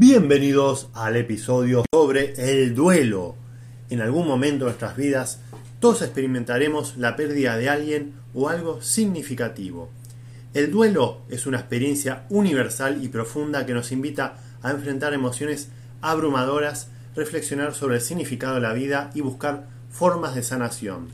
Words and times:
Bienvenidos 0.00 0.88
al 0.94 1.16
episodio 1.16 1.84
sobre 1.92 2.32
el 2.38 2.74
duelo. 2.74 3.36
En 3.90 4.00
algún 4.00 4.26
momento 4.26 4.64
de 4.64 4.70
nuestras 4.70 4.96
vidas, 4.96 5.42
todos 5.78 6.00
experimentaremos 6.00 6.96
la 6.96 7.16
pérdida 7.16 7.58
de 7.58 7.68
alguien 7.68 8.14
o 8.32 8.48
algo 8.48 8.80
significativo. 8.80 9.90
El 10.54 10.70
duelo 10.70 11.20
es 11.28 11.44
una 11.44 11.58
experiencia 11.58 12.24
universal 12.30 13.04
y 13.04 13.08
profunda 13.08 13.66
que 13.66 13.74
nos 13.74 13.92
invita 13.92 14.38
a 14.62 14.70
enfrentar 14.70 15.12
emociones 15.12 15.68
abrumadoras, 16.00 16.88
reflexionar 17.14 17.74
sobre 17.74 17.96
el 17.96 18.00
significado 18.00 18.54
de 18.54 18.62
la 18.62 18.72
vida 18.72 19.10
y 19.14 19.20
buscar 19.20 19.66
formas 19.90 20.34
de 20.34 20.42
sanación. 20.42 21.08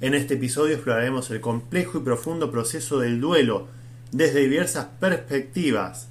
En 0.00 0.14
este 0.14 0.34
episodio 0.34 0.74
exploraremos 0.74 1.30
el 1.30 1.40
complejo 1.40 1.98
y 1.98 2.02
profundo 2.02 2.50
proceso 2.50 2.98
del 2.98 3.20
duelo 3.20 3.68
desde 4.10 4.40
diversas 4.40 4.86
perspectivas 4.98 6.08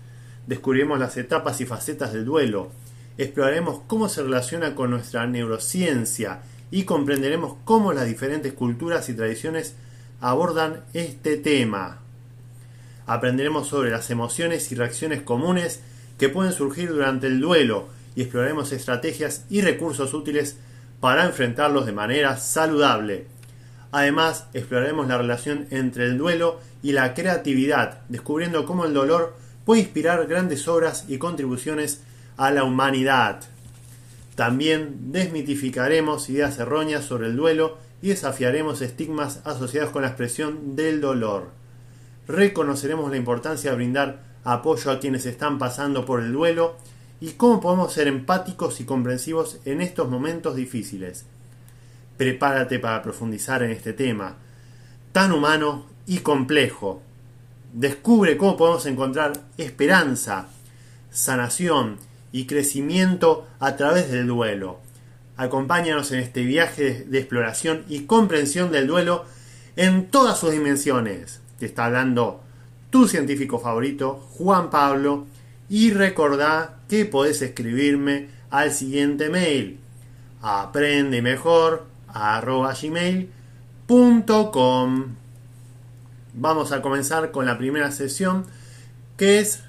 descubriremos 0.47 0.97
las 0.99 1.17
etapas 1.17 1.61
y 1.61 1.65
facetas 1.65 2.13
del 2.13 2.25
duelo, 2.25 2.71
exploraremos 3.17 3.81
cómo 3.87 4.09
se 4.09 4.23
relaciona 4.23 4.75
con 4.75 4.89
nuestra 4.89 5.27
neurociencia 5.27 6.41
y 6.71 6.83
comprenderemos 6.83 7.57
cómo 7.65 7.93
las 7.93 8.07
diferentes 8.07 8.53
culturas 8.53 9.09
y 9.09 9.13
tradiciones 9.13 9.75
abordan 10.19 10.83
este 10.93 11.37
tema. 11.37 11.99
Aprenderemos 13.05 13.67
sobre 13.67 13.91
las 13.91 14.09
emociones 14.09 14.71
y 14.71 14.75
reacciones 14.75 15.21
comunes 15.21 15.81
que 16.17 16.29
pueden 16.29 16.51
surgir 16.51 16.89
durante 16.89 17.27
el 17.27 17.39
duelo 17.39 17.87
y 18.15 18.21
exploraremos 18.21 18.71
estrategias 18.71 19.45
y 19.49 19.61
recursos 19.61 20.13
útiles 20.13 20.57
para 20.99 21.25
enfrentarlos 21.25 21.85
de 21.85 21.91
manera 21.91 22.37
saludable. 22.37 23.27
Además, 23.91 24.47
exploraremos 24.53 25.07
la 25.07 25.17
relación 25.17 25.67
entre 25.69 26.05
el 26.05 26.17
duelo 26.17 26.59
y 26.83 26.91
la 26.91 27.13
creatividad, 27.13 28.01
descubriendo 28.09 28.65
cómo 28.65 28.85
el 28.85 28.93
dolor 28.93 29.37
puede 29.67 29.81
inspirar 29.81 30.27
grandes 30.27 30.65
obras 30.69 31.03
y 31.09 31.17
contribuciones 31.17 31.99
a 32.37 32.51
la 32.51 32.63
humanidad. 32.63 33.41
También 34.35 35.11
desmitificaremos 35.11 36.29
ideas 36.29 36.57
erróneas 36.57 37.03
sobre 37.03 37.27
el 37.27 37.35
duelo 37.35 37.77
y 38.01 38.07
desafiaremos 38.07 38.81
estigmas 38.81 39.41
asociados 39.43 39.89
con 39.89 40.03
la 40.03 40.07
expresión 40.07 40.77
del 40.77 41.01
dolor. 41.01 41.49
Reconoceremos 42.29 43.11
la 43.11 43.17
importancia 43.17 43.71
de 43.71 43.75
brindar 43.75 44.23
apoyo 44.45 44.89
a 44.89 45.01
quienes 45.01 45.25
están 45.25 45.59
pasando 45.59 46.05
por 46.05 46.21
el 46.21 46.31
duelo 46.31 46.77
y 47.19 47.31
cómo 47.31 47.59
podemos 47.59 47.91
ser 47.91 48.07
empáticos 48.07 48.79
y 48.79 48.85
comprensivos 48.85 49.59
en 49.65 49.81
estos 49.81 50.09
momentos 50.09 50.55
difíciles. 50.55 51.25
Prepárate 52.15 52.79
para 52.79 53.01
profundizar 53.01 53.63
en 53.63 53.71
este 53.71 53.91
tema, 53.91 54.37
tan 55.11 55.33
humano 55.33 55.87
y 56.05 56.19
complejo. 56.19 57.01
Descubre 57.77 58.37
cómo 58.37 58.57
podemos 58.57 58.87
encontrar 58.87 59.33
esperanza, 59.59 60.47
sanación 61.11 61.97
y 62.31 62.47
crecimiento 62.47 63.47
a 63.59 63.75
través 63.75 64.11
del 64.11 64.25
duelo. 64.25 64.79
Acompáñanos 65.35 66.11
en 66.11 66.21
este 66.21 66.41
viaje 66.41 67.05
de 67.07 67.19
exploración 67.19 67.83
y 67.87 68.05
comprensión 68.05 68.71
del 68.71 68.87
duelo 68.87 69.25
en 69.75 70.07
todas 70.07 70.39
sus 70.39 70.53
dimensiones. 70.53 71.39
Te 71.59 71.67
está 71.67 71.85
hablando 71.85 72.41
tu 72.89 73.07
científico 73.07 73.59
favorito, 73.59 74.27
Juan 74.31 74.71
Pablo, 74.71 75.27
y 75.69 75.91
recordá 75.91 76.79
que 76.89 77.05
podés 77.05 77.43
escribirme 77.43 78.29
al 78.49 78.71
siguiente 78.71 79.29
mail 79.29 79.79
aprende 80.41 81.21
mejor 81.21 81.85
vamos 86.39 86.71
a 86.71 86.81
comenzar 86.81 87.31
con 87.31 87.45
la 87.45 87.57
primera 87.57 87.91
sesión 87.91 88.45
que 89.17 89.39
es 89.39 89.63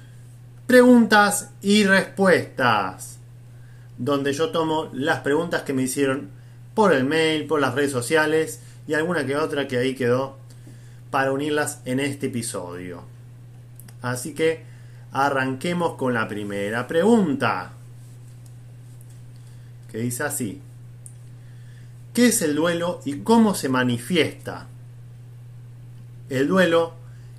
preguntas 0.67 1.49
y 1.61 1.83
respuestas, 1.83 3.17
donde 3.97 4.33
yo 4.33 4.51
tomo 4.51 4.89
las 4.93 5.21
preguntas 5.21 5.63
que 5.63 5.73
me 5.73 5.81
hicieron 5.81 6.29
por 6.75 6.93
el 6.93 7.03
mail, 7.03 7.47
por 7.47 7.59
las 7.59 7.73
redes 7.73 7.91
sociales 7.91 8.61
y 8.87 8.93
alguna 8.93 9.25
que 9.25 9.35
otra 9.35 9.67
que 9.67 9.77
ahí 9.77 9.95
quedó 9.95 10.37
para 11.09 11.31
unirlas 11.31 11.81
en 11.85 11.99
este 11.99 12.27
episodio. 12.27 13.03
Así 14.03 14.35
que 14.35 14.63
arranquemos 15.11 15.95
con 15.95 16.13
la 16.13 16.27
primera 16.27 16.87
pregunta, 16.87 17.71
que 19.91 19.97
dice 19.97 20.23
así. 20.23 20.61
¿Qué 22.13 22.27
es 22.27 22.41
el 22.43 22.55
duelo 22.55 23.01
y 23.05 23.21
cómo 23.21 23.55
se 23.55 23.69
manifiesta? 23.69 24.67
El 26.29 26.47
duelo 26.47 26.93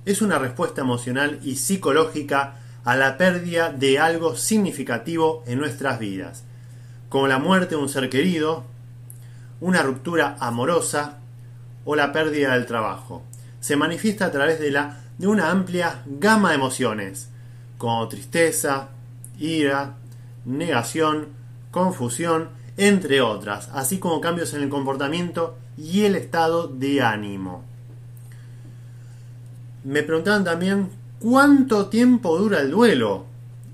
es 0.05 0.21
una 0.21 0.37
respuesta 0.37 0.81
emocional 0.81 1.39
y 1.43 1.55
psicológica 1.55 2.55
a 2.83 2.95
la 2.97 3.17
pérdida 3.17 3.71
de 3.71 3.99
algo 3.99 4.35
significativo 4.35 5.43
en 5.47 5.59
nuestras 5.59 5.97
vidas, 5.97 6.43
como 7.07 7.27
la 7.27 7.39
muerte 7.39 7.75
de 7.75 7.81
un 7.81 7.87
ser 7.87 8.09
querido, 8.09 8.65
una 9.61 9.81
ruptura 9.81 10.35
amorosa 10.41 11.19
o 11.85 11.95
la 11.95 12.11
pérdida 12.11 12.53
del 12.53 12.65
trabajo. 12.65 13.23
Se 13.61 13.77
manifiesta 13.77 14.25
a 14.25 14.31
través 14.31 14.59
de, 14.59 14.71
la, 14.71 15.01
de 15.17 15.27
una 15.27 15.51
amplia 15.51 16.03
gama 16.05 16.49
de 16.49 16.55
emociones, 16.55 17.29
como 17.77 18.07
tristeza, 18.09 18.89
ira, 19.39 19.95
negación, 20.43 21.29
confusión, 21.69 22.49
entre 22.75 23.21
otras, 23.21 23.69
así 23.73 23.99
como 23.99 24.19
cambios 24.19 24.53
en 24.53 24.63
el 24.63 24.69
comportamiento 24.69 25.57
y 25.77 26.03
el 26.03 26.15
estado 26.15 26.67
de 26.67 27.01
ánimo. 27.01 27.70
Me 29.83 30.03
preguntaban 30.03 30.43
también 30.43 30.89
cuánto 31.19 31.87
tiempo 31.87 32.37
dura 32.37 32.61
el 32.61 32.69
duelo. 32.69 33.25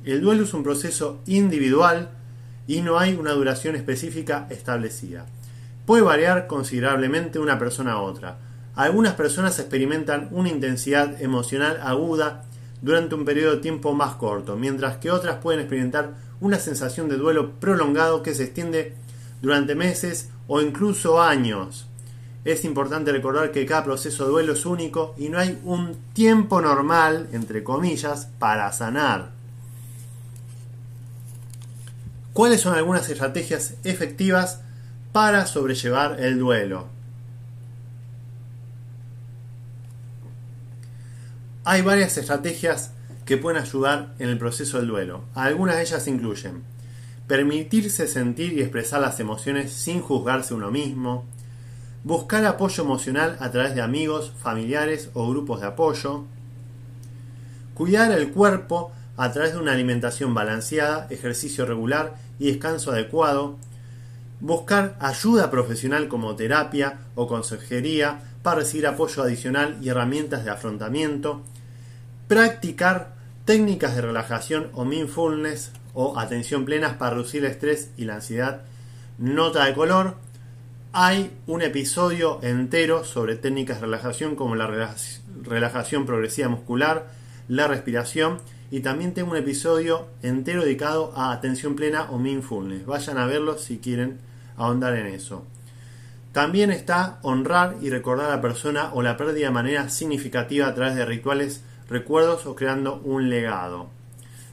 El 0.06 0.22
duelo 0.22 0.44
es 0.44 0.53
un 0.53 0.63
proceso 0.63 1.19
individual 1.25 2.12
y 2.66 2.79
no 2.81 2.97
hay 2.97 3.16
una 3.16 3.34
duración 3.34 3.75
específica 3.75 4.47
establecida. 4.50 5.25
Puede 5.85 6.03
variar 6.03 6.47
considerablemente 6.47 7.40
de 7.40 7.44
una 7.44 7.59
persona 7.59 7.94
a 7.94 8.01
otra. 8.01 8.38
Algunas 8.75 9.16
personas 9.16 9.59
experimentan 9.59 10.29
una 10.31 10.47
intensidad 10.47 11.22
emocional 11.22 11.79
aguda 11.84 12.45
durante 12.81 13.16
un 13.16 13.25
periodo 13.25 13.56
de 13.56 13.62
tiempo 13.62 13.94
más 13.94 14.16
corto, 14.16 14.56
mientras 14.56 14.97
que 14.97 15.12
otras 15.12 15.38
pueden 15.38 15.59
experimentar 15.59 16.13
una 16.39 16.57
sensación 16.57 17.09
de 17.09 17.18
duelo 17.18 17.59
prolongado 17.59 18.24
que 18.24 18.34
se 18.34 18.44
extiende 18.45 18.94
durante 19.41 19.75
meses 19.75 20.29
o 20.47 20.62
incluso 20.62 21.22
años 21.22 21.87
es 22.46 22.64
importante 22.64 23.12
recordar 23.12 23.52
que 23.52 23.66
cada 23.66 23.84
proceso 23.84 24.25
de 24.25 24.31
duelo 24.31 24.53
es 24.53 24.66
único 24.66 25.14
y 25.18 25.30
no 25.30 25.40
hay 25.40 25.59
un 25.64 25.98
tiempo 26.14 26.62
normal, 26.62 27.28
entre 27.34 27.64
comillas, 27.64 28.30
para 28.40 28.72
sanar. 28.72 29.31
¿Cuáles 32.34 32.62
son 32.62 32.75
algunas 32.75 33.09
estrategias 33.09 33.74
efectivas 33.84 34.62
para 35.12 35.46
sobrellevar 35.46 36.20
el 36.20 36.38
duelo? 36.38 36.88
Hay 41.64 41.81
varias 41.81 42.18
estrategias 42.18 42.92
que 43.25 43.38
pueden 43.38 43.62
ayudar 43.62 44.14
en 44.19 44.30
el 44.30 44.38
proceso 44.38 44.78
del 44.78 44.88
duelo. 44.88 45.24
Algunas 45.33 45.75
de 45.75 45.81
ellas 45.81 46.07
incluyen 46.07 46.63
permitirse 47.28 48.07
sentir 48.07 48.54
y 48.54 48.62
expresar 48.62 49.01
las 49.01 49.19
emociones 49.19 49.74
sin 49.74 50.01
juzgarse 50.01 50.54
uno 50.54 50.72
mismo, 50.72 51.25
buscar 52.03 52.45
apoyo 52.45 52.83
emocional 52.83 53.38
a 53.39 53.51
través 53.51 53.75
de 53.75 53.81
amigos, 53.81 54.31
familiares 54.41 55.09
o 55.13 55.29
grupos 55.29 55.61
de 55.61 55.67
apoyo, 55.67 56.25
cuidar 57.73 58.11
el 58.11 58.31
cuerpo 58.31 58.91
a 59.17 59.31
través 59.31 59.53
de 59.53 59.59
una 59.59 59.73
alimentación 59.73 60.33
balanceada, 60.33 61.07
ejercicio 61.09 61.65
regular 61.65 62.15
y 62.39 62.47
descanso 62.47 62.91
adecuado, 62.91 63.57
buscar 64.39 64.95
ayuda 64.99 65.49
profesional 65.49 66.07
como 66.07 66.35
terapia 66.35 66.99
o 67.15 67.27
consejería 67.27 68.21
para 68.44 68.59
recibir 68.59 68.88
apoyo 68.88 69.23
adicional 69.23 69.77
y 69.81 69.89
herramientas 69.89 70.45
de 70.45 70.51
afrontamiento, 70.51 71.41
practicar 72.27 73.15
técnicas 73.45 73.95
de 73.95 74.01
relajación 74.01 74.69
o 74.73 74.85
mindfulness 74.85 75.71
o 75.94 76.19
atención 76.19 76.65
plenas 76.65 76.94
para 76.94 77.15
reducir 77.15 77.44
el 77.44 77.51
estrés 77.51 77.89
y 77.97 78.05
la 78.05 78.15
ansiedad, 78.15 78.61
nota 79.17 79.65
de 79.65 79.73
color, 79.73 80.15
hay 80.94 81.31
un 81.48 81.62
episodio 81.62 82.39
entero 82.42 83.04
sobre 83.04 83.36
técnicas 83.36 83.78
de 83.78 83.86
relajación 83.86 84.36
como 84.36 84.56
la 84.56 84.68
relajación 85.44 86.06
progresiva 86.06 86.50
muscular, 86.50 87.07
la 87.48 87.68
respiración 87.68 88.39
y 88.72 88.81
también 88.81 89.13
tengo 89.13 89.31
un 89.31 89.38
episodio 89.38 90.07
entero 90.22 90.63
dedicado 90.63 91.13
a 91.16 91.31
atención 91.31 91.75
plena 91.75 92.10
o 92.12 92.18
mindfulness. 92.18 92.86
Vayan 92.86 93.18
a 93.18 93.25
verlo 93.25 93.57
si 93.57 93.78
quieren 93.78 94.18
ahondar 94.57 94.95
en 94.95 95.07
eso. 95.07 95.45
También 96.31 96.72
está 96.72 97.19
honrar 97.22 97.78
y 97.81 97.90
recordar 97.90 98.28
a 98.28 98.36
la 98.36 98.42
persona 98.42 98.92
o 98.94 99.01
la 99.01 99.18
pérdida 99.18 99.48
de 99.48 99.51
manera 99.51 99.90
significativa 99.90 100.68
a 100.68 100.75
través 100.75 100.95
de 100.95 101.06
rituales, 101.06 101.63
recuerdos 101.90 102.45
o 102.45 102.56
creando 102.56 103.01
un 103.04 103.30
legado. 103.30 103.90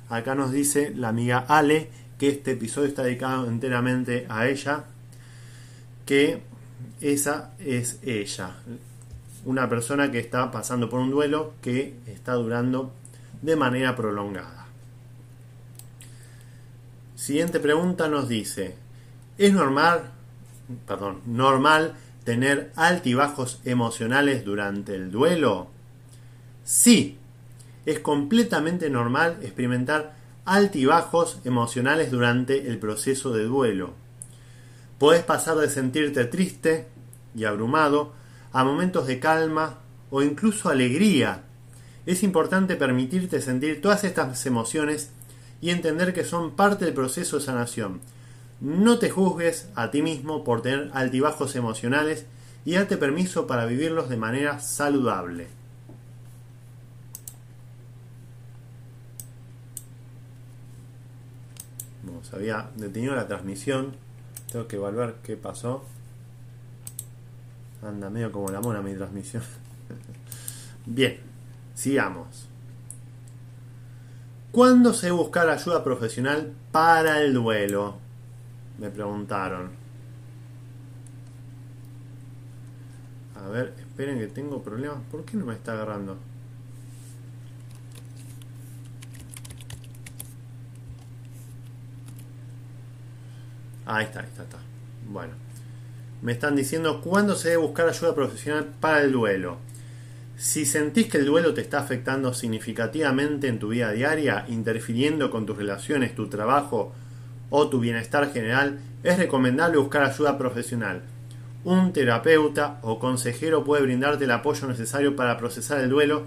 Acá 0.08 0.34
nos 0.34 0.52
dice 0.52 0.92
la 0.94 1.08
amiga 1.08 1.44
Ale 1.48 1.90
que 2.18 2.28
este 2.28 2.52
episodio 2.52 2.88
está 2.88 3.02
dedicado 3.02 3.48
enteramente 3.48 4.26
a 4.28 4.46
ella, 4.46 4.84
que 6.04 6.42
esa 7.00 7.52
es 7.58 7.98
ella, 8.02 8.56
una 9.44 9.68
persona 9.68 10.10
que 10.10 10.18
está 10.18 10.50
pasando 10.50 10.88
por 10.88 11.00
un 11.00 11.10
duelo 11.10 11.54
que 11.60 11.96
está 12.06 12.34
durando 12.34 12.92
de 13.42 13.56
manera 13.56 13.94
prolongada. 13.96 14.66
Siguiente 17.14 17.60
pregunta 17.60 18.08
nos 18.08 18.28
dice, 18.28 18.74
¿es 19.38 19.52
normal 19.52 20.14
perdón, 20.86 21.20
normal 21.26 21.94
tener 22.24 22.72
altibajos 22.76 23.60
emocionales 23.64 24.44
durante 24.44 24.94
el 24.94 25.10
duelo? 25.10 25.68
Sí, 26.64 27.18
es 27.84 28.00
completamente 28.00 28.88
normal 28.88 29.38
experimentar 29.42 30.14
altibajos 30.44 31.40
emocionales 31.44 32.10
durante 32.10 32.68
el 32.68 32.78
proceso 32.78 33.32
de 33.32 33.44
duelo. 33.44 33.92
Puedes 34.98 35.22
pasar 35.22 35.56
de 35.56 35.68
sentirte 35.68 36.24
triste 36.24 36.88
y 37.34 37.44
abrumado 37.44 38.12
a 38.52 38.64
momentos 38.64 39.06
de 39.06 39.18
calma 39.18 39.78
o 40.10 40.22
incluso 40.22 40.68
alegría. 40.68 41.42
Es 42.06 42.22
importante 42.22 42.76
permitirte 42.76 43.40
sentir 43.40 43.80
todas 43.80 44.04
estas 44.04 44.44
emociones 44.46 45.10
y 45.60 45.70
entender 45.70 46.12
que 46.12 46.24
son 46.24 46.52
parte 46.52 46.84
del 46.84 46.94
proceso 46.94 47.38
de 47.38 47.44
sanación 47.44 48.00
no 48.60 48.98
te 48.98 49.10
juzgues 49.10 49.68
a 49.74 49.90
ti 49.90 50.00
mismo 50.00 50.42
por 50.44 50.62
tener 50.62 50.90
altibajos 50.94 51.54
emocionales 51.56 52.24
y 52.64 52.74
date 52.74 52.96
permiso 52.96 53.46
para 53.46 53.66
vivirlos 53.66 54.08
de 54.08 54.16
manera 54.16 54.60
saludable. 54.60 55.48
se 62.22 62.36
había 62.36 62.70
detenido 62.76 63.14
la 63.14 63.28
transmisión. 63.28 63.96
Tengo 64.54 64.68
que 64.68 64.76
evaluar 64.76 65.16
qué 65.24 65.36
pasó. 65.36 65.82
Anda 67.82 68.08
medio 68.08 68.30
como 68.30 68.50
la 68.50 68.60
mona 68.60 68.82
mi 68.82 68.94
transmisión. 68.94 69.42
Bien, 70.86 71.18
sigamos. 71.74 72.46
¿Cuándo 74.52 74.94
se 74.94 75.10
buscar 75.10 75.48
ayuda 75.48 75.82
profesional 75.82 76.52
para 76.70 77.20
el 77.20 77.34
duelo? 77.34 77.96
Me 78.78 78.90
preguntaron. 78.90 79.70
A 83.34 83.48
ver, 83.48 83.74
esperen 83.76 84.20
que 84.20 84.28
tengo 84.28 84.62
problemas. 84.62 84.98
¿Por 85.10 85.24
qué 85.24 85.36
no 85.36 85.46
me 85.46 85.54
está 85.54 85.72
agarrando? 85.72 86.16
Ahí 93.86 94.04
está, 94.04 94.20
ahí 94.20 94.26
está, 94.26 94.42
está. 94.42 94.58
Bueno. 95.08 95.44
Me 96.24 96.32
están 96.32 96.56
diciendo 96.56 97.02
cuándo 97.02 97.34
se 97.34 97.50
debe 97.50 97.62
buscar 97.62 97.86
ayuda 97.86 98.14
profesional 98.14 98.66
para 98.80 99.02
el 99.02 99.12
duelo. 99.12 99.58
Si 100.38 100.64
sentís 100.64 101.08
que 101.08 101.18
el 101.18 101.26
duelo 101.26 101.52
te 101.52 101.60
está 101.60 101.80
afectando 101.80 102.32
significativamente 102.32 103.46
en 103.46 103.58
tu 103.58 103.68
vida 103.68 103.92
diaria, 103.92 104.46
interfiriendo 104.48 105.30
con 105.30 105.44
tus 105.44 105.58
relaciones, 105.58 106.14
tu 106.14 106.28
trabajo 106.28 106.94
o 107.50 107.68
tu 107.68 107.78
bienestar 107.78 108.32
general, 108.32 108.78
es 109.02 109.18
recomendable 109.18 109.76
buscar 109.76 110.02
ayuda 110.02 110.38
profesional. 110.38 111.02
Un 111.62 111.92
terapeuta 111.92 112.78
o 112.80 112.98
consejero 112.98 113.62
puede 113.62 113.82
brindarte 113.82 114.24
el 114.24 114.30
apoyo 114.30 114.66
necesario 114.66 115.14
para 115.16 115.36
procesar 115.36 115.80
el 115.80 115.90
duelo 115.90 116.24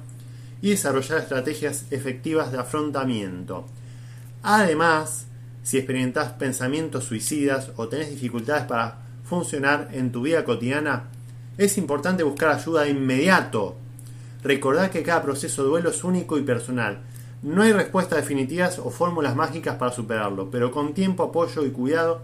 y 0.62 0.70
desarrollar 0.70 1.20
estrategias 1.20 1.86
efectivas 1.92 2.52
de 2.52 2.60
afrontamiento. 2.60 3.66
Además, 4.44 5.26
si 5.68 5.78
experimentas 5.78 6.32
pensamientos 6.32 7.04
suicidas 7.04 7.72
o 7.76 7.90
tenés 7.90 8.10
dificultades 8.10 8.64
para 8.64 9.00
funcionar 9.26 9.90
en 9.92 10.14
tu 10.14 10.22
vida 10.22 10.46
cotidiana, 10.46 11.10
es 11.58 11.78
importante 11.78 12.24
buscar 12.24 12.52
ayuda 12.52 12.84
de 12.84 12.92
inmediato. 12.92 13.76
Recordad 14.46 14.92
que 14.92 15.04
cada 15.04 15.22
proceso 15.24 15.64
de 15.64 15.68
duelo 15.68 15.90
es 15.90 16.06
único 16.06 16.38
y 16.38 16.44
personal 16.44 17.00
no 17.44 17.64
hay 17.64 17.74
respuestas 17.74 18.20
definitivas 18.20 18.80
o 18.80 18.92
fórmulas 18.92 19.36
mágicas 19.36 19.76
para 19.76 19.92
superarlo, 19.92 20.50
pero 20.50 20.72
con 20.72 20.94
tiempo, 20.94 21.24
apoyo 21.24 21.66
y 21.66 21.72
cuidado 21.72 22.22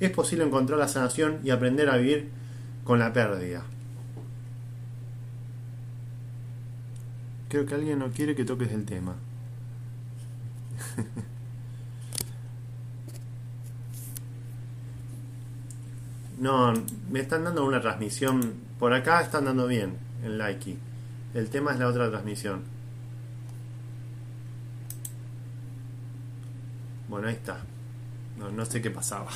es 0.00 0.10
posible 0.10 0.44
encontrar 0.44 0.80
la 0.80 0.88
sanación 0.88 1.38
y 1.44 1.50
aprender 1.50 1.88
a 1.90 1.96
vivir 1.96 2.28
con 2.82 2.98
la 2.98 3.12
pérdida. 3.12 3.62
Creo 7.48 7.66
que 7.66 7.74
alguien 7.76 8.00
no 8.00 8.10
quiere 8.10 8.34
que 8.34 8.44
toques 8.44 8.72
el 8.72 8.84
tema. 8.84 9.14
no, 16.40 16.72
me 17.10 17.20
están 17.20 17.44
dando 17.44 17.64
una 17.66 17.82
transmisión. 17.82 18.54
Por 18.78 18.94
acá 18.94 19.20
están 19.20 19.44
dando 19.44 19.66
bien 19.66 19.98
el 20.24 20.38
like. 20.38 20.76
El 21.34 21.50
tema 21.50 21.72
es 21.72 21.78
la 21.78 21.86
otra 21.86 22.08
transmisión. 22.08 22.62
Bueno, 27.08 27.28
ahí 27.28 27.34
está. 27.34 27.58
No, 28.38 28.64
sé 28.64 28.80
qué 28.80 28.90
pasaba. 28.90 29.28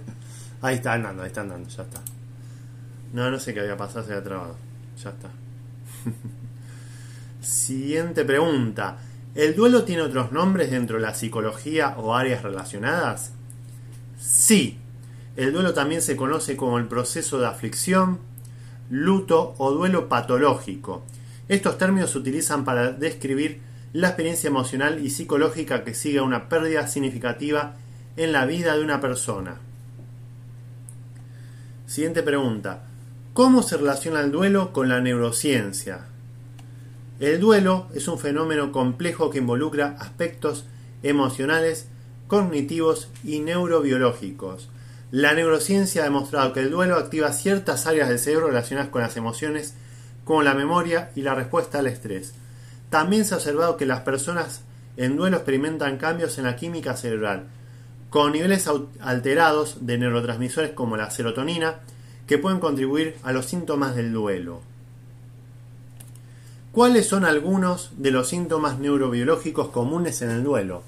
ahí 0.60 0.74
está 0.74 0.92
andando, 0.92 1.22
ahí 1.22 1.28
está 1.28 1.40
andando, 1.40 1.70
ya 1.70 1.84
está. 1.84 2.02
No, 3.14 3.30
no 3.30 3.38
sé 3.38 3.54
qué 3.54 3.60
había 3.60 3.78
pasado, 3.78 4.04
se 4.04 4.12
había 4.12 4.24
trabado. 4.24 4.56
Ya 5.02 5.08
está. 5.08 5.30
Siguiente 7.40 8.26
pregunta. 8.26 8.98
¿El 9.34 9.56
duelo 9.56 9.84
tiene 9.84 10.02
otros 10.02 10.32
nombres 10.32 10.70
dentro 10.70 10.96
de 10.96 11.02
la 11.02 11.14
psicología 11.14 11.94
o 11.96 12.14
áreas 12.14 12.42
relacionadas? 12.42 13.32
Sí. 14.18 14.81
El 15.36 15.52
duelo 15.52 15.72
también 15.72 16.02
se 16.02 16.16
conoce 16.16 16.56
como 16.56 16.78
el 16.78 16.88
proceso 16.88 17.40
de 17.40 17.46
aflicción, 17.46 18.18
luto 18.90 19.54
o 19.58 19.70
duelo 19.72 20.08
patológico. 20.08 21.02
Estos 21.48 21.78
términos 21.78 22.10
se 22.10 22.18
utilizan 22.18 22.64
para 22.64 22.92
describir 22.92 23.60
la 23.92 24.08
experiencia 24.08 24.48
emocional 24.48 25.04
y 25.04 25.10
psicológica 25.10 25.84
que 25.84 25.94
sigue 25.94 26.18
a 26.18 26.22
una 26.22 26.48
pérdida 26.48 26.86
significativa 26.86 27.76
en 28.16 28.32
la 28.32 28.44
vida 28.44 28.76
de 28.76 28.84
una 28.84 29.00
persona. 29.00 29.56
Siguiente 31.86 32.22
pregunta. 32.22 32.84
¿Cómo 33.34 33.62
se 33.62 33.78
relaciona 33.78 34.20
el 34.20 34.30
duelo 34.30 34.72
con 34.72 34.90
la 34.90 35.00
neurociencia? 35.00 36.06
El 37.20 37.40
duelo 37.40 37.86
es 37.94 38.08
un 38.08 38.18
fenómeno 38.18 38.72
complejo 38.72 39.30
que 39.30 39.38
involucra 39.38 39.96
aspectos 39.98 40.66
emocionales, 41.02 41.88
cognitivos 42.26 43.08
y 43.24 43.40
neurobiológicos. 43.40 44.68
La 45.12 45.34
neurociencia 45.34 46.00
ha 46.00 46.04
demostrado 46.04 46.54
que 46.54 46.60
el 46.60 46.70
duelo 46.70 46.96
activa 46.96 47.34
ciertas 47.34 47.86
áreas 47.86 48.08
del 48.08 48.18
cerebro 48.18 48.46
relacionadas 48.46 48.88
con 48.88 49.02
las 49.02 49.14
emociones, 49.18 49.74
como 50.24 50.42
la 50.42 50.54
memoria 50.54 51.10
y 51.14 51.20
la 51.20 51.34
respuesta 51.34 51.80
al 51.80 51.86
estrés. 51.86 52.32
También 52.88 53.26
se 53.26 53.34
ha 53.34 53.36
observado 53.36 53.76
que 53.76 53.84
las 53.84 54.00
personas 54.00 54.62
en 54.96 55.16
duelo 55.16 55.36
experimentan 55.36 55.98
cambios 55.98 56.38
en 56.38 56.44
la 56.44 56.56
química 56.56 56.96
cerebral, 56.96 57.44
con 58.08 58.32
niveles 58.32 58.66
alterados 59.00 59.84
de 59.86 59.98
neurotransmisores 59.98 60.70
como 60.70 60.96
la 60.96 61.10
serotonina, 61.10 61.80
que 62.26 62.38
pueden 62.38 62.58
contribuir 62.58 63.16
a 63.22 63.32
los 63.32 63.44
síntomas 63.44 63.94
del 63.94 64.14
duelo. 64.14 64.62
¿Cuáles 66.72 67.06
son 67.06 67.26
algunos 67.26 67.90
de 67.98 68.12
los 68.12 68.28
síntomas 68.28 68.78
neurobiológicos 68.78 69.68
comunes 69.68 70.22
en 70.22 70.30
el 70.30 70.42
duelo? 70.42 70.84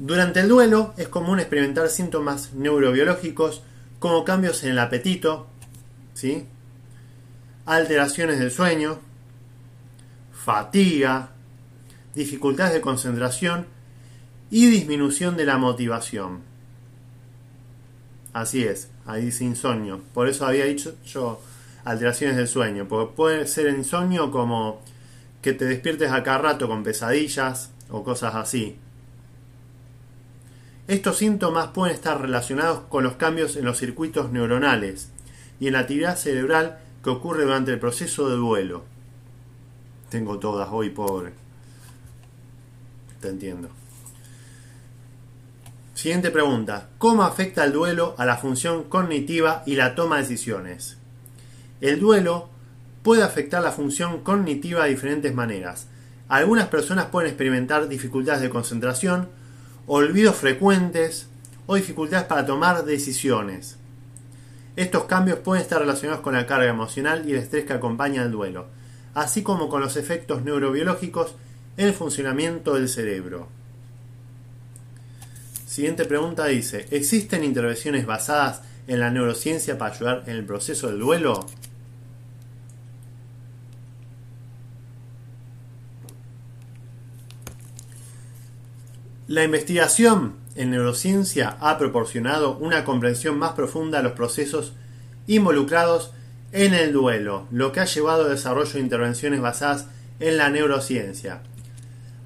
Durante 0.00 0.40
el 0.40 0.48
duelo 0.48 0.94
es 0.96 1.08
común 1.08 1.40
experimentar 1.40 1.90
síntomas 1.90 2.54
neurobiológicos 2.54 3.62
como 3.98 4.24
cambios 4.24 4.64
en 4.64 4.70
el 4.70 4.78
apetito, 4.78 5.46
¿sí? 6.14 6.46
alteraciones 7.66 8.38
del 8.38 8.50
sueño, 8.50 8.98
fatiga, 10.32 11.32
dificultades 12.14 12.72
de 12.72 12.80
concentración 12.80 13.66
y 14.50 14.68
disminución 14.70 15.36
de 15.36 15.44
la 15.44 15.58
motivación. 15.58 16.40
Así 18.32 18.64
es, 18.64 18.88
ahí 19.04 19.26
dice 19.26 19.44
insomnio. 19.44 20.00
Por 20.14 20.28
eso 20.28 20.46
había 20.46 20.64
dicho 20.64 20.96
yo 21.04 21.42
alteraciones 21.84 22.38
del 22.38 22.48
sueño, 22.48 22.88
porque 22.88 23.14
puede 23.14 23.46
ser 23.46 23.68
insomnio 23.68 24.30
como 24.30 24.80
que 25.42 25.52
te 25.52 25.66
despiertes 25.66 26.10
a 26.10 26.20
rato 26.38 26.68
con 26.68 26.84
pesadillas 26.84 27.70
o 27.90 28.02
cosas 28.02 28.34
así. 28.34 28.78
Estos 30.90 31.18
síntomas 31.18 31.68
pueden 31.68 31.94
estar 31.94 32.20
relacionados 32.20 32.80
con 32.88 33.04
los 33.04 33.14
cambios 33.14 33.54
en 33.54 33.64
los 33.64 33.78
circuitos 33.78 34.32
neuronales 34.32 35.10
y 35.60 35.68
en 35.68 35.74
la 35.74 35.78
actividad 35.78 36.16
cerebral 36.16 36.80
que 37.04 37.10
ocurre 37.10 37.44
durante 37.44 37.70
el 37.70 37.78
proceso 37.78 38.28
de 38.28 38.34
duelo. 38.34 38.82
Tengo 40.08 40.40
todas 40.40 40.68
hoy, 40.72 40.90
pobre. 40.90 41.32
te 43.20 43.28
entiendo. 43.28 43.68
Siguiente 45.94 46.32
pregunta. 46.32 46.88
¿Cómo 46.98 47.22
afecta 47.22 47.62
el 47.62 47.72
duelo 47.72 48.16
a 48.18 48.24
la 48.24 48.38
función 48.38 48.82
cognitiva 48.82 49.62
y 49.66 49.76
la 49.76 49.94
toma 49.94 50.16
de 50.16 50.22
decisiones? 50.22 50.96
El 51.80 52.00
duelo 52.00 52.48
puede 53.04 53.22
afectar 53.22 53.62
la 53.62 53.70
función 53.70 54.24
cognitiva 54.24 54.82
de 54.82 54.90
diferentes 54.90 55.32
maneras. 55.32 55.86
Algunas 56.28 56.66
personas 56.66 57.06
pueden 57.06 57.28
experimentar 57.28 57.86
dificultades 57.86 58.42
de 58.42 58.50
concentración, 58.50 59.28
olvidos 59.92 60.36
frecuentes 60.36 61.26
o 61.66 61.74
dificultades 61.74 62.28
para 62.28 62.46
tomar 62.46 62.84
decisiones. 62.84 63.76
Estos 64.76 65.04
cambios 65.04 65.40
pueden 65.40 65.62
estar 65.62 65.80
relacionados 65.80 66.22
con 66.22 66.34
la 66.34 66.46
carga 66.46 66.70
emocional 66.70 67.28
y 67.28 67.32
el 67.32 67.38
estrés 67.38 67.64
que 67.64 67.72
acompaña 67.72 68.22
el 68.22 68.30
duelo, 68.30 68.68
así 69.14 69.42
como 69.42 69.68
con 69.68 69.80
los 69.80 69.96
efectos 69.96 70.44
neurobiológicos 70.44 71.34
en 71.76 71.88
el 71.88 71.92
funcionamiento 71.92 72.74
del 72.74 72.88
cerebro. 72.88 73.48
Siguiente 75.66 76.04
pregunta 76.04 76.46
dice, 76.46 76.86
¿existen 76.92 77.42
intervenciones 77.42 78.06
basadas 78.06 78.62
en 78.86 79.00
la 79.00 79.10
neurociencia 79.10 79.76
para 79.76 79.92
ayudar 79.92 80.22
en 80.26 80.36
el 80.36 80.44
proceso 80.44 80.86
del 80.86 81.00
duelo? 81.00 81.46
La 89.30 89.44
investigación 89.44 90.34
en 90.56 90.72
neurociencia 90.72 91.56
ha 91.60 91.78
proporcionado 91.78 92.56
una 92.56 92.84
comprensión 92.84 93.38
más 93.38 93.52
profunda 93.52 93.98
de 93.98 94.02
los 94.02 94.14
procesos 94.14 94.72
involucrados 95.28 96.12
en 96.50 96.74
el 96.74 96.92
duelo, 96.92 97.46
lo 97.52 97.70
que 97.70 97.78
ha 97.78 97.84
llevado 97.84 98.24
al 98.24 98.30
desarrollo 98.30 98.72
de 98.72 98.80
intervenciones 98.80 99.40
basadas 99.40 99.86
en 100.18 100.36
la 100.36 100.50
neurociencia. 100.50 101.42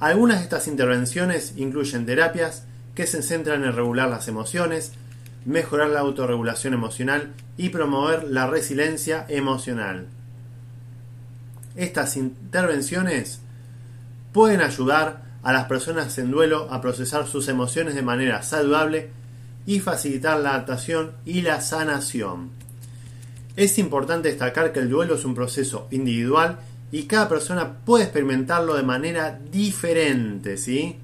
Algunas 0.00 0.38
de 0.38 0.44
estas 0.44 0.66
intervenciones 0.66 1.52
incluyen 1.58 2.06
terapias 2.06 2.64
que 2.94 3.06
se 3.06 3.22
centran 3.22 3.64
en 3.64 3.76
regular 3.76 4.08
las 4.08 4.26
emociones, 4.26 4.92
mejorar 5.44 5.90
la 5.90 6.00
autorregulación 6.00 6.72
emocional 6.72 7.34
y 7.58 7.68
promover 7.68 8.24
la 8.24 8.46
resiliencia 8.46 9.26
emocional. 9.28 10.06
Estas 11.76 12.16
intervenciones 12.16 13.42
pueden 14.32 14.62
ayudar 14.62 15.33
a 15.44 15.52
las 15.52 15.66
personas 15.66 16.16
en 16.18 16.30
duelo 16.30 16.68
a 16.70 16.80
procesar 16.80 17.26
sus 17.26 17.48
emociones 17.48 17.94
de 17.94 18.02
manera 18.02 18.42
saludable 18.42 19.10
y 19.66 19.78
facilitar 19.78 20.40
la 20.40 20.50
adaptación 20.50 21.12
y 21.26 21.42
la 21.42 21.60
sanación. 21.60 22.50
Es 23.54 23.78
importante 23.78 24.28
destacar 24.28 24.72
que 24.72 24.80
el 24.80 24.88
duelo 24.88 25.14
es 25.14 25.24
un 25.24 25.34
proceso 25.34 25.86
individual 25.90 26.58
y 26.90 27.04
cada 27.04 27.28
persona 27.28 27.74
puede 27.84 28.04
experimentarlo 28.04 28.74
de 28.74 28.82
manera 28.82 29.38
diferente, 29.52 30.56
¿sí? 30.56 30.98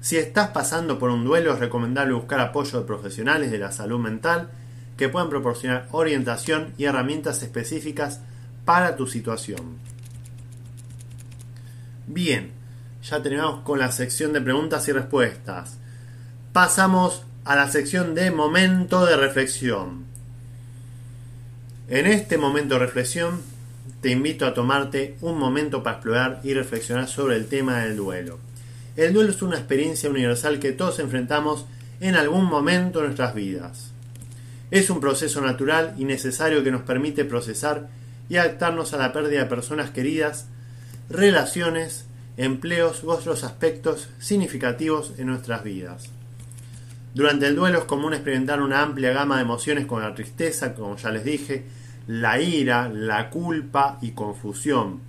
Si 0.00 0.16
estás 0.16 0.48
pasando 0.50 0.98
por 0.98 1.10
un 1.10 1.24
duelo 1.24 1.52
es 1.52 1.58
recomendable 1.58 2.14
buscar 2.14 2.40
apoyo 2.40 2.80
de 2.80 2.86
profesionales 2.86 3.50
de 3.50 3.58
la 3.58 3.72
salud 3.72 3.98
mental 3.98 4.48
que 4.96 5.10
puedan 5.10 5.28
proporcionar 5.28 5.88
orientación 5.90 6.72
y 6.78 6.84
herramientas 6.84 7.42
específicas 7.42 8.20
para 8.64 8.96
tu 8.96 9.06
situación. 9.06 9.76
Bien, 12.06 12.55
ya 13.08 13.22
terminamos 13.22 13.60
con 13.62 13.78
la 13.78 13.92
sección 13.92 14.32
de 14.32 14.40
preguntas 14.40 14.88
y 14.88 14.92
respuestas. 14.92 15.78
Pasamos 16.52 17.22
a 17.44 17.54
la 17.54 17.70
sección 17.70 18.14
de 18.14 18.32
momento 18.32 19.06
de 19.06 19.16
reflexión. 19.16 20.04
En 21.88 22.06
este 22.06 22.36
momento 22.36 22.74
de 22.74 22.80
reflexión 22.80 23.40
te 24.00 24.10
invito 24.10 24.44
a 24.44 24.54
tomarte 24.54 25.16
un 25.20 25.38
momento 25.38 25.84
para 25.84 25.96
explorar 25.96 26.40
y 26.42 26.52
reflexionar 26.54 27.06
sobre 27.06 27.36
el 27.36 27.46
tema 27.46 27.78
del 27.80 27.96
duelo. 27.96 28.40
El 28.96 29.12
duelo 29.12 29.30
es 29.30 29.40
una 29.42 29.58
experiencia 29.58 30.10
universal 30.10 30.58
que 30.58 30.72
todos 30.72 30.98
enfrentamos 30.98 31.66
en 32.00 32.16
algún 32.16 32.46
momento 32.46 32.98
de 33.00 33.06
nuestras 33.06 33.34
vidas. 33.34 33.92
Es 34.72 34.90
un 34.90 35.00
proceso 35.00 35.40
natural 35.40 35.94
y 35.96 36.04
necesario 36.04 36.64
que 36.64 36.72
nos 36.72 36.82
permite 36.82 37.24
procesar 37.24 37.88
y 38.28 38.36
adaptarnos 38.36 38.92
a 38.92 38.96
la 38.96 39.12
pérdida 39.12 39.40
de 39.40 39.46
personas 39.46 39.90
queridas, 39.90 40.46
relaciones, 41.08 42.05
empleos 42.36 43.02
u 43.02 43.10
otros 43.10 43.44
aspectos 43.44 44.08
significativos 44.18 45.12
en 45.18 45.28
nuestras 45.28 45.62
vidas. 45.64 46.10
Durante 47.14 47.46
el 47.46 47.56
duelo 47.56 47.78
es 47.78 47.84
común 47.84 48.12
experimentar 48.12 48.60
una 48.60 48.82
amplia 48.82 49.12
gama 49.12 49.36
de 49.36 49.42
emociones 49.42 49.86
como 49.86 50.02
la 50.02 50.14
tristeza, 50.14 50.74
como 50.74 50.96
ya 50.96 51.10
les 51.10 51.24
dije, 51.24 51.64
la 52.06 52.40
ira, 52.40 52.88
la 52.90 53.30
culpa 53.30 53.98
y 54.02 54.10
confusión. 54.10 55.00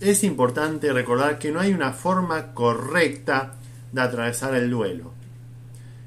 Es 0.00 0.24
importante 0.24 0.92
recordar 0.92 1.38
que 1.38 1.52
no 1.52 1.60
hay 1.60 1.72
una 1.72 1.92
forma 1.92 2.54
correcta 2.54 3.54
de 3.92 4.00
atravesar 4.00 4.54
el 4.54 4.70
duelo, 4.70 5.12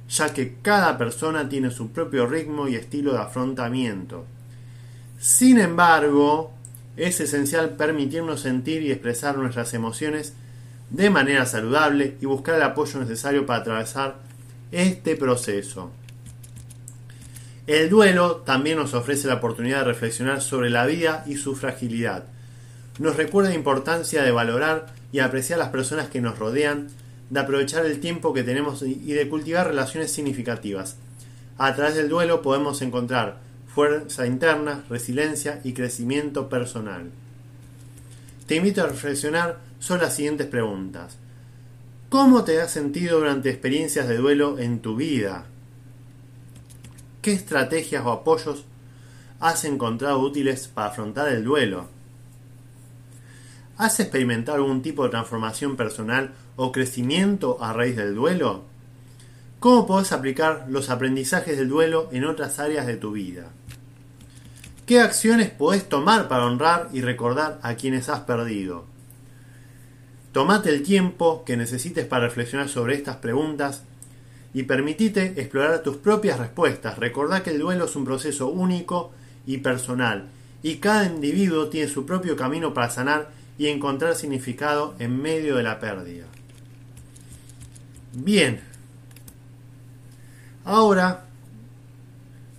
ya 0.09 0.33
que 0.33 0.57
cada 0.61 0.97
persona 0.97 1.47
tiene 1.47 1.71
su 1.71 1.91
propio 1.91 2.27
ritmo 2.27 2.67
y 2.67 2.75
estilo 2.75 3.13
de 3.13 3.19
afrontamiento. 3.19 4.25
Sin 5.17 5.59
embargo, 5.59 6.53
es 6.98 7.19
esencial 7.19 7.71
permitirnos 7.71 8.41
sentir 8.41 8.81
y 8.83 8.91
expresar 8.91 9.38
nuestras 9.38 9.74
emociones 9.74 10.33
de 10.89 11.10
manera 11.10 11.45
saludable 11.45 12.17
y 12.19 12.25
buscar 12.25 12.55
el 12.55 12.63
apoyo 12.63 13.00
necesario 13.00 13.45
para 13.45 13.62
atravesar 13.62 14.15
este 14.71 15.15
proceso. 15.15 15.91
El 17.67 17.89
duelo 17.89 18.38
también 18.38 18.77
nos 18.77 18.93
ofrece 18.93 19.27
la 19.27 19.36
oportunidad 19.36 19.79
de 19.79 19.86
reflexionar 19.86 20.41
sobre 20.41 20.69
la 20.69 20.86
vida 20.86 21.24
y 21.25 21.38
su 21.38 21.55
fragilidad. 21.55 22.25
Nos 23.00 23.15
recuerda 23.15 23.50
la 23.50 23.55
importancia 23.55 24.24
de 24.24 24.31
valorar 24.31 24.88
y 25.12 25.19
apreciar 25.19 25.60
las 25.60 25.69
personas 25.69 26.10
que 26.10 26.21
nos 26.21 26.38
rodean, 26.38 26.89
de 27.29 27.39
aprovechar 27.39 27.86
el 27.86 28.01
tiempo 28.01 28.33
que 28.33 28.43
tenemos 28.43 28.81
y 28.81 29.13
de 29.13 29.29
cultivar 29.29 29.67
relaciones 29.67 30.12
significativas. 30.12 30.98
A 31.57 31.74
través 31.75 31.95
del 31.95 32.10
duelo 32.10 32.41
podemos 32.41 32.81
encontrar 32.81 33.38
fuerza 33.73 34.25
interna, 34.25 34.83
resiliencia 34.89 35.61
y 35.63 35.73
crecimiento 35.73 36.49
personal. 36.49 37.09
Te 38.45 38.55
invito 38.55 38.83
a 38.83 38.87
reflexionar 38.87 39.59
sobre 39.79 40.03
las 40.03 40.15
siguientes 40.15 40.47
preguntas. 40.47 41.17
¿Cómo 42.09 42.43
te 42.43 42.59
has 42.59 42.71
sentido 42.71 43.19
durante 43.19 43.49
experiencias 43.49 44.09
de 44.09 44.17
duelo 44.17 44.59
en 44.59 44.79
tu 44.81 44.97
vida? 44.97 45.45
¿Qué 47.21 47.31
estrategias 47.31 48.05
o 48.05 48.11
apoyos 48.11 48.65
has 49.39 49.63
encontrado 49.63 50.19
útiles 50.19 50.67
para 50.67 50.87
afrontar 50.87 51.29
el 51.29 51.45
duelo? 51.45 51.87
¿Has 53.77 53.99
experimentado 54.01 54.57
algún 54.57 54.81
tipo 54.81 55.05
de 55.05 55.11
transformación 55.11 55.77
personal 55.77 56.33
o 56.57 56.73
crecimiento 56.73 57.63
a 57.63 57.71
raíz 57.71 57.95
del 57.95 58.15
duelo? 58.15 58.65
¿Cómo 59.61 59.87
puedes 59.87 60.11
aplicar 60.11 60.65
los 60.67 60.89
aprendizajes 60.89 61.57
del 61.57 61.69
duelo 61.69 62.09
en 62.11 62.25
otras 62.25 62.59
áreas 62.59 62.85
de 62.85 62.97
tu 62.97 63.13
vida? 63.13 63.51
¿Qué 64.91 65.00
acciones 65.00 65.50
podés 65.50 65.88
tomar 65.88 66.27
para 66.27 66.45
honrar 66.45 66.89
y 66.91 67.00
recordar 67.00 67.62
a 67.63 67.75
quienes 67.75 68.10
has 68.10 68.19
perdido? 68.19 68.83
Tomate 70.33 70.67
el 70.67 70.83
tiempo 70.83 71.45
que 71.45 71.55
necesites 71.55 72.05
para 72.05 72.25
reflexionar 72.25 72.67
sobre 72.67 72.95
estas 72.95 73.15
preguntas 73.15 73.86
y 74.53 74.63
permitite 74.63 75.39
explorar 75.39 75.81
tus 75.81 75.95
propias 75.95 76.39
respuestas. 76.39 77.00
Recordá 77.00 77.41
que 77.41 77.51
el 77.51 77.60
duelo 77.60 77.86
es 77.86 77.95
un 77.95 78.03
proceso 78.03 78.50
único 78.50 79.13
y 79.45 79.60
personal 79.60 80.25
y 80.62 80.79
cada 80.79 81.05
individuo 81.05 81.69
tiene 81.69 81.88
su 81.88 82.05
propio 82.05 82.36
camino 82.36 82.74
para 82.74 82.89
sanar 82.89 83.29
y 83.57 83.67
encontrar 83.67 84.15
significado 84.15 84.95
en 85.00 85.21
medio 85.21 85.55
de 85.55 85.63
la 85.63 85.79
pérdida. 85.79 86.25
Bien, 88.12 88.60
ahora 90.65 91.27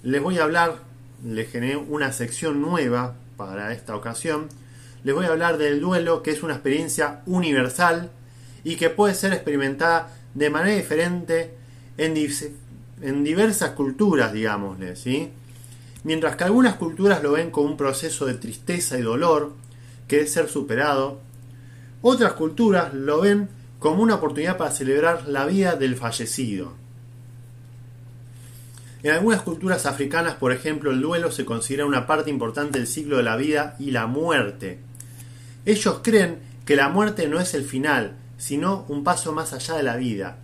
les 0.03 0.23
voy 0.23 0.39
a 0.39 0.45
hablar 0.45 0.92
le 1.25 1.45
generé 1.45 1.76
una 1.76 2.12
sección 2.12 2.61
nueva 2.61 3.14
para 3.37 3.73
esta 3.73 3.97
ocasión. 3.97 4.49
Les 5.05 5.14
voy 5.14 5.26
a 5.26 5.31
hablar 5.31 5.59
del 5.59 5.81
duelo, 5.81 6.23
que 6.23 6.31
es 6.31 6.43
una 6.43 6.55
experiencia 6.55 7.23
universal 7.26 8.11
y 8.64 8.76
que 8.76 8.91
puede 8.91 9.14
ser 9.14 9.33
experimentada 9.33 10.12
de 10.35 10.50
manera 10.50 10.76
diferente 10.76 11.55
en, 11.99 13.25
diversas 13.25 13.71
culturas, 13.71 14.33
digámosle. 14.33 14.95
Mientras 16.05 16.37
que 16.37 16.45
algunas 16.45 16.75
culturas 16.76 17.23
lo 17.23 17.33
ven 17.33 17.50
como 17.50 17.69
un 17.69 17.76
proceso 17.76 18.26
de 18.26 18.35
tristeza 18.35 18.99
y 18.99 19.02
dolor 19.02 19.52
que 20.09 20.17
debe 20.17 20.29
ser 20.29 20.49
superado, 20.49 21.21
otras 22.00 22.33
culturas 22.33 22.93
lo 22.95 23.21
ven 23.21 23.49
como 23.79 24.02
una 24.02 24.17
oportunidad 24.17 24.57
para 24.57 24.71
celebrar 24.73 25.29
la 25.29 25.47
vida 25.47 25.76
del 25.76 25.97
fallecido. 25.97 26.82
En 29.02 29.11
algunas 29.11 29.42
culturas 29.42 29.87
africanas, 29.87 30.35
por 30.35 30.52
ejemplo, 30.52 30.92
el 30.92 31.00
duelo 31.00 31.32
se 31.32 31.44
considera 31.44 31.87
una 31.87 32.06
parte 32.06 32.30
importante 32.30 32.78
del 32.78 32.87
ciclo 32.87 33.16
de 33.16 33.25
la 33.25 33.37
vida 33.37 33.75
y 33.80 33.90
la 33.90 34.06
muerte. 34.06 34.78
Ellos 35.66 36.00
creen 36.02 36.38
que 36.64 36.76
la 36.76 36.88
muerte 36.88 37.26
no 37.26 37.40
es 37.40 37.54
el 37.54 37.64
final, 37.64 38.14
sino 38.38 38.85
un 38.88 39.02
paso 39.02 39.32
más 39.32 39.52
allá 39.52 39.75
de 39.75 39.82
la 39.82 39.97
vida, 39.97 40.38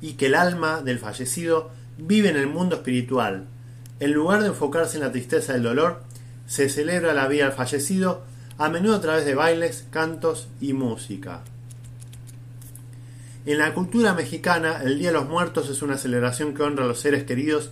y 0.00 0.14
que 0.14 0.26
el 0.26 0.34
alma 0.34 0.82
del 0.82 0.98
fallecido 0.98 1.70
vive 1.98 2.30
en 2.30 2.36
el 2.36 2.48
mundo 2.48 2.76
espiritual. 2.76 3.46
En 4.00 4.12
lugar 4.12 4.42
de 4.42 4.48
enfocarse 4.48 4.96
en 4.96 5.04
la 5.04 5.12
tristeza 5.12 5.52
del 5.52 5.62
dolor, 5.62 6.02
se 6.46 6.68
celebra 6.68 7.14
la 7.14 7.28
vida 7.28 7.44
del 7.44 7.54
fallecido 7.54 8.24
a 8.58 8.68
menudo 8.68 8.96
a 8.96 9.00
través 9.00 9.24
de 9.24 9.36
bailes, 9.36 9.86
cantos 9.90 10.48
y 10.60 10.72
música. 10.72 11.42
En 13.46 13.58
la 13.58 13.72
cultura 13.72 14.14
mexicana, 14.14 14.80
el 14.82 14.98
Día 14.98 15.08
de 15.08 15.14
los 15.14 15.28
Muertos 15.28 15.68
es 15.70 15.80
una 15.80 15.96
celebración 15.96 16.54
que 16.54 16.62
honra 16.62 16.84
a 16.84 16.88
los 16.88 17.00
seres 17.00 17.24
queridos 17.24 17.70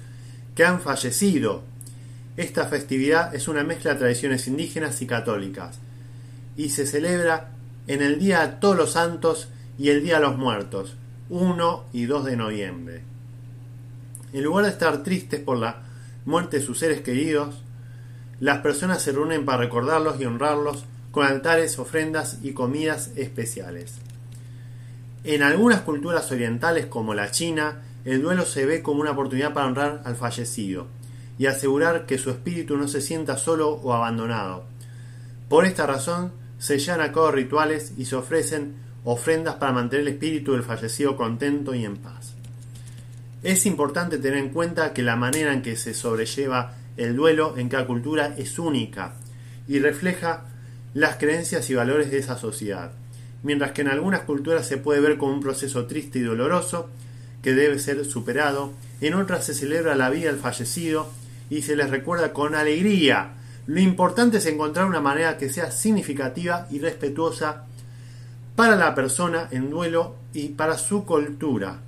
que 0.59 0.65
han 0.65 0.81
fallecido. 0.81 1.63
Esta 2.37 2.67
festividad 2.67 3.33
es 3.33 3.47
una 3.47 3.63
mezcla 3.63 3.93
de 3.93 4.01
tradiciones 4.01 4.49
indígenas 4.49 5.01
y 5.01 5.07
católicas 5.07 5.79
y 6.57 6.71
se 6.71 6.85
celebra 6.85 7.51
en 7.87 8.03
el 8.03 8.19
Día 8.19 8.45
de 8.45 8.57
Todos 8.57 8.77
los 8.77 8.91
Santos 8.91 9.51
y 9.79 9.91
el 9.91 10.03
Día 10.03 10.17
de 10.17 10.23
los 10.23 10.37
Muertos, 10.37 10.97
1 11.29 11.85
y 11.93 12.07
2 12.07 12.25
de 12.25 12.37
noviembre. 12.37 13.03
En 14.33 14.43
lugar 14.43 14.65
de 14.65 14.73
estar 14.73 15.05
tristes 15.05 15.39
por 15.39 15.59
la 15.59 15.83
muerte 16.25 16.59
de 16.59 16.67
sus 16.67 16.81
seres 16.81 17.03
queridos, 17.03 17.63
las 18.41 18.59
personas 18.59 19.01
se 19.01 19.13
reúnen 19.13 19.45
para 19.45 19.59
recordarlos 19.59 20.21
y 20.21 20.25
honrarlos 20.25 20.87
con 21.13 21.25
altares, 21.25 21.79
ofrendas 21.79 22.39
y 22.43 22.51
comidas 22.51 23.13
especiales. 23.15 23.99
En 25.23 25.45
algunas 25.45 25.83
culturas 25.83 26.33
orientales 26.33 26.87
como 26.87 27.15
la 27.15 27.31
China, 27.31 27.83
el 28.11 28.23
duelo 28.23 28.47
se 28.47 28.65
ve 28.65 28.83
como 28.83 29.01
una 29.01 29.11
oportunidad 29.11 29.53
para 29.53 29.67
honrar 29.67 30.03
al 30.05 30.17
fallecido 30.17 30.87
y 31.39 31.47
asegurar 31.47 32.07
que 32.07 32.19
su 32.19 32.31
espíritu 32.31 32.77
no 32.77 32.89
se 32.89 33.01
sienta 33.01 33.37
solo 33.37 33.71
o 33.71 33.93
abandonado. 33.93 34.65
Por 35.49 35.67
esta 35.67 35.87
razón, 35.87 36.33
se 36.59 36.79
llevan 36.79 37.03
a 37.03 37.13
cabo 37.13 37.31
rituales 37.31 37.93
y 37.97 38.07
se 38.07 38.17
ofrecen 38.17 38.75
ofrendas 39.05 39.57
para 39.57 39.73
mantener 39.73 40.07
el 40.07 40.15
espíritu 40.15 40.53
del 40.53 40.63
fallecido 40.63 41.17
contento 41.17 41.75
y 41.75 41.85
en 41.85 41.97
paz. 41.97 42.35
Es 43.43 43.67
importante 43.67 44.19
tener 44.19 44.39
en 44.39 44.51
cuenta 44.51 44.93
que 44.93 45.03
la 45.03 45.15
manera 45.15 45.53
en 45.53 45.63
que 45.63 45.77
se 45.77 45.95
sobrelleva 45.95 46.75
el 46.97 47.15
duelo 47.15 47.57
en 47.57 47.69
cada 47.69 47.87
cultura 47.87 48.35
es 48.37 48.59
única 48.59 49.15
y 49.69 49.79
refleja 49.79 50.45
las 50.95 51.17
creencias 51.17 51.71
y 51.71 51.75
valores 51.75 52.11
de 52.11 52.19
esa 52.19 52.37
sociedad, 52.37 52.91
mientras 53.43 53.73
que 53.73 53.83
en 53.83 53.89
algunas 53.89 54.23
culturas 54.23 54.67
se 54.67 54.79
puede 54.79 55.01
ver 55.01 55.19
como 55.19 55.33
un 55.33 55.41
proceso 55.41 55.87
triste 55.87 56.19
y 56.19 56.23
doloroso 56.23 56.89
que 57.43 57.55
debe 57.55 57.79
ser 57.79 58.05
superado, 58.05 58.73
en 59.01 59.15
otras 59.15 59.45
se 59.45 59.55
celebra 59.55 59.95
la 59.95 60.11
vida 60.11 60.31
del 60.31 60.41
fallecido 60.41 61.09
y 61.51 61.63
se 61.63 61.77
les 61.77 61.91
recuerda 61.91 62.33
con 62.33 62.55
alegría. 62.55 63.35
Lo 63.67 63.81
importante 63.81 64.39
es 64.39 64.47
encontrar 64.47 64.87
una 64.87 65.01
manera 65.01 65.37
que 65.39 65.51
sea 65.51 65.71
significativa 65.71 66.67
y 66.71 66.79
respetuosa 66.79 67.67
para 68.57 68.77
la 68.77 68.95
persona 68.95 69.49
en 69.51 69.71
duelo 69.71 70.17
y 70.33 70.49
para 70.49 70.77
su 70.79 71.05
cultura. 71.05 71.79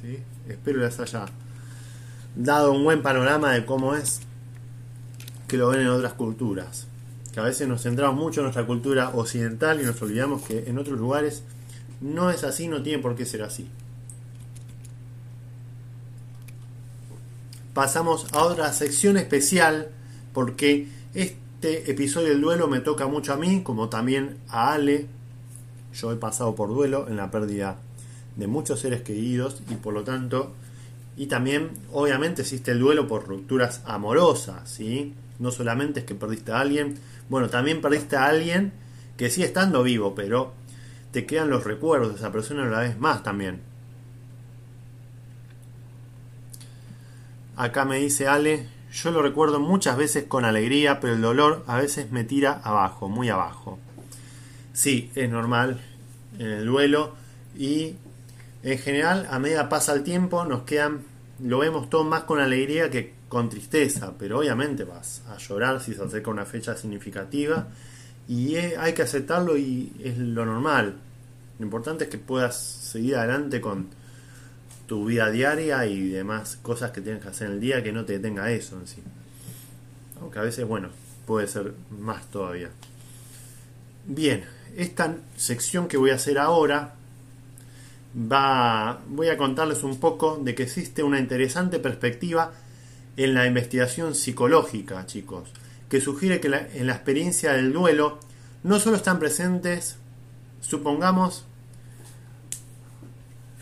¿Sí? 0.00 0.18
Espero 0.48 0.80
les 0.80 0.98
haya 1.00 1.26
dado 2.36 2.72
un 2.72 2.84
buen 2.84 3.02
panorama 3.02 3.52
de 3.52 3.64
cómo 3.64 3.94
es 3.94 4.20
que 5.46 5.56
lo 5.56 5.68
ven 5.68 5.80
en 5.80 5.88
otras 5.88 6.14
culturas. 6.14 6.86
Que 7.32 7.40
a 7.40 7.42
veces 7.42 7.68
nos 7.68 7.82
centramos 7.82 8.16
mucho 8.16 8.40
en 8.40 8.44
nuestra 8.44 8.64
cultura 8.64 9.10
occidental 9.10 9.80
y 9.80 9.84
nos 9.84 10.00
olvidamos 10.00 10.42
que 10.42 10.64
en 10.68 10.78
otros 10.78 10.98
lugares 10.98 11.42
no 12.00 12.30
es 12.30 12.44
así, 12.44 12.68
no 12.68 12.82
tiene 12.82 13.02
por 13.02 13.16
qué 13.16 13.26
ser 13.26 13.42
así. 13.42 13.68
Pasamos 17.74 18.32
a 18.32 18.44
otra 18.44 18.72
sección 18.72 19.16
especial 19.16 19.88
porque 20.32 20.86
este 21.12 21.90
episodio 21.90 22.28
del 22.28 22.40
duelo 22.40 22.68
me 22.68 22.78
toca 22.78 23.08
mucho 23.08 23.32
a 23.32 23.36
mí, 23.36 23.62
como 23.64 23.88
también 23.88 24.36
a 24.48 24.72
Ale, 24.74 25.08
yo 25.92 26.12
he 26.12 26.16
pasado 26.16 26.54
por 26.54 26.68
duelo 26.68 27.06
en 27.08 27.16
la 27.16 27.32
pérdida 27.32 27.78
de 28.36 28.46
muchos 28.46 28.78
seres 28.78 29.02
queridos 29.02 29.60
y 29.68 29.74
por 29.74 29.92
lo 29.92 30.04
tanto, 30.04 30.52
y 31.16 31.26
también 31.26 31.70
obviamente 31.92 32.42
existe 32.42 32.70
el 32.70 32.78
duelo 32.78 33.08
por 33.08 33.26
rupturas 33.26 33.82
amorosas, 33.86 34.70
¿sí? 34.70 35.12
No 35.40 35.50
solamente 35.50 36.00
es 36.00 36.06
que 36.06 36.14
perdiste 36.14 36.52
a 36.52 36.60
alguien, 36.60 36.94
bueno, 37.28 37.48
también 37.50 37.80
perdiste 37.80 38.14
a 38.14 38.26
alguien 38.26 38.72
que 39.16 39.30
sigue 39.30 39.48
estando 39.48 39.82
vivo, 39.82 40.14
pero 40.14 40.52
te 41.10 41.26
quedan 41.26 41.50
los 41.50 41.64
recuerdos 41.64 42.10
de 42.10 42.16
esa 42.18 42.30
persona 42.30 42.62
a 42.62 42.70
la 42.70 42.80
vez 42.80 42.98
más 43.00 43.24
también. 43.24 43.73
Acá 47.56 47.84
me 47.84 47.98
dice 47.98 48.26
Ale, 48.26 48.66
yo 48.92 49.10
lo 49.10 49.22
recuerdo 49.22 49.60
muchas 49.60 49.96
veces 49.96 50.24
con 50.24 50.44
alegría, 50.44 51.00
pero 51.00 51.14
el 51.14 51.20
dolor 51.20 51.64
a 51.66 51.78
veces 51.78 52.10
me 52.10 52.24
tira 52.24 52.60
abajo, 52.64 53.08
muy 53.08 53.28
abajo. 53.28 53.78
Sí, 54.72 55.10
es 55.14 55.30
normal 55.30 55.80
en 56.38 56.46
el 56.46 56.66
duelo 56.66 57.14
y 57.56 57.94
en 58.62 58.78
general 58.78 59.28
a 59.30 59.38
medida 59.38 59.68
pasa 59.68 59.92
el 59.92 60.02
tiempo 60.02 60.44
nos 60.44 60.62
quedan, 60.62 61.02
lo 61.40 61.58
vemos 61.58 61.88
todo 61.90 62.02
más 62.02 62.24
con 62.24 62.40
alegría 62.40 62.90
que 62.90 63.14
con 63.28 63.48
tristeza, 63.48 64.14
pero 64.18 64.38
obviamente 64.38 64.84
vas 64.84 65.22
a 65.28 65.38
llorar 65.38 65.80
si 65.80 65.94
se 65.94 66.02
acerca 66.02 66.30
una 66.30 66.44
fecha 66.44 66.76
significativa 66.76 67.68
y 68.28 68.56
hay 68.56 68.94
que 68.94 69.02
aceptarlo 69.02 69.56
y 69.56 69.92
es 70.02 70.18
lo 70.18 70.44
normal. 70.44 70.96
Lo 71.58 71.64
importante 71.64 72.04
es 72.04 72.10
que 72.10 72.18
puedas 72.18 72.56
seguir 72.56 73.16
adelante 73.16 73.60
con 73.60 73.88
tu 74.86 75.04
vida 75.06 75.30
diaria 75.30 75.86
y 75.86 76.08
demás 76.08 76.58
cosas 76.62 76.90
que 76.90 77.00
tienes 77.00 77.22
que 77.22 77.28
hacer 77.28 77.48
en 77.48 77.54
el 77.54 77.60
día 77.60 77.82
que 77.82 77.92
no 77.92 78.04
te 78.04 78.14
detenga 78.14 78.50
eso 78.50 78.78
en 78.78 78.86
sí. 78.86 79.02
Aunque 80.20 80.38
a 80.38 80.42
veces, 80.42 80.66
bueno, 80.66 80.88
puede 81.26 81.46
ser 81.46 81.74
más 81.90 82.30
todavía. 82.30 82.70
Bien, 84.06 84.44
esta 84.76 85.16
sección 85.36 85.88
que 85.88 85.96
voy 85.96 86.10
a 86.10 86.16
hacer 86.16 86.38
ahora 86.38 86.94
va, 88.14 89.00
voy 89.08 89.28
a 89.28 89.36
contarles 89.36 89.82
un 89.82 89.98
poco 89.98 90.38
de 90.42 90.54
que 90.54 90.64
existe 90.64 91.02
una 91.02 91.18
interesante 91.18 91.78
perspectiva 91.78 92.52
en 93.16 93.34
la 93.34 93.46
investigación 93.46 94.14
psicológica, 94.14 95.06
chicos, 95.06 95.48
que 95.88 96.00
sugiere 96.00 96.40
que 96.40 96.48
en 96.48 96.86
la 96.86 96.94
experiencia 96.94 97.52
del 97.52 97.72
duelo 97.72 98.18
no 98.62 98.80
solo 98.80 98.96
están 98.96 99.18
presentes, 99.18 99.96
supongamos, 100.60 101.44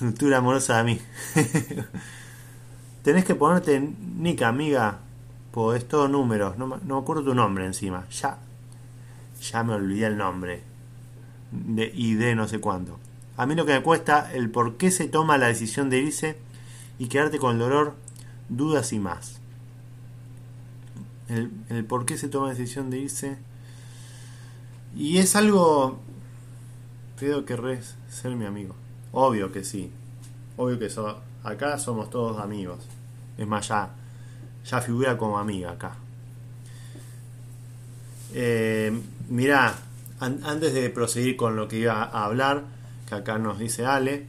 ruptura 0.00 0.38
amorosa 0.38 0.78
a 0.78 0.84
mí. 0.84 1.00
Tenés 3.02 3.24
que 3.24 3.34
ponerte 3.34 3.80
Nica, 3.80 4.48
amiga, 4.48 4.98
pues 5.50 5.82
es 5.82 5.88
todo 5.88 6.08
números, 6.08 6.56
no, 6.56 6.66
no 6.66 6.96
me 6.96 7.00
acuerdo 7.00 7.24
tu 7.24 7.34
nombre 7.34 7.66
encima, 7.66 8.08
ya, 8.08 8.38
ya 9.40 9.62
me 9.64 9.74
olvidé 9.74 10.06
el 10.06 10.16
nombre 10.16 10.62
de, 11.50 11.90
y 11.94 12.14
de 12.14 12.34
no 12.34 12.48
sé 12.48 12.58
cuánto. 12.58 12.98
A 13.36 13.46
mí 13.46 13.54
lo 13.54 13.66
que 13.66 13.72
me 13.72 13.82
cuesta 13.82 14.32
el 14.32 14.50
por 14.50 14.76
qué 14.76 14.90
se 14.90 15.08
toma 15.08 15.38
la 15.38 15.48
decisión 15.48 15.90
de 15.90 15.98
irse 15.98 16.36
y 16.98 17.08
quedarte 17.08 17.38
con 17.38 17.52
el 17.52 17.58
dolor, 17.58 17.94
dudas 18.48 18.92
y 18.92 18.98
más. 18.98 19.40
El, 21.28 21.50
el 21.70 21.84
por 21.84 22.04
qué 22.04 22.16
se 22.18 22.28
toma 22.28 22.48
la 22.48 22.54
decisión 22.54 22.90
de 22.90 22.98
irse. 22.98 23.38
Y 24.94 25.18
es 25.18 25.34
algo... 25.34 25.98
Creo 27.16 27.40
que 27.40 27.54
querrés 27.54 27.96
ser 28.10 28.36
mi 28.36 28.44
amigo. 28.44 28.74
Obvio 29.12 29.52
que 29.52 29.62
sí. 29.62 29.90
Obvio 30.56 30.78
que 30.78 30.90
acá 31.44 31.78
somos 31.78 32.10
todos 32.10 32.40
amigos. 32.40 32.78
Es 33.38 33.46
más, 33.46 33.68
ya, 33.68 33.90
ya 34.64 34.80
figura 34.80 35.16
como 35.16 35.38
amiga 35.38 35.72
acá. 35.72 35.96
Eh, 38.34 38.98
mirá, 39.28 39.74
antes 40.20 40.72
de 40.72 40.88
proseguir 40.90 41.36
con 41.36 41.56
lo 41.56 41.68
que 41.68 41.76
iba 41.76 42.02
a 42.04 42.24
hablar, 42.24 42.64
que 43.08 43.14
acá 43.14 43.38
nos 43.38 43.58
dice 43.58 43.84
Ale, 43.84 44.26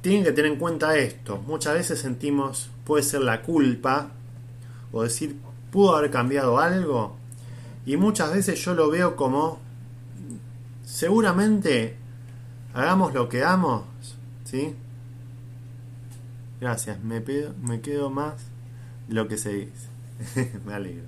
tienen 0.00 0.24
que 0.24 0.32
tener 0.32 0.52
en 0.52 0.58
cuenta 0.58 0.96
esto. 0.96 1.38
Muchas 1.46 1.74
veces 1.74 2.00
sentimos, 2.00 2.70
puede 2.84 3.02
ser 3.02 3.20
la 3.20 3.42
culpa, 3.42 4.10
o 4.92 5.02
decir, 5.02 5.36
¿pudo 5.70 5.94
haber 5.94 6.10
cambiado 6.10 6.58
algo? 6.58 7.16
Y 7.86 7.96
muchas 7.96 8.32
veces 8.32 8.62
yo 8.64 8.74
lo 8.74 8.90
veo 8.90 9.14
como, 9.14 9.58
seguramente, 10.84 11.96
hagamos 12.74 13.14
lo 13.14 13.28
que 13.28 13.38
damos, 13.38 13.84
¿sí? 14.44 14.74
Gracias, 16.60 17.02
me, 17.02 17.22
me 17.62 17.80
quedo 17.80 18.10
más 18.10 18.34
de 19.08 19.14
lo 19.14 19.28
que 19.28 19.38
se 19.38 19.52
dice. 19.52 20.58
me 20.66 20.74
alegro. 20.74 21.04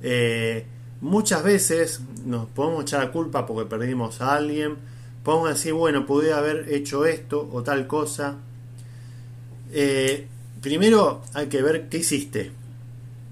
Eh, 0.00 0.66
Muchas 1.00 1.44
veces 1.44 2.00
nos 2.24 2.46
podemos 2.48 2.82
echar 2.82 3.04
la 3.04 3.12
culpa 3.12 3.46
porque 3.46 3.70
perdimos 3.70 4.20
a 4.20 4.34
alguien, 4.34 4.74
podemos 5.22 5.48
decir, 5.48 5.72
bueno, 5.72 6.06
pude 6.06 6.32
haber 6.32 6.72
hecho 6.72 7.06
esto 7.06 7.48
o 7.52 7.62
tal 7.62 7.86
cosa. 7.86 8.36
Eh, 9.70 10.26
primero 10.60 11.22
hay 11.34 11.46
que 11.46 11.62
ver 11.62 11.88
qué 11.88 11.98
hiciste 11.98 12.50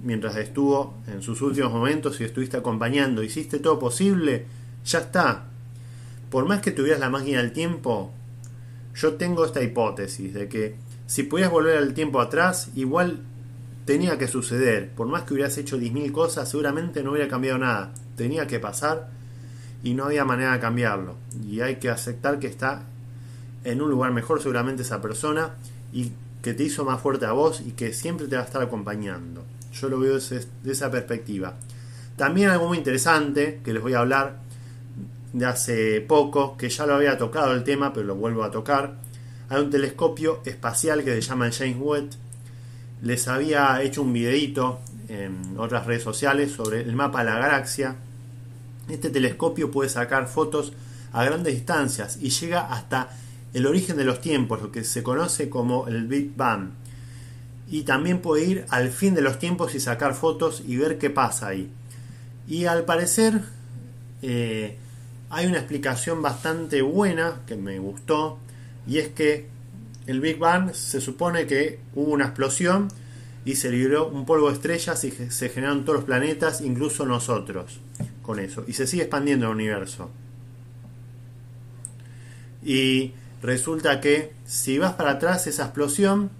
mientras 0.04 0.36
estuvo 0.36 0.94
en 1.08 1.22
sus 1.22 1.42
últimos 1.42 1.72
momentos, 1.72 2.16
si 2.16 2.24
estuviste 2.24 2.56
acompañando, 2.56 3.24
hiciste 3.24 3.58
todo 3.58 3.80
posible, 3.80 4.46
ya 4.84 5.00
está. 5.00 5.46
Por 6.30 6.46
más 6.46 6.60
que 6.60 6.72
tuvieras 6.72 7.00
la 7.00 7.10
máquina 7.10 7.38
del 7.38 7.52
tiempo, 7.52 8.12
yo 8.94 9.14
tengo 9.14 9.44
esta 9.44 9.62
hipótesis 9.62 10.32
de 10.34 10.48
que 10.48 10.76
si 11.06 11.22
pudieras 11.22 11.52
volver 11.52 11.78
al 11.78 11.94
tiempo 11.94 12.20
atrás, 12.20 12.70
igual 12.74 13.20
tenía 13.84 14.18
que 14.18 14.26
suceder. 14.26 14.90
Por 14.90 15.06
más 15.06 15.22
que 15.22 15.34
hubieras 15.34 15.56
hecho 15.58 15.78
10.000 15.78 16.12
cosas, 16.12 16.50
seguramente 16.50 17.02
no 17.02 17.12
hubiera 17.12 17.28
cambiado 17.28 17.58
nada. 17.58 17.92
Tenía 18.16 18.46
que 18.46 18.58
pasar 18.58 19.08
y 19.82 19.94
no 19.94 20.04
había 20.04 20.24
manera 20.24 20.52
de 20.52 20.60
cambiarlo. 20.60 21.14
Y 21.46 21.60
hay 21.60 21.76
que 21.76 21.90
aceptar 21.90 22.38
que 22.38 22.48
está 22.48 22.82
en 23.64 23.80
un 23.80 23.90
lugar 23.90 24.12
mejor 24.12 24.40
seguramente 24.40 24.82
esa 24.82 25.00
persona 25.00 25.54
y 25.92 26.12
que 26.42 26.54
te 26.54 26.64
hizo 26.64 26.84
más 26.84 27.00
fuerte 27.00 27.26
a 27.26 27.32
vos 27.32 27.60
y 27.64 27.72
que 27.72 27.92
siempre 27.92 28.26
te 28.26 28.36
va 28.36 28.42
a 28.42 28.44
estar 28.44 28.62
acompañando. 28.62 29.44
Yo 29.72 29.88
lo 29.88 30.00
veo 30.00 30.14
desde 30.14 30.46
esa 30.64 30.90
perspectiva. 30.90 31.54
También 32.16 32.50
algo 32.50 32.68
muy 32.68 32.78
interesante 32.78 33.60
que 33.64 33.72
les 33.72 33.82
voy 33.82 33.94
a 33.94 34.00
hablar 34.00 34.45
de 35.36 35.44
hace 35.44 36.00
poco, 36.00 36.56
que 36.56 36.70
ya 36.70 36.86
lo 36.86 36.94
había 36.94 37.18
tocado 37.18 37.52
el 37.52 37.62
tema, 37.62 37.92
pero 37.92 38.06
lo 38.06 38.14
vuelvo 38.14 38.42
a 38.42 38.50
tocar. 38.50 38.94
Hay 39.50 39.60
un 39.60 39.70
telescopio 39.70 40.40
espacial 40.46 41.04
que 41.04 41.14
se 41.14 41.20
llama 41.20 41.50
James 41.52 41.76
Webb. 41.78 42.08
Les 43.02 43.28
había 43.28 43.82
hecho 43.82 44.00
un 44.00 44.14
videito 44.14 44.80
en 45.08 45.56
otras 45.58 45.84
redes 45.84 46.02
sociales 46.02 46.52
sobre 46.52 46.80
el 46.80 46.96
mapa 46.96 47.18
de 47.18 47.26
la 47.30 47.38
galaxia. 47.38 47.96
Este 48.88 49.10
telescopio 49.10 49.70
puede 49.70 49.90
sacar 49.90 50.26
fotos 50.26 50.72
a 51.12 51.22
grandes 51.22 51.52
distancias 51.52 52.18
y 52.18 52.30
llega 52.30 52.72
hasta 52.72 53.10
el 53.52 53.66
origen 53.66 53.98
de 53.98 54.04
los 54.04 54.22
tiempos, 54.22 54.62
lo 54.62 54.72
que 54.72 54.84
se 54.84 55.02
conoce 55.02 55.50
como 55.50 55.86
el 55.86 56.06
Big 56.06 56.34
Bang. 56.34 56.70
Y 57.68 57.82
también 57.82 58.20
puede 58.20 58.44
ir 58.46 58.66
al 58.70 58.88
fin 58.88 59.14
de 59.14 59.20
los 59.20 59.38
tiempos 59.38 59.74
y 59.74 59.80
sacar 59.80 60.14
fotos 60.14 60.62
y 60.66 60.78
ver 60.78 60.96
qué 60.96 61.10
pasa 61.10 61.48
ahí. 61.48 61.70
Y 62.48 62.64
al 62.64 62.86
parecer 62.86 63.42
eh, 64.22 64.78
hay 65.30 65.46
una 65.46 65.58
explicación 65.58 66.22
bastante 66.22 66.82
buena 66.82 67.42
que 67.46 67.56
me 67.56 67.78
gustó 67.78 68.38
y 68.86 68.98
es 68.98 69.08
que 69.08 69.48
el 70.06 70.20
Big 70.20 70.38
Bang 70.38 70.72
se 70.72 71.00
supone 71.00 71.46
que 71.46 71.80
hubo 71.94 72.12
una 72.12 72.26
explosión 72.26 72.88
y 73.44 73.56
se 73.56 73.70
liberó 73.70 74.08
un 74.08 74.24
polvo 74.24 74.48
de 74.48 74.54
estrellas 74.54 75.02
y 75.04 75.10
se 75.10 75.48
generaron 75.48 75.84
todos 75.84 76.00
los 76.00 76.04
planetas, 76.04 76.60
incluso 76.60 77.06
nosotros, 77.06 77.78
con 78.22 78.38
eso. 78.40 78.64
Y 78.66 78.72
se 78.72 78.86
sigue 78.86 79.02
expandiendo 79.02 79.46
el 79.46 79.52
universo. 79.52 80.10
Y 82.64 83.12
resulta 83.42 84.00
que 84.00 84.32
si 84.44 84.78
vas 84.78 84.94
para 84.94 85.12
atrás 85.12 85.46
esa 85.46 85.64
explosión, 85.64 86.30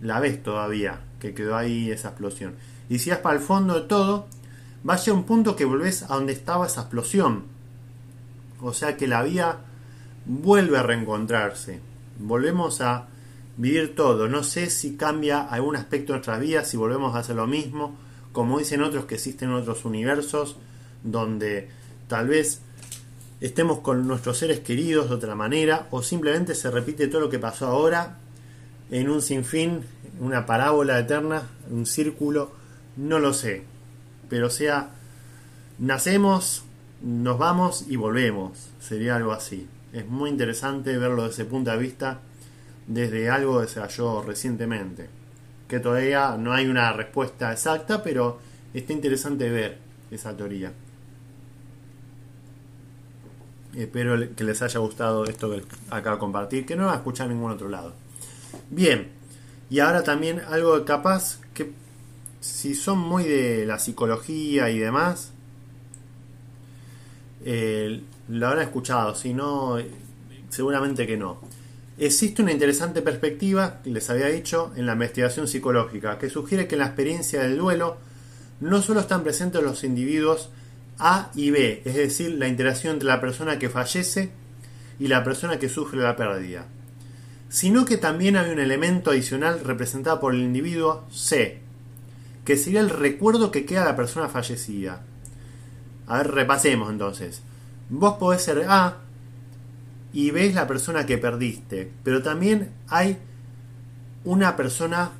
la 0.00 0.20
ves 0.20 0.42
todavía, 0.42 1.00
que 1.18 1.34
quedó 1.34 1.56
ahí 1.56 1.90
esa 1.90 2.08
explosión. 2.08 2.54
Y 2.88 3.00
si 3.00 3.10
vas 3.10 3.18
para 3.18 3.36
el 3.36 3.42
fondo 3.42 3.74
de 3.74 3.88
todo, 3.88 4.28
va 4.88 4.94
a 4.94 5.12
un 5.12 5.24
punto 5.24 5.56
que 5.56 5.64
volvés 5.64 6.04
a 6.04 6.14
donde 6.14 6.32
estaba 6.32 6.66
esa 6.66 6.82
explosión. 6.82 7.53
O 8.64 8.72
sea 8.72 8.96
que 8.96 9.06
la 9.06 9.22
vía 9.22 9.58
vuelve 10.26 10.78
a 10.78 10.82
reencontrarse. 10.82 11.80
Volvemos 12.18 12.80
a 12.80 13.08
vivir 13.56 13.94
todo. 13.94 14.28
No 14.28 14.42
sé 14.42 14.70
si 14.70 14.96
cambia 14.96 15.42
algún 15.42 15.76
aspecto 15.76 16.12
de 16.12 16.18
nuestras 16.18 16.40
vidas, 16.40 16.68
si 16.68 16.76
volvemos 16.76 17.14
a 17.14 17.20
hacer 17.20 17.36
lo 17.36 17.46
mismo. 17.46 17.96
Como 18.32 18.58
dicen 18.58 18.82
otros 18.82 19.04
que 19.04 19.14
existen 19.16 19.52
otros 19.52 19.84
universos 19.84 20.56
donde 21.02 21.68
tal 22.08 22.28
vez 22.28 22.62
estemos 23.40 23.80
con 23.80 24.06
nuestros 24.08 24.38
seres 24.38 24.60
queridos 24.60 25.08
de 25.08 25.16
otra 25.16 25.34
manera 25.34 25.86
o 25.90 26.02
simplemente 26.02 26.54
se 26.54 26.70
repite 26.70 27.08
todo 27.08 27.20
lo 27.20 27.30
que 27.30 27.38
pasó 27.38 27.66
ahora 27.66 28.18
en 28.90 29.10
un 29.10 29.22
sinfín, 29.22 29.82
una 30.20 30.46
parábola 30.46 30.98
eterna, 30.98 31.42
un 31.70 31.86
círculo, 31.86 32.52
no 32.96 33.18
lo 33.18 33.32
sé 33.32 33.74
pero 34.28 34.50
sea, 34.50 34.90
nacemos, 35.78 36.64
nos 37.02 37.38
vamos 37.38 37.86
y 37.88 37.96
volvemos, 37.96 38.70
sería 38.80 39.16
algo 39.16 39.32
así. 39.32 39.68
Es 39.92 40.06
muy 40.06 40.30
interesante 40.30 40.96
verlo 40.96 41.22
desde 41.22 41.42
ese 41.42 41.50
punto 41.50 41.70
de 41.70 41.78
vista, 41.78 42.20
desde 42.86 43.30
algo 43.30 43.60
que 43.60 43.68
se 43.68 43.80
halló 43.80 44.22
recientemente, 44.22 45.08
que 45.68 45.80
todavía 45.80 46.36
no 46.36 46.52
hay 46.52 46.66
una 46.66 46.92
respuesta 46.92 47.52
exacta, 47.52 48.02
pero 48.02 48.38
está 48.72 48.92
interesante 48.92 49.48
ver 49.50 49.78
esa 50.10 50.36
teoría. 50.36 50.72
Espero 53.76 54.34
que 54.36 54.44
les 54.44 54.62
haya 54.62 54.78
gustado 54.78 55.24
esto 55.24 55.50
que 55.50 55.64
acabo 55.90 56.16
de 56.16 56.20
compartir, 56.20 56.66
que 56.66 56.76
no 56.76 56.86
va 56.86 56.92
a 56.92 56.96
escuchar 56.96 57.26
en 57.26 57.34
ningún 57.34 57.52
otro 57.52 57.68
lado. 57.68 57.92
Bien, 58.70 59.10
y 59.68 59.80
ahora 59.80 60.04
también 60.04 60.40
algo 60.48 60.84
capaz 60.84 61.40
que 61.54 61.72
si 62.40 62.74
son 62.74 62.98
muy 62.98 63.24
de 63.24 63.66
la 63.66 63.78
psicología 63.78 64.70
y 64.70 64.78
demás, 64.78 65.33
eh, 67.44 68.00
lo 68.28 68.46
habrán 68.48 68.64
escuchado, 68.64 69.14
si 69.14 69.34
no, 69.34 69.78
seguramente 70.48 71.06
que 71.06 71.16
no. 71.16 71.40
Existe 71.96 72.42
una 72.42 72.52
interesante 72.52 73.02
perspectiva, 73.02 73.80
les 73.84 74.10
había 74.10 74.26
dicho, 74.26 74.72
en 74.74 74.86
la 74.86 74.94
investigación 74.94 75.46
psicológica, 75.46 76.18
que 76.18 76.30
sugiere 76.30 76.66
que 76.66 76.74
en 76.74 76.80
la 76.80 76.86
experiencia 76.86 77.42
del 77.42 77.56
duelo 77.58 77.98
no 78.60 78.82
solo 78.82 79.00
están 79.00 79.22
presentes 79.22 79.62
los 79.62 79.84
individuos 79.84 80.50
A 80.98 81.30
y 81.34 81.50
B, 81.50 81.82
es 81.84 81.94
decir, 81.94 82.32
la 82.32 82.48
interacción 82.48 82.94
entre 82.94 83.08
la 83.08 83.20
persona 83.20 83.58
que 83.58 83.68
fallece 83.68 84.30
y 84.98 85.08
la 85.08 85.22
persona 85.22 85.58
que 85.58 85.68
sufre 85.68 86.00
la 86.00 86.16
pérdida, 86.16 86.66
sino 87.48 87.84
que 87.84 87.96
también 87.96 88.36
hay 88.36 88.50
un 88.50 88.58
elemento 88.58 89.10
adicional 89.10 89.60
representado 89.60 90.18
por 90.18 90.34
el 90.34 90.40
individuo 90.40 91.04
C, 91.12 91.60
que 92.44 92.56
sería 92.56 92.80
el 92.80 92.90
recuerdo 92.90 93.50
que 93.50 93.64
queda 93.64 93.80
de 93.80 93.90
la 93.90 93.96
persona 93.96 94.28
fallecida. 94.28 95.04
A 96.06 96.18
ver, 96.18 96.30
repasemos 96.32 96.90
entonces. 96.90 97.42
Vos 97.88 98.14
podés 98.14 98.42
ser 98.42 98.64
A 98.68 98.98
y 100.12 100.30
ves 100.30 100.54
la 100.54 100.66
persona 100.66 101.06
que 101.06 101.18
perdiste, 101.18 101.90
pero 102.02 102.22
también 102.22 102.70
hay 102.88 103.18
una 104.24 104.56
persona 104.56 105.10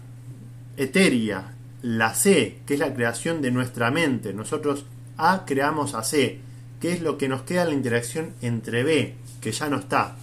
etérea, 0.76 1.54
la 1.82 2.14
C, 2.14 2.60
que 2.64 2.74
es 2.74 2.80
la 2.80 2.94
creación 2.94 3.42
de 3.42 3.50
nuestra 3.50 3.90
mente. 3.90 4.32
Nosotros 4.32 4.86
A 5.16 5.44
creamos 5.44 5.94
a 5.94 6.02
C, 6.02 6.40
que 6.80 6.92
es 6.92 7.02
lo 7.02 7.18
que 7.18 7.28
nos 7.28 7.42
queda 7.42 7.62
en 7.62 7.68
la 7.68 7.74
interacción 7.74 8.34
entre 8.40 8.82
B, 8.82 9.14
que 9.40 9.52
ya 9.52 9.68
no 9.68 9.78
está. 9.78 10.16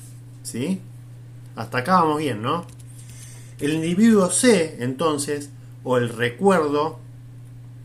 ¿Sí? 0.44 0.82
Hasta 1.56 1.80
acá 1.80 2.02
vamos 2.02 2.20
bien, 2.20 2.42
¿no? 2.42 2.66
El 3.60 3.74
individuo 3.74 4.30
C, 4.32 4.78
entonces, 4.80 5.52
o 5.84 5.98
el 5.98 6.10
recuerdo 6.10 7.00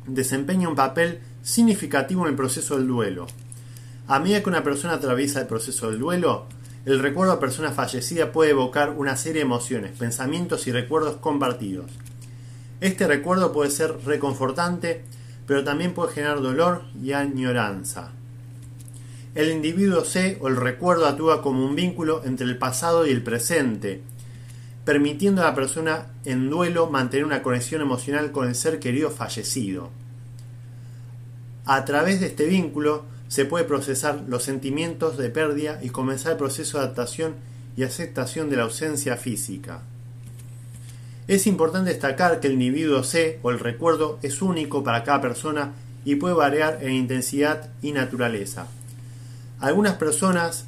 desempeña 0.06 0.68
un 0.68 0.76
papel 0.76 1.20
significativo 1.46 2.24
en 2.24 2.30
el 2.30 2.36
proceso 2.36 2.76
del 2.76 2.88
duelo. 2.88 3.28
A 4.08 4.18
medida 4.18 4.42
que 4.42 4.48
una 4.48 4.64
persona 4.64 4.94
atraviesa 4.94 5.40
el 5.40 5.46
proceso 5.46 5.88
del 5.88 6.00
duelo, 6.00 6.46
el 6.84 6.98
recuerdo 6.98 7.32
a 7.32 7.40
persona 7.40 7.70
fallecida 7.70 8.32
puede 8.32 8.50
evocar 8.50 8.90
una 8.90 9.16
serie 9.16 9.40
de 9.40 9.46
emociones, 9.46 9.96
pensamientos 9.96 10.66
y 10.66 10.72
recuerdos 10.72 11.16
compartidos. 11.18 11.92
Este 12.80 13.06
recuerdo 13.06 13.52
puede 13.52 13.70
ser 13.70 13.96
reconfortante, 14.04 15.04
pero 15.46 15.62
también 15.62 15.94
puede 15.94 16.12
generar 16.12 16.42
dolor 16.42 16.82
y 17.00 17.12
añoranza. 17.12 18.10
El 19.36 19.52
individuo 19.52 20.04
C 20.04 20.38
o 20.40 20.48
el 20.48 20.56
recuerdo 20.56 21.06
actúa 21.06 21.42
como 21.42 21.64
un 21.64 21.76
vínculo 21.76 22.22
entre 22.24 22.46
el 22.46 22.58
pasado 22.58 23.06
y 23.06 23.10
el 23.10 23.22
presente, 23.22 24.02
permitiendo 24.84 25.42
a 25.42 25.46
la 25.46 25.54
persona 25.54 26.06
en 26.24 26.50
duelo 26.50 26.90
mantener 26.90 27.24
una 27.24 27.42
conexión 27.42 27.82
emocional 27.82 28.32
con 28.32 28.48
el 28.48 28.56
ser 28.56 28.80
querido 28.80 29.10
fallecido. 29.10 29.90
A 31.66 31.84
través 31.84 32.20
de 32.20 32.26
este 32.26 32.46
vínculo 32.46 33.04
se 33.26 33.44
puede 33.44 33.64
procesar 33.64 34.22
los 34.28 34.44
sentimientos 34.44 35.16
de 35.18 35.30
pérdida 35.30 35.80
y 35.82 35.90
comenzar 35.90 36.32
el 36.32 36.38
proceso 36.38 36.78
de 36.78 36.84
adaptación 36.84 37.34
y 37.76 37.82
aceptación 37.82 38.48
de 38.48 38.56
la 38.56 38.62
ausencia 38.62 39.16
física. 39.16 39.82
Es 41.26 41.48
importante 41.48 41.90
destacar 41.90 42.38
que 42.38 42.46
el 42.46 42.52
individuo 42.52 43.02
C 43.02 43.40
o 43.42 43.50
el 43.50 43.58
recuerdo 43.58 44.20
es 44.22 44.42
único 44.42 44.84
para 44.84 45.02
cada 45.02 45.20
persona 45.20 45.72
y 46.04 46.14
puede 46.14 46.34
variar 46.34 46.78
en 46.82 46.92
intensidad 46.92 47.68
y 47.82 47.90
naturaleza. 47.90 48.68
Algunas 49.58 49.94
personas 49.94 50.66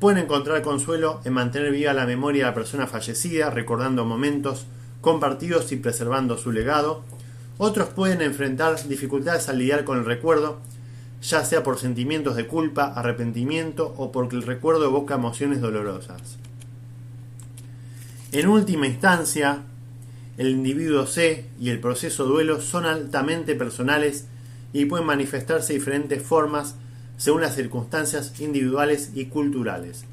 pueden 0.00 0.24
encontrar 0.24 0.62
consuelo 0.62 1.20
en 1.24 1.34
mantener 1.34 1.70
viva 1.70 1.92
la 1.92 2.04
memoria 2.04 2.46
de 2.46 2.50
la 2.50 2.54
persona 2.54 2.88
fallecida, 2.88 3.50
recordando 3.50 4.04
momentos 4.04 4.66
compartidos 5.00 5.70
y 5.70 5.76
preservando 5.76 6.36
su 6.36 6.50
legado. 6.50 7.04
Otros 7.58 7.90
pueden 7.90 8.22
enfrentar 8.22 8.88
dificultades 8.88 9.48
al 9.48 9.58
lidiar 9.58 9.84
con 9.84 9.98
el 9.98 10.04
recuerdo, 10.04 10.60
ya 11.22 11.44
sea 11.44 11.62
por 11.62 11.78
sentimientos 11.78 12.36
de 12.36 12.46
culpa, 12.46 12.92
arrepentimiento 12.94 13.94
o 13.96 14.10
porque 14.10 14.36
el 14.36 14.42
recuerdo 14.42 14.86
evoca 14.86 15.14
emociones 15.14 15.60
dolorosas. 15.60 16.38
En 18.32 18.48
última 18.48 18.86
instancia, 18.86 19.62
el 20.38 20.48
individuo 20.48 21.06
C 21.06 21.46
y 21.60 21.68
el 21.68 21.80
proceso 21.80 22.24
duelo 22.24 22.60
son 22.60 22.86
altamente 22.86 23.54
personales 23.54 24.26
y 24.72 24.86
pueden 24.86 25.06
manifestarse 25.06 25.72
de 25.72 25.78
diferentes 25.78 26.22
formas 26.22 26.76
según 27.18 27.42
las 27.42 27.54
circunstancias 27.54 28.40
individuales 28.40 29.10
y 29.14 29.26
culturales. 29.26 30.04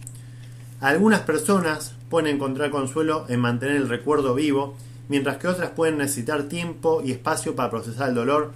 Algunas 0.82 1.22
personas 1.22 1.96
pueden 2.10 2.36
encontrar 2.36 2.70
consuelo 2.70 3.26
en 3.30 3.40
mantener 3.40 3.78
el 3.78 3.90
recuerdo 3.90 4.36
vivo, 4.36 4.76
mientras 5.10 5.38
que 5.38 5.50
otras 5.50 5.72
pueden 5.72 5.98
necesitar 5.98 6.44
tiempo 6.44 7.02
y 7.04 7.12
espacio 7.12 7.56
para 7.56 7.70
procesar 7.70 8.10
el 8.10 8.16
dolor 8.16 8.54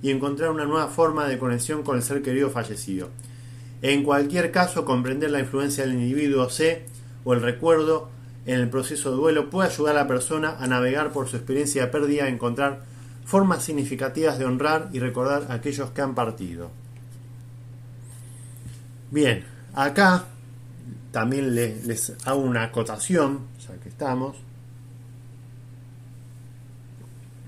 y 0.00 0.10
encontrar 0.10 0.50
una 0.50 0.64
nueva 0.64 0.88
forma 0.88 1.26
de 1.28 1.36
conexión 1.36 1.82
con 1.82 1.96
el 1.96 2.02
ser 2.02 2.22
querido 2.22 2.48
fallecido. 2.48 3.10
En 3.82 4.04
cualquier 4.04 4.50
caso, 4.50 4.84
comprender 4.84 5.30
la 5.30 5.40
influencia 5.40 5.84
del 5.84 5.94
individuo 5.94 6.48
C 6.48 6.86
o 7.24 7.34
el 7.34 7.42
recuerdo 7.42 8.08
en 8.46 8.60
el 8.60 8.70
proceso 8.70 9.10
de 9.10 9.16
duelo 9.16 9.50
puede 9.50 9.68
ayudar 9.68 9.96
a 9.96 10.02
la 10.02 10.08
persona 10.08 10.56
a 10.58 10.66
navegar 10.66 11.10
por 11.10 11.28
su 11.28 11.36
experiencia 11.36 11.82
de 11.82 11.88
pérdida 11.88 12.28
y 12.28 12.32
encontrar 12.32 12.84
formas 13.24 13.64
significativas 13.64 14.38
de 14.38 14.44
honrar 14.44 14.88
y 14.92 15.00
recordar 15.00 15.46
a 15.50 15.54
aquellos 15.54 15.90
que 15.90 16.00
han 16.00 16.14
partido. 16.14 16.70
Bien, 19.10 19.44
acá 19.74 20.24
también 21.10 21.54
les, 21.54 22.12
hago 22.24 22.40
una 22.40 22.62
acotación, 22.62 23.40
ya 23.66 23.74
que 23.76 23.88
estamos. 23.88 24.36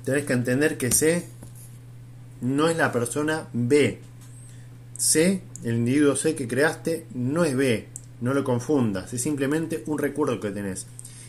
Tenés 0.08 0.24
que 0.24 0.32
entender 0.32 0.78
que 0.78 0.90
C 0.90 1.28
no 2.40 2.70
es 2.70 2.78
la 2.78 2.92
persona 2.92 3.46
B. 3.52 4.00
C, 4.96 5.42
el 5.64 5.74
individuo 5.74 6.16
C 6.16 6.34
que 6.34 6.48
creaste, 6.48 7.04
no 7.12 7.44
es 7.44 7.54
B, 7.54 7.88
no 8.22 8.32
lo 8.32 8.42
confundas, 8.42 9.12
es 9.12 9.20
simplemente 9.20 9.82
un 9.84 9.98
recuerdo 9.98 10.40
que 10.40 10.50
tenés. 10.50 10.86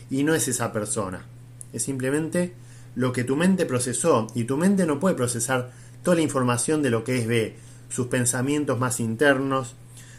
Y 0.08 0.24
no 0.24 0.34
es 0.34 0.48
esa 0.48 0.72
persona, 0.72 1.26
es 1.74 1.82
simplemente 1.82 2.54
lo 2.94 3.12
que 3.12 3.22
tu 3.22 3.36
mente 3.36 3.66
procesó. 3.66 4.28
Y 4.34 4.44
tu 4.44 4.56
mente 4.56 4.86
no 4.86 4.98
puede 4.98 5.14
procesar 5.14 5.72
toda 6.02 6.16
la 6.16 6.22
información 6.22 6.80
de 6.80 6.88
lo 6.88 7.04
que 7.04 7.18
es 7.18 7.26
B, 7.26 7.56
sus 7.90 8.06
pensamientos 8.06 8.78
más 8.78 8.98
internos, 8.98 9.74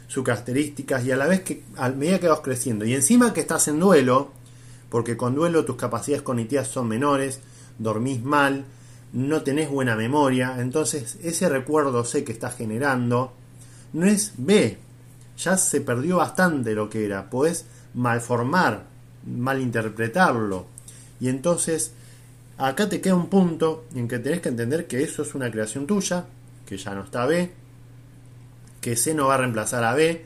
sus 0.08 0.24
características, 0.24 1.04
y 1.04 1.10
a 1.10 1.18
la 1.18 1.26
vez 1.26 1.42
que 1.42 1.64
a 1.78 1.90
medida 1.90 2.20
que 2.20 2.28
vas 2.28 2.42
creciendo, 2.42 2.86
y 2.86 2.94
encima 2.94 3.34
que 3.34 3.42
estás 3.42 3.68
en 3.70 3.80
duelo, 3.80 4.32
porque 4.92 5.18
con 5.18 5.34
duelo 5.34 5.66
tus 5.66 5.78
capacidades 5.78 6.22
cognitivas 6.22 6.68
son 6.68 6.88
menores, 6.88 7.40
dormís 7.82 8.24
mal, 8.24 8.66
no 9.14 9.42
tenés 9.42 9.70
buena 9.70 9.96
memoria, 9.96 10.56
entonces 10.60 11.18
ese 11.22 11.50
recuerdo 11.50 12.06
C 12.06 12.24
que 12.24 12.32
estás 12.32 12.56
generando 12.56 13.34
no 13.94 14.06
es 14.06 14.34
B, 14.38 14.78
ya 15.38 15.58
se 15.58 15.82
perdió 15.82 16.18
bastante 16.18 16.74
lo 16.74 16.90
que 16.90 17.06
era, 17.06 17.30
podés 17.30 17.66
malformar, 17.94 18.86
malinterpretarlo, 19.26 20.66
y 21.20 21.28
entonces 21.28 21.92
acá 22.58 22.88
te 22.88 23.02
queda 23.02 23.16
un 23.16 23.28
punto 23.28 23.86
en 23.96 24.08
que 24.08 24.20
tenés 24.20 24.42
que 24.42 24.50
entender 24.50 24.88
que 24.88 25.04
eso 25.04 25.24
es 25.24 25.36
una 25.36 25.52
creación 25.52 25.88
tuya, 25.88 26.26
que 26.66 26.78
ya 26.78 26.94
no 26.96 27.04
está 27.04 27.26
B, 27.26 27.52
que 28.80 28.96
C 28.96 29.14
no 29.14 29.28
va 29.28 29.36
a 29.36 29.38
reemplazar 29.38 29.84
a 29.84 29.94
B, 29.94 30.24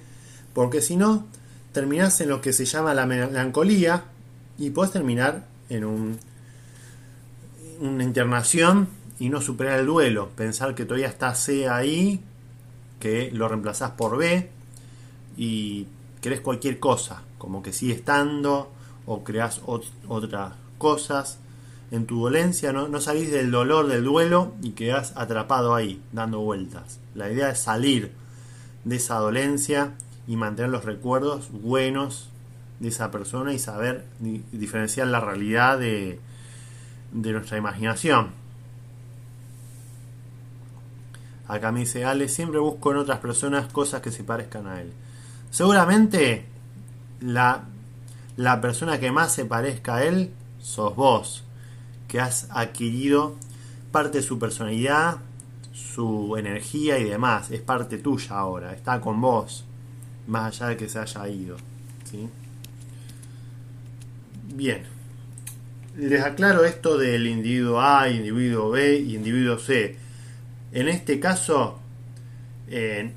porque 0.54 0.82
si 0.82 0.96
no, 0.96 1.26
terminás 1.74 2.22
en 2.22 2.30
lo 2.30 2.40
que 2.40 2.54
se 2.54 2.66
llama 2.66 2.94
la 2.94 3.06
melancolía 3.06 4.04
y 4.58 4.70
podés 4.70 4.92
terminar 4.92 5.48
en 5.70 5.86
un 5.86 6.20
una 7.80 8.04
internación 8.04 8.88
y 9.20 9.30
no 9.30 9.42
superar 9.42 9.80
el 9.80 9.86
duelo. 9.86 10.30
Pensar 10.36 10.76
que 10.76 10.86
todavía 10.86 11.08
está 11.08 11.34
C 11.36 11.68
ahí, 11.70 12.22
que 13.00 13.32
lo 13.32 13.48
reemplazás 13.48 13.92
por 13.92 14.18
B 14.18 14.50
y 15.38 15.88
crees 16.22 16.42
cualquier 16.42 16.80
cosa, 16.80 17.24
como 17.38 17.62
que 17.62 17.74
sigue 17.74 17.94
estando 17.94 18.72
o 19.06 19.24
creas 19.24 19.62
otras 19.66 20.54
cosas. 20.78 21.40
En 21.92 22.08
tu 22.08 22.22
dolencia 22.22 22.74
no, 22.74 22.88
no 22.88 23.00
salís 23.00 23.32
del 23.32 23.52
dolor 23.52 23.88
del 23.88 24.04
duelo 24.04 24.54
y 24.62 24.72
quedás 24.72 25.14
atrapado 25.16 25.76
ahí, 25.76 26.02
dando 26.12 26.40
vueltas. 26.40 27.00
La 27.14 27.30
idea 27.32 27.50
es 27.50 27.60
salir 27.60 28.12
de 28.84 28.96
esa 28.96 29.16
dolencia 29.16 29.94
y 30.28 30.36
mantener 30.36 30.72
los 30.72 30.84
recuerdos 30.84 31.52
buenos 31.52 32.30
de 32.80 32.90
esa 32.90 33.12
persona 33.12 33.54
y 33.54 33.60
saber 33.60 34.06
diferenciar 34.20 35.08
la 35.08 35.20
realidad 35.20 35.80
de, 35.80 36.20
de 37.16 37.32
nuestra 37.32 37.58
imaginación. 37.58 38.32
Acá 41.48 41.72
me 41.72 41.82
dice 41.82 42.04
Ale, 42.04 42.28
siempre 42.28 42.60
busco 42.60 42.92
en 42.92 42.98
otras 42.98 43.20
personas 43.20 43.72
cosas 43.72 44.02
que 44.02 44.12
se 44.12 44.24
parezcan 44.24 44.68
a 44.68 44.82
él. 44.82 44.92
Seguramente 45.50 46.46
la, 47.22 47.64
la 48.36 48.60
persona 48.60 49.00
que 49.00 49.12
más 49.12 49.32
se 49.32 49.46
parezca 49.46 49.96
a 49.96 50.04
él 50.04 50.34
sos 50.60 50.96
vos, 50.96 51.44
que 52.08 52.20
has 52.20 52.48
adquirido 52.52 53.36
parte 53.92 54.18
de 54.18 54.24
su 54.24 54.38
personalidad, 54.38 55.18
su 55.72 56.36
energía 56.38 56.98
y 56.98 57.06
demás. 57.06 57.52
Es 57.52 57.62
parte 57.62 58.00
tuya 58.00 58.38
ahora, 58.38 58.74
está 58.74 59.00
con 59.00 59.22
vos, 59.22 59.64
más 60.28 60.56
allá 60.56 60.70
de 60.70 60.78
que 60.78 60.90
se 60.90 61.00
haya 61.00 61.28
ido. 61.30 61.56
¿sí? 62.04 62.28
Bien 64.54 64.95
les 65.98 66.22
aclaro 66.22 66.66
esto 66.66 66.98
del 66.98 67.28
individuo 67.28 67.82
A, 67.82 68.10
individuo 68.10 68.70
B 68.70 68.98
y 68.98 69.16
individuo 69.16 69.58
C. 69.58 69.96
En 70.72 70.90
este 70.90 71.20
caso, 71.20 71.80
eh, 72.68 73.12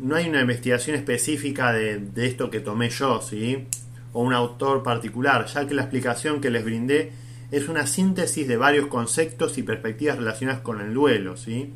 no 0.00 0.16
hay 0.16 0.28
una 0.28 0.40
investigación 0.40 0.96
específica 0.96 1.72
de, 1.72 1.98
de, 1.98 2.26
esto 2.26 2.50
que 2.50 2.60
tomé 2.60 2.90
yo, 2.90 3.22
¿sí? 3.22 3.66
O 4.12 4.22
un 4.22 4.32
autor 4.32 4.82
particular, 4.82 5.46
ya 5.46 5.66
que 5.66 5.74
la 5.74 5.82
explicación 5.82 6.40
que 6.40 6.50
les 6.50 6.64
brindé 6.64 7.12
es 7.52 7.68
una 7.68 7.86
síntesis 7.86 8.48
de 8.48 8.56
varios 8.56 8.88
conceptos 8.88 9.56
y 9.58 9.62
perspectivas 9.62 10.18
relacionadas 10.18 10.62
con 10.62 10.80
el 10.80 10.92
duelo, 10.92 11.36
¿sí? 11.36 11.72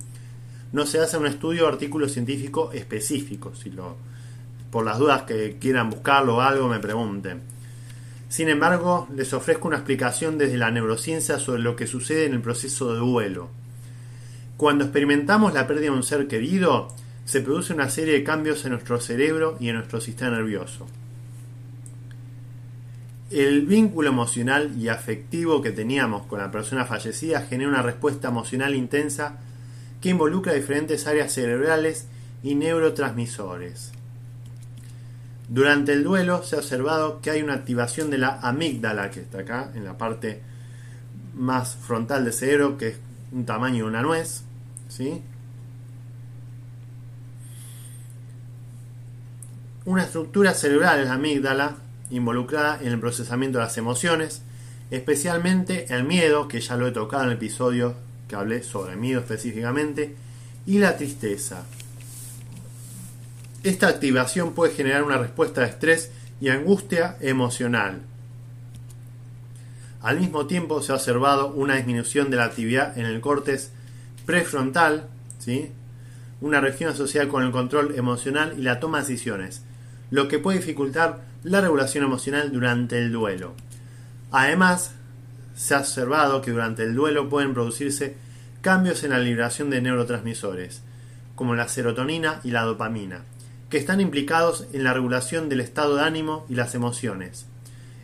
No 0.72 0.84
se 0.84 0.98
hace 0.98 1.16
un 1.16 1.26
estudio 1.26 1.64
o 1.66 1.68
artículo 1.68 2.08
científico 2.08 2.72
específico, 2.72 3.54
si 3.54 3.70
lo, 3.70 3.96
por 4.70 4.84
las 4.84 4.98
dudas 4.98 5.22
que 5.22 5.58
quieran 5.60 5.90
buscarlo 5.90 6.36
o 6.36 6.40
algo 6.40 6.68
me 6.68 6.80
pregunten. 6.80 7.57
Sin 8.28 8.48
embargo, 8.48 9.08
les 9.14 9.32
ofrezco 9.32 9.68
una 9.68 9.78
explicación 9.78 10.36
desde 10.36 10.58
la 10.58 10.70
neurociencia 10.70 11.38
sobre 11.38 11.62
lo 11.62 11.76
que 11.76 11.86
sucede 11.86 12.26
en 12.26 12.34
el 12.34 12.42
proceso 12.42 12.92
de 12.92 12.98
duelo. 12.98 13.48
Cuando 14.58 14.84
experimentamos 14.84 15.54
la 15.54 15.66
pérdida 15.66 15.90
de 15.90 15.96
un 15.96 16.02
ser 16.02 16.28
querido, 16.28 16.88
se 17.24 17.40
produce 17.40 17.72
una 17.72 17.88
serie 17.90 18.14
de 18.14 18.24
cambios 18.24 18.64
en 18.64 18.72
nuestro 18.72 19.00
cerebro 19.00 19.56
y 19.60 19.68
en 19.68 19.76
nuestro 19.76 20.00
sistema 20.00 20.36
nervioso. 20.36 20.86
El 23.30 23.66
vínculo 23.66 24.08
emocional 24.08 24.72
y 24.78 24.88
afectivo 24.88 25.60
que 25.60 25.70
teníamos 25.70 26.26
con 26.26 26.38
la 26.38 26.50
persona 26.50 26.86
fallecida 26.86 27.42
genera 27.42 27.68
una 27.70 27.82
respuesta 27.82 28.28
emocional 28.28 28.74
intensa 28.74 29.38
que 30.00 30.08
involucra 30.08 30.54
diferentes 30.54 31.06
áreas 31.06 31.32
cerebrales 31.32 32.06
y 32.42 32.54
neurotransmisores. 32.54 33.92
Durante 35.48 35.94
el 35.94 36.04
duelo 36.04 36.42
se 36.42 36.56
ha 36.56 36.58
observado 36.58 37.20
que 37.20 37.30
hay 37.30 37.42
una 37.42 37.54
activación 37.54 38.10
de 38.10 38.18
la 38.18 38.38
amígdala, 38.40 39.10
que 39.10 39.20
está 39.20 39.40
acá, 39.40 39.72
en 39.74 39.84
la 39.84 39.96
parte 39.96 40.42
más 41.34 41.76
frontal 41.76 42.24
del 42.24 42.34
cerebro, 42.34 42.76
que 42.76 42.88
es 42.88 42.96
un 43.32 43.46
tamaño 43.46 43.84
de 43.84 43.90
una 43.90 44.02
nuez. 44.02 44.42
¿sí? 44.88 45.22
Una 49.86 50.04
estructura 50.04 50.52
cerebral 50.52 51.00
es 51.00 51.06
la 51.06 51.14
amígdala, 51.14 51.76
involucrada 52.10 52.78
en 52.82 52.88
el 52.88 53.00
procesamiento 53.00 53.58
de 53.58 53.64
las 53.64 53.78
emociones, 53.78 54.42
especialmente 54.90 55.86
el 55.94 56.04
miedo, 56.04 56.46
que 56.46 56.60
ya 56.60 56.76
lo 56.76 56.86
he 56.86 56.92
tocado 56.92 57.22
en 57.22 57.30
el 57.30 57.36
episodio 57.36 57.94
que 58.28 58.36
hablé 58.36 58.62
sobre 58.62 58.96
miedo 58.96 59.20
específicamente, 59.20 60.14
y 60.66 60.78
la 60.78 60.98
tristeza. 60.98 61.64
Esta 63.64 63.88
activación 63.88 64.52
puede 64.54 64.72
generar 64.72 65.02
una 65.02 65.18
respuesta 65.18 65.62
de 65.62 65.68
estrés 65.68 66.12
y 66.40 66.48
angustia 66.48 67.16
emocional. 67.20 68.02
Al 70.00 70.20
mismo 70.20 70.46
tiempo 70.46 70.80
se 70.80 70.92
ha 70.92 70.94
observado 70.94 71.48
una 71.48 71.74
disminución 71.74 72.30
de 72.30 72.36
la 72.36 72.44
actividad 72.44 72.96
en 72.96 73.06
el 73.06 73.20
córtex 73.20 73.70
prefrontal, 74.26 75.08
¿sí? 75.40 75.72
una 76.40 76.60
región 76.60 76.90
asociada 76.90 77.28
con 77.28 77.42
el 77.42 77.50
control 77.50 77.96
emocional 77.96 78.54
y 78.56 78.62
la 78.62 78.78
toma 78.78 78.98
de 78.98 79.08
decisiones, 79.08 79.62
lo 80.12 80.28
que 80.28 80.38
puede 80.38 80.58
dificultar 80.58 81.24
la 81.42 81.60
regulación 81.60 82.04
emocional 82.04 82.52
durante 82.52 82.98
el 82.98 83.10
duelo. 83.10 83.54
Además, 84.30 84.92
se 85.56 85.74
ha 85.74 85.80
observado 85.80 86.42
que 86.42 86.52
durante 86.52 86.84
el 86.84 86.94
duelo 86.94 87.28
pueden 87.28 87.54
producirse 87.54 88.16
cambios 88.60 89.02
en 89.02 89.10
la 89.10 89.18
liberación 89.18 89.68
de 89.70 89.80
neurotransmisores, 89.80 90.82
como 91.34 91.56
la 91.56 91.66
serotonina 91.66 92.40
y 92.44 92.52
la 92.52 92.62
dopamina, 92.62 93.22
que 93.70 93.76
están 93.76 94.00
implicados 94.00 94.66
en 94.72 94.84
la 94.84 94.94
regulación 94.94 95.48
del 95.48 95.60
estado 95.60 95.96
de 95.96 96.02
ánimo 96.02 96.46
y 96.48 96.54
las 96.54 96.74
emociones. 96.74 97.46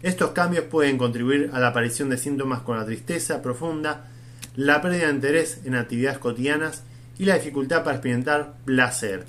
Estos 0.03 0.31
cambios 0.33 0.65
pueden 0.65 0.99
contribuir 0.99 1.51
a 1.55 1.61
la 1.61 1.69
aparición 1.69 2.11
de 2.11 2.19
síntomas 2.19 2.61
con 2.61 2.77
la 2.77 2.85
tristeza 2.85 3.41
profunda, 3.41 4.09
la 4.55 4.83
pérdida 4.83 5.07
de 5.07 5.15
interés 5.15 5.61
en 5.65 5.75
actividades 5.75 6.19
cotidianas 6.19 6.83
y 7.19 7.25
la 7.25 7.37
dificultad 7.37 7.83
para 7.83 7.97
experimentar 7.97 8.55
placer. 8.67 9.25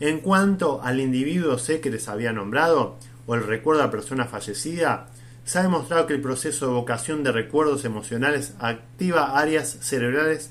En 0.00 0.20
cuanto 0.20 0.82
al 0.82 0.98
individuo 1.00 1.58
C 1.58 1.80
que 1.80 1.90
les 1.90 2.08
había 2.08 2.32
nombrado, 2.32 2.96
o 3.26 3.34
el 3.34 3.46
recuerdo 3.46 3.82
a 3.82 3.90
persona 3.90 4.24
fallecida, 4.24 5.08
se 5.44 5.58
ha 5.58 5.62
demostrado 5.62 6.06
que 6.06 6.14
el 6.14 6.22
proceso 6.22 6.66
de 6.66 6.72
evocación 6.72 7.22
de 7.22 7.32
recuerdos 7.32 7.84
emocionales 7.84 8.54
activa 8.58 9.38
áreas 9.38 9.76
cerebrales 9.80 10.50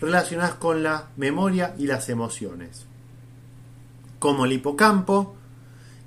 relacionadas 0.00 0.54
con 0.54 0.82
la 0.82 1.08
memoria 1.16 1.74
y 1.78 1.86
las 1.86 2.08
emociones 2.08 2.86
como 4.22 4.44
el 4.44 4.52
hipocampo 4.52 5.34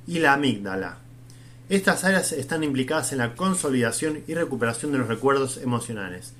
y 0.08 0.20
la 0.20 0.32
amígdala. 0.32 1.00
Estas 1.68 2.06
áreas 2.06 2.32
están 2.32 2.64
implicadas 2.64 3.12
en 3.12 3.18
la 3.18 3.36
consolidación 3.36 4.24
y 4.26 4.34
recuperación 4.34 4.94
de 4.94 5.00
los 5.00 5.10
recuerdos 5.10 5.58
emocionales, 5.58 6.32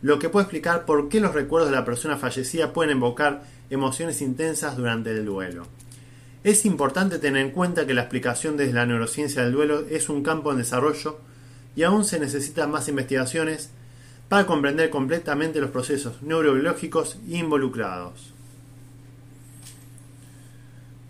lo 0.00 0.18
que 0.18 0.30
puede 0.30 0.44
explicar 0.44 0.86
por 0.86 1.10
qué 1.10 1.20
los 1.20 1.34
recuerdos 1.34 1.70
de 1.70 1.76
la 1.76 1.84
persona 1.84 2.16
fallecida 2.16 2.72
pueden 2.72 2.96
invocar 2.96 3.42
emociones 3.68 4.22
intensas 4.22 4.78
durante 4.78 5.10
el 5.10 5.26
duelo. 5.26 5.66
Es 6.42 6.64
importante 6.64 7.18
tener 7.18 7.44
en 7.44 7.50
cuenta 7.50 7.86
que 7.86 7.92
la 7.92 8.00
explicación 8.00 8.56
desde 8.56 8.72
la 8.72 8.86
neurociencia 8.86 9.42
del 9.42 9.52
duelo 9.52 9.84
es 9.90 10.08
un 10.08 10.22
campo 10.22 10.50
en 10.52 10.56
desarrollo 10.56 11.18
y 11.76 11.82
aún 11.82 12.06
se 12.06 12.18
necesitan 12.18 12.70
más 12.70 12.88
investigaciones 12.88 13.68
para 14.30 14.46
comprender 14.46 14.88
completamente 14.88 15.60
los 15.60 15.70
procesos 15.70 16.22
neurobiológicos 16.22 17.18
involucrados. 17.28 18.32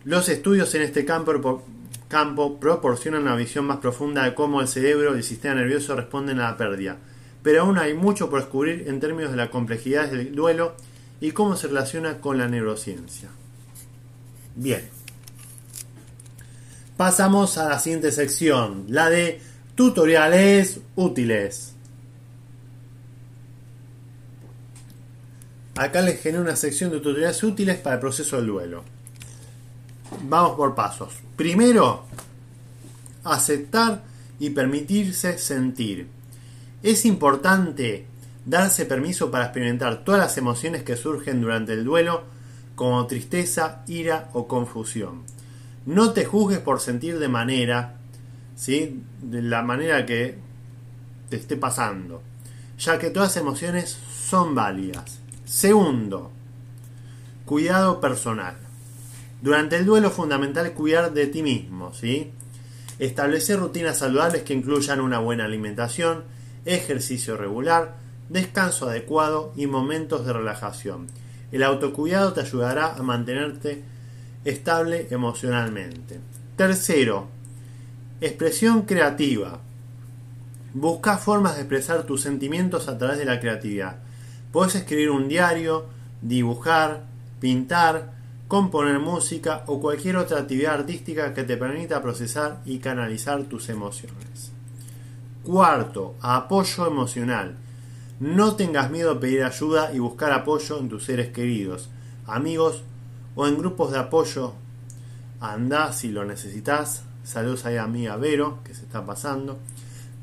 Los 0.04 0.30
estudios 0.30 0.74
en 0.74 0.82
este 0.82 1.04
campo, 1.04 2.58
proporcionan 2.58 3.22
una 3.22 3.36
visión 3.36 3.66
más 3.66 3.78
profunda 3.78 4.24
de 4.24 4.34
cómo 4.34 4.62
el 4.62 4.68
cerebro 4.68 5.14
y 5.14 5.18
el 5.18 5.24
sistema 5.24 5.56
nervioso 5.56 5.94
responden 5.94 6.40
a 6.40 6.50
la 6.50 6.56
pérdida, 6.56 6.96
pero 7.42 7.62
aún 7.62 7.76
hay 7.76 7.92
mucho 7.92 8.30
por 8.30 8.40
descubrir 8.40 8.88
en 8.88 8.98
términos 8.98 9.30
de 9.30 9.36
la 9.36 9.50
complejidad 9.50 10.08
del 10.08 10.34
duelo 10.34 10.74
y 11.20 11.32
cómo 11.32 11.54
se 11.54 11.68
relaciona 11.68 12.18
con 12.18 12.38
la 12.38 12.48
neurociencia. 12.48 13.28
Bien. 14.56 14.88
Pasamos 16.96 17.58
a 17.58 17.68
la 17.68 17.78
siguiente 17.78 18.10
sección, 18.10 18.86
la 18.88 19.10
de 19.10 19.40
tutoriales 19.74 20.80
útiles. 20.96 21.74
Acá 25.76 26.02
les 26.02 26.20
genero 26.20 26.42
una 26.42 26.56
sección 26.56 26.90
de 26.90 27.00
tutoriales 27.00 27.42
útiles 27.42 27.78
para 27.78 27.96
el 27.96 28.00
proceso 28.00 28.36
del 28.36 28.46
duelo. 28.46 28.84
Vamos 30.22 30.56
por 30.56 30.74
pasos. 30.74 31.14
Primero, 31.36 32.04
aceptar 33.24 34.02
y 34.38 34.50
permitirse 34.50 35.38
sentir. 35.38 36.08
Es 36.82 37.04
importante 37.04 38.06
darse 38.44 38.86
permiso 38.86 39.30
para 39.30 39.44
experimentar 39.44 40.04
todas 40.04 40.20
las 40.20 40.38
emociones 40.38 40.82
que 40.82 40.96
surgen 40.96 41.40
durante 41.40 41.72
el 41.74 41.84
duelo, 41.84 42.24
como 42.74 43.06
tristeza, 43.06 43.82
ira 43.86 44.30
o 44.32 44.48
confusión. 44.48 45.22
No 45.86 46.12
te 46.12 46.24
juzgues 46.24 46.58
por 46.58 46.80
sentir 46.80 47.18
de 47.18 47.28
manera, 47.28 47.96
¿sí? 48.56 49.02
de 49.20 49.42
la 49.42 49.62
manera 49.62 50.06
que 50.06 50.38
te 51.28 51.36
esté 51.36 51.56
pasando, 51.56 52.22
ya 52.78 52.98
que 52.98 53.10
todas 53.10 53.30
las 53.30 53.42
emociones 53.42 53.98
son 54.12 54.54
válidas. 54.54 55.20
Segundo, 55.44 56.30
cuidado 57.44 58.00
personal. 58.00 58.56
Durante 59.42 59.76
el 59.76 59.86
duelo 59.86 60.08
es 60.08 60.14
fundamental 60.14 60.72
cuidar 60.72 61.12
de 61.12 61.26
ti 61.26 61.42
mismo, 61.42 61.94
¿sí? 61.94 62.30
Establecer 62.98 63.58
rutinas 63.58 63.98
saludables 63.98 64.42
que 64.42 64.52
incluyan 64.52 65.00
una 65.00 65.18
buena 65.18 65.46
alimentación, 65.46 66.24
ejercicio 66.66 67.36
regular, 67.36 67.96
descanso 68.28 68.88
adecuado 68.88 69.52
y 69.56 69.66
momentos 69.66 70.26
de 70.26 70.32
relajación. 70.34 71.06
El 71.52 71.62
autocuidado 71.62 72.32
te 72.34 72.42
ayudará 72.42 72.94
a 72.94 73.02
mantenerte 73.02 73.82
estable 74.44 75.08
emocionalmente. 75.10 76.20
Tercero, 76.56 77.28
expresión 78.20 78.82
creativa. 78.82 79.60
Busca 80.74 81.16
formas 81.16 81.54
de 81.56 81.62
expresar 81.62 82.04
tus 82.04 82.20
sentimientos 82.20 82.88
a 82.88 82.98
través 82.98 83.18
de 83.18 83.24
la 83.24 83.40
creatividad. 83.40 83.96
Puedes 84.52 84.74
escribir 84.74 85.10
un 85.10 85.26
diario, 85.26 85.86
dibujar, 86.22 87.04
pintar, 87.40 88.19
componer 88.50 88.98
música 88.98 89.62
o 89.68 89.80
cualquier 89.80 90.16
otra 90.16 90.40
actividad 90.40 90.74
artística 90.74 91.32
que 91.32 91.44
te 91.44 91.56
permita 91.56 92.02
procesar 92.02 92.60
y 92.64 92.80
canalizar 92.80 93.44
tus 93.44 93.68
emociones. 93.68 94.50
Cuarto, 95.44 96.16
apoyo 96.20 96.84
emocional. 96.84 97.54
No 98.18 98.56
tengas 98.56 98.90
miedo 98.90 99.12
a 99.12 99.20
pedir 99.20 99.44
ayuda 99.44 99.94
y 99.94 100.00
buscar 100.00 100.32
apoyo 100.32 100.80
en 100.80 100.88
tus 100.88 101.04
seres 101.04 101.28
queridos, 101.28 101.90
amigos 102.26 102.82
o 103.36 103.46
en 103.46 103.56
grupos 103.56 103.92
de 103.92 104.00
apoyo. 104.00 104.54
Anda 105.38 105.92
si 105.92 106.08
lo 106.08 106.24
necesitas. 106.24 107.04
Saludos 107.22 107.66
a 107.66 107.82
amiga 107.84 108.16
Vero, 108.16 108.58
que 108.64 108.74
se 108.74 108.82
está 108.82 109.06
pasando. 109.06 109.60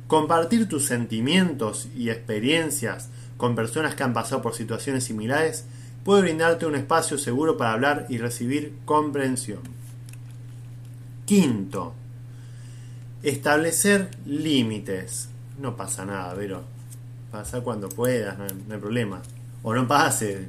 Compartir 0.08 0.68
tus 0.68 0.86
sentimientos 0.86 1.88
y 1.96 2.10
experiencias 2.10 3.08
con 3.38 3.56
personas 3.56 3.96
que 3.96 4.04
han 4.04 4.14
pasado 4.14 4.42
por 4.42 4.54
situaciones 4.54 5.06
similares 5.06 5.64
puede 6.08 6.22
brindarte 6.22 6.66
un 6.66 6.76
espacio 6.76 7.18
seguro 7.18 7.58
para 7.58 7.74
hablar 7.74 8.06
y 8.08 8.18
recibir 8.18 8.78
comprensión. 8.86 9.60
Quinto, 11.26 11.96
establecer 13.24 14.12
límites. 14.26 15.28
No 15.60 15.76
pasa 15.76 16.06
nada, 16.06 16.34
pero 16.34 16.64
pasa 17.30 17.60
cuando 17.60 17.90
puedas, 17.90 18.38
no 18.38 18.46
hay, 18.46 18.80
problema. 18.80 19.22
O 19.64 19.76
no 19.76 19.86
pase, 19.86 20.48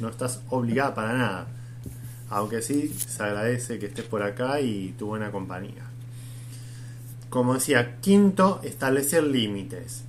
no 0.00 0.08
estás 0.08 0.40
obligada 0.48 0.92
para 0.92 1.12
nada. 1.16 1.46
Aunque 2.28 2.60
sí, 2.60 2.88
se 2.88 3.22
agradece 3.22 3.78
que 3.78 3.86
estés 3.86 4.06
por 4.06 4.24
acá 4.24 4.60
y 4.60 4.96
tu 4.98 5.06
buena 5.06 5.30
compañía. 5.30 5.84
Como 7.28 7.54
decía, 7.54 8.00
quinto, 8.00 8.60
establecer 8.64 9.22
límites. 9.22 10.02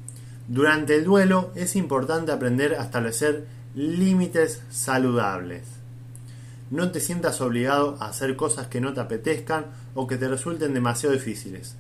Durante 0.48 0.96
el 0.96 1.04
duelo 1.04 1.52
es 1.54 1.76
importante 1.76 2.32
aprender 2.32 2.74
a 2.74 2.86
establecer 2.86 3.36
límites 3.36 3.61
saludables. 4.70 5.64
No 6.70 6.92
te 6.92 7.00
sientas 7.00 7.42
obligado 7.42 7.98
a 8.00 8.08
hacer 8.08 8.36
cosas 8.36 8.68
que 8.68 8.82
no 8.82 8.94
te 8.94 9.02
apetezcan 9.02 9.66
o 9.94 10.08
que 10.08 10.18
te 10.18 10.28
resulten 10.28 10.74
demasiado 10.74 11.14
difíciles. 11.14 11.76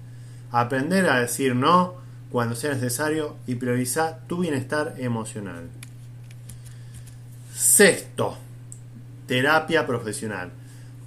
Aprender 0.51 1.10
a 1.10 1.19
decir 1.19 1.56
no 1.56 1.95
cuando 2.32 2.56
sea 2.56 2.73
necesario 2.73 3.36
y 3.47 3.56
priorizar 3.56 4.21
tu 4.27 4.39
bienestar 4.39 4.95
emocional. 4.97 5.69
Sexto, 7.54 8.38
terapia 9.27 9.86
profesional. 9.86 10.51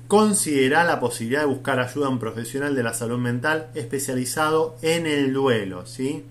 Considera 0.08 0.84
la 0.84 1.00
posibilidad 1.00 1.40
de 1.40 1.46
buscar 1.46 1.80
ayuda 1.80 2.06
a 2.06 2.10
un 2.10 2.18
profesional 2.18 2.74
de 2.74 2.82
la 2.82 2.94
salud 2.94 3.18
mental 3.18 3.68
especializado 3.74 4.76
en 4.82 5.06
el 5.06 5.32
duelo, 5.32 5.86
¿sí? 5.86 6.24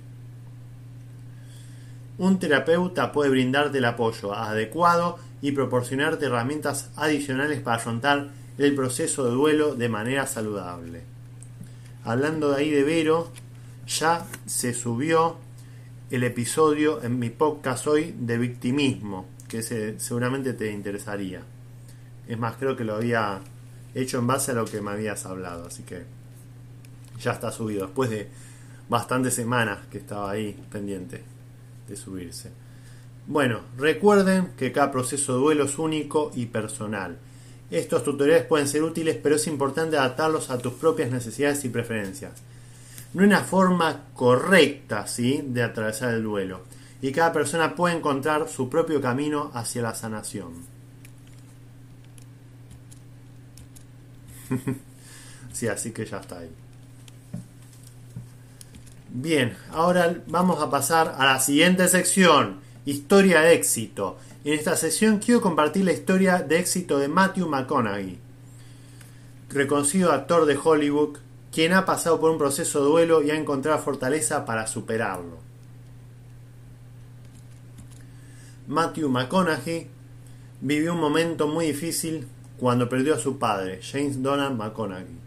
Un 2.17 2.37
terapeuta 2.37 3.11
puede 3.11 3.31
brindarte 3.31 3.79
el 3.79 3.85
apoyo 3.85 4.35
adecuado 4.35 5.17
y 5.41 5.51
proporcionarte 5.51 6.27
herramientas 6.27 6.91
adicionales 6.95 7.59
para 7.61 7.77
afrontar 7.77 8.29
el 8.59 8.75
proceso 8.75 9.25
de 9.25 9.31
duelo 9.31 9.73
de 9.73 9.89
manera 9.89 10.27
saludable. 10.27 11.01
Hablando 12.03 12.51
de 12.51 12.57
ahí 12.57 12.69
de 12.69 12.83
Vero, 12.83 13.31
ya 13.87 14.27
se 14.45 14.75
subió 14.75 15.37
el 16.11 16.23
episodio 16.23 17.01
en 17.01 17.17
mi 17.17 17.31
podcast 17.31 17.87
hoy 17.87 18.13
de 18.15 18.37
victimismo, 18.37 19.25
que 19.47 19.63
seguramente 19.63 20.53
te 20.53 20.71
interesaría. 20.71 21.41
Es 22.27 22.37
más, 22.37 22.57
creo 22.57 22.75
que 22.75 22.83
lo 22.83 22.95
había 22.95 23.41
hecho 23.95 24.19
en 24.19 24.27
base 24.27 24.51
a 24.51 24.55
lo 24.55 24.65
que 24.65 24.81
me 24.81 24.91
habías 24.91 25.25
hablado, 25.25 25.65
así 25.65 25.81
que 25.81 26.03
ya 27.19 27.31
está 27.31 27.51
subido, 27.51 27.87
después 27.87 28.11
de 28.11 28.29
bastantes 28.87 29.33
semanas 29.33 29.79
que 29.91 29.97
estaba 29.97 30.29
ahí 30.29 30.55
pendiente 30.71 31.32
de 31.87 31.95
subirse. 31.95 32.51
Bueno, 33.25 33.61
recuerden 33.77 34.51
que 34.57 34.71
cada 34.71 34.91
proceso 34.91 35.33
de 35.33 35.39
duelo 35.39 35.63
es 35.65 35.77
único 35.77 36.31
y 36.35 36.47
personal. 36.47 37.17
Estos 37.71 38.03
tutoriales 38.03 38.45
pueden 38.45 38.67
ser 38.67 38.83
útiles, 38.83 39.17
pero 39.21 39.35
es 39.35 39.47
importante 39.47 39.97
adaptarlos 39.97 40.49
a 40.49 40.57
tus 40.57 40.73
propias 40.73 41.09
necesidades 41.09 41.63
y 41.65 41.69
preferencias. 41.69 42.33
No 43.13 43.21
hay 43.21 43.27
una 43.27 43.43
forma 43.43 44.05
correcta 44.13 45.07
¿sí? 45.07 45.41
de 45.45 45.63
atravesar 45.63 46.13
el 46.13 46.23
duelo, 46.23 46.61
y 47.01 47.11
cada 47.11 47.31
persona 47.33 47.75
puede 47.75 47.95
encontrar 47.97 48.47
su 48.47 48.69
propio 48.69 49.01
camino 49.01 49.51
hacia 49.53 49.81
la 49.81 49.93
sanación. 49.93 50.53
sí, 55.53 55.67
así 55.67 55.91
que 55.91 56.05
ya 56.05 56.17
está 56.17 56.39
ahí. 56.39 56.49
Bien, 59.15 59.55
ahora 59.71 60.23
vamos 60.25 60.59
a 60.59 60.71
pasar 60.71 61.17
a 61.19 61.25
la 61.27 61.39
siguiente 61.39 61.87
sección, 61.87 62.61
historia 62.83 63.41
de 63.41 63.53
éxito. 63.53 64.17
En 64.43 64.53
esta 64.53 64.75
sección 64.75 65.19
quiero 65.19 65.39
compartir 65.39 65.85
la 65.85 65.91
historia 65.91 66.39
de 66.39 66.57
éxito 66.57 66.97
de 66.97 67.09
Matthew 67.09 67.47
McConaughey, 67.47 68.17
reconocido 69.49 70.11
actor 70.11 70.47
de 70.47 70.57
Hollywood, 70.57 71.19
quien 71.51 71.73
ha 71.73 71.85
pasado 71.85 72.19
por 72.19 72.31
un 72.31 72.39
proceso 72.39 72.79
de 72.79 72.89
duelo 72.89 73.21
y 73.21 73.29
ha 73.29 73.35
encontrado 73.35 73.77
fortaleza 73.77 74.45
para 74.45 74.65
superarlo. 74.65 75.37
Matthew 78.67 79.09
McConaughey 79.09 79.89
vivió 80.59 80.93
un 80.93 80.99
momento 80.99 81.47
muy 81.47 81.67
difícil 81.67 82.27
cuando 82.57 82.89
perdió 82.89 83.13
a 83.13 83.19
su 83.19 83.37
padre, 83.37 83.79
James 83.83 84.23
Donald 84.23 84.57
McConaughey, 84.57 85.19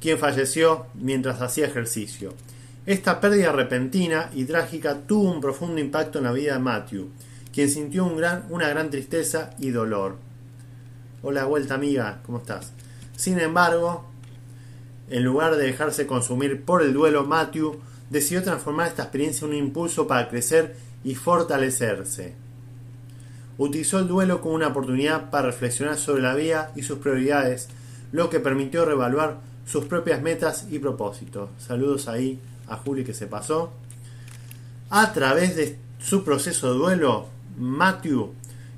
quien 0.00 0.18
falleció 0.18 0.86
mientras 0.94 1.40
hacía 1.40 1.66
ejercicio. 1.66 2.34
Esta 2.86 3.20
pérdida 3.20 3.50
repentina 3.50 4.30
y 4.32 4.44
trágica 4.44 5.00
tuvo 5.08 5.32
un 5.32 5.40
profundo 5.40 5.80
impacto 5.80 6.18
en 6.18 6.24
la 6.24 6.30
vida 6.30 6.52
de 6.52 6.60
Matthew, 6.60 7.08
quien 7.52 7.68
sintió 7.68 8.06
una 8.06 8.68
gran 8.68 8.90
tristeza 8.90 9.50
y 9.58 9.70
dolor. 9.70 10.18
Hola, 11.20 11.46
vuelta 11.46 11.74
amiga, 11.74 12.20
¿cómo 12.24 12.38
estás? 12.38 12.72
Sin 13.16 13.40
embargo, 13.40 14.04
en 15.10 15.24
lugar 15.24 15.56
de 15.56 15.66
dejarse 15.66 16.06
consumir 16.06 16.62
por 16.62 16.80
el 16.80 16.94
duelo, 16.94 17.24
Matthew 17.24 17.80
decidió 18.08 18.44
transformar 18.44 18.86
esta 18.86 19.02
experiencia 19.02 19.46
en 19.46 19.54
un 19.54 19.58
impulso 19.58 20.06
para 20.06 20.28
crecer 20.28 20.76
y 21.02 21.16
fortalecerse. 21.16 22.34
Utilizó 23.58 23.98
el 23.98 24.06
duelo 24.06 24.40
como 24.40 24.54
una 24.54 24.68
oportunidad 24.68 25.30
para 25.30 25.46
reflexionar 25.46 25.96
sobre 25.96 26.22
la 26.22 26.36
vida 26.36 26.70
y 26.76 26.82
sus 26.82 27.00
prioridades, 27.00 27.68
lo 28.12 28.30
que 28.30 28.38
permitió 28.38 28.84
reevaluar 28.84 29.40
sus 29.66 29.86
propias 29.86 30.22
metas 30.22 30.68
y 30.70 30.78
propósitos. 30.78 31.50
Saludos 31.58 32.06
ahí 32.06 32.38
a 32.68 32.76
Juli 32.76 33.04
que 33.04 33.14
se 33.14 33.26
pasó. 33.26 33.72
A 34.90 35.12
través 35.12 35.56
de 35.56 35.78
su 35.98 36.24
proceso 36.24 36.72
de 36.72 36.78
duelo, 36.78 37.28
Matthew 37.58 38.32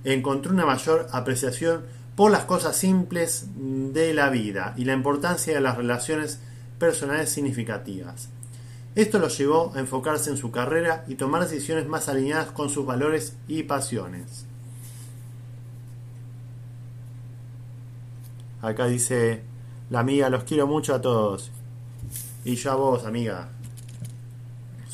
encontró 0.05 0.53
una 0.53 0.67
mayor 0.67 1.09
apreciación 1.13 1.83
por 2.17 2.31
las 2.31 2.45
cosas 2.45 2.77
simples 2.77 3.47
de 3.57 4.15
la 4.15 4.31
vida 4.31 4.75
y 4.77 4.85
la 4.85 4.95
importancia 4.95 5.55
de 5.55 5.61
las 5.61 5.77
relaciones 5.77 6.41
personales 6.79 7.31
significativas. 7.31 8.31
Esto 8.95 9.19
lo 9.19 9.29
llevó 9.29 9.73
a 9.75 9.81
enfocarse 9.81 10.31
en 10.31 10.37
su 10.37 10.51
carrera 10.51 11.05
y 11.07 11.15
tomar 11.15 11.43
decisiones 11.43 11.87
más 11.87 12.09
alineadas 12.09 12.51
con 12.51 12.71
sus 12.71 12.85
valores 12.85 13.37
y 13.47 13.63
pasiones. 13.65 14.47
Acá 18.61 18.87
dice 18.87 19.43
la 19.91 20.01
amiga, 20.01 20.29
los 20.29 20.45
quiero 20.45 20.67
mucho 20.67 20.95
a 20.95 21.01
todos. 21.01 21.53
Y 22.45 22.57
yo 22.57 22.73
a 22.73 22.75
vos, 22.75 23.05
amiga. 23.05 23.49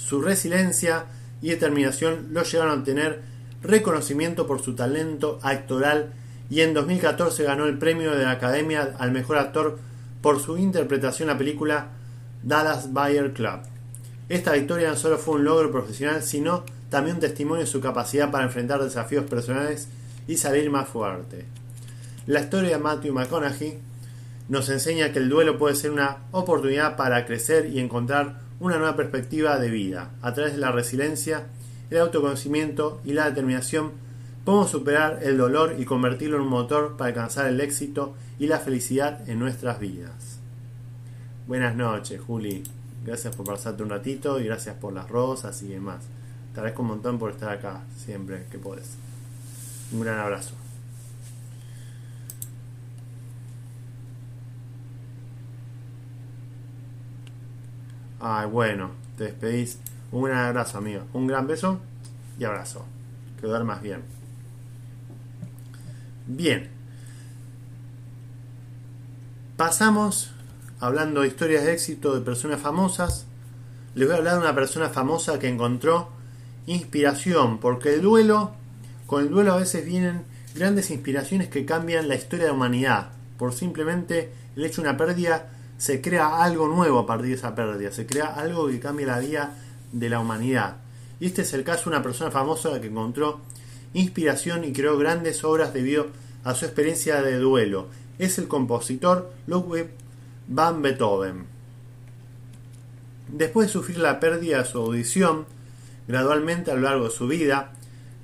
Su 0.04 0.20
resiliencia 0.20 1.06
y 1.40 1.48
determinación 1.48 2.28
lo 2.32 2.42
llevaron 2.42 2.80
a 2.80 2.84
tener 2.84 3.22
reconocimiento 3.62 4.46
por 4.46 4.60
su 4.60 4.74
talento 4.74 5.38
actoral 5.42 6.12
y 6.50 6.60
en 6.60 6.74
2014 6.74 7.42
ganó 7.44 7.64
el 7.64 7.78
premio 7.78 8.14
de 8.14 8.24
la 8.24 8.32
Academia 8.32 8.96
al 8.98 9.12
Mejor 9.12 9.38
Actor 9.38 9.78
por 10.20 10.42
su 10.42 10.58
interpretación 10.58 11.30
en 11.30 11.34
la 11.34 11.38
película 11.38 11.88
Dallas 12.42 12.92
Buyer 12.92 13.32
Club. 13.32 13.60
Esta 14.28 14.52
victoria 14.52 14.90
no 14.90 14.96
solo 14.96 15.16
fue 15.16 15.36
un 15.36 15.44
logro 15.44 15.72
profesional, 15.72 16.22
sino 16.22 16.64
también 16.90 17.16
un 17.16 17.22
testimonio 17.22 17.64
de 17.64 17.70
su 17.70 17.80
capacidad 17.80 18.30
para 18.30 18.44
enfrentar 18.44 18.82
desafíos 18.82 19.24
personales 19.24 19.88
y 20.28 20.36
salir 20.36 20.70
más 20.70 20.86
fuerte. 20.86 21.46
La 22.26 22.40
historia 22.40 22.76
de 22.76 22.82
Matthew 22.82 23.14
McConaughey 23.14 23.78
nos 24.50 24.68
enseña 24.68 25.12
que 25.12 25.20
el 25.20 25.30
duelo 25.30 25.56
puede 25.56 25.76
ser 25.76 25.92
una 25.92 26.18
oportunidad 26.30 26.94
para 26.96 27.24
crecer 27.24 27.70
y 27.72 27.80
encontrar 27.80 28.43
una 28.60 28.78
nueva 28.78 28.96
perspectiva 28.96 29.58
de 29.58 29.70
vida. 29.70 30.10
A 30.22 30.32
través 30.32 30.54
de 30.54 30.58
la 30.58 30.72
resiliencia, 30.72 31.46
el 31.90 31.98
autoconocimiento 31.98 33.00
y 33.04 33.12
la 33.12 33.28
determinación 33.28 33.92
podemos 34.44 34.70
superar 34.70 35.20
el 35.22 35.38
dolor 35.38 35.76
y 35.78 35.84
convertirlo 35.84 36.36
en 36.36 36.42
un 36.42 36.48
motor 36.48 36.96
para 36.96 37.08
alcanzar 37.08 37.46
el 37.46 37.60
éxito 37.60 38.14
y 38.38 38.46
la 38.46 38.58
felicidad 38.58 39.28
en 39.28 39.38
nuestras 39.38 39.80
vidas. 39.80 40.38
Buenas 41.46 41.74
noches, 41.74 42.20
Juli. 42.20 42.62
Gracias 43.04 43.36
por 43.36 43.46
pasarte 43.46 43.82
un 43.82 43.90
ratito 43.90 44.40
y 44.40 44.44
gracias 44.44 44.76
por 44.76 44.92
las 44.92 45.08
rosas 45.08 45.62
y 45.62 45.68
demás. 45.68 46.04
Te 46.52 46.60
agradezco 46.60 46.82
un 46.82 46.88
montón 46.88 47.18
por 47.18 47.30
estar 47.30 47.50
acá 47.50 47.82
siempre 47.96 48.46
que 48.50 48.58
puedes. 48.58 48.96
Un 49.92 50.00
gran 50.00 50.18
abrazo. 50.18 50.63
Ay, 58.26 58.46
bueno, 58.48 58.90
te 59.18 59.24
despedís. 59.24 59.78
Un 60.10 60.24
gran 60.24 60.46
abrazo, 60.46 60.78
amigo. 60.78 61.02
Un 61.12 61.26
gran 61.26 61.46
beso 61.46 61.78
y 62.38 62.44
abrazo. 62.44 62.86
Que 63.38 63.46
duermas 63.46 63.82
bien. 63.82 64.00
Bien. 66.26 66.70
Pasamos 69.58 70.32
hablando 70.80 71.20
de 71.20 71.28
historias 71.28 71.64
de 71.64 71.74
éxito 71.74 72.14
de 72.14 72.22
personas 72.22 72.62
famosas. 72.62 73.26
Les 73.94 74.08
voy 74.08 74.14
a 74.14 74.18
hablar 74.20 74.36
de 74.36 74.40
una 74.40 74.54
persona 74.54 74.88
famosa 74.88 75.38
que 75.38 75.48
encontró 75.48 76.08
inspiración, 76.66 77.58
porque 77.58 77.92
el 77.92 78.00
duelo, 78.00 78.52
con 79.06 79.22
el 79.22 79.28
duelo 79.28 79.52
a 79.52 79.58
veces 79.58 79.84
vienen 79.84 80.22
grandes 80.54 80.90
inspiraciones 80.90 81.48
que 81.48 81.66
cambian 81.66 82.08
la 82.08 82.14
historia 82.14 82.46
de 82.46 82.52
la 82.52 82.56
humanidad. 82.56 83.08
Por 83.36 83.52
simplemente 83.52 84.32
el 84.56 84.64
hecho 84.64 84.80
de 84.80 84.88
una 84.88 84.96
pérdida 84.96 85.50
se 85.84 86.00
crea 86.00 86.42
algo 86.42 86.66
nuevo 86.66 87.00
a 87.00 87.04
partir 87.04 87.28
de 87.28 87.34
esa 87.34 87.54
pérdida, 87.54 87.92
se 87.92 88.06
crea 88.06 88.32
algo 88.36 88.68
que 88.68 88.80
cambia 88.80 89.06
la 89.06 89.18
vida 89.18 89.54
de 89.92 90.08
la 90.08 90.18
humanidad. 90.18 90.78
Y 91.20 91.26
este 91.26 91.42
es 91.42 91.52
el 91.52 91.62
caso 91.62 91.84
de 91.84 91.96
una 91.96 92.02
persona 92.02 92.30
famosa 92.30 92.80
que 92.80 92.86
encontró 92.86 93.40
inspiración 93.92 94.64
y 94.64 94.72
creó 94.72 94.96
grandes 94.96 95.44
obras 95.44 95.74
debido 95.74 96.06
a 96.42 96.54
su 96.54 96.64
experiencia 96.64 97.20
de 97.20 97.36
duelo. 97.36 97.88
Es 98.18 98.38
el 98.38 98.48
compositor 98.48 99.30
Ludwig 99.46 99.90
van 100.48 100.80
Beethoven. 100.80 101.44
Después 103.28 103.66
de 103.66 103.72
sufrir 103.74 103.98
la 103.98 104.18
pérdida 104.20 104.62
de 104.62 104.64
su 104.64 104.78
audición, 104.78 105.44
gradualmente 106.08 106.70
a 106.70 106.76
lo 106.76 106.80
largo 106.80 107.04
de 107.04 107.10
su 107.10 107.28
vida, 107.28 107.74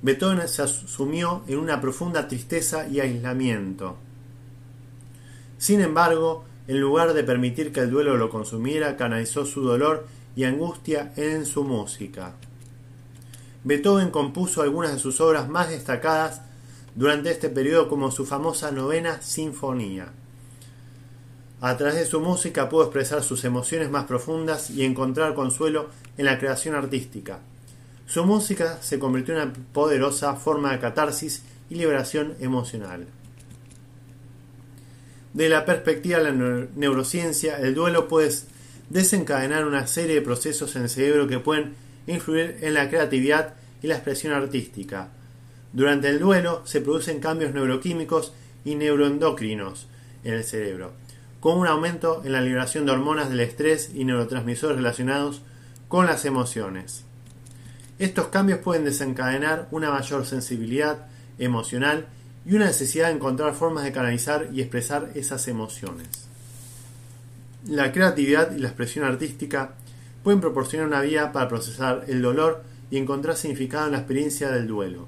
Beethoven 0.01 0.47
se 0.47 0.67
sumió 0.67 1.43
en 1.47 1.59
una 1.59 1.79
profunda 1.79 2.27
tristeza 2.27 2.87
y 2.87 3.01
aislamiento. 3.01 3.97
Sin 5.59 5.79
embargo, 5.79 6.45
en 6.67 6.79
lugar 6.79 7.13
de 7.13 7.23
permitir 7.23 7.71
que 7.71 7.81
el 7.81 7.91
duelo 7.91 8.17
lo 8.17 8.29
consumiera, 8.29 8.97
canalizó 8.97 9.45
su 9.45 9.61
dolor 9.61 10.05
y 10.35 10.43
angustia 10.43 11.13
en 11.15 11.45
su 11.45 11.63
música. 11.63 12.33
Beethoven 13.63 14.09
compuso 14.09 14.61
algunas 14.61 14.93
de 14.93 14.99
sus 14.99 15.21
obras 15.21 15.47
más 15.47 15.69
destacadas 15.69 16.41
durante 16.95 17.31
este 17.31 17.49
periodo 17.49 17.87
como 17.87 18.11
su 18.11 18.25
famosa 18.25 18.71
novena 18.71 19.21
sinfonía. 19.21 20.11
A 21.61 21.77
través 21.77 21.95
de 21.95 22.05
su 22.05 22.19
música 22.19 22.69
pudo 22.69 22.83
expresar 22.83 23.23
sus 23.23 23.43
emociones 23.43 23.91
más 23.91 24.05
profundas 24.05 24.71
y 24.71 24.83
encontrar 24.83 25.35
consuelo 25.35 25.89
en 26.17 26.25
la 26.25 26.39
creación 26.39 26.73
artística. 26.73 27.39
Su 28.07 28.25
música 28.25 28.79
se 28.81 28.97
convirtió 28.97 29.35
en 29.35 29.41
una 29.41 29.53
poderosa 29.71 30.35
forma 30.35 30.71
de 30.71 30.79
catarsis 30.79 31.43
y 31.69 31.75
liberación 31.75 32.35
emocional. 32.39 33.05
De 35.33 35.47
la 35.47 35.65
perspectiva 35.65 36.19
de 36.19 36.31
la 36.31 36.67
neurociencia, 36.75 37.57
el 37.57 37.73
duelo 37.73 38.07
puede 38.07 38.31
desencadenar 38.89 39.65
una 39.65 39.87
serie 39.87 40.15
de 40.15 40.21
procesos 40.21 40.75
en 40.75 40.83
el 40.83 40.89
cerebro 40.89 41.27
que 41.27 41.39
pueden 41.39 41.73
influir 42.05 42.57
en 42.61 42.73
la 42.73 42.89
creatividad 42.89 43.53
y 43.81 43.87
la 43.87 43.95
expresión 43.95 44.33
artística. 44.33 45.09
Durante 45.71 46.09
el 46.09 46.19
duelo 46.19 46.63
se 46.65 46.81
producen 46.81 47.21
cambios 47.21 47.53
neuroquímicos 47.53 48.33
y 48.65 48.75
neuroendocrinos 48.75 49.87
en 50.25 50.33
el 50.33 50.43
cerebro, 50.43 50.91
con 51.39 51.57
un 51.57 51.67
aumento 51.67 52.21
en 52.25 52.33
la 52.33 52.41
liberación 52.41 52.85
de 52.85 52.91
hormonas 52.91 53.29
del 53.29 53.39
estrés 53.39 53.91
y 53.95 54.03
neurotransmisores 54.03 54.75
relacionados 54.75 55.41
con 55.87 56.05
las 56.05 56.25
emociones. 56.25 57.05
Estos 57.99 58.27
cambios 58.27 58.59
pueden 58.59 58.83
desencadenar 58.83 59.69
una 59.71 59.91
mayor 59.91 60.25
sensibilidad 60.25 61.07
emocional 61.39 62.07
y 62.45 62.55
una 62.55 62.65
necesidad 62.65 63.07
de 63.07 63.15
encontrar 63.15 63.53
formas 63.53 63.83
de 63.83 63.91
canalizar 63.91 64.49
y 64.51 64.61
expresar 64.61 65.11
esas 65.15 65.47
emociones. 65.47 66.07
La 67.67 67.91
creatividad 67.91 68.55
y 68.55 68.59
la 68.59 68.69
expresión 68.69 69.05
artística 69.05 69.73
pueden 70.23 70.41
proporcionar 70.41 70.87
una 70.87 71.01
vía 71.01 71.31
para 71.31 71.47
procesar 71.47 72.05
el 72.07 72.21
dolor 72.21 72.63
y 72.89 72.97
encontrar 72.97 73.35
significado 73.35 73.85
en 73.85 73.93
la 73.93 73.99
experiencia 73.99 74.49
del 74.51 74.67
duelo. 74.67 75.07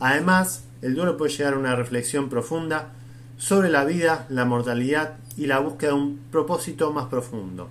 Además, 0.00 0.64
el 0.82 0.94
duelo 0.94 1.16
puede 1.16 1.32
llegar 1.32 1.54
a 1.54 1.58
una 1.58 1.76
reflexión 1.76 2.28
profunda 2.28 2.92
sobre 3.38 3.70
la 3.70 3.84
vida, 3.84 4.26
la 4.28 4.44
mortalidad 4.44 5.16
y 5.36 5.46
la 5.46 5.58
búsqueda 5.58 5.92
de 5.92 5.98
un 5.98 6.20
propósito 6.30 6.92
más 6.92 7.06
profundo. 7.06 7.68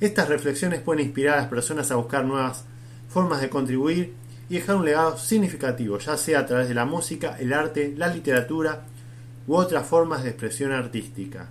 Estas 0.00 0.28
reflexiones 0.28 0.80
pueden 0.80 1.04
inspirar 1.04 1.34
a 1.34 1.42
las 1.42 1.48
personas 1.48 1.90
a 1.90 1.96
buscar 1.96 2.24
nuevas 2.24 2.64
formas 3.08 3.40
de 3.40 3.48
contribuir 3.48 4.14
y 4.48 4.54
dejar 4.54 4.76
un 4.76 4.84
legado 4.84 5.18
significativo, 5.18 5.98
ya 5.98 6.16
sea 6.16 6.40
a 6.40 6.46
través 6.46 6.68
de 6.68 6.74
la 6.74 6.84
música, 6.84 7.36
el 7.38 7.52
arte, 7.52 7.94
la 7.96 8.08
literatura 8.08 8.84
u 9.46 9.54
otras 9.54 9.86
formas 9.86 10.22
de 10.22 10.30
expresión 10.30 10.72
artística. 10.72 11.48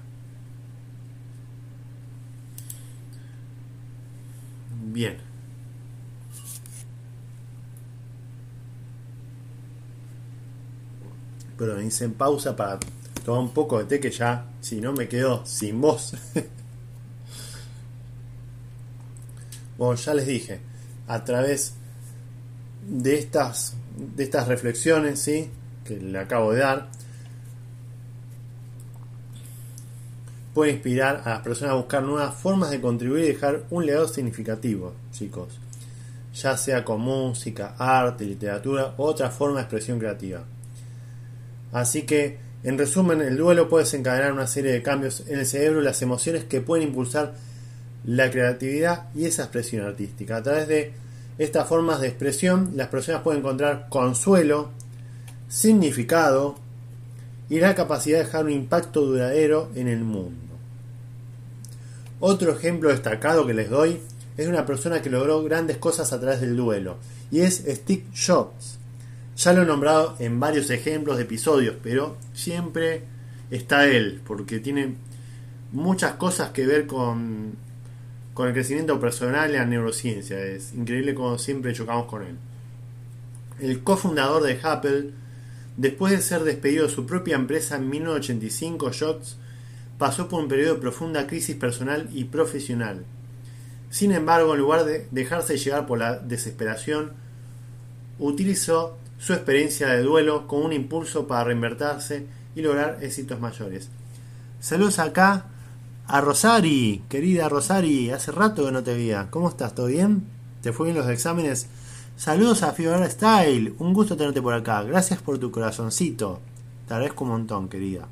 Bien. 4.86 5.18
Pero 11.58 11.82
hice 11.82 12.06
en 12.06 12.14
pausa 12.14 12.56
para 12.56 12.80
tomar 13.26 13.42
un 13.42 13.54
poco 13.54 13.80
de 13.80 13.86
té 13.86 14.00
que 14.00 14.12
ya, 14.12 14.46
si 14.62 14.80
no, 14.80 14.94
me 14.94 15.08
quedo 15.08 15.46
sin 15.46 15.82
voz. 15.82 16.14
bueno, 19.78 19.96
ya 19.96 20.14
les 20.14 20.28
dije, 20.28 20.62
a 21.08 21.24
través 21.24 21.76
de 22.88 23.18
estas, 23.18 23.76
de 24.16 24.24
estas 24.24 24.48
reflexiones 24.48 25.20
¿sí? 25.20 25.50
que 25.84 25.98
le 25.98 26.20
acabo 26.20 26.54
de 26.54 26.60
dar, 26.60 26.90
puede 30.54 30.72
inspirar 30.72 31.22
a 31.26 31.32
las 31.32 31.40
personas 31.42 31.74
a 31.74 31.78
buscar 31.78 32.04
nuevas 32.04 32.34
formas 32.36 32.72
de 32.72 32.80
contribuir 32.80 33.26
y 33.26 33.28
dejar 33.28 33.64
un 33.70 33.86
legado 33.86 34.08
significativo, 34.08 34.94
chicos, 35.12 35.60
ya 36.34 36.56
sea 36.56 36.84
con 36.86 37.02
música, 37.02 37.76
arte, 37.78 38.26
literatura 38.26 38.96
u 38.98 39.04
otra 39.04 39.30
forma 39.30 39.58
de 39.58 39.64
expresión 39.64 40.00
creativa. 40.00 40.44
Así 41.74 42.04
que, 42.04 42.38
en 42.64 42.78
resumen, 42.78 43.22
el 43.22 43.36
duelo 43.36 43.68
puede 43.68 43.84
desencadenar 43.84 44.32
una 44.32 44.48
serie 44.48 44.72
de 44.72 44.82
cambios 44.82 45.26
en 45.28 45.40
el 45.40 45.46
cerebro 45.46 45.82
y 45.82 45.84
las 45.84 46.02
emociones 46.02 46.46
que 46.46 46.62
pueden 46.62 46.88
impulsar 46.88 47.34
la 48.06 48.32
creatividad 48.32 49.10
y 49.14 49.26
esa 49.26 49.44
expresión 49.44 49.86
artística. 49.86 50.38
A 50.38 50.44
través 50.44 50.68
de 50.70 50.94
estas 51.38 51.68
formas 51.68 52.00
de 52.00 52.08
expresión, 52.08 52.72
las 52.76 52.88
personas 52.88 53.22
pueden 53.22 53.42
encontrar 53.42 53.88
consuelo, 53.90 54.70
significado 55.48 56.56
y 57.50 57.60
la 57.60 57.76
capacidad 57.76 58.20
de 58.20 58.26
dejar 58.26 58.46
un 58.46 58.52
impacto 58.52 59.02
duradero 59.02 59.70
en 59.76 59.88
el 59.88 60.04
mundo. 60.04 60.56
Otro 62.20 62.52
ejemplo 62.52 62.90
destacado 62.90 63.46
que 63.46 63.54
les 63.54 63.70
doy 63.70 64.00
es 64.38 64.48
una 64.48 64.66
persona 64.66 65.02
que 65.02 65.10
logró 65.10 65.44
grandes 65.44 65.78
cosas 65.78 66.12
a 66.14 66.20
través 66.20 66.42
del 66.42 66.56
duelo, 66.56 66.98
y 67.32 67.42
es 67.42 67.64
Steve 67.68 68.06
Jobs. 68.16 68.80
Ya 69.38 69.54
lo 69.54 69.64
he 69.64 69.66
nombrado 69.66 70.16
en 70.20 70.40
varios 70.40 70.70
ejemplos 70.70 71.18
de 71.18 71.24
episodios, 71.24 71.76
pero 71.84 72.18
siempre 72.34 73.04
está 73.52 73.88
él, 73.88 74.22
porque 74.26 74.60
tiene 74.60 74.96
muchas 75.72 76.14
cosas 76.14 76.52
que 76.52 76.66
ver 76.66 76.88
con 76.88 77.58
con 78.36 78.50
el 78.50 78.54
crecimiento 78.54 79.00
personal 79.00 79.50
y 79.50 79.54
la 79.54 79.66
neurociencia. 79.66 80.38
Es 80.40 80.74
increíble 80.74 81.16
como 81.16 81.40
siempre 81.40 81.74
chocamos 81.74 82.06
con 82.06 82.22
él. 82.22 82.36
El 83.62 83.82
cofundador 83.82 84.44
de 84.44 84.60
Apple, 84.62 85.12
después 85.78 86.12
de 86.12 86.22
ser 86.22 86.44
despedido 86.44 86.86
de 86.86 86.94
su 86.94 87.06
propia 87.06 87.38
empresa 87.38 87.78
en 87.78 87.90
1985, 87.90 88.92
Jobs 89.00 89.38
pasó 89.98 90.28
por 90.28 90.44
un 90.44 90.50
periodo 90.50 90.76
de 90.76 90.82
profunda 90.82 91.28
crisis 91.28 91.56
personal 91.56 92.10
y 92.12 92.26
profesional. 92.26 93.06
Sin 93.90 94.12
embargo, 94.12 94.54
en 94.54 94.60
lugar 94.60 94.84
de 94.84 95.08
dejarse 95.12 95.58
llevar 95.58 95.88
por 95.88 96.00
la 96.00 96.20
desesperación, 96.20 97.14
utilizó 98.20 98.98
su 99.18 99.32
experiencia 99.32 99.88
de 99.88 100.04
duelo 100.04 100.46
como 100.46 100.66
un 100.66 100.74
impulso 100.74 101.26
para 101.26 101.46
reinvertirse 101.46 102.26
y 102.54 102.62
lograr 102.62 102.98
éxitos 103.02 103.40
mayores. 103.40 103.90
Saludos 104.60 105.00
acá 105.00 105.46
a 106.08 106.22
Rosari, 106.22 107.04
querida 107.10 107.50
Rosari, 107.50 108.12
hace 108.12 108.32
rato 108.32 108.66
que 108.66 108.72
no 108.72 108.84
te 108.84 108.94
veía. 108.94 109.28
¿Cómo 109.32 109.50
estás? 109.50 109.74
¿Todo 109.74 109.88
bien? 109.88 110.28
¿Te 110.62 110.72
fue 110.72 110.88
bien 110.88 110.98
los 110.98 111.10
exámenes? 111.10 111.68
Saludos 112.16 112.64
a 112.64 112.74
Fiora 112.74 113.10
Style, 113.10 113.74
un 113.80 113.94
gusto 113.94 114.16
tenerte 114.16 114.42
por 114.42 114.54
acá. 114.54 114.84
Gracias 114.84 115.22
por 115.22 115.40
tu 115.40 115.52
corazoncito. 115.52 116.42
Te 116.88 116.94
agradezco 116.94 117.24
un 117.24 117.32
montón, 117.32 117.70
querida. 117.70 118.08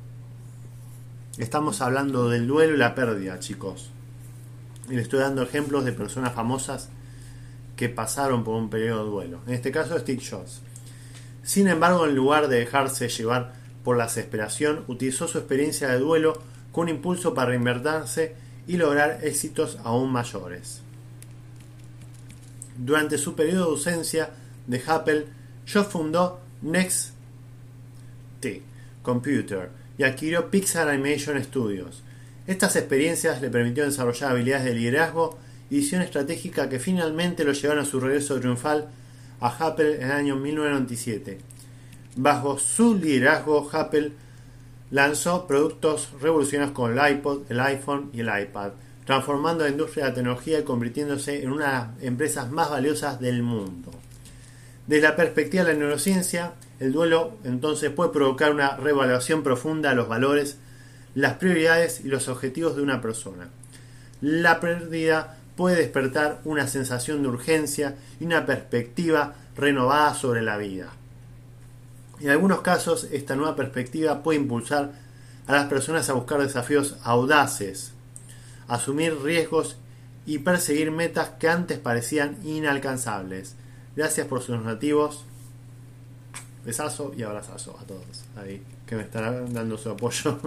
Estamos 1.38 1.80
hablando 1.80 2.28
del 2.28 2.46
duelo 2.46 2.74
y 2.74 2.78
la 2.78 2.94
pérdida, 2.94 3.38
chicos. 3.38 3.90
Y 4.90 4.94
le 4.94 5.02
estoy 5.02 5.20
dando 5.20 5.42
ejemplos 5.42 5.84
de 5.84 5.92
personas 5.92 6.34
famosas 6.34 6.88
que 7.76 7.88
pasaron 7.88 8.44
por 8.44 8.56
un 8.56 8.70
periodo 8.70 9.04
de 9.04 9.10
duelo. 9.10 9.40
En 9.46 9.54
este 9.54 9.70
caso, 9.70 9.98
Steve 9.98 10.22
Jobs. 10.28 10.62
Sin 11.42 11.68
embargo, 11.68 12.06
en 12.06 12.14
lugar 12.14 12.48
de 12.48 12.58
dejarse 12.58 13.08
llevar 13.08 13.54
por 13.84 13.96
la 13.96 14.04
desesperación, 14.04 14.84
utilizó 14.88 15.28
su 15.28 15.38
experiencia 15.38 15.88
de 15.88 15.98
duelo 15.98 16.40
con 16.74 16.84
un 16.84 16.88
impulso 16.96 17.34
para 17.34 17.50
reinvertirse 17.50 18.34
y 18.66 18.76
lograr 18.76 19.20
éxitos 19.22 19.78
aún 19.84 20.10
mayores. 20.10 20.80
Durante 22.76 23.16
su 23.16 23.36
periodo 23.36 23.66
de 23.66 23.70
ausencia 23.70 24.30
de 24.66 24.82
Apple, 24.88 25.26
Jobs 25.72 25.86
fundó 25.86 26.40
Next 26.62 27.14
Computer 29.02 29.70
y 29.96 30.02
adquirió 30.02 30.50
Pixar 30.50 30.88
Animation 30.88 31.42
Studios. 31.44 32.02
Estas 32.48 32.74
experiencias 32.74 33.40
le 33.40 33.50
permitieron 33.50 33.90
desarrollar 33.90 34.32
habilidades 34.32 34.64
de 34.64 34.74
liderazgo 34.74 35.38
y 35.70 35.76
visión 35.76 36.02
estratégica 36.02 36.68
que 36.68 36.80
finalmente 36.80 37.44
lo 37.44 37.52
llevaron 37.52 37.84
a 37.84 37.86
su 37.86 38.00
regreso 38.00 38.40
triunfal 38.40 38.88
a 39.40 39.66
Apple 39.66 39.96
en 39.96 40.02
el 40.02 40.10
año 40.10 40.36
1997. 40.36 41.38
Bajo 42.16 42.58
su 42.58 42.96
liderazgo, 42.96 43.70
Apple 43.72 44.12
lanzó 44.90 45.46
productos 45.46 46.10
revolucionarios 46.20 46.74
con 46.74 46.96
el 46.96 47.16
iPod, 47.16 47.50
el 47.50 47.60
iPhone 47.60 48.10
y 48.12 48.20
el 48.20 48.28
iPad, 48.28 48.72
transformando 49.04 49.64
la 49.64 49.70
industria 49.70 50.04
de 50.04 50.10
la 50.10 50.14
tecnología 50.14 50.60
y 50.60 50.64
convirtiéndose 50.64 51.42
en 51.42 51.52
una 51.52 51.66
de 51.66 51.72
las 51.72 52.02
empresas 52.02 52.50
más 52.50 52.70
valiosas 52.70 53.20
del 53.20 53.42
mundo. 53.42 53.90
Desde 54.86 55.08
la 55.08 55.16
perspectiva 55.16 55.64
de 55.64 55.72
la 55.72 55.78
neurociencia, 55.78 56.52
el 56.78 56.92
duelo 56.92 57.38
entonces 57.44 57.90
puede 57.90 58.10
provocar 58.10 58.52
una 58.52 58.76
reevaluación 58.76 59.42
profunda 59.42 59.90
de 59.90 59.96
los 59.96 60.08
valores, 60.08 60.58
las 61.14 61.34
prioridades 61.34 62.00
y 62.04 62.08
los 62.08 62.28
objetivos 62.28 62.76
de 62.76 62.82
una 62.82 63.00
persona. 63.00 63.48
La 64.20 64.60
pérdida 64.60 65.38
puede 65.56 65.76
despertar 65.76 66.40
una 66.44 66.66
sensación 66.66 67.22
de 67.22 67.28
urgencia 67.28 67.94
y 68.20 68.24
una 68.24 68.44
perspectiva 68.44 69.34
renovada 69.56 70.14
sobre 70.14 70.42
la 70.42 70.56
vida. 70.56 70.88
En 72.20 72.30
algunos 72.30 72.60
casos, 72.60 73.08
esta 73.12 73.36
nueva 73.36 73.56
perspectiva 73.56 74.22
puede 74.22 74.38
impulsar 74.38 74.92
a 75.46 75.52
las 75.52 75.66
personas 75.66 76.08
a 76.08 76.14
buscar 76.14 76.40
desafíos 76.40 76.96
audaces, 77.02 77.92
asumir 78.68 79.20
riesgos 79.22 79.76
y 80.26 80.38
perseguir 80.38 80.90
metas 80.90 81.30
que 81.38 81.48
antes 81.48 81.78
parecían 81.78 82.38
inalcanzables. 82.44 83.56
Gracias 83.96 84.26
por 84.26 84.42
sus 84.42 84.60
nativos. 84.62 85.24
Besazo 86.64 87.12
y 87.14 87.22
abrazazo 87.22 87.78
a 87.78 87.84
todos 87.84 88.24
ahí 88.36 88.62
que 88.86 88.96
me 88.96 89.02
estarán 89.02 89.52
dando 89.52 89.76
su 89.76 89.90
apoyo 89.90 90.38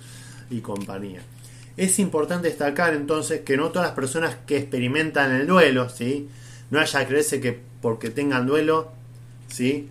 y 0.50 0.60
compañía. 0.60 1.20
Es 1.76 1.98
importante 1.98 2.46
destacar 2.46 2.94
entonces 2.94 3.40
que 3.40 3.56
no 3.56 3.70
todas 3.70 3.88
las 3.88 3.96
personas 3.96 4.36
que 4.46 4.56
experimentan 4.58 5.32
el 5.32 5.48
duelo, 5.48 5.88
¿sí? 5.88 6.28
no 6.70 6.80
haya 6.80 7.06
creerse 7.06 7.40
que 7.40 7.60
porque 7.80 8.10
tengan 8.10 8.46
duelo, 8.46 8.90
¿sí? 9.48 9.90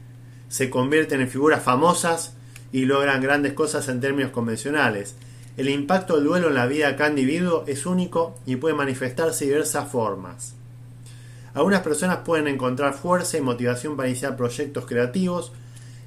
Se 0.53 0.69
convierten 0.69 1.19
en 1.19 1.29
figuras 1.29 1.63
famosas 1.63 2.35
y 2.71 2.85
logran 2.85 3.23
grandes 3.23 3.53
cosas 3.53 3.89
en 3.89 3.99
términos 3.99 4.29
convencionales. 4.29 5.15
El 5.57 5.67
impacto 5.67 6.13
del 6.15 6.25
duelo 6.25 6.49
en 6.49 6.53
la 6.53 6.67
vida 6.67 6.89
de 6.89 6.95
cada 6.95 7.09
individuo 7.09 7.63
es 7.65 7.87
único 7.87 8.35
y 8.45 8.57
puede 8.57 8.75
manifestarse 8.75 9.45
de 9.45 9.49
diversas 9.49 9.89
formas. 9.89 10.53
Algunas 11.55 11.81
personas 11.81 12.17
pueden 12.17 12.47
encontrar 12.47 12.93
fuerza 12.93 13.35
y 13.35 13.41
motivación 13.41 13.97
para 13.97 14.09
iniciar 14.09 14.37
proyectos 14.37 14.85
creativos, 14.85 15.53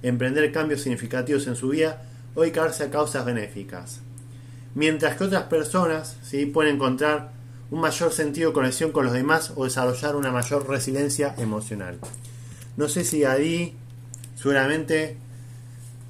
emprender 0.05 0.53
cambios 0.53 0.83
significativos 0.83 1.49
en 1.49 1.57
su 1.57 1.71
vida 1.71 2.05
o 2.37 2.43
dedicarse 2.43 2.85
a 2.85 2.91
causas 2.93 3.25
benéficas. 3.25 3.99
Mientras 4.77 5.17
que 5.17 5.25
otras 5.25 5.43
personas 5.47 6.19
¿sí? 6.23 6.47
pueden 6.47 6.77
encontrar 6.77 7.33
un 7.73 7.81
mayor 7.81 8.13
sentido 8.13 8.51
de 8.51 8.55
conexión 8.55 8.93
con 8.93 9.07
los 9.07 9.13
demás 9.13 9.55
o 9.57 9.65
desarrollar 9.65 10.15
una 10.15 10.31
mayor 10.31 10.69
resiliencia 10.69 11.35
emocional. 11.37 11.99
No 12.77 12.89
sé 12.89 13.03
si 13.03 13.25
ahí, 13.25 13.75
seguramente, 14.37 15.17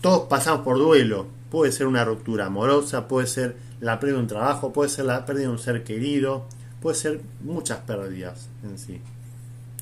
todos 0.00 0.28
pasamos 0.28 0.60
por 0.60 0.78
duelo. 0.78 1.26
Puede 1.50 1.72
ser 1.72 1.86
una 1.86 2.04
ruptura 2.04 2.46
amorosa, 2.46 3.08
puede 3.08 3.26
ser 3.26 3.56
la 3.80 3.98
pérdida 3.98 4.16
de 4.16 4.22
un 4.22 4.28
trabajo, 4.28 4.72
puede 4.72 4.90
ser 4.90 5.06
la 5.06 5.24
pérdida 5.24 5.46
de 5.46 5.52
un 5.52 5.58
ser 5.58 5.84
querido, 5.84 6.46
puede 6.80 6.96
ser 6.96 7.20
muchas 7.42 7.78
pérdidas 7.78 8.48
en 8.62 8.78
sí. 8.78 9.00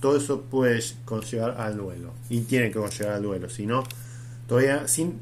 Todo 0.01 0.17
eso 0.17 0.43
puede 0.43 0.83
conllevar 1.05 1.61
al 1.61 1.77
duelo 1.77 2.13
y 2.29 2.41
tiene 2.43 2.71
que 2.71 2.79
conllevar 2.79 3.15
al 3.15 3.23
duelo. 3.23 3.49
Si 3.49 3.67
no, 3.67 3.85
todavía 4.47 4.87
sin. 4.87 5.21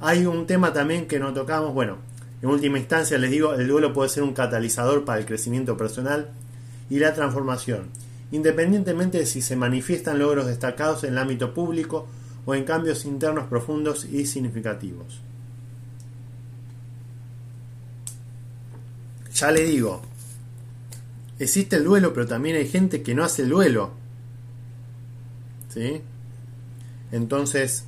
Hay 0.00 0.26
un 0.26 0.46
tema 0.46 0.72
también 0.72 1.06
que 1.06 1.20
no 1.20 1.32
tocamos. 1.32 1.74
Bueno, 1.74 1.98
en 2.40 2.48
última 2.48 2.78
instancia 2.78 3.18
les 3.18 3.30
digo, 3.30 3.54
el 3.54 3.68
duelo 3.68 3.92
puede 3.92 4.08
ser 4.08 4.22
un 4.22 4.32
catalizador 4.32 5.04
para 5.04 5.20
el 5.20 5.26
crecimiento 5.26 5.76
personal 5.76 6.30
y 6.90 6.98
la 6.98 7.14
transformación, 7.14 7.90
independientemente 8.32 9.18
de 9.18 9.26
si 9.26 9.42
se 9.42 9.54
manifiestan 9.54 10.18
logros 10.18 10.46
destacados 10.46 11.04
en 11.04 11.12
el 11.12 11.18
ámbito 11.18 11.54
público 11.54 12.08
o 12.44 12.54
en 12.54 12.64
cambios 12.64 13.04
internos 13.04 13.46
profundos 13.46 14.04
y 14.04 14.26
significativos. 14.26 15.20
Ya 19.34 19.50
le 19.50 19.64
digo, 19.64 20.02
existe 21.38 21.76
el 21.76 21.84
duelo, 21.84 22.12
pero 22.12 22.26
también 22.26 22.56
hay 22.56 22.68
gente 22.68 23.02
que 23.02 23.14
no 23.14 23.24
hace 23.24 23.42
el 23.42 23.48
duelo. 23.48 23.92
¿Sí? 25.68 26.02
Entonces, 27.12 27.84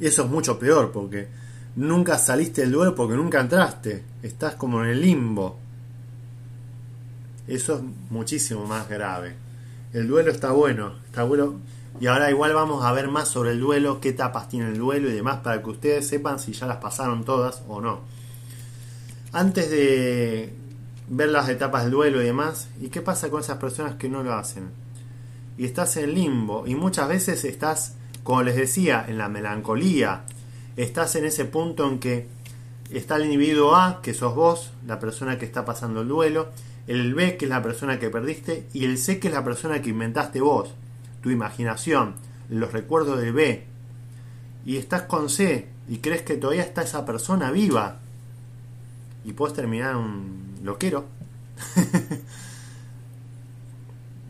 eso 0.00 0.24
es 0.24 0.30
mucho 0.30 0.58
peor, 0.58 0.92
porque 0.92 1.28
nunca 1.76 2.18
saliste 2.18 2.62
del 2.62 2.72
duelo 2.72 2.94
porque 2.94 3.16
nunca 3.16 3.40
entraste. 3.40 4.04
Estás 4.22 4.54
como 4.54 4.82
en 4.82 4.90
el 4.90 5.00
limbo. 5.00 5.58
Eso 7.46 7.76
es 7.76 7.82
muchísimo 8.10 8.66
más 8.66 8.88
grave. 8.88 9.34
El 9.92 10.06
duelo 10.06 10.30
está 10.30 10.52
bueno, 10.52 10.94
está 11.06 11.24
bueno. 11.24 11.60
Y 12.00 12.06
ahora 12.06 12.30
igual 12.30 12.54
vamos 12.54 12.84
a 12.84 12.92
ver 12.92 13.08
más 13.08 13.28
sobre 13.28 13.50
el 13.50 13.60
duelo, 13.60 14.00
qué 14.00 14.10
etapas 14.10 14.48
tiene 14.48 14.68
el 14.68 14.78
duelo 14.78 15.08
y 15.10 15.12
demás, 15.12 15.38
para 15.38 15.62
que 15.62 15.70
ustedes 15.70 16.06
sepan 16.06 16.38
si 16.38 16.52
ya 16.52 16.66
las 16.66 16.76
pasaron 16.76 17.24
todas 17.24 17.62
o 17.68 17.80
no. 17.80 18.00
Antes 19.32 19.70
de 19.70 20.52
ver 21.08 21.28
las 21.30 21.48
etapas 21.48 21.82
del 21.82 21.92
duelo 21.92 22.22
y 22.22 22.26
demás, 22.26 22.68
¿y 22.80 22.88
qué 22.88 23.02
pasa 23.02 23.30
con 23.30 23.40
esas 23.40 23.58
personas 23.58 23.96
que 23.96 24.08
no 24.08 24.22
lo 24.22 24.34
hacen? 24.34 24.70
Y 25.56 25.64
estás 25.64 25.96
en 25.96 26.14
limbo, 26.14 26.66
y 26.66 26.76
muchas 26.76 27.08
veces 27.08 27.44
estás, 27.44 27.94
como 28.22 28.42
les 28.42 28.56
decía, 28.56 29.04
en 29.08 29.18
la 29.18 29.28
melancolía, 29.28 30.22
estás 30.76 31.16
en 31.16 31.24
ese 31.24 31.46
punto 31.46 31.88
en 31.88 31.98
que 31.98 32.28
está 32.92 33.16
el 33.16 33.24
individuo 33.24 33.74
A, 33.74 34.00
que 34.02 34.14
sos 34.14 34.34
vos, 34.34 34.70
la 34.86 35.00
persona 35.00 35.36
que 35.36 35.44
está 35.44 35.64
pasando 35.64 36.02
el 36.02 36.08
duelo, 36.08 36.48
el 36.86 37.14
B, 37.14 37.36
que 37.36 37.46
es 37.46 37.50
la 37.50 37.62
persona 37.62 37.98
que 37.98 38.08
perdiste, 38.08 38.66
y 38.72 38.84
el 38.84 38.98
C, 38.98 39.18
que 39.18 39.28
es 39.28 39.34
la 39.34 39.44
persona 39.44 39.82
que 39.82 39.90
inventaste 39.90 40.40
vos, 40.40 40.70
tu 41.28 41.32
imaginación, 41.32 42.14
los 42.48 42.72
recuerdos 42.72 43.20
de 43.20 43.32
B. 43.32 43.66
Y 44.64 44.78
estás 44.78 45.02
con 45.02 45.28
C 45.28 45.68
y 45.86 45.98
crees 45.98 46.22
que 46.22 46.36
todavía 46.36 46.62
está 46.62 46.80
esa 46.82 47.04
persona 47.04 47.50
viva. 47.50 47.98
Y 49.24 49.34
puedes 49.34 49.54
terminar 49.54 49.96
un 49.96 50.54
loquero. 50.62 51.06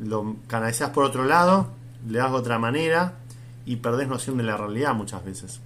Lo 0.00 0.36
canalizas 0.48 0.90
por 0.90 1.04
otro 1.04 1.24
lado, 1.24 1.70
le 2.08 2.18
das 2.18 2.32
de 2.32 2.36
otra 2.36 2.58
manera 2.58 3.14
y 3.64 3.76
perdés 3.76 4.08
noción 4.08 4.36
de 4.36 4.42
la 4.42 4.56
realidad 4.56 4.94
muchas 4.94 5.24
veces. 5.24 5.60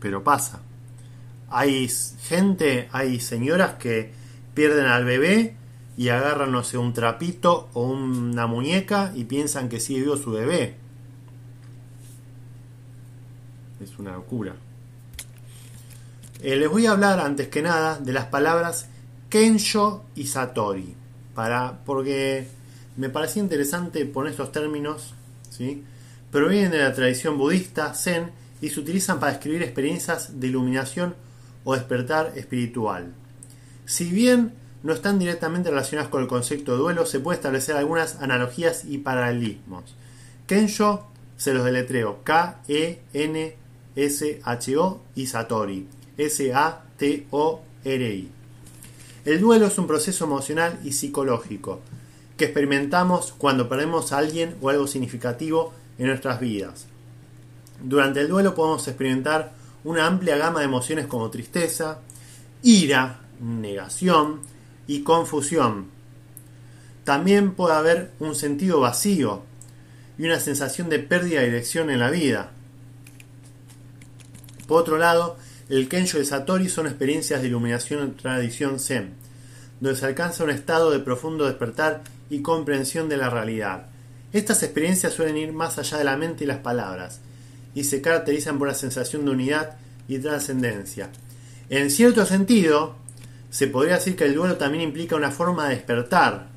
Pero 0.00 0.22
pasa. 0.22 0.60
Hay 1.50 1.88
gente, 1.88 2.88
hay 2.92 3.18
señoras 3.18 3.74
que 3.74 4.12
pierden 4.54 4.86
al 4.86 5.04
bebé 5.04 5.57
y 5.98 6.10
agarran, 6.10 6.52
no 6.52 6.62
sé, 6.62 6.78
un 6.78 6.92
trapito 6.92 7.68
o 7.74 7.82
una 7.82 8.46
muñeca 8.46 9.12
y 9.16 9.24
piensan 9.24 9.68
que 9.68 9.80
sí 9.80 10.00
vio 10.00 10.16
su 10.16 10.30
bebé. 10.30 10.76
Es 13.80 13.98
una 13.98 14.12
locura. 14.12 14.54
Eh, 16.40 16.54
les 16.54 16.70
voy 16.70 16.86
a 16.86 16.92
hablar 16.92 17.18
antes 17.18 17.48
que 17.48 17.62
nada 17.62 17.98
de 17.98 18.12
las 18.12 18.26
palabras 18.26 18.88
Kensho 19.28 20.04
y 20.14 20.28
Satori. 20.28 20.94
Para, 21.34 21.80
porque 21.84 22.46
me 22.96 23.08
parecía 23.08 23.42
interesante 23.42 24.06
poner 24.06 24.30
estos 24.30 24.52
términos. 24.52 25.14
¿sí? 25.50 25.82
Provienen 26.30 26.70
de 26.70 26.78
la 26.78 26.94
tradición 26.94 27.36
budista 27.36 27.92
Zen 27.92 28.30
y 28.60 28.68
se 28.68 28.78
utilizan 28.78 29.18
para 29.18 29.32
describir 29.32 29.64
experiencias 29.64 30.38
de 30.38 30.46
iluminación 30.46 31.16
o 31.64 31.74
despertar 31.74 32.34
espiritual. 32.36 33.12
Si 33.84 34.08
bien 34.12 34.52
no 34.82 34.92
están 34.92 35.18
directamente 35.18 35.70
relacionadas 35.70 36.10
con 36.10 36.22
el 36.22 36.28
concepto 36.28 36.72
de 36.72 36.78
duelo, 36.78 37.06
se 37.06 37.20
puede 37.20 37.36
establecer 37.36 37.76
algunas 37.76 38.16
analogías 38.22 38.84
y 38.84 38.98
paralelismos. 38.98 39.94
Kensho 40.46 41.06
se 41.36 41.54
los 41.54 41.64
deletreo 41.64 42.22
K-E-N-S-H-O 42.24 43.00
y 45.14 45.26
Satori 45.26 45.88
S-A-T-O-R-I. 46.16 46.68
El 49.24 49.40
duelo 49.40 49.66
es 49.66 49.78
un 49.78 49.86
proceso 49.86 50.24
emocional 50.24 50.78
y 50.84 50.92
psicológico 50.92 51.80
que 52.36 52.46
experimentamos 52.46 53.34
cuando 53.36 53.68
perdemos 53.68 54.12
a 54.12 54.18
alguien 54.18 54.56
o 54.60 54.68
algo 54.68 54.86
significativo 54.86 55.72
en 55.98 56.06
nuestras 56.06 56.40
vidas. 56.40 56.86
Durante 57.82 58.20
el 58.20 58.28
duelo 58.28 58.54
podemos 58.54 58.86
experimentar 58.88 59.52
una 59.84 60.06
amplia 60.06 60.36
gama 60.36 60.60
de 60.60 60.66
emociones 60.66 61.06
como 61.06 61.30
tristeza, 61.30 62.00
ira, 62.62 63.20
negación 63.40 64.40
y 64.88 65.02
confusión. 65.02 65.86
También 67.04 67.52
puede 67.52 67.76
haber 67.76 68.10
un 68.18 68.34
sentido 68.34 68.80
vacío 68.80 69.42
y 70.18 70.24
una 70.24 70.40
sensación 70.40 70.88
de 70.88 70.98
pérdida 70.98 71.40
de 71.40 71.46
dirección 71.46 71.90
en 71.90 72.00
la 72.00 72.10
vida. 72.10 72.50
Por 74.66 74.82
otro 74.82 74.98
lado, 74.98 75.36
el 75.68 75.88
Kensho 75.88 76.18
de 76.18 76.24
Satori 76.24 76.68
son 76.68 76.86
experiencias 76.86 77.40
de 77.40 77.48
iluminación 77.48 78.02
en 78.02 78.16
tradición 78.16 78.80
Zen, 78.80 79.14
donde 79.80 79.98
se 79.98 80.06
alcanza 80.06 80.44
un 80.44 80.50
estado 80.50 80.90
de 80.90 80.98
profundo 80.98 81.46
despertar 81.46 82.02
y 82.30 82.42
comprensión 82.42 83.08
de 83.08 83.16
la 83.16 83.30
realidad. 83.30 83.86
Estas 84.32 84.62
experiencias 84.62 85.14
suelen 85.14 85.36
ir 85.36 85.52
más 85.52 85.78
allá 85.78 85.98
de 85.98 86.04
la 86.04 86.16
mente 86.16 86.44
y 86.44 86.46
las 86.46 86.58
palabras, 86.58 87.20
y 87.74 87.84
se 87.84 88.02
caracterizan 88.02 88.58
por 88.58 88.68
la 88.68 88.74
sensación 88.74 89.24
de 89.24 89.30
unidad 89.30 89.76
y 90.08 90.18
trascendencia. 90.18 91.10
En 91.70 91.90
cierto 91.90 92.26
sentido, 92.26 92.96
se 93.50 93.66
podría 93.66 93.94
decir 93.94 94.16
que 94.16 94.24
el 94.24 94.34
duelo 94.34 94.56
también 94.56 94.84
implica 94.84 95.16
una 95.16 95.30
forma 95.30 95.68
de 95.68 95.76
despertar. 95.76 96.48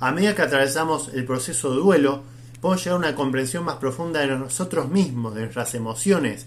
A 0.00 0.10
medida 0.10 0.34
que 0.34 0.42
atravesamos 0.42 1.10
el 1.14 1.24
proceso 1.24 1.70
de 1.70 1.80
duelo, 1.80 2.22
podemos 2.60 2.84
llegar 2.84 2.96
a 2.96 2.98
una 2.98 3.14
comprensión 3.14 3.64
más 3.64 3.76
profunda 3.76 4.20
de 4.20 4.28
nosotros 4.28 4.88
mismos, 4.88 5.34
de 5.34 5.42
nuestras 5.42 5.74
emociones 5.74 6.46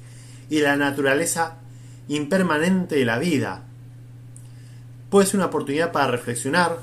y 0.50 0.58
de 0.58 0.64
la 0.64 0.76
naturaleza 0.76 1.58
impermanente 2.08 2.96
de 2.96 3.06
la 3.06 3.20
vida. 3.20 3.64
Puede 5.10 5.28
ser 5.28 5.38
una 5.38 5.48
oportunidad 5.48 5.92
para 5.92 6.12
reflexionar 6.12 6.80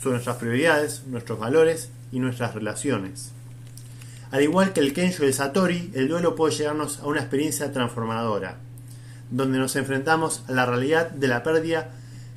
sobre 0.00 0.14
nuestras 0.14 0.36
prioridades, 0.36 1.04
nuestros 1.06 1.38
valores 1.38 1.90
y 2.12 2.20
nuestras 2.20 2.54
relaciones. 2.54 3.32
Al 4.30 4.42
igual 4.42 4.72
que 4.72 4.80
el 4.80 4.92
Kensho 4.92 5.24
y 5.24 5.28
el 5.28 5.34
Satori, 5.34 5.90
el 5.94 6.08
duelo 6.08 6.36
puede 6.36 6.54
llevarnos 6.54 6.98
a 7.00 7.06
una 7.06 7.20
experiencia 7.20 7.72
transformadora, 7.72 8.58
donde 9.30 9.58
nos 9.58 9.76
enfrentamos 9.76 10.42
a 10.48 10.52
la 10.52 10.66
realidad 10.66 11.10
de 11.10 11.28
la 11.28 11.42
pérdida 11.42 11.90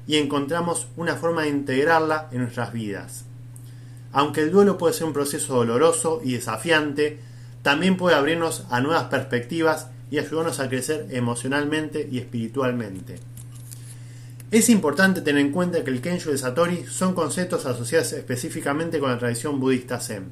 y 0.07 0.17
encontramos 0.17 0.87
una 0.97 1.15
forma 1.15 1.43
de 1.43 1.49
integrarla 1.49 2.27
en 2.31 2.39
nuestras 2.39 2.73
vidas. 2.73 3.25
Aunque 4.11 4.41
el 4.41 4.51
duelo 4.51 4.77
puede 4.77 4.93
ser 4.93 5.07
un 5.07 5.13
proceso 5.13 5.55
doloroso 5.55 6.21
y 6.23 6.33
desafiante, 6.33 7.19
también 7.61 7.97
puede 7.97 8.15
abrirnos 8.15 8.65
a 8.69 8.81
nuevas 8.81 9.05
perspectivas 9.05 9.87
y 10.09 10.19
ayudarnos 10.19 10.59
a 10.59 10.67
crecer 10.67 11.07
emocionalmente 11.11 12.07
y 12.11 12.17
espiritualmente. 12.17 13.19
Es 14.51 14.67
importante 14.69 15.21
tener 15.21 15.45
en 15.45 15.53
cuenta 15.53 15.81
que 15.83 15.91
el 15.91 16.01
Kensho 16.01 16.29
y 16.29 16.33
el 16.33 16.39
Satori 16.39 16.85
son 16.89 17.13
conceptos 17.13 17.65
asociados 17.65 18.11
específicamente 18.11 18.99
con 18.99 19.09
la 19.09 19.17
tradición 19.17 19.61
budista 19.61 20.01
Zen 20.01 20.25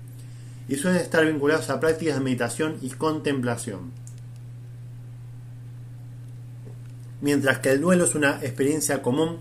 y 0.68 0.76
suelen 0.76 1.02
estar 1.02 1.26
vinculados 1.26 1.70
a 1.70 1.80
prácticas 1.80 2.16
de 2.16 2.22
meditación 2.22 2.76
y 2.82 2.90
contemplación. 2.90 3.92
Mientras 7.22 7.60
que 7.60 7.72
el 7.72 7.82
duelo 7.82 8.06
es 8.06 8.16
una 8.16 8.40
experiencia 8.42 9.02
común 9.02 9.38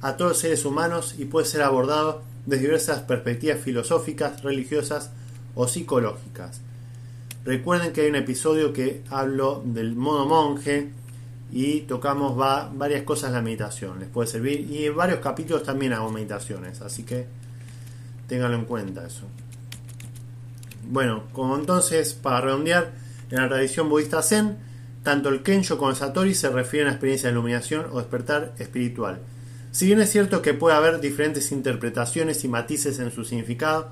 a 0.00 0.16
todos 0.16 0.32
los 0.32 0.38
seres 0.38 0.64
humanos 0.64 1.14
y 1.18 1.26
puede 1.26 1.46
ser 1.46 1.62
abordado 1.62 2.22
desde 2.46 2.62
diversas 2.62 3.00
perspectivas 3.00 3.60
filosóficas, 3.60 4.42
religiosas 4.42 5.10
o 5.54 5.68
psicológicas. 5.68 6.60
Recuerden 7.44 7.92
que 7.92 8.02
hay 8.02 8.08
un 8.08 8.16
episodio 8.16 8.72
que 8.72 9.02
hablo 9.10 9.62
del 9.64 9.94
modo 9.94 10.26
monje 10.26 10.90
y 11.52 11.80
tocamos 11.80 12.36
varias 12.36 13.02
cosas 13.02 13.32
la 13.32 13.42
meditación, 13.42 13.98
les 13.98 14.08
puede 14.08 14.28
servir 14.28 14.70
y 14.70 14.86
en 14.86 14.96
varios 14.96 15.20
capítulos 15.20 15.62
también 15.62 15.92
hago 15.92 16.10
meditaciones, 16.10 16.80
así 16.80 17.02
que 17.02 17.26
ténganlo 18.28 18.56
en 18.56 18.64
cuenta 18.64 19.06
eso. 19.06 19.26
Bueno, 20.88 21.24
como 21.32 21.56
entonces, 21.56 22.14
para 22.14 22.40
redondear, 22.42 22.92
en 23.30 23.38
la 23.38 23.48
tradición 23.48 23.88
budista 23.88 24.22
Zen, 24.22 24.56
tanto 25.02 25.30
el 25.30 25.42
Kensho 25.42 25.78
como 25.78 25.90
el 25.90 25.96
Satori 25.96 26.34
se 26.34 26.50
refieren 26.50 26.88
a 26.88 26.92
experiencia 26.92 27.28
de 27.28 27.32
iluminación 27.32 27.86
o 27.90 27.98
despertar 27.98 28.52
espiritual. 28.58 29.20
Si 29.72 29.86
bien 29.86 30.00
es 30.00 30.10
cierto 30.10 30.42
que 30.42 30.52
puede 30.52 30.76
haber 30.76 31.00
diferentes 31.00 31.52
interpretaciones 31.52 32.44
y 32.44 32.48
matices 32.48 32.98
en 32.98 33.10
su 33.10 33.24
significado, 33.24 33.88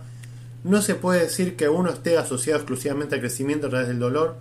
no 0.65 0.83
se 0.83 0.97
puede 0.97 1.21
decir 1.21 1.57
que 1.57 1.69
uno 1.69 1.91
esté 1.91 2.19
asociado 2.19 2.59
exclusivamente 2.59 3.15
al 3.15 3.21
crecimiento 3.21 3.69
a 3.69 3.71
través 3.71 3.89
del 3.89 4.01
dolor 4.01 4.37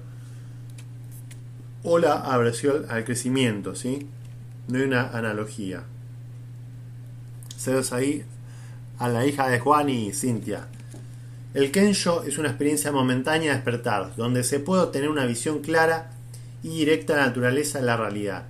o 1.83 1.99
la 1.99 2.15
aversión 2.15 2.85
al 2.89 3.05
crecimiento, 3.05 3.75
¿sí? 3.75 4.07
No 4.67 4.79
hay 4.79 4.83
una 4.83 5.09
analogía. 5.09 5.83
Cedos 7.57 7.93
ahí 7.93 8.25
a 8.97 9.07
la 9.07 9.25
hija 9.25 9.47
de 9.47 9.59
Juan 9.59 9.89
y 9.89 10.11
Cintia. 10.11 10.67
El 11.53 11.71
Kensho 11.71 12.23
es 12.23 12.37
una 12.37 12.49
experiencia 12.49 12.91
momentánea 12.91 13.51
de 13.51 13.55
despertar, 13.55 14.15
donde 14.15 14.43
se 14.43 14.59
puede 14.59 14.83
obtener 14.83 15.09
una 15.09 15.25
visión 15.25 15.59
clara 15.59 16.16
y 16.63 16.69
directa 16.79 17.15
naturaleza 17.15 17.79
de 17.79 17.85
la 17.85 17.97
realidad. 17.97 18.45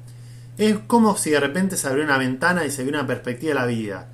Es 0.58 0.78
como 0.88 1.16
si 1.18 1.32
de 1.32 1.40
repente 1.40 1.78
se 1.78 1.88
abrió 1.88 2.04
una 2.04 2.18
ventana 2.18 2.66
y 2.66 2.72
se 2.72 2.84
vio 2.84 2.92
una 2.92 3.08
perspectiva 3.08 3.54
de 3.54 3.60
la 3.60 3.66
vida. 3.66 4.10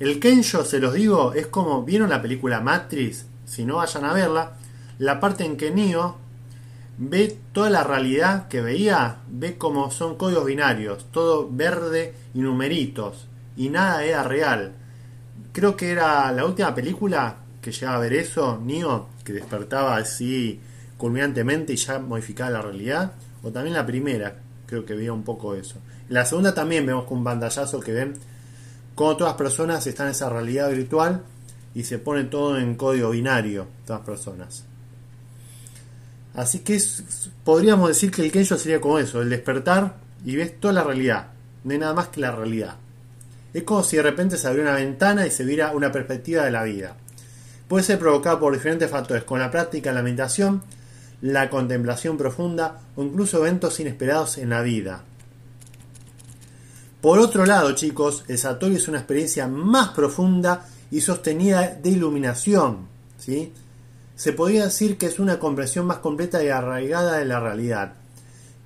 El 0.00 0.18
Kensho, 0.18 0.64
se 0.64 0.80
los 0.80 0.94
digo, 0.94 1.34
es 1.34 1.46
como, 1.46 1.84
¿vieron 1.84 2.10
la 2.10 2.22
película 2.22 2.60
Matrix? 2.60 3.26
Si 3.44 3.64
no 3.64 3.76
vayan 3.76 4.04
a 4.04 4.12
verla, 4.12 4.52
la 4.98 5.20
parte 5.20 5.44
en 5.44 5.56
que 5.56 5.70
Neo 5.70 6.16
ve 6.98 7.38
toda 7.52 7.70
la 7.70 7.84
realidad 7.84 8.48
que 8.48 8.60
veía, 8.60 9.18
ve 9.28 9.58
como 9.58 9.90
son 9.90 10.16
códigos 10.16 10.46
binarios, 10.46 11.06
todo 11.12 11.48
verde 11.50 12.14
y 12.34 12.40
numeritos, 12.40 13.26
y 13.56 13.68
nada 13.68 14.04
era 14.04 14.22
real. 14.22 14.72
Creo 15.52 15.76
que 15.76 15.90
era 15.90 16.32
la 16.32 16.44
última 16.44 16.74
película 16.74 17.36
que 17.60 17.72
llegaba 17.72 17.96
a 17.96 18.00
ver 18.00 18.14
eso, 18.14 18.60
Neo, 18.62 19.08
que 19.24 19.32
despertaba 19.32 19.96
así 19.96 20.60
culminantemente 20.96 21.72
y 21.72 21.76
ya 21.76 21.98
modificaba 21.98 22.50
la 22.50 22.62
realidad, 22.62 23.12
o 23.42 23.50
también 23.50 23.74
la 23.74 23.86
primera, 23.86 24.36
creo 24.66 24.84
que 24.84 24.94
veía 24.94 25.12
un 25.12 25.22
poco 25.22 25.54
eso. 25.54 25.76
En 26.08 26.14
la 26.14 26.24
segunda 26.24 26.54
también 26.54 26.86
vemos 26.86 27.04
con 27.04 27.18
un 27.18 27.24
pantallazo 27.24 27.80
que 27.80 27.92
ven 27.92 28.14
cómo 28.94 29.16
todas 29.16 29.32
las 29.32 29.38
personas 29.38 29.86
están 29.86 30.06
en 30.06 30.12
esa 30.12 30.28
realidad 30.28 30.70
virtual 30.70 31.22
y 31.74 31.82
se 31.82 31.98
pone 31.98 32.24
todo 32.24 32.58
en 32.58 32.76
código 32.76 33.10
binario, 33.10 33.66
todas 33.86 34.00
las 34.00 34.06
personas. 34.06 34.64
Así 36.34 36.60
que 36.60 36.80
podríamos 37.44 37.88
decir 37.88 38.10
que 38.10 38.22
el 38.22 38.32
Kensho 38.32 38.58
sería 38.58 38.80
como 38.80 38.98
eso, 38.98 39.22
el 39.22 39.30
despertar 39.30 39.94
y 40.24 40.36
ves 40.36 40.58
toda 40.58 40.74
la 40.74 40.82
realidad, 40.82 41.28
no 41.62 41.72
hay 41.72 41.78
nada 41.78 41.94
más 41.94 42.08
que 42.08 42.20
la 42.20 42.32
realidad. 42.32 42.76
Es 43.52 43.62
como 43.62 43.84
si 43.84 43.96
de 43.96 44.02
repente 44.02 44.36
se 44.36 44.48
abriera 44.48 44.70
una 44.70 44.80
ventana 44.80 45.26
y 45.26 45.30
se 45.30 45.44
viera 45.44 45.70
una 45.72 45.92
perspectiva 45.92 46.44
de 46.44 46.50
la 46.50 46.64
vida. 46.64 46.96
Puede 47.68 47.84
ser 47.84 48.00
provocado 48.00 48.40
por 48.40 48.52
diferentes 48.52 48.90
factores, 48.90 49.22
con 49.24 49.38
la 49.38 49.50
práctica 49.50 49.92
la 49.92 50.02
meditación, 50.02 50.62
la 51.24 51.48
contemplación 51.48 52.18
profunda 52.18 52.82
o 52.96 53.02
incluso 53.02 53.38
eventos 53.38 53.80
inesperados 53.80 54.36
en 54.36 54.50
la 54.50 54.60
vida. 54.60 55.04
Por 57.00 57.18
otro 57.18 57.46
lado, 57.46 57.72
chicos, 57.72 58.24
el 58.28 58.36
Satori 58.36 58.76
es 58.76 58.88
una 58.88 58.98
experiencia 58.98 59.48
más 59.48 59.88
profunda 59.90 60.68
y 60.90 61.00
sostenida 61.00 61.78
de 61.82 61.88
iluminación. 61.88 62.88
¿sí? 63.16 63.54
Se 64.14 64.34
podría 64.34 64.64
decir 64.64 64.98
que 64.98 65.06
es 65.06 65.18
una 65.18 65.38
comprensión 65.38 65.86
más 65.86 65.98
completa 65.98 66.44
y 66.44 66.48
arraigada 66.48 67.16
de 67.16 67.24
la 67.24 67.40
realidad, 67.40 67.94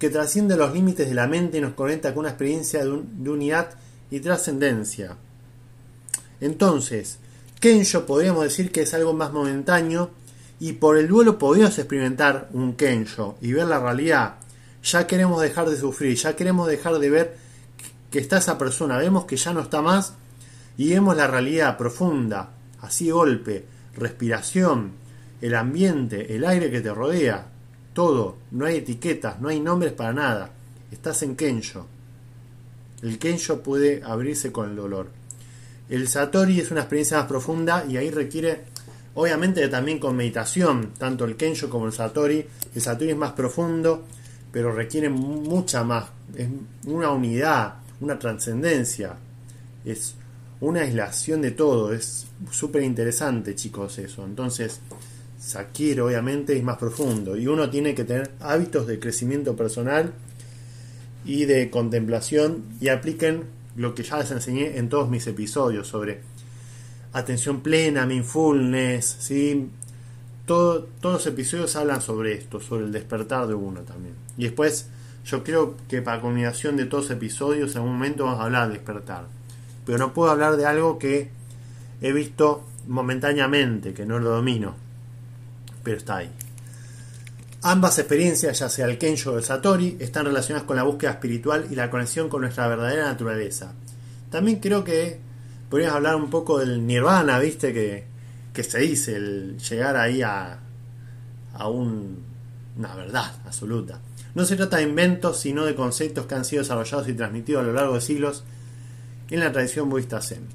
que 0.00 0.10
trasciende 0.10 0.56
los 0.56 0.74
límites 0.74 1.08
de 1.08 1.14
la 1.14 1.28
mente 1.28 1.58
y 1.58 1.60
nos 1.60 1.74
conecta 1.74 2.12
con 2.12 2.22
una 2.22 2.30
experiencia 2.30 2.84
de, 2.84 3.02
de 3.04 3.30
unidad 3.30 3.70
y 4.10 4.18
trascendencia. 4.18 5.16
Entonces, 6.40 7.18
Kensho 7.60 8.04
podríamos 8.04 8.42
decir 8.42 8.72
que 8.72 8.82
es 8.82 8.94
algo 8.94 9.12
más 9.12 9.32
momentáneo 9.32 10.10
y 10.60 10.72
por 10.74 10.96
el 10.98 11.08
duelo 11.08 11.38
podríamos 11.38 11.78
experimentar 11.78 12.48
un 12.52 12.74
Kensho 12.74 13.36
y 13.40 13.52
ver 13.52 13.66
la 13.66 13.80
realidad. 13.80 14.36
Ya 14.82 15.06
queremos 15.06 15.40
dejar 15.40 15.68
de 15.68 15.76
sufrir, 15.76 16.16
ya 16.16 16.36
queremos 16.36 16.68
dejar 16.68 16.98
de 16.98 17.10
ver 17.10 17.36
que 18.10 18.18
está 18.18 18.38
esa 18.38 18.58
persona, 18.58 18.98
vemos 18.98 19.24
que 19.24 19.36
ya 19.36 19.52
no 19.52 19.60
está 19.60 19.82
más 19.82 20.14
y 20.76 20.90
vemos 20.90 21.16
la 21.16 21.26
realidad 21.26 21.76
profunda, 21.76 22.50
así 22.80 23.10
golpe, 23.10 23.64
respiración, 23.96 24.92
el 25.40 25.54
ambiente, 25.54 26.34
el 26.34 26.44
aire 26.44 26.70
que 26.70 26.80
te 26.80 26.92
rodea, 26.92 27.46
todo, 27.92 28.36
no 28.50 28.66
hay 28.66 28.76
etiquetas, 28.76 29.40
no 29.40 29.48
hay 29.48 29.60
nombres 29.60 29.92
para 29.92 30.12
nada, 30.12 30.50
estás 30.90 31.22
en 31.22 31.36
Kensho. 31.36 31.86
El 33.02 33.18
Kensho 33.18 33.62
puede 33.62 34.02
abrirse 34.04 34.50
con 34.50 34.70
el 34.70 34.76
dolor. 34.76 35.10
El 35.88 36.08
Satori 36.08 36.60
es 36.60 36.70
una 36.70 36.80
experiencia 36.80 37.18
más 37.18 37.26
profunda 37.26 37.84
y 37.88 37.96
ahí 37.96 38.10
requiere 38.10 38.64
Obviamente 39.20 39.66
también 39.66 39.98
con 39.98 40.14
meditación, 40.14 40.92
tanto 40.96 41.24
el 41.24 41.34
Kensho 41.34 41.68
como 41.68 41.86
el 41.86 41.92
Satori. 41.92 42.46
El 42.72 42.80
Satori 42.80 43.10
es 43.10 43.16
más 43.16 43.32
profundo, 43.32 44.04
pero 44.52 44.72
requiere 44.72 45.08
mucha 45.08 45.82
más, 45.82 46.04
es 46.36 46.46
una 46.86 47.10
unidad, 47.10 47.78
una 48.00 48.16
trascendencia. 48.16 49.16
Es 49.84 50.14
una 50.60 50.82
aislación 50.82 51.42
de 51.42 51.50
todo, 51.50 51.92
es 51.92 52.28
súper 52.52 52.84
interesante 52.84 53.56
chicos 53.56 53.98
eso. 53.98 54.24
Entonces, 54.24 54.78
Sakiro 55.40 56.06
obviamente 56.06 56.56
es 56.56 56.62
más 56.62 56.76
profundo 56.76 57.36
y 57.36 57.48
uno 57.48 57.68
tiene 57.68 57.96
que 57.96 58.04
tener 58.04 58.30
hábitos 58.38 58.86
de 58.86 59.00
crecimiento 59.00 59.56
personal 59.56 60.12
y 61.24 61.44
de 61.44 61.70
contemplación 61.70 62.66
y 62.80 62.86
apliquen 62.86 63.46
lo 63.74 63.96
que 63.96 64.04
ya 64.04 64.18
les 64.18 64.30
enseñé 64.30 64.78
en 64.78 64.88
todos 64.88 65.10
mis 65.10 65.26
episodios 65.26 65.88
sobre 65.88 66.20
atención 67.12 67.60
plena, 67.60 68.06
mindfulness, 68.06 69.16
¿sí? 69.20 69.70
Todo, 70.46 70.84
todos 71.00 71.16
los 71.16 71.26
episodios 71.26 71.76
hablan 71.76 72.00
sobre 72.00 72.34
esto, 72.34 72.60
sobre 72.60 72.84
el 72.84 72.92
despertar 72.92 73.46
de 73.46 73.54
uno 73.54 73.80
también. 73.82 74.14
Y 74.36 74.44
después 74.44 74.88
yo 75.24 75.44
creo 75.44 75.76
que 75.88 76.00
para 76.00 76.20
combinación 76.20 76.76
de 76.76 76.86
todos 76.86 77.04
los 77.04 77.10
episodios 77.12 77.72
en 77.72 77.78
algún 77.78 77.94
momento 77.94 78.24
vamos 78.24 78.40
a 78.40 78.44
hablar 78.44 78.68
de 78.68 78.74
despertar. 78.74 79.24
Pero 79.84 79.98
no 79.98 80.14
puedo 80.14 80.30
hablar 80.30 80.56
de 80.56 80.64
algo 80.64 80.98
que 80.98 81.30
he 82.00 82.12
visto 82.12 82.64
momentáneamente, 82.86 83.92
que 83.92 84.06
no 84.06 84.18
lo 84.18 84.30
domino. 84.30 84.74
Pero 85.82 85.98
está 85.98 86.18
ahí. 86.18 86.30
Ambas 87.62 87.98
experiencias, 87.98 88.58
ya 88.60 88.68
sea 88.68 88.86
el 88.86 88.98
Kensho 88.98 89.32
o 89.32 89.38
el 89.38 89.44
Satori, 89.44 89.96
están 90.00 90.26
relacionadas 90.26 90.66
con 90.66 90.76
la 90.76 90.84
búsqueda 90.84 91.10
espiritual 91.10 91.66
y 91.70 91.74
la 91.74 91.90
conexión 91.90 92.28
con 92.28 92.42
nuestra 92.42 92.68
verdadera 92.68 93.04
naturaleza. 93.04 93.72
También 94.30 94.60
creo 94.60 94.84
que 94.84 95.18
podríamos 95.68 95.96
hablar 95.96 96.16
un 96.16 96.30
poco 96.30 96.58
del 96.58 96.86
nirvana, 96.86 97.38
¿viste? 97.38 97.72
Que, 97.72 98.04
que 98.52 98.62
se 98.62 98.78
dice, 98.78 99.16
el 99.16 99.58
llegar 99.58 99.96
ahí 99.96 100.22
a, 100.22 100.58
a 101.54 101.68
un, 101.68 102.22
una 102.76 102.94
verdad 102.94 103.32
absoluta. 103.46 104.00
No 104.34 104.44
se 104.44 104.56
trata 104.56 104.76
de 104.76 104.84
inventos, 104.84 105.40
sino 105.40 105.64
de 105.64 105.74
conceptos 105.74 106.26
que 106.26 106.34
han 106.34 106.44
sido 106.44 106.62
desarrollados 106.62 107.08
y 107.08 107.14
transmitidos 107.14 107.62
a 107.62 107.66
lo 107.66 107.72
largo 107.72 107.94
de 107.94 108.00
siglos 108.00 108.44
en 109.30 109.40
la 109.40 109.52
tradición 109.52 109.88
budista 109.90 110.20
Zen. 110.20 110.46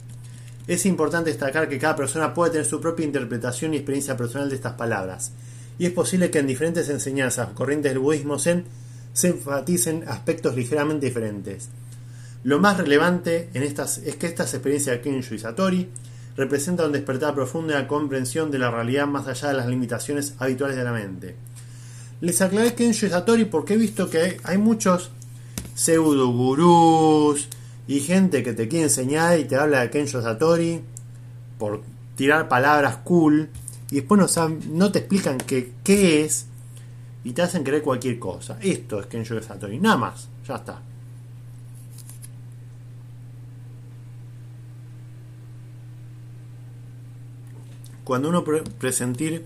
Es 0.68 0.86
importante 0.86 1.30
destacar 1.30 1.68
que 1.68 1.80
cada 1.80 1.96
persona 1.96 2.34
puede 2.34 2.52
tener 2.52 2.66
su 2.66 2.80
propia 2.80 3.06
interpretación 3.06 3.74
y 3.74 3.78
experiencia 3.78 4.16
personal 4.16 4.50
de 4.50 4.56
estas 4.56 4.74
palabras 4.74 5.34
y 5.78 5.86
es 5.86 5.92
posible 5.92 6.32
que 6.32 6.40
en 6.40 6.48
diferentes 6.48 6.90
enseñanzas 6.90 7.50
corrientes 7.50 7.92
del 7.92 8.00
budismo 8.00 8.40
zen 8.40 8.66
se 9.14 9.30
enfaticen 9.30 10.04
aspectos 10.08 10.56
ligeramente 10.56 11.06
diferentes. 11.08 11.70
Lo 12.44 12.60
más 12.60 12.78
relevante 12.78 13.50
en 13.54 13.64
estas 13.64 14.00
es 14.00 14.16
que 14.18 14.28
estas 14.28 14.54
experiencias 14.54 14.98
de 14.98 15.02
Kensho 15.02 15.36
y 15.36 15.40
Satori 15.40 15.90
representan 16.36 16.88
un 16.88 16.92
despertar 16.92 17.34
profundo 17.34 17.74
de 17.74 17.80
la 17.80 17.88
comprensión 17.88 18.52
de 18.52 18.60
la 18.60 18.72
realidad 18.72 19.08
más 19.08 19.28
allá 19.28 19.50
de 19.50 19.54
las 19.54 19.68
limitaciones 19.68 20.34
habituales 20.40 20.76
de 20.76 20.84
la 20.84 20.92
mente. 20.92 21.36
Les 22.22 22.42
aclaré 22.42 22.74
Kensho 22.74 23.06
y 23.06 23.10
Satori 23.10 23.46
porque 23.46 23.76
he 23.76 23.78
visto 23.78 24.10
que 24.10 24.38
hay 24.44 24.58
muchos 24.58 25.12
pseudo 25.76 26.32
gurús 26.32 27.48
y 27.88 28.00
gente 28.00 28.44
que 28.44 28.54
te 28.54 28.68
quiere 28.68 28.86
enseñar 28.86 29.40
y 29.40 29.46
te 29.46 29.56
habla 29.56 29.82
de 29.82 29.90
Kensho 29.90 30.22
Satori 30.22 30.82
por 31.58 31.82
tirar 32.16 32.48
palabras 32.48 32.98
cool 33.04 33.50
y 33.94 33.98
después 33.98 34.38
no, 34.70 34.92
te 34.92 35.00
explican 35.00 35.38
qué, 35.38 35.72
es 36.26 36.48
y 37.24 37.32
te 37.32 37.42
hacen 37.42 37.64
creer 37.64 37.84
cualquier 37.84 38.18
cosa. 38.20 38.58
Esto 38.60 39.00
es 39.00 39.06
Kenjo 39.06 39.40
Satori, 39.42 39.80
nada 39.80 39.98
más, 39.98 40.30
ya 40.48 40.56
está. 40.56 40.82
Cuando 48.04 48.30
uno 48.30 48.44
presentir 48.44 49.46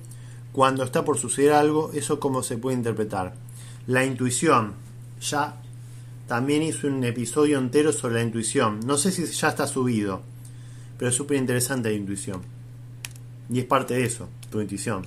cuando 0.51 0.83
está 0.83 1.05
por 1.05 1.19
suceder 1.19 1.53
algo, 1.53 1.91
eso 1.93 2.19
cómo 2.19 2.41
se 2.41 2.57
puede 2.57 2.75
interpretar. 2.75 3.35
La 3.85 4.03
intuición, 4.05 4.73
ya 5.21 5.61
también 6.27 6.63
hizo 6.63 6.87
un 6.87 7.03
episodio 7.03 7.59
entero 7.59 7.93
sobre 7.93 8.15
la 8.15 8.23
intuición. 8.23 8.79
No 8.85 8.97
sé 8.97 9.11
si 9.11 9.25
ya 9.25 9.49
está 9.49 9.67
subido, 9.67 10.23
pero 10.97 11.09
es 11.09 11.15
súper 11.15 11.37
interesante 11.37 11.89
la 11.89 11.95
intuición. 11.95 12.41
Y 13.51 13.59
es 13.59 13.65
parte 13.65 13.93
de 13.93 14.05
eso, 14.05 14.29
tu 14.49 14.59
intuición. 14.59 15.05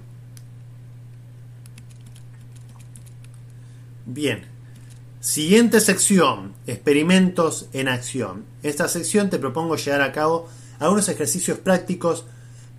Bien. 4.07 4.45
Siguiente 5.19 5.81
sección, 5.81 6.55
experimentos 6.67 7.69
en 7.73 7.89
acción. 7.89 8.45
Esta 8.63 8.87
sección 8.89 9.29
te 9.29 9.39
propongo 9.39 9.77
llevar 9.77 10.01
a 10.01 10.13
cabo 10.13 10.49
algunos 10.79 11.09
ejercicios 11.09 11.59
prácticos 11.59 12.25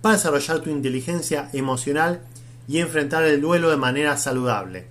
para 0.02 0.16
desarrollar 0.16 0.60
tu 0.60 0.68
inteligencia 0.68 1.48
emocional 1.54 2.20
y 2.68 2.78
enfrentar 2.78 3.24
el 3.24 3.40
duelo 3.40 3.70
de 3.70 3.76
manera 3.76 4.16
saludable. 4.18 4.88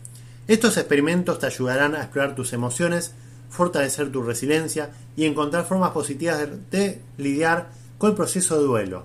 Estos 0.48 0.78
experimentos 0.78 1.38
te 1.40 1.46
ayudarán 1.46 1.96
a 1.96 2.02
explorar 2.02 2.36
tus 2.36 2.54
emociones, 2.54 3.14
fortalecer 3.50 4.12
tu 4.12 4.24
resiliencia 4.24 4.90
y 5.16 5.26
encontrar 5.26 5.66
formas 5.66 5.92
positivas 5.92 6.48
de 6.72 7.02
lidiar 7.18 7.70
con 7.98 8.12
el 8.12 8.16
proceso 8.16 8.58
de 8.58 8.66
duelo. 8.66 9.04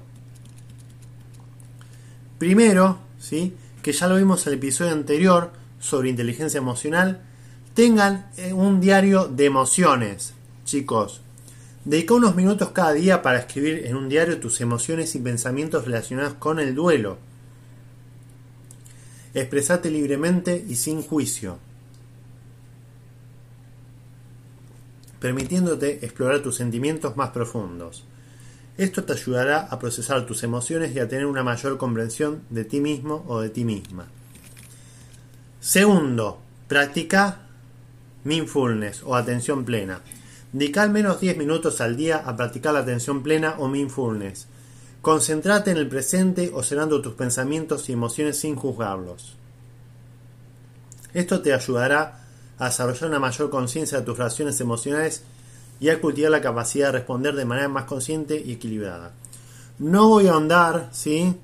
Primero, 2.39 2.99
¿sí? 3.19 3.55
que 3.83 3.93
ya 3.93 4.09
lo 4.09 4.17
vimos 4.17 4.47
en 4.47 4.53
el 4.53 4.59
episodio 4.59 4.93
anterior 4.93 5.53
sobre 5.79 6.09
inteligencia 6.09 6.59
emocional, 6.59 7.21
tengan 7.75 8.31
eh, 8.37 8.53
un 8.53 8.81
diario 8.81 9.29
de 9.29 9.45
emociones, 9.45 10.35
chicos. 10.65 11.21
Dedica 11.87 12.15
unos 12.15 12.35
minutos 12.35 12.71
cada 12.71 12.93
día 12.95 13.23
para 13.23 13.39
escribir 13.39 13.87
en 13.87 13.95
un 13.95 14.09
diario 14.09 14.41
tus 14.41 14.61
emociones 14.61 15.15
y 15.15 15.21
pensamientos 15.21 15.85
relacionados 15.85 16.35
con 16.35 16.59
el 16.59 16.75
duelo. 16.75 17.17
Expresate 19.35 19.89
libremente 19.89 20.65
y 20.69 20.75
sin 20.75 21.01
juicio, 21.01 21.61
permitiéndote 25.21 26.05
explorar 26.05 26.41
tus 26.41 26.57
sentimientos 26.57 27.17
más 27.17 27.31
profundos. 27.31 28.03
Esto 28.77 29.05
te 29.05 29.13
ayudará 29.13 29.61
a 29.61 29.79
procesar 29.79 30.27
tus 30.27 30.43
emociones 30.43 30.93
y 30.93 30.99
a 30.99 31.09
tener 31.09 31.27
una 31.27 31.45
mayor 31.45 31.79
comprensión 31.79 32.43
de 32.51 32.65
ti 32.65 32.81
mismo 32.81 33.25
o 33.29 33.41
de 33.41 33.51
ti 33.51 33.65
misma. 33.65 34.09
Segundo, 35.61 36.41
practica 36.67 37.43
mindfulness 38.25 39.05
o 39.05 39.15
atención 39.15 39.65
plena. 39.65 40.01
Dedica 40.57 40.81
al 40.81 40.89
menos 40.89 41.21
10 41.21 41.37
minutos 41.37 41.83
al 41.83 41.99
día 41.99 42.23
a 42.25 42.35
practicar 42.35 42.73
la 42.73 42.81
atención 42.81 43.23
plena 43.23 43.57
o 43.59 43.69
mindfulness. 43.69 44.47
Concéntrate 45.03 45.71
en 45.71 45.77
el 45.77 45.87
presente 45.87 46.51
observando 46.55 47.03
tus 47.03 47.13
pensamientos 47.13 47.91
y 47.91 47.93
emociones 47.93 48.41
sin 48.41 48.57
juzgarlos. 48.57 49.35
Esto 51.13 51.43
te 51.43 51.53
ayudará 51.53 52.25
a 52.57 52.65
desarrollar 52.65 53.11
una 53.11 53.19
mayor 53.19 53.51
conciencia 53.51 53.99
de 53.99 54.07
tus 54.07 54.17
relaciones 54.17 54.59
emocionales 54.59 55.25
y 55.79 55.91
a 55.91 56.01
cultivar 56.01 56.31
la 56.31 56.41
capacidad 56.41 56.87
de 56.87 56.93
responder 56.93 57.35
de 57.35 57.45
manera 57.45 57.69
más 57.69 57.85
consciente 57.85 58.43
y 58.43 58.53
equilibrada. 58.53 59.13
No 59.79 60.09
voy 60.09 60.29
a 60.29 60.33
ahondar, 60.33 60.89
¿sí? 60.91 61.37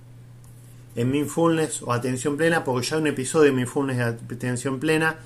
En 0.96 1.10
mindfulness 1.10 1.82
o 1.82 1.92
atención 1.92 2.38
plena, 2.38 2.64
porque 2.64 2.86
ya 2.86 2.96
hay 2.96 3.02
un 3.02 3.08
episodio 3.08 3.50
de 3.50 3.56
mindfulness 3.58 3.98
y 3.98 4.34
atención 4.34 4.80
plena, 4.80 5.16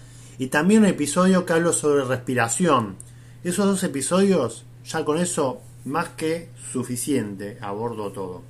y 0.41 0.49
también 0.49 0.81
un 0.81 0.89
episodio 0.89 1.47
que 1.47 1.53
hablo 1.53 1.73
sobre 1.73 2.05
respiración. 2.05 3.06
Esos 3.47 3.65
dos 3.65 3.85
episodios, 3.85 4.65
ya 4.85 5.05
con 5.05 5.19
eso, 5.19 5.63
más 5.85 6.09
que 6.17 6.49
suficiente, 6.73 7.59
abordo 7.61 8.11
todo. 8.11 8.43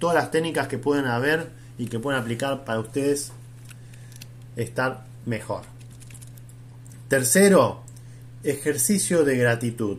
Todas 0.00 0.16
las 0.16 0.32
técnicas 0.32 0.66
que 0.66 0.78
pueden 0.78 1.06
haber 1.06 1.50
y 1.78 1.86
que 1.86 2.00
pueden 2.00 2.20
aplicar 2.20 2.64
para 2.64 2.80
ustedes 2.80 3.30
estar 4.56 5.06
mejor. 5.26 5.62
Tercero, 7.06 7.82
Ejercicio 8.42 9.24
de 9.24 9.36
gratitud. 9.36 9.98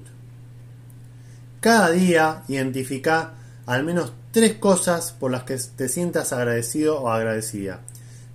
Cada 1.62 1.92
día 1.92 2.44
identifica 2.50 3.36
al 3.66 3.86
menos 3.86 4.12
tres 4.32 4.56
cosas 4.56 5.14
por 5.14 5.32
las 5.32 5.44
que 5.44 5.58
te 5.78 5.88
sientas 5.88 6.34
agradecido 6.34 7.00
o 7.00 7.08
agradecida. 7.08 7.80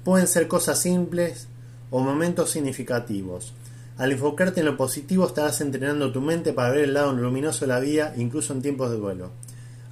Pueden 0.05 0.27
ser 0.27 0.49
cosas 0.49 0.81
simples 0.81 1.49
o 1.91 2.01
momentos 2.01 2.51
significativos. 2.51 3.53
Al 3.99 4.13
enfocarte 4.13 4.61
en 4.61 4.67
lo 4.67 4.77
positivo 4.77 5.27
estarás 5.27 5.61
entrenando 5.63 6.13
tu 6.13 6.21
mente 6.21 6.53
para 6.53 6.71
ver 6.71 6.85
el 6.85 6.95
lado 6.95 7.13
luminoso 7.13 7.61
de 7.61 7.69
la 7.69 7.81
vida 7.81 8.13
incluso 8.17 8.53
en 8.53 8.61
tiempos 8.61 8.91
de 8.91 8.99
duelo. 8.99 9.31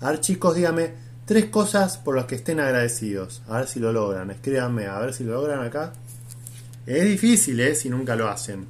A 0.00 0.10
ver 0.10 0.20
chicos, 0.20 0.54
díganme 0.54 0.92
tres 1.24 1.46
cosas 1.46 1.96
por 1.96 2.14
las 2.14 2.26
que 2.26 2.34
estén 2.34 2.60
agradecidos. 2.60 3.42
A 3.48 3.58
ver 3.58 3.66
si 3.66 3.80
lo 3.80 3.92
logran. 3.92 4.30
Escríbanme, 4.30 4.86
a 4.86 4.98
ver 4.98 5.14
si 5.14 5.24
lo 5.24 5.32
logran 5.32 5.60
acá. 5.64 5.92
Es 6.86 7.04
difícil, 7.04 7.58
¿eh? 7.60 7.74
Si 7.74 7.88
nunca 7.88 8.14
lo 8.14 8.28
hacen. 8.28 8.66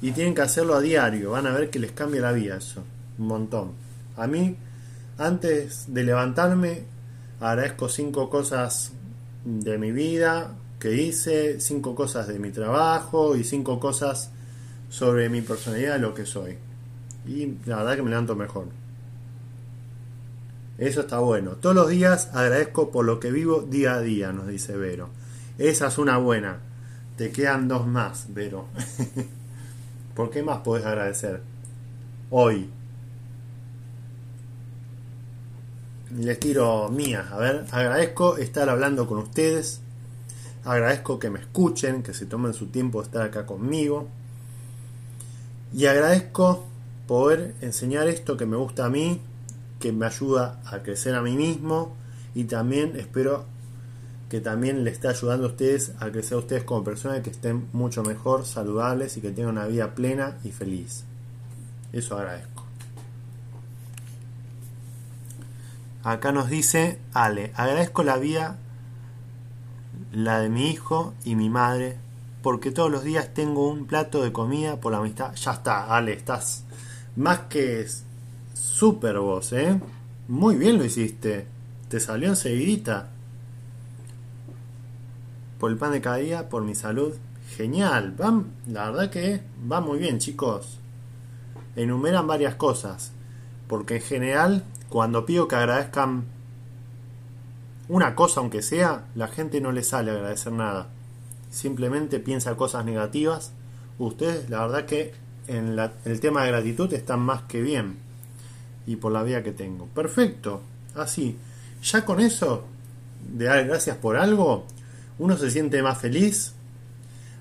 Y 0.00 0.12
tienen 0.12 0.34
que 0.34 0.42
hacerlo 0.42 0.74
a 0.74 0.80
diario. 0.80 1.32
Van 1.32 1.46
a 1.46 1.52
ver 1.52 1.68
que 1.68 1.78
les 1.78 1.92
cambia 1.92 2.22
la 2.22 2.32
vida 2.32 2.56
eso. 2.56 2.82
Un 3.18 3.26
montón. 3.26 3.72
A 4.16 4.26
mí, 4.26 4.56
antes 5.18 5.92
de 5.92 6.02
levantarme, 6.02 6.84
agradezco 7.40 7.90
cinco 7.90 8.30
cosas 8.30 8.92
de 9.44 9.76
mi 9.76 9.92
vida 9.92 10.54
que 10.78 10.94
hice, 10.94 11.60
cinco 11.60 11.94
cosas 11.94 12.28
de 12.28 12.38
mi 12.38 12.50
trabajo 12.50 13.36
y 13.36 13.44
cinco 13.44 13.78
cosas 13.78 14.30
sobre 14.88 15.28
mi 15.28 15.40
personalidad, 15.40 16.00
lo 16.00 16.14
que 16.14 16.26
soy. 16.26 16.58
Y 17.26 17.58
la 17.66 17.76
verdad 17.76 17.96
que 17.96 18.02
me 18.02 18.10
levanto 18.10 18.36
mejor. 18.36 18.66
Eso 20.78 21.00
está 21.00 21.18
bueno. 21.20 21.52
Todos 21.52 21.74
los 21.74 21.88
días 21.88 22.30
agradezco 22.34 22.90
por 22.90 23.04
lo 23.04 23.18
que 23.18 23.30
vivo 23.30 23.62
día 23.62 23.94
a 23.94 24.00
día, 24.00 24.32
nos 24.32 24.46
dice 24.46 24.76
Vero. 24.76 25.08
Esa 25.58 25.86
es 25.86 25.98
una 25.98 26.18
buena. 26.18 26.58
Te 27.16 27.32
quedan 27.32 27.66
dos 27.66 27.86
más, 27.86 28.26
Vero. 28.34 28.66
¿Por 30.14 30.30
qué 30.30 30.42
más 30.42 30.58
podés 30.58 30.84
agradecer? 30.84 31.40
Hoy. 32.30 32.70
Les 36.14 36.38
tiro 36.38 36.88
mías. 36.90 37.32
A 37.32 37.38
ver, 37.38 37.64
agradezco 37.72 38.36
estar 38.36 38.68
hablando 38.68 39.06
con 39.06 39.18
ustedes. 39.18 39.80
Agradezco 40.64 41.18
que 41.18 41.30
me 41.30 41.40
escuchen, 41.40 42.02
que 42.02 42.12
se 42.12 42.26
tomen 42.26 42.52
su 42.52 42.66
tiempo 42.66 43.00
de 43.00 43.06
estar 43.06 43.22
acá 43.22 43.46
conmigo. 43.46 44.08
Y 45.72 45.86
agradezco 45.86 46.66
poder 47.06 47.54
enseñar 47.60 48.08
esto 48.08 48.36
que 48.36 48.46
me 48.46 48.56
gusta 48.56 48.86
a 48.86 48.90
mí, 48.90 49.20
que 49.80 49.92
me 49.92 50.06
ayuda 50.06 50.60
a 50.64 50.82
crecer 50.82 51.14
a 51.14 51.22
mí 51.22 51.36
mismo 51.36 51.94
y 52.34 52.44
también 52.44 52.96
espero 52.96 53.44
que 54.28 54.40
también 54.40 54.82
le 54.84 54.90
esté 54.90 55.08
ayudando 55.08 55.46
a 55.46 55.50
ustedes 55.50 55.92
a 56.00 56.10
crecer 56.10 56.34
a 56.34 56.40
ustedes 56.40 56.64
como 56.64 56.82
personas 56.82 57.20
que 57.20 57.30
estén 57.30 57.68
mucho 57.72 58.02
mejor, 58.02 58.44
saludables 58.44 59.16
y 59.16 59.20
que 59.20 59.30
tengan 59.30 59.52
una 59.52 59.66
vida 59.66 59.94
plena 59.94 60.36
y 60.42 60.50
feliz. 60.50 61.04
Eso 61.92 62.16
agradezco. 62.16 62.64
Acá 66.02 66.32
nos 66.32 66.48
dice 66.48 66.98
Ale, 67.12 67.52
agradezco 67.56 68.02
la 68.02 68.16
vida, 68.16 68.58
la 70.12 70.40
de 70.40 70.48
mi 70.48 70.70
hijo 70.70 71.14
y 71.24 71.34
mi 71.34 71.50
madre, 71.50 71.98
porque 72.46 72.70
todos 72.70 72.92
los 72.92 73.02
días 73.02 73.34
tengo 73.34 73.68
un 73.68 73.88
plato 73.88 74.22
de 74.22 74.30
comida 74.30 74.78
por 74.78 74.92
la 74.92 74.98
amistad. 74.98 75.34
Ya 75.34 75.50
está, 75.50 75.92
Ale, 75.92 76.12
estás 76.12 76.62
más 77.16 77.40
que 77.48 77.84
super 78.54 79.18
vos, 79.18 79.52
¿eh? 79.52 79.80
Muy 80.28 80.54
bien 80.54 80.78
lo 80.78 80.84
hiciste. 80.84 81.48
Te 81.88 81.98
salió 81.98 82.28
enseguidita. 82.28 83.08
Por 85.58 85.72
el 85.72 85.76
pan 85.76 85.90
de 85.90 86.00
cada 86.00 86.18
día, 86.18 86.48
por 86.48 86.62
mi 86.62 86.76
salud. 86.76 87.16
Genial. 87.56 88.14
Van, 88.16 88.52
la 88.68 88.90
verdad 88.92 89.10
que 89.10 89.42
va 89.68 89.80
muy 89.80 89.98
bien, 89.98 90.20
chicos. 90.20 90.78
Enumeran 91.74 92.28
varias 92.28 92.54
cosas. 92.54 93.10
Porque 93.66 93.96
en 93.96 94.02
general, 94.02 94.64
cuando 94.88 95.26
pido 95.26 95.48
que 95.48 95.56
agradezcan 95.56 96.26
una 97.88 98.14
cosa, 98.14 98.38
aunque 98.38 98.62
sea, 98.62 99.06
la 99.16 99.26
gente 99.26 99.60
no 99.60 99.72
le 99.72 99.82
sale 99.82 100.12
agradecer 100.12 100.52
nada. 100.52 100.90
Simplemente 101.56 102.20
piensa 102.20 102.54
cosas 102.54 102.84
negativas. 102.84 103.52
Ustedes, 103.98 104.50
la 104.50 104.66
verdad 104.66 104.84
que 104.84 105.14
en 105.46 105.78
el 106.04 106.20
tema 106.20 106.42
de 106.42 106.48
gratitud 106.48 106.92
están 106.92 107.20
más 107.20 107.44
que 107.44 107.62
bien. 107.62 107.96
Y 108.86 108.96
por 108.96 109.10
la 109.10 109.22
vida 109.22 109.42
que 109.42 109.52
tengo. 109.52 109.86
Perfecto. 109.86 110.60
Así. 110.94 111.38
Ya 111.82 112.04
con 112.04 112.20
eso, 112.20 112.66
de 113.34 113.46
dar 113.46 113.64
gracias 113.64 113.96
por 113.96 114.18
algo, 114.18 114.66
uno 115.18 115.38
se 115.38 115.50
siente 115.50 115.82
más 115.82 115.96
feliz, 115.96 116.52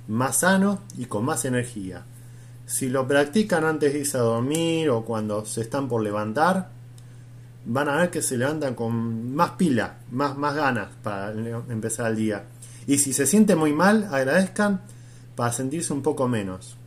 más 0.08 0.38
sano 0.38 0.80
y 0.98 1.08
con 1.08 1.26
más 1.26 1.44
energía. 1.44 2.06
Si 2.66 2.88
lo 2.88 3.06
practican 3.06 3.66
antes 3.66 3.92
de 3.92 4.00
irse 4.00 4.18
a 4.18 4.22
dormir 4.22 4.92
o 4.92 5.04
cuando 5.04 5.44
se 5.44 5.60
están 5.60 5.90
por 5.90 6.02
levantar, 6.02 6.70
van 7.66 7.90
a 7.90 7.98
ver 7.98 8.12
que 8.12 8.22
se 8.22 8.38
levantan 8.38 8.76
con 8.76 9.36
más 9.36 9.52
pila, 9.52 9.98
más, 10.12 10.38
más 10.38 10.56
ganas 10.56 10.88
para 11.04 11.34
empezar 11.34 12.12
el 12.12 12.16
día. 12.16 12.46
Y 12.88 13.00
si 13.00 13.14
se 13.14 13.26
siente 13.26 13.56
muy 13.56 13.74
mal, 13.74 14.08
agradezcan 14.12 14.82
para 15.36 15.52
sentirse 15.52 15.94
un 15.94 16.02
poco 16.02 16.28
menos. 16.28 16.78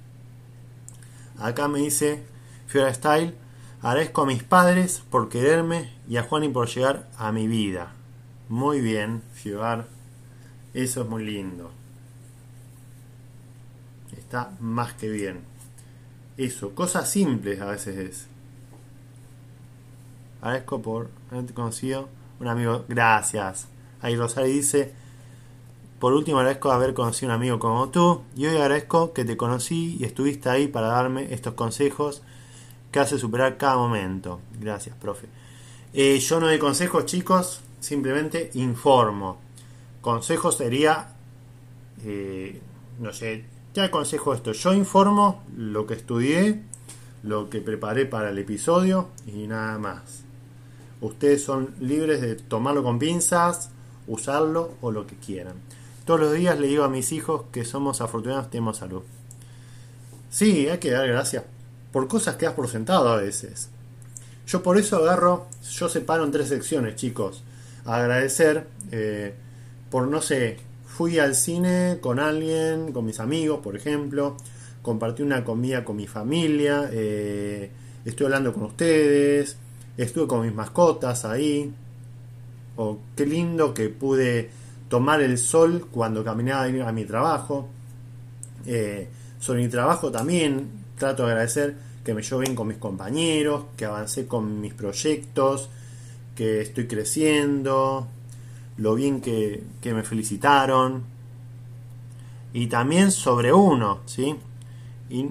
Acá 1.38 1.68
me 1.68 1.80
dice 1.80 2.24
Fiora 2.66 2.92
Style, 2.92 3.34
agradezco 3.82 4.22
a 4.22 4.26
mis 4.26 4.42
padres 4.42 5.03
por 5.11 5.28
quererme 5.28 5.92
y 6.09 6.16
a 6.16 6.22
Juani 6.22 6.49
por 6.49 6.68
llegar 6.68 7.09
a 7.16 7.32
mi 7.32 7.46
vida. 7.46 7.92
Muy 8.49 8.80
bien, 8.80 9.22
Fiora. 9.32 9.86
Eso 10.74 11.03
es 11.03 11.09
muy 11.09 11.24
lindo. 11.24 11.70
Está 14.16 14.53
más 14.61 14.94
que 14.94 15.09
bien. 15.09 15.40
Eso, 16.36 16.74
cosas 16.74 17.11
simples 17.11 17.61
a 17.61 17.66
veces 17.66 17.96
es. 17.96 18.26
Agradezco 20.40 20.80
por 20.80 21.11
haberte 21.30 21.53
conocido. 21.53 22.09
Un 22.38 22.46
amigo, 22.46 22.84
gracias. 22.88 23.66
Ahí 24.01 24.16
Rosario 24.16 24.53
dice, 24.53 24.94
por 25.99 26.12
último, 26.12 26.38
agradezco 26.38 26.70
haber 26.70 26.94
conocido 26.94 27.32
a 27.32 27.34
un 27.34 27.40
amigo 27.40 27.59
como 27.59 27.88
tú 27.88 28.22
y 28.36 28.46
hoy 28.46 28.57
agradezco 28.57 29.12
que 29.12 29.24
te 29.24 29.36
conocí 29.36 29.96
y 29.99 30.05
estuviste 30.05 30.49
ahí 30.49 30.68
para 30.68 30.88
darme 30.88 31.32
estos 31.34 31.55
consejos 31.55 32.22
que 32.92 33.01
hace 33.01 33.18
superar 33.18 33.57
cada 33.57 33.76
momento. 33.76 34.40
Gracias, 34.61 34.96
profe. 34.96 35.26
Eh, 35.92 36.18
yo 36.20 36.38
no 36.38 36.46
doy 36.46 36.59
consejos, 36.59 37.07
chicos, 37.07 37.62
simplemente 37.80 38.51
informo. 38.55 39.38
Consejos 40.01 40.57
sería, 40.57 41.16
eh, 42.05 42.61
no 43.01 43.12
sé, 43.12 43.44
te 43.72 43.80
aconsejo 43.80 44.34
esto. 44.34 44.53
Yo 44.53 44.74
informo 44.74 45.42
lo 45.57 45.86
que 45.86 45.94
estudié, 45.94 46.62
lo 47.22 47.51
que 47.51 47.61
preparé 47.61 48.07
para 48.07 48.30
el 48.30 48.38
episodio 48.38 49.09
y 49.26 49.46
nada 49.46 49.78
más. 49.78 50.22
Ustedes 51.01 51.42
son 51.42 51.74
libres 51.80 52.20
de 52.20 52.36
tomarlo 52.36 52.82
con 52.82 52.99
pinzas, 52.99 53.70
usarlo 54.07 54.74
o 54.80 54.90
lo 54.90 55.07
que 55.07 55.16
quieran. 55.16 55.55
Todos 56.09 56.20
los 56.20 56.32
días 56.32 56.59
le 56.59 56.68
digo 56.68 56.84
a 56.84 56.88
mis 56.88 57.12
hijos 57.12 57.42
que 57.52 57.66
somos 57.66 58.00
afortunados, 58.00 58.48
tenemos 58.48 58.78
salud. 58.78 59.02
Sí, 60.30 60.66
hay 60.66 60.78
que 60.78 60.90
dar 60.90 61.06
gracias 61.06 61.44
por 61.92 62.09
cosas 62.09 62.36
que 62.36 62.46
has 62.46 62.54
por 62.54 62.66
sentado 62.66 63.11
a 63.11 63.16
veces. 63.16 63.68
Yo 64.46 64.62
por 64.62 64.78
eso 64.78 64.96
agarro, 64.96 65.48
yo 65.70 65.86
separo 65.90 66.24
en 66.24 66.30
tres 66.30 66.48
secciones, 66.48 66.96
chicos. 66.96 67.42
Agradecer 67.84 68.68
eh, 68.90 69.34
por, 69.90 70.09
no 70.09 70.22
sé, 70.22 70.56
fui 70.86 71.18
al 71.18 71.34
cine 71.34 71.98
con 72.00 72.20
alguien, 72.20 72.90
con 72.94 73.04
mis 73.04 73.20
amigos, 73.20 73.61
por 73.62 73.76
ejemplo. 73.76 74.34
Compartí 74.80 75.22
una 75.22 75.44
comida 75.44 75.84
con 75.84 75.96
mi 75.96 76.06
familia. 76.06 76.88
Eh, 76.90 77.70
estoy 78.06 78.24
hablando 78.24 78.54
con 78.54 78.62
ustedes. 78.62 79.59
Estuve 79.98 80.26
con 80.26 80.40
mis 80.40 80.54
mascotas 80.54 81.26
ahí. 81.26 81.70
O 82.76 82.96
qué 83.14 83.26
lindo 83.26 83.74
que 83.74 83.90
pude 83.90 84.48
tomar 84.89 85.20
el 85.20 85.39
sol 85.39 85.89
cuando 85.91 86.24
caminaba 86.24 86.64
a 86.64 86.93
mi 86.93 87.05
trabajo. 87.05 87.68
Eh, 88.66 89.09
sobre 89.39 89.62
mi 89.62 89.68
trabajo 89.68 90.11
también 90.11 90.68
trato 90.97 91.24
de 91.24 91.32
agradecer 91.32 91.76
que 92.05 92.14
me 92.14 92.22
llevo 92.22 92.41
bien 92.41 92.55
con 92.55 92.68
mis 92.68 92.78
compañeros, 92.78 93.64
que 93.76 93.84
avancé 93.84 94.26
con 94.26 94.61
mis 94.61 94.74
proyectos, 94.74 95.68
que 96.34 96.62
estoy 96.62 96.86
creciendo, 96.86 98.09
lo 98.78 98.95
bien 98.95 99.20
que, 99.20 99.62
que 99.80 99.95
me 99.95 100.03
felicitaron. 100.03 101.05
Y 102.53 102.66
también 102.68 103.11
sobre 103.12 103.53
uno, 103.53 104.01
¿sí? 104.07 104.34
Y 105.11 105.26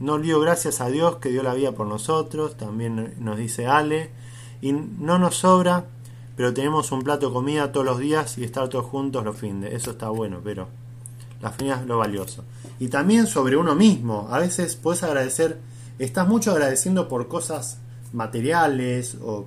no 0.00 0.14
olvido 0.14 0.40
gracias 0.40 0.80
a 0.80 0.88
Dios 0.88 1.16
que 1.16 1.30
dio 1.30 1.42
la 1.42 1.54
vida 1.54 1.72
por 1.72 1.86
nosotros, 1.86 2.56
también 2.56 3.14
nos 3.18 3.36
dice 3.36 3.66
Ale. 3.66 4.10
Y 4.60 4.72
no 4.72 5.18
nos 5.18 5.36
sobra 5.36 5.86
pero 6.36 6.54
tenemos 6.54 6.92
un 6.92 7.02
plato 7.02 7.28
de 7.28 7.32
comida 7.32 7.72
todos 7.72 7.86
los 7.86 7.98
días 7.98 8.38
y 8.38 8.44
estar 8.44 8.68
todos 8.68 8.86
juntos 8.86 9.24
los 9.24 9.36
fines. 9.36 9.72
Eso 9.72 9.92
está 9.92 10.08
bueno, 10.08 10.40
pero 10.42 10.68
la 11.40 11.50
fin 11.50 11.70
es 11.70 11.86
lo 11.86 11.98
valioso. 11.98 12.44
Y 12.78 12.88
también 12.88 13.26
sobre 13.26 13.56
uno 13.56 13.74
mismo. 13.74 14.28
A 14.30 14.38
veces 14.38 14.76
puedes 14.76 15.02
agradecer, 15.02 15.58
estás 15.98 16.26
mucho 16.26 16.52
agradeciendo 16.52 17.08
por 17.08 17.28
cosas 17.28 17.78
materiales 18.12 19.16
o 19.22 19.46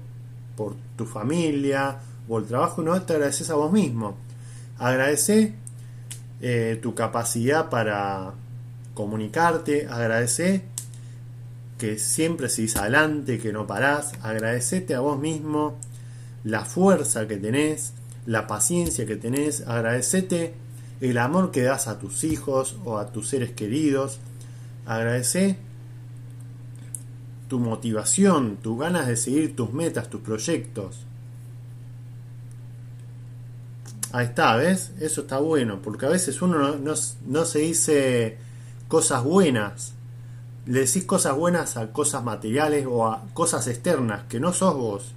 por 0.55 0.75
tu 0.95 1.05
familia 1.05 1.99
o 2.27 2.39
el 2.39 2.45
trabajo 2.45 2.81
no 2.81 2.99
te 3.01 3.13
agradeces 3.13 3.49
a 3.49 3.55
vos 3.55 3.71
mismo. 3.71 4.15
Agradece 4.77 5.53
eh, 6.41 6.79
tu 6.81 6.95
capacidad 6.95 7.69
para 7.69 8.33
comunicarte, 8.93 9.87
agradece 9.87 10.63
que 11.77 11.99
siempre 11.99 12.49
seguís 12.49 12.77
adelante, 12.77 13.39
que 13.39 13.51
no 13.51 13.67
parás, 13.67 14.13
agradecete 14.21 14.95
a 14.95 15.01
vos 15.01 15.19
mismo 15.19 15.75
la 16.45 16.63
fuerza 16.63 17.27
que 17.27 17.37
tenés, 17.37 17.93
la 18.25 18.47
paciencia 18.47 19.05
que 19.05 19.17
tenés, 19.17 19.61
agradecete 19.67 20.53
el 21.01 21.17
amor 21.17 21.51
que 21.51 21.63
das 21.63 21.87
a 21.87 21.99
tus 21.99 22.23
hijos 22.23 22.77
o 22.85 22.99
a 22.99 23.11
tus 23.11 23.27
seres 23.27 23.51
queridos, 23.51 24.19
agradece 24.85 25.57
tu 27.49 27.59
motivación, 27.59 28.57
tus 28.57 28.79
ganas 28.79 29.07
de 29.07 29.17
seguir 29.17 29.55
tus 29.55 29.73
metas, 29.73 30.09
tus 30.09 30.21
proyectos. 30.21 30.99
Ahí 34.11 34.27
está, 34.27 34.55
¿ves? 34.55 34.93
Eso 34.99 35.21
está 35.21 35.39
bueno, 35.39 35.81
porque 35.81 36.05
a 36.05 36.09
veces 36.09 36.41
uno 36.41 36.77
no, 36.77 36.93
no 37.25 37.45
se 37.45 37.59
dice 37.59 38.37
cosas 38.87 39.23
buenas, 39.23 39.93
le 40.67 40.81
decís 40.81 41.05
cosas 41.05 41.35
buenas 41.35 41.75
a 41.75 41.91
cosas 41.91 42.23
materiales 42.23 42.85
o 42.87 43.07
a 43.07 43.23
cosas 43.33 43.67
externas 43.67 44.23
que 44.29 44.39
no 44.39 44.53
sos 44.53 44.75
vos 44.75 45.15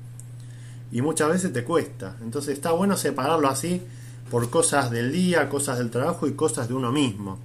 y 0.91 1.03
muchas 1.03 1.28
veces 1.28 1.53
te 1.53 1.64
cuesta. 1.64 2.16
Entonces 2.22 2.55
está 2.55 2.72
bueno 2.72 2.97
separarlo 2.97 3.49
así 3.49 3.82
por 4.30 4.51
cosas 4.51 4.91
del 4.91 5.12
día, 5.12 5.49
cosas 5.49 5.78
del 5.78 5.91
trabajo 5.91 6.26
y 6.26 6.34
cosas 6.34 6.68
de 6.68 6.74
uno 6.74 6.93
mismo. 6.93 7.39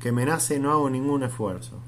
Que 0.00 0.12
me 0.12 0.24
nace 0.24 0.58
no 0.58 0.70
hago 0.70 0.90
ningún 0.90 1.22
esfuerzo. 1.22 1.80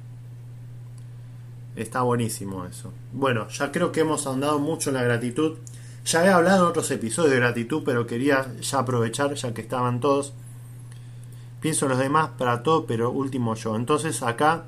Está 1.76 2.02
buenísimo 2.02 2.64
eso. 2.66 2.92
Bueno, 3.12 3.48
ya 3.48 3.70
creo 3.70 3.92
que 3.92 4.00
hemos 4.00 4.26
ahondado 4.26 4.58
mucho 4.58 4.90
en 4.90 4.96
la 4.96 5.02
gratitud. 5.02 5.58
Ya 6.04 6.24
he 6.24 6.28
hablado 6.28 6.64
en 6.64 6.70
otros 6.70 6.90
episodios 6.90 7.30
de 7.30 7.38
gratitud, 7.38 7.82
pero 7.84 8.06
quería 8.06 8.52
ya 8.61 8.80
aprovechar, 8.80 9.34
ya 9.34 9.54
que 9.54 9.61
estaban 9.61 10.00
todos. 10.00 10.32
Pienso 11.61 11.86
en 11.86 11.90
los 11.90 11.98
demás 11.98 12.30
para 12.36 12.62
todo, 12.62 12.86
pero 12.86 13.11
último 13.11 13.54
yo. 13.54 13.76
Entonces 13.76 14.22
acá, 14.22 14.64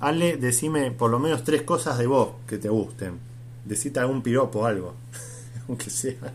Ale, 0.00 0.36
decime 0.36 0.90
por 0.92 1.10
lo 1.10 1.18
menos 1.18 1.44
tres 1.44 1.62
cosas 1.62 1.98
de 1.98 2.06
vos 2.06 2.30
que 2.46 2.58
te 2.58 2.68
gusten. 2.68 3.18
Decite 3.64 4.00
algún 4.00 4.22
piropo, 4.22 4.64
algo. 4.64 4.94
Aunque 5.68 5.90
sea. 5.90 6.32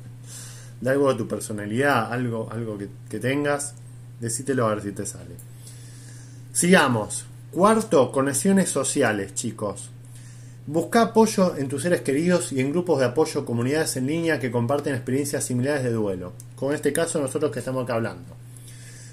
De 0.79 0.89
algo 0.89 1.11
de 1.11 1.17
tu 1.17 1.27
personalidad, 1.27 2.11
algo, 2.11 2.49
algo 2.51 2.77
que, 2.77 2.89
que 3.09 3.19
tengas. 3.19 3.73
Decítelo 4.19 4.65
a 4.67 4.75
ver 4.75 4.83
si 4.83 4.91
te 4.91 5.05
sale. 5.05 5.35
Sigamos. 6.51 7.25
Cuarto, 7.51 8.11
conexiones 8.11 8.69
sociales, 8.69 9.33
chicos. 9.33 9.89
Busca 10.65 11.01
apoyo 11.01 11.57
en 11.57 11.67
tus 11.67 11.81
seres 11.81 12.01
queridos 12.01 12.53
y 12.53 12.61
en 12.61 12.71
grupos 12.71 12.99
de 12.99 13.05
apoyo, 13.05 13.45
comunidades 13.45 13.97
en 13.97 14.07
línea 14.07 14.39
que 14.39 14.49
comparten 14.49 14.95
experiencias 14.95 15.43
similares 15.43 15.83
de 15.83 15.91
duelo. 15.91 16.31
Con 16.55 16.73
este 16.73 16.93
caso 16.93 17.19
nosotros 17.19 17.51
que 17.51 17.59
estamos 17.59 17.83
acá 17.83 17.95
hablando. 17.95 18.33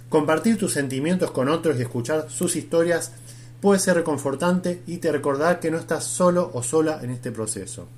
Compartir 0.09 0.57
tus 0.57 0.73
sentimientos 0.73 1.33
con 1.33 1.49
otros 1.49 1.77
y 1.79 1.83
escuchar 1.83 2.31
sus 2.31 2.55
historias 2.55 3.13
puede 3.61 3.81
ser 3.81 3.97
reconfortante 3.97 4.83
y 4.87 4.99
te 4.99 5.11
recordar 5.11 5.59
que 5.59 5.71
no 5.71 5.79
estás 5.79 6.05
solo 6.05 6.51
o 6.55 6.63
sola 6.63 7.01
en 7.03 7.11
este 7.11 7.33
proceso. 7.33 7.89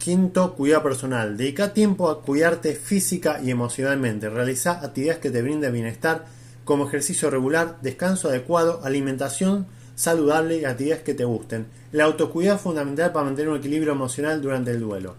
Quinto, 0.00 0.54
cuidado 0.54 0.84
personal. 0.84 1.36
Dedica 1.36 1.74
tiempo 1.74 2.08
a 2.08 2.22
cuidarte 2.22 2.74
física 2.74 3.38
y 3.44 3.50
emocionalmente. 3.50 4.30
Realiza 4.30 4.80
actividades 4.80 5.20
que 5.20 5.30
te 5.30 5.42
brinden 5.42 5.74
bienestar 5.74 6.24
como 6.64 6.88
ejercicio 6.88 7.28
regular, 7.28 7.76
descanso 7.82 8.30
adecuado, 8.30 8.80
alimentación 8.82 9.66
saludable 9.96 10.56
y 10.56 10.64
actividades 10.64 11.02
que 11.02 11.12
te 11.12 11.26
gusten. 11.26 11.66
El 11.92 12.00
autocuidado 12.00 12.56
es 12.56 12.62
fundamental 12.62 13.12
para 13.12 13.26
mantener 13.26 13.50
un 13.50 13.58
equilibrio 13.58 13.92
emocional 13.92 14.40
durante 14.40 14.70
el 14.70 14.80
duelo. 14.80 15.16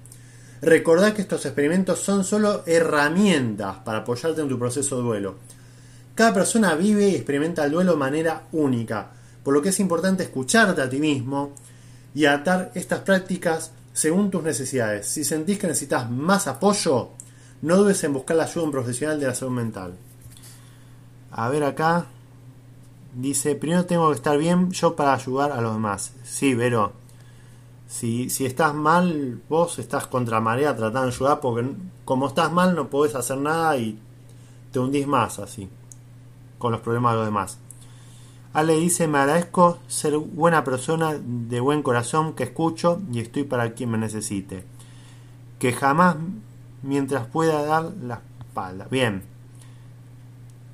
Recordad 0.64 1.14
que 1.14 1.22
estos 1.22 1.46
experimentos 1.46 2.00
son 2.00 2.24
solo 2.24 2.64
herramientas 2.66 3.78
para 3.86 4.00
apoyarte 4.00 4.42
en 4.42 4.50
tu 4.50 4.58
proceso 4.58 4.98
de 4.98 5.04
duelo. 5.04 5.36
Cada 6.16 6.34
persona 6.34 6.74
vive 6.74 7.08
y 7.08 7.16
experimenta 7.16 7.64
el 7.66 7.72
duelo 7.72 7.92
de 7.92 7.98
manera 8.00 8.48
única, 8.52 9.12
por 9.44 9.54
lo 9.54 9.62
que 9.62 9.70
es 9.70 9.80
importante 9.80 10.24
escucharte 10.24 10.82
a 10.82 10.90
ti 10.90 10.98
mismo 10.98 11.54
y 12.16 12.26
atar 12.26 12.72
estas 12.74 13.02
prácticas 13.02 13.74
según 13.94 14.32
tus 14.32 14.44
necesidades. 14.44 15.08
Si 15.08 15.24
sentís 15.24 15.60
que 15.60 15.68
necesitas 15.68 16.10
más 16.10 16.48
apoyo, 16.48 17.10
no 17.62 17.78
dudes 17.78 18.04
en 18.04 18.14
buscar 18.14 18.38
la 18.38 18.44
ayuda 18.44 18.62
de 18.62 18.66
un 18.66 18.72
profesional 18.72 19.20
de 19.20 19.28
la 19.28 19.36
salud 19.36 19.54
mental. 19.54 19.96
A 21.32 21.50
ver 21.50 21.64
acá. 21.64 22.06
Dice, 23.14 23.56
primero 23.56 23.86
tengo 23.86 24.10
que 24.10 24.16
estar 24.16 24.38
bien 24.38 24.72
yo 24.72 24.96
para 24.96 25.14
ayudar 25.14 25.52
a 25.52 25.60
los 25.60 25.74
demás. 25.74 26.14
Sí, 26.24 26.56
pero 26.56 26.94
si, 27.88 28.30
si 28.30 28.46
estás 28.46 28.74
mal, 28.74 29.42
vos 29.50 29.80
estás 29.80 30.08
contra 30.08 30.40
marea 30.40 30.76
tratando 30.76 31.10
de 31.10 31.16
ayudar 31.16 31.42
porque 31.42 31.70
como 32.06 32.28
estás 32.28 32.52
mal 32.52 32.74
no 32.74 32.90
podés 32.90 33.16
hacer 33.16 33.38
nada 33.38 33.76
y 33.76 34.00
te 34.72 34.80
hundís 34.80 35.06
más 35.08 35.40
así, 35.40 35.70
con 36.58 36.72
los 36.72 36.80
problemas 36.80 37.14
de 37.14 37.18
los 37.18 37.26
demás. 37.26 37.58
Ale 38.54 38.76
dice, 38.76 39.08
me 39.08 39.20
agradezco 39.20 39.80
ser 39.88 40.18
buena 40.18 40.64
persona, 40.64 41.18
de 41.24 41.60
buen 41.62 41.84
corazón, 41.84 42.34
que 42.34 42.44
escucho 42.44 43.02
y 43.12 43.20
estoy 43.20 43.44
para 43.44 43.74
quien 43.74 43.92
me 43.92 43.98
necesite. 43.98 44.66
Que 45.58 45.72
jamás, 45.72 46.18
mientras 46.84 47.28
pueda 47.28 47.64
dar 47.64 47.92
la 48.04 48.22
espalda. 48.40 48.88
Bien. 48.92 49.24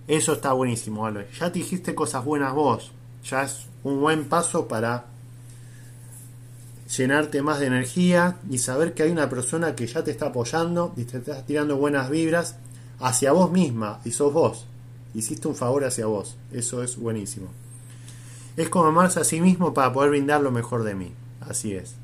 Eso 0.08 0.34
está 0.34 0.54
buenísimo, 0.54 1.06
Ale. 1.06 1.28
Ya 1.40 1.52
te 1.52 1.60
dijiste 1.60 1.94
cosas 1.94 2.26
buenas 2.26 2.54
vos. 2.54 2.92
Ya 3.24 3.44
es 3.44 3.68
un 3.84 4.00
buen 4.00 4.26
paso 4.26 4.68
para 4.68 5.06
llenarte 6.98 7.42
más 7.42 7.60
de 7.60 7.68
energía 7.68 8.38
y 8.50 8.58
saber 8.58 8.94
que 8.94 9.04
hay 9.04 9.12
una 9.12 9.30
persona 9.30 9.76
que 9.76 9.86
ya 9.86 10.04
te 10.04 10.12
está 10.12 10.28
apoyando 10.28 10.94
y 10.96 11.04
te 11.04 11.18
está 11.18 11.46
tirando 11.46 11.78
buenas 11.78 12.10
vibras 12.10 12.56
hacia 13.00 13.34
vos 13.34 13.52
misma 13.52 14.00
y 14.06 14.12
sos 14.12 14.34
vos. 14.34 14.66
Hiciste 15.14 15.48
un 15.48 15.56
favor 15.56 15.84
hacia 15.84 16.06
vos. 16.06 16.38
Eso 16.52 16.82
es 16.82 16.98
buenísimo. 16.98 17.50
Es 18.58 18.70
como 18.70 18.88
amarse 18.88 19.20
a 19.20 19.24
sí 19.24 19.39
mismo 19.39 19.74
para 19.74 19.93
poder 19.93 20.10
brindar 20.10 20.41
lo 20.41 20.51
mejor 20.51 20.84
de 20.84 20.95
mí. 20.95 21.14
Así 21.39 21.74
es. 21.74 21.95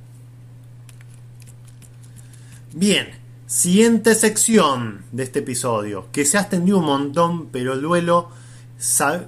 Bien, 2.72 3.10
siguiente 3.46 4.16
sección 4.16 5.04
de 5.12 5.24
este 5.24 5.40
episodio, 5.40 6.08
que 6.12 6.26
se 6.26 6.38
ha 6.38 6.42
extendido 6.42 6.78
un 6.78 6.86
montón, 6.86 7.48
pero 7.48 7.74
el 7.74 7.82
duelo 7.82 8.30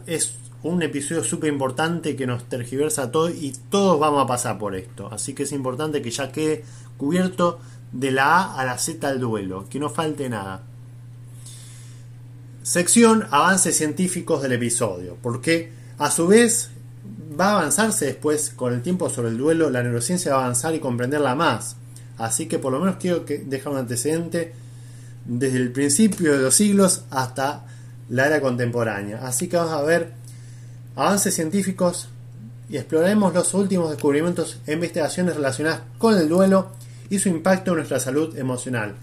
es 0.07 0.36
un 0.63 0.82
episodio 0.82 1.23
súper 1.23 1.51
importante 1.51 2.15
que 2.15 2.26
nos 2.26 2.45
tergiversa 2.45 3.11
todo 3.11 3.30
y 3.30 3.55
todos 3.69 3.99
vamos 3.99 4.23
a 4.23 4.28
pasar 4.28 4.57
por 4.57 4.76
esto. 4.76 5.09
Así 5.11 5.34
que 5.34 5.43
es 5.43 5.51
importante 5.51 6.01
que 6.01 6.11
ya 6.11 6.32
quede 6.32 6.63
cubierto 6.97 7.59
de 7.91 8.11
la 8.11 8.38
A 8.38 8.59
a 8.59 8.65
la 8.65 8.78
Z 8.78 9.07
del 9.09 9.19
duelo, 9.19 9.67
que 9.69 9.80
no 9.80 9.89
falte 9.89 10.28
nada. 10.28 10.63
Sección 12.63 13.28
avances 13.30 13.78
científicos 13.78 14.41
del 14.41 14.53
episodio, 14.53 15.17
porque 15.21 15.71
a 15.99 16.09
su 16.09 16.28
vez 16.28 16.71
va 17.39 17.47
a 17.47 17.59
avanzarse 17.59 18.05
después 18.05 18.51
con 18.55 18.73
el 18.73 18.81
tiempo 18.81 19.09
sobre 19.09 19.29
el 19.29 19.38
duelo, 19.38 19.69
la 19.69 19.83
neurociencia 19.83 20.33
va 20.33 20.41
a 20.41 20.43
avanzar 20.45 20.73
y 20.75 20.79
comprenderla 20.79 21.36
más. 21.36 21.75
Así 22.17 22.47
que 22.47 22.59
por 22.59 22.71
lo 22.71 22.79
menos 22.79 22.95
quiero 22.99 23.25
que 23.25 23.39
dejar 23.39 23.73
un 23.73 23.79
antecedente 23.79 24.53
desde 25.25 25.57
el 25.57 25.71
principio 25.71 26.33
de 26.33 26.43
los 26.43 26.55
siglos 26.55 27.03
hasta 27.09 27.65
la 28.09 28.27
era 28.27 28.41
contemporánea. 28.41 29.25
Así 29.25 29.47
que 29.47 29.57
vamos 29.57 29.73
a 29.73 29.81
ver 29.81 30.13
avances 30.95 31.33
científicos 31.33 32.07
y 32.69 32.77
exploraremos 32.77 33.33
los 33.33 33.53
últimos 33.53 33.91
descubrimientos 33.91 34.59
e 34.65 34.73
investigaciones 34.73 35.36
relacionadas 35.36 35.81
con 35.97 36.17
el 36.17 36.29
duelo 36.29 36.71
y 37.09 37.19
su 37.19 37.29
impacto 37.29 37.71
en 37.71 37.77
nuestra 37.77 37.99
salud 37.99 38.38
emocional. 38.38 38.95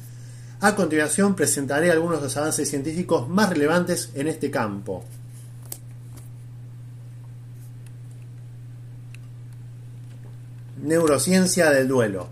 A 0.60 0.74
continuación 0.74 1.34
presentaré 1.34 1.90
algunos 1.90 2.18
de 2.18 2.24
los 2.24 2.36
avances 2.36 2.68
científicos 2.68 3.28
más 3.28 3.50
relevantes 3.50 4.10
en 4.14 4.28
este 4.28 4.50
campo. 4.50 5.04
Neurociencia 10.82 11.70
del 11.70 11.86
duelo. 11.86 12.28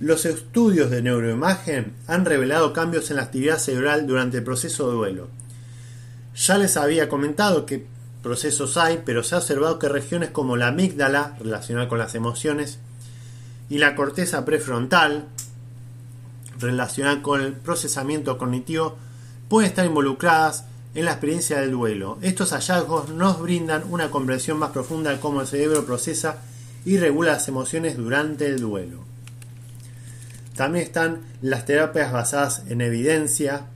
Los 0.00 0.26
estudios 0.26 0.90
de 0.90 1.00
neuroimagen 1.00 1.94
han 2.08 2.24
revelado 2.24 2.72
cambios 2.72 3.08
en 3.10 3.18
la 3.18 3.22
actividad 3.22 3.58
cerebral 3.58 4.08
durante 4.08 4.38
el 4.38 4.42
proceso 4.42 4.88
de 4.88 4.96
duelo. 4.96 5.28
Ya 6.34 6.58
les 6.58 6.76
había 6.76 7.08
comentado 7.08 7.66
que 7.66 7.86
procesos 8.20 8.76
hay, 8.78 9.02
pero 9.06 9.22
se 9.22 9.36
ha 9.36 9.38
observado 9.38 9.78
que 9.78 9.88
regiones 9.88 10.30
como 10.30 10.56
la 10.56 10.66
amígdala, 10.66 11.36
relacionada 11.38 11.88
con 11.88 12.00
las 12.00 12.16
emociones, 12.16 12.80
y 13.70 13.78
la 13.78 13.94
corteza 13.94 14.44
prefrontal, 14.44 15.26
relacionada 16.58 17.22
con 17.22 17.42
el 17.42 17.52
procesamiento 17.52 18.38
cognitivo, 18.38 18.96
pueden 19.48 19.70
estar 19.70 19.86
involucradas 19.86 20.64
en 20.96 21.04
la 21.04 21.12
experiencia 21.12 21.60
del 21.60 21.70
duelo. 21.70 22.18
Estos 22.22 22.50
hallazgos 22.50 23.10
nos 23.10 23.40
brindan 23.40 23.84
una 23.88 24.10
comprensión 24.10 24.58
más 24.58 24.72
profunda 24.72 25.12
de 25.12 25.20
cómo 25.20 25.42
el 25.42 25.46
cerebro 25.46 25.86
procesa 25.86 26.38
y 26.84 26.98
regula 26.98 27.32
las 27.32 27.48
emociones 27.48 27.96
durante 27.96 28.46
el 28.46 28.60
duelo. 28.60 29.04
También 30.56 30.84
están 30.84 31.20
las 31.42 31.64
terapias 31.64 32.12
basadas 32.12 32.62
en 32.68 32.80
evidencia. 32.80 33.66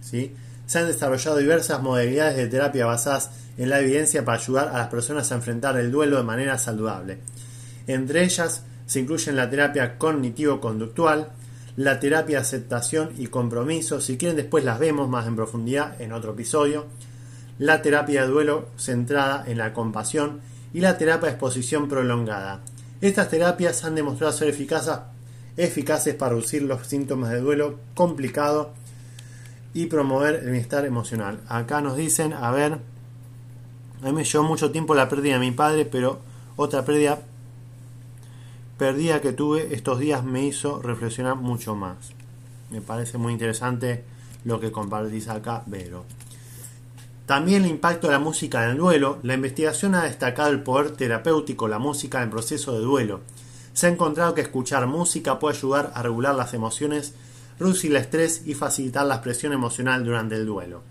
¿sí? 0.00 0.34
Se 0.66 0.78
han 0.78 0.86
desarrollado 0.86 1.36
diversas 1.36 1.82
modalidades 1.82 2.36
de 2.36 2.46
terapia 2.46 2.86
basadas 2.86 3.30
en 3.58 3.68
la 3.68 3.80
evidencia 3.80 4.24
para 4.24 4.38
ayudar 4.38 4.68
a 4.68 4.78
las 4.78 4.88
personas 4.88 5.30
a 5.30 5.34
enfrentar 5.34 5.76
el 5.76 5.90
duelo 5.90 6.16
de 6.16 6.22
manera 6.22 6.56
saludable. 6.56 7.18
Entre 7.86 8.24
ellas 8.24 8.62
se 8.86 9.00
incluyen 9.00 9.36
la 9.36 9.50
terapia 9.50 9.98
cognitivo-conductual, 9.98 11.28
la 11.76 12.00
terapia 12.00 12.40
aceptación 12.40 13.10
y 13.18 13.26
compromiso, 13.26 14.00
si 14.00 14.16
quieren 14.16 14.36
después 14.36 14.64
las 14.64 14.78
vemos 14.78 15.08
más 15.08 15.26
en 15.26 15.36
profundidad 15.36 16.00
en 16.00 16.12
otro 16.12 16.32
episodio, 16.32 16.86
la 17.58 17.82
terapia 17.82 18.22
de 18.22 18.28
duelo 18.28 18.68
centrada 18.76 19.44
en 19.46 19.58
la 19.58 19.72
compasión 19.72 20.40
y 20.72 20.80
la 20.80 20.98
terapia 20.98 21.26
de 21.26 21.32
exposición 21.32 21.88
prolongada. 21.88 22.60
Estas 23.00 23.28
terapias 23.28 23.84
han 23.84 23.94
demostrado 23.94 24.32
ser 24.32 24.48
eficaces, 24.48 24.98
eficaces 25.56 26.14
para 26.14 26.30
reducir 26.30 26.62
los 26.62 26.86
síntomas 26.86 27.30
de 27.30 27.40
duelo 27.40 27.78
complicado 27.94 28.72
y 29.74 29.86
promover 29.86 30.36
el 30.36 30.50
bienestar 30.50 30.84
emocional. 30.84 31.40
Acá 31.48 31.80
nos 31.80 31.96
dicen, 31.96 32.32
a 32.32 32.50
ver, 32.50 32.78
a 34.02 34.06
mí 34.06 34.12
me 34.12 34.24
llevó 34.24 34.44
mucho 34.44 34.70
tiempo 34.70 34.94
la 34.94 35.08
pérdida 35.08 35.34
de 35.34 35.40
mi 35.40 35.50
padre, 35.50 35.84
pero 35.84 36.20
otra 36.56 36.84
pérdida 36.84 37.20
perdida 38.78 39.20
que 39.20 39.32
tuve 39.32 39.74
estos 39.74 39.98
días 39.98 40.24
me 40.24 40.44
hizo 40.44 40.82
reflexionar 40.82 41.36
mucho 41.36 41.74
más. 41.74 41.96
Me 42.70 42.80
parece 42.80 43.18
muy 43.18 43.32
interesante 43.32 44.04
lo 44.44 44.58
que 44.60 44.72
compartís 44.72 45.28
acá, 45.28 45.62
Vero. 45.66 46.04
También 47.26 47.64
el 47.64 47.70
impacto 47.70 48.08
de 48.08 48.14
la 48.14 48.18
música 48.18 48.64
en 48.64 48.72
el 48.72 48.78
duelo. 48.78 49.18
La 49.22 49.34
investigación 49.34 49.94
ha 49.94 50.04
destacado 50.04 50.50
el 50.50 50.62
poder 50.62 50.90
terapéutico 50.92 51.66
de 51.66 51.70
la 51.70 51.78
música 51.78 52.18
en 52.18 52.24
el 52.24 52.30
proceso 52.30 52.72
de 52.72 52.80
duelo. 52.80 53.20
Se 53.72 53.86
ha 53.86 53.90
encontrado 53.90 54.34
que 54.34 54.40
escuchar 54.40 54.86
música 54.86 55.38
puede 55.38 55.56
ayudar 55.56 55.92
a 55.94 56.02
regular 56.02 56.34
las 56.34 56.52
emociones, 56.52 57.14
reducir 57.58 57.92
el 57.92 57.98
estrés 57.98 58.42
y 58.44 58.54
facilitar 58.54 59.06
la 59.06 59.14
expresión 59.14 59.52
emocional 59.52 60.04
durante 60.04 60.34
el 60.34 60.46
duelo. 60.46 60.82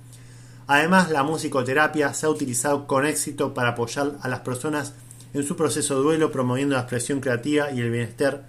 Además, 0.67 1.11
la 1.11 1.23
musicoterapia 1.23 2.13
se 2.13 2.25
ha 2.25 2.29
utilizado 2.29 2.87
con 2.87 3.05
éxito 3.05 3.53
para 3.53 3.69
apoyar 3.69 4.13
a 4.21 4.29
las 4.29 4.39
personas 4.39 4.93
en 5.33 5.43
su 5.45 5.55
proceso 5.57 5.97
de 5.97 6.03
duelo, 6.03 6.31
promoviendo 6.31 6.75
la 6.75 6.81
expresión 6.81 7.19
creativa 7.19 7.71
y 7.71 7.81
el 7.81 7.91
bienestar 7.91 8.45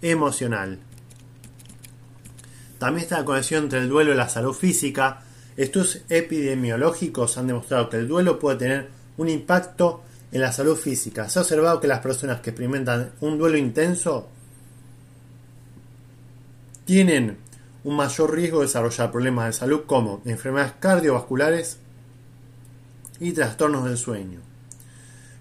emocional. 0.00 0.78
También 2.78 3.02
está 3.02 3.18
la 3.18 3.24
conexión 3.24 3.64
entre 3.64 3.80
el 3.80 3.88
duelo 3.88 4.12
y 4.12 4.16
la 4.16 4.28
salud 4.28 4.52
física. 4.52 5.23
Estudios 5.56 6.02
epidemiológicos 6.08 7.38
han 7.38 7.46
demostrado 7.46 7.88
que 7.88 7.98
el 7.98 8.08
duelo 8.08 8.38
puede 8.38 8.58
tener 8.58 8.88
un 9.16 9.28
impacto 9.28 10.02
en 10.32 10.40
la 10.40 10.52
salud 10.52 10.76
física. 10.76 11.28
Se 11.28 11.38
ha 11.38 11.42
observado 11.42 11.80
que 11.80 11.86
las 11.86 12.00
personas 12.00 12.40
que 12.40 12.50
experimentan 12.50 13.12
un 13.20 13.38
duelo 13.38 13.56
intenso 13.56 14.28
tienen 16.84 17.38
un 17.84 17.96
mayor 17.96 18.34
riesgo 18.34 18.60
de 18.60 18.66
desarrollar 18.66 19.12
problemas 19.12 19.46
de 19.46 19.52
salud 19.52 19.82
como 19.86 20.22
enfermedades 20.24 20.72
cardiovasculares 20.80 21.78
y 23.20 23.32
trastornos 23.32 23.84
del 23.84 23.96
sueño. 23.96 24.40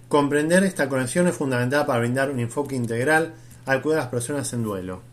Comprender 0.09 0.64
esta 0.64 0.89
conexión 0.89 1.28
es 1.28 1.36
fundamental 1.36 1.88
para 1.88 1.99
brindar 1.99 2.30
un 2.30 2.39
enfoque 2.39 2.76
integral 2.76 3.34
al 3.66 3.82
cuidado 3.82 4.01
de 4.01 4.03
las 4.03 4.11
personas 4.11 4.53
en 4.53 4.64
duelo. 4.64 5.12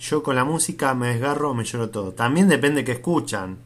Yo 0.00 0.22
con 0.22 0.34
la 0.34 0.44
música 0.44 0.94
me 0.94 1.08
desgarro, 1.08 1.52
me 1.52 1.64
lloro 1.64 1.90
todo. 1.90 2.12
También 2.12 2.48
depende 2.48 2.84
que 2.84 2.92
escuchan. 2.92 3.58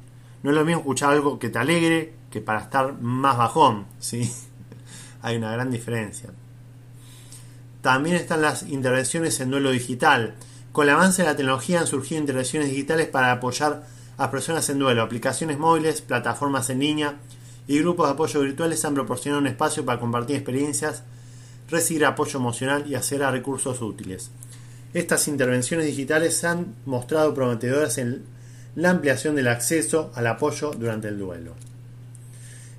No 0.43 0.51
es 0.51 0.57
lo 0.57 0.65
mismo 0.65 0.81
escuchar 0.81 1.13
algo 1.13 1.39
que 1.39 1.49
te 1.49 1.61
alegre 1.61 2.15
que 2.29 2.41
para 2.41 2.61
estar 2.61 3.01
más 3.01 3.39
bajón, 3.39 3.87
¿sí? 4.01 4.31
Hay 5.23 5.37
una 5.37 5.53
gran 5.53 5.71
diferencia. 5.71 6.31
También 7.83 8.17
están 8.17 8.43
las 8.43 8.65
intervenciones 8.65 9.39
en 9.39 9.51
duelo 9.51 9.71
digital. 9.71 10.35
Con 10.73 10.89
el 10.89 10.95
avance 10.95 11.23
de 11.23 11.29
la 11.29 11.37
tecnología 11.37 11.81
han 11.81 11.87
surgido 11.87 12.21
intervenciones 12.21 12.69
digitales 12.69 13.07
para 13.07 13.31
apoyar 13.31 13.87
a 14.17 14.31
personas 14.33 14.69
en 14.71 14.81
duelo. 14.81 15.03
Aplicaciones 15.03 15.59
móviles, 15.59 16.03
plataformas 16.03 16.69
en 16.69 16.81
línea 16.81 17.15
y 17.69 17.79
grupos 17.79 18.09
de 18.09 18.15
apoyo 18.15 18.41
virtuales 18.41 18.85
han 18.85 18.95
proporcionado 18.95 19.41
un 19.41 19.47
espacio 19.47 19.85
para 19.85 20.01
compartir 20.01 20.35
experiencias, 20.35 21.05
recibir 21.71 22.05
apoyo 22.05 22.41
emocional 22.41 22.85
y 22.89 22.97
acceder 22.97 23.23
a 23.23 23.31
recursos 23.31 23.81
útiles. 23.81 24.33
Estas 24.95 25.27
intervenciones 25.27 25.87
digitales 25.87 26.37
se 26.37 26.47
han 26.47 26.77
mostrado 26.87 27.35
prometedoras 27.35 27.99
en 27.99 28.23
la 28.77 28.91
ampliación 28.91 29.35
del 29.35 29.49
acceso 29.49 30.13
al 30.15 30.29
apoyo 30.29 30.71
durante 30.71 31.09
el 31.09 31.19
duelo. 31.19 31.55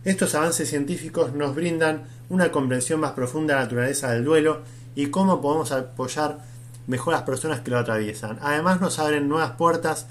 Estos 0.06 0.34
avances 0.34 0.70
científicos 0.70 1.34
nos 1.34 1.54
brindan 1.54 2.04
una 2.30 2.52
comprensión 2.52 3.02
más 3.02 3.12
profunda 3.12 3.54
de 3.54 3.60
la 3.60 3.66
naturaleza 3.66 4.12
del 4.12 4.24
duelo 4.24 4.62
y 4.96 5.08
cómo 5.08 5.42
podemos 5.42 5.74
apoyar 5.74 6.40
mejor 6.88 7.14
a 7.14 7.18
las 7.18 7.26
personas 7.26 7.60
que 7.60 7.72
lo 7.72 7.80
atraviesan. 7.80 8.40
Además 8.42 8.80
nos 8.80 8.98
abren 9.00 9.28
nuevas 9.28 9.52
puertas 9.52 10.08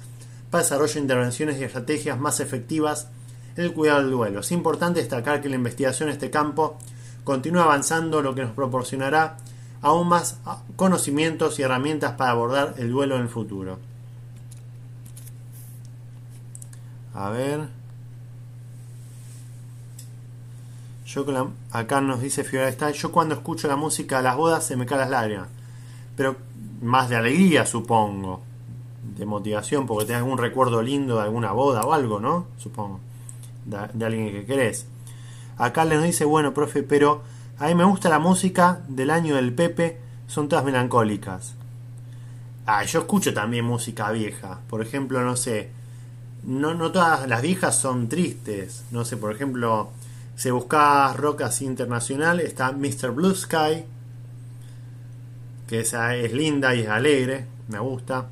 para 0.51 0.63
el 0.63 0.69
desarrollo 0.69 0.93
de 0.93 1.01
intervenciones 1.01 1.59
y 1.59 1.65
estrategias 1.65 2.21
más 2.21 2.39
efectivas 2.39 3.09
en 3.57 3.65
el 3.65 3.73
cuidado 3.73 4.01
del 4.01 4.11
duelo. 4.11 4.41
Es 4.41 4.53
importante 4.53 5.01
destacar 5.01 5.41
que 5.41 5.49
la 5.49 5.55
investigación 5.55 6.11
en 6.11 6.15
este 6.15 6.31
campo 6.31 6.77
continúa 7.25 7.65
avanzando, 7.65 8.21
lo 8.21 8.35
que 8.35 8.43
nos 8.43 8.53
proporcionará 8.53 9.39
aún 9.85 10.09
más 10.09 10.39
conocimientos 10.77 11.59
y 11.59 11.63
herramientas 11.63 12.13
para 12.13 12.31
abordar 12.31 12.75
el 12.79 12.91
duelo 12.91 13.17
en 13.17 13.23
el 13.23 13.29
futuro. 13.29 13.79
A 17.13 17.29
ver. 17.29 17.69
Yo 21.05 21.27
acá 21.71 22.01
nos 22.01 22.23
dice 22.23 22.45
Fiora 22.45 22.69
está, 22.69 22.91
yo 22.93 23.13
cuando 23.13 23.35
escucho 23.35 23.69
la 23.69 23.77
música 23.77 24.17
de 24.17 24.23
las 24.23 24.37
bodas 24.37 24.65
se 24.65 24.75
me 24.75 24.87
caen 24.87 25.03
las 25.03 25.11
lágrimas. 25.11 25.49
Pero 26.17 26.37
más 26.81 27.11
de 27.11 27.17
alegría, 27.17 27.67
supongo. 27.67 28.41
De 29.19 29.27
motivación, 29.27 29.87
porque 29.87 30.07
tenés 30.07 30.23
algún 30.23 30.39
recuerdo 30.39 30.81
lindo 30.81 31.17
de 31.17 31.25
alguna 31.25 31.53
boda 31.53 31.83
o 31.85 31.93
algo, 31.93 32.21
¿no? 32.21 32.47
Supongo. 32.57 33.01
De, 33.67 34.05
alguien 34.05 34.33
que 34.33 34.47
querés. 34.47 34.87
Acá 35.59 35.85
le 35.85 35.97
nos 35.97 36.05
dice, 36.05 36.25
bueno, 36.25 36.55
profe, 36.55 36.83
pero 36.83 37.23
a 37.59 37.67
mí 37.69 37.75
me 37.75 37.85
gusta 37.85 38.09
la 38.09 38.19
música 38.19 38.81
del 38.89 39.11
año 39.11 39.37
del 39.37 39.53
Pepe, 39.53 39.99
son 40.27 40.49
todas 40.49 40.65
melancólicas. 40.65 41.55
Ah, 42.67 42.83
yo 42.85 43.01
escucho 43.01 43.35
también 43.35 43.65
música 43.65 44.11
vieja. 44.11 44.61
Por 44.69 44.81
ejemplo, 44.81 45.23
no 45.23 45.37
sé. 45.37 45.71
No, 46.45 46.75
no 46.75 46.93
todas 46.93 47.29
las 47.29 47.43
viejas 47.43 47.79
son 47.79 48.09
tristes. 48.09 48.85
No 48.91 49.05
sé, 49.05 49.17
por 49.17 49.33
ejemplo, 49.33 49.91
si 50.37 50.51
buscas 50.51 51.17
rock 51.17 51.43
así 51.43 51.65
internacional, 51.65 52.41
está 52.41 52.73
Mr. 52.73 53.13
Blue 53.13 53.35
Sky, 53.35 53.85
que 55.69 55.81
esa 55.81 56.17
es 56.17 56.33
linda 56.33 56.75
y 56.75 56.81
es 56.81 56.89
alegre, 56.89 57.47
me 57.69 57.79
gusta. 57.79 58.27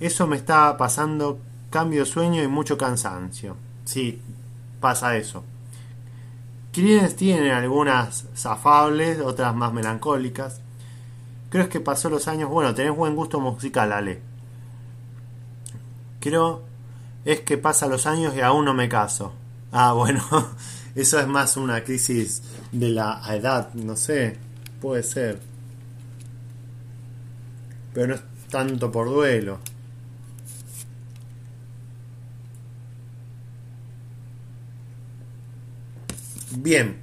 Eso 0.00 0.26
me 0.26 0.36
está 0.36 0.76
pasando 0.76 1.38
cambio 1.70 2.00
de 2.00 2.06
sueño 2.06 2.42
y 2.42 2.48
mucho 2.48 2.78
cansancio. 2.78 3.56
Sí, 3.84 4.20
pasa 4.80 5.16
eso. 5.16 5.44
Quienes 6.72 7.16
tienen 7.16 7.52
algunas 7.52 8.26
zafables, 8.34 9.20
otras 9.20 9.54
más 9.54 9.72
melancólicas. 9.72 10.60
Creo 11.50 11.68
que 11.68 11.80
pasó 11.80 12.08
los 12.08 12.28
años. 12.28 12.48
Bueno, 12.48 12.74
tenés 12.74 12.96
buen 12.96 13.14
gusto 13.14 13.40
musical, 13.40 13.92
Ale. 13.92 14.20
Creo 16.18 16.62
es 17.24 17.40
que 17.40 17.58
pasa 17.58 17.86
los 17.86 18.06
años 18.06 18.34
y 18.34 18.40
aún 18.40 18.64
no 18.64 18.74
me 18.74 18.88
caso. 18.88 19.32
Ah, 19.70 19.92
bueno. 19.92 20.22
Eso 20.94 21.18
es 21.18 21.26
más 21.26 21.56
una 21.56 21.84
crisis 21.84 22.42
de 22.70 22.90
la 22.90 23.22
edad, 23.34 23.72
no 23.72 23.96
sé, 23.96 24.36
puede 24.80 25.02
ser. 25.02 25.40
Pero 27.94 28.08
no 28.08 28.14
es 28.14 28.22
tanto 28.50 28.92
por 28.92 29.08
duelo. 29.08 29.58
Bien, 36.62 36.94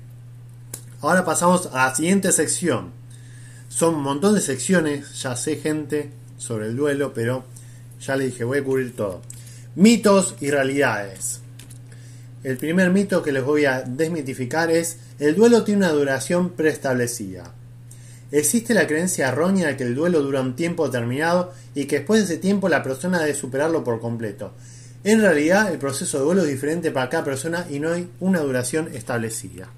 ahora 1.01 1.25
pasamos 1.25 1.65
a 1.73 1.87
la 1.87 1.93
siguiente 1.93 2.31
sección. 2.31 2.91
Son 3.67 3.95
un 3.95 4.03
montón 4.03 4.33
de 4.33 4.39
secciones, 4.39 5.21
ya 5.21 5.35
sé 5.35 5.57
gente, 5.57 6.11
sobre 6.37 6.67
el 6.67 6.77
duelo, 6.77 7.13
pero 7.13 7.43
ya 7.99 8.15
le 8.15 8.27
dije, 8.27 8.45
voy 8.45 8.59
a 8.59 8.63
cubrir 8.63 8.95
todo. 8.95 9.21
Mitos 9.75 10.35
y 10.39 10.49
realidades. 10.49 11.41
El 12.45 12.55
primer 12.55 12.89
mito 12.91 13.21
que 13.21 13.33
les 13.33 13.43
voy 13.43 13.65
a 13.65 13.81
desmitificar 13.81 14.71
es 14.71 14.99
el 15.19 15.35
duelo 15.35 15.65
tiene 15.65 15.79
una 15.79 15.91
duración 15.91 16.51
preestablecida. 16.51 17.53
Existe 18.31 18.73
la 18.73 18.87
creencia 18.87 19.27
errónea 19.27 19.67
de 19.67 19.75
que 19.75 19.83
el 19.83 19.93
duelo 19.93 20.21
dura 20.21 20.39
un 20.39 20.55
tiempo 20.55 20.85
determinado 20.85 21.51
y 21.75 21.83
que 21.83 21.97
después 21.97 22.21
de 22.21 22.33
ese 22.33 22.41
tiempo 22.41 22.69
la 22.69 22.81
persona 22.81 23.19
debe 23.19 23.33
superarlo 23.33 23.83
por 23.83 23.99
completo. 23.99 24.53
En 25.03 25.21
realidad 25.21 25.71
el 25.71 25.79
proceso 25.79 26.17
de 26.17 26.25
duelo 26.25 26.41
es 26.41 26.49
diferente 26.49 26.91
para 26.91 27.09
cada 27.09 27.23
persona 27.23 27.65
y 27.69 27.79
no 27.79 27.91
hay 27.91 28.09
una 28.19 28.41
duración 28.41 28.89
establecida. 28.93 29.69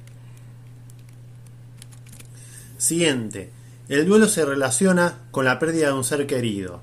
Siguiente. 2.78 3.52
El 3.88 4.08
duelo 4.08 4.28
se 4.28 4.46
relaciona 4.46 5.20
con 5.30 5.46
la 5.46 5.60
pérdida 5.60 5.88
de 5.88 5.94
un 5.94 6.04
ser 6.04 6.26
querido. 6.26 6.82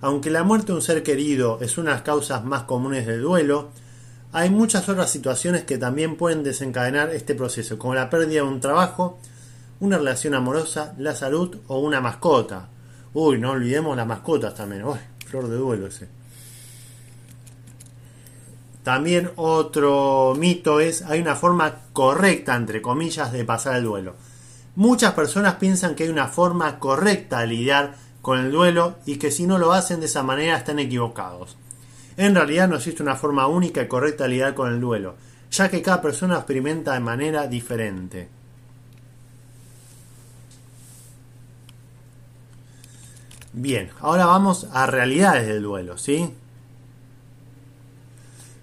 Aunque 0.00 0.30
la 0.30 0.44
muerte 0.44 0.68
de 0.68 0.74
un 0.74 0.82
ser 0.82 1.02
querido 1.02 1.58
es 1.60 1.76
una 1.76 1.90
de 1.90 1.96
las 1.96 2.04
causas 2.04 2.44
más 2.44 2.62
comunes 2.62 3.06
del 3.06 3.20
duelo, 3.20 3.70
hay 4.32 4.48
muchas 4.48 4.88
otras 4.88 5.10
situaciones 5.10 5.64
que 5.64 5.76
también 5.76 6.16
pueden 6.16 6.42
desencadenar 6.44 7.10
este 7.10 7.34
proceso, 7.34 7.78
como 7.78 7.94
la 7.94 8.08
pérdida 8.08 8.42
de 8.42 8.48
un 8.48 8.60
trabajo, 8.60 9.18
una 9.80 9.98
relación 9.98 10.34
amorosa, 10.34 10.94
la 10.98 11.14
salud 11.14 11.58
o 11.66 11.80
una 11.80 12.00
mascota. 12.00 12.68
Uy, 13.12 13.38
no 13.38 13.50
olvidemos 13.50 13.96
las 13.96 14.06
mascotas 14.06 14.54
también. 14.54 14.84
Uy, 14.84 14.98
flor 15.26 15.48
de 15.48 15.56
duelo 15.56 15.86
ese. 15.88 16.17
También 18.82 19.30
otro 19.36 20.34
mito 20.38 20.80
es, 20.80 21.02
hay 21.02 21.20
una 21.20 21.36
forma 21.36 21.80
correcta, 21.92 22.56
entre 22.56 22.80
comillas, 22.80 23.32
de 23.32 23.44
pasar 23.44 23.76
el 23.76 23.84
duelo. 23.84 24.14
Muchas 24.76 25.12
personas 25.12 25.56
piensan 25.56 25.94
que 25.94 26.04
hay 26.04 26.08
una 26.08 26.28
forma 26.28 26.78
correcta 26.78 27.40
de 27.40 27.48
lidiar 27.48 27.96
con 28.22 28.38
el 28.38 28.52
duelo 28.52 28.96
y 29.06 29.16
que 29.16 29.30
si 29.30 29.46
no 29.46 29.58
lo 29.58 29.72
hacen 29.72 30.00
de 30.00 30.06
esa 30.06 30.22
manera 30.22 30.56
están 30.56 30.78
equivocados. 30.78 31.56
En 32.16 32.34
realidad 32.34 32.68
no 32.68 32.76
existe 32.76 33.02
una 33.02 33.16
forma 33.16 33.46
única 33.46 33.82
y 33.82 33.88
correcta 33.88 34.24
de 34.24 34.30
lidiar 34.30 34.54
con 34.54 34.72
el 34.72 34.80
duelo, 34.80 35.16
ya 35.50 35.68
que 35.68 35.82
cada 35.82 36.00
persona 36.00 36.36
experimenta 36.36 36.94
de 36.94 37.00
manera 37.00 37.46
diferente. 37.46 38.28
Bien, 43.52 43.90
ahora 44.00 44.26
vamos 44.26 44.68
a 44.72 44.86
realidades 44.86 45.46
del 45.46 45.62
duelo, 45.62 45.98
¿sí? 45.98 46.32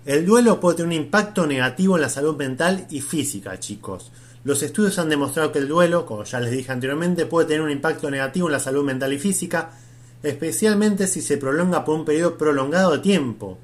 El 0.05 0.23
duelo 0.23 0.59
puede 0.59 0.77
tener 0.77 0.87
un 0.87 1.03
impacto 1.03 1.47
negativo 1.47 1.95
en 1.95 2.03
la 2.03 2.09
salud 2.09 2.35
mental 2.35 2.85
y 2.91 3.01
física, 3.01 3.59
chicos. 3.59 4.11
Los 4.43 4.61
estudios 4.61 4.99
han 4.99 5.09
demostrado 5.09 5.51
que 5.51 5.57
el 5.57 5.67
duelo, 5.67 6.05
como 6.05 6.23
ya 6.23 6.39
les 6.39 6.51
dije 6.51 6.71
anteriormente, 6.71 7.25
puede 7.25 7.47
tener 7.47 7.63
un 7.63 7.71
impacto 7.71 8.11
negativo 8.11 8.47
en 8.47 8.53
la 8.53 8.59
salud 8.59 8.85
mental 8.85 9.13
y 9.13 9.17
física, 9.17 9.71
especialmente 10.21 11.07
si 11.07 11.23
se 11.23 11.37
prolonga 11.37 11.83
por 11.83 11.95
un 11.95 12.05
periodo 12.05 12.37
prolongado 12.37 12.91
de 12.91 12.99
tiempo. 12.99 13.57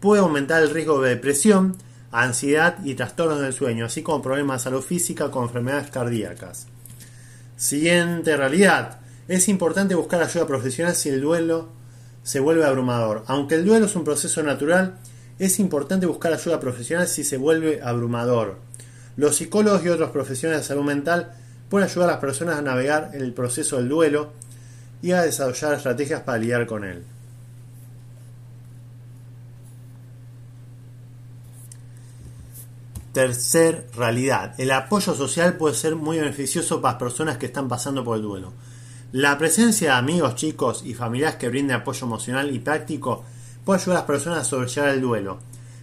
Puede 0.00 0.22
aumentar 0.22 0.62
el 0.62 0.70
riesgo 0.70 1.02
de 1.02 1.10
depresión, 1.10 1.76
ansiedad 2.12 2.78
y 2.82 2.94
trastornos 2.94 3.42
del 3.42 3.52
sueño, 3.52 3.84
así 3.84 4.02
como 4.02 4.22
problemas 4.22 4.62
de 4.62 4.70
salud 4.70 4.82
física 4.82 5.30
con 5.30 5.44
enfermedades 5.44 5.90
cardíacas. 5.90 6.66
Siguiente 7.58 8.38
realidad. 8.38 9.00
Es 9.28 9.50
importante 9.50 9.94
buscar 9.94 10.22
ayuda 10.22 10.46
profesional 10.46 10.94
si 10.94 11.10
el 11.10 11.20
duelo 11.20 11.68
se 12.22 12.40
vuelve 12.40 12.64
abrumador. 12.64 13.24
Aunque 13.26 13.56
el 13.56 13.66
duelo 13.66 13.84
es 13.84 13.96
un 13.96 14.04
proceso 14.04 14.42
natural, 14.42 14.98
es 15.38 15.60
importante 15.60 16.06
buscar 16.06 16.32
ayuda 16.32 16.60
profesional 16.60 17.06
si 17.06 17.24
se 17.24 17.36
vuelve 17.36 17.80
abrumador. 17.82 18.58
Los 19.16 19.36
psicólogos 19.36 19.84
y 19.84 19.88
otros 19.88 20.10
profesionales 20.10 20.62
de 20.62 20.68
salud 20.68 20.84
mental 20.84 21.32
pueden 21.68 21.88
ayudar 21.88 22.08
a 22.08 22.12
las 22.12 22.20
personas 22.20 22.58
a 22.58 22.62
navegar 22.62 23.10
el 23.14 23.32
proceso 23.32 23.76
del 23.76 23.88
duelo 23.88 24.32
y 25.02 25.12
a 25.12 25.22
desarrollar 25.22 25.74
estrategias 25.74 26.22
para 26.22 26.38
lidiar 26.38 26.66
con 26.66 26.84
él. 26.84 27.04
Tercer 33.12 33.88
realidad. 33.96 34.54
El 34.58 34.70
apoyo 34.70 35.14
social 35.14 35.56
puede 35.56 35.74
ser 35.74 35.96
muy 35.96 36.18
beneficioso 36.18 36.80
para 36.80 36.94
las 36.94 37.00
personas 37.00 37.38
que 37.38 37.46
están 37.46 37.68
pasando 37.68 38.04
por 38.04 38.16
el 38.16 38.22
duelo. 38.22 38.52
La 39.12 39.38
presencia 39.38 39.92
de 39.92 39.98
amigos, 39.98 40.34
chicos 40.34 40.82
y 40.84 40.94
familiares 40.94 41.36
que 41.36 41.48
brinden 41.48 41.76
apoyo 41.76 42.06
emocional 42.06 42.54
y 42.54 42.58
práctico 42.58 43.24
puede 43.68 43.82
ayudar 43.82 43.98
a 43.98 44.00
las 44.00 44.06
personas 44.06 44.38
a 44.38 44.44
sobrellevar 44.44 44.88
el 44.88 45.02
duelo. 45.02 45.38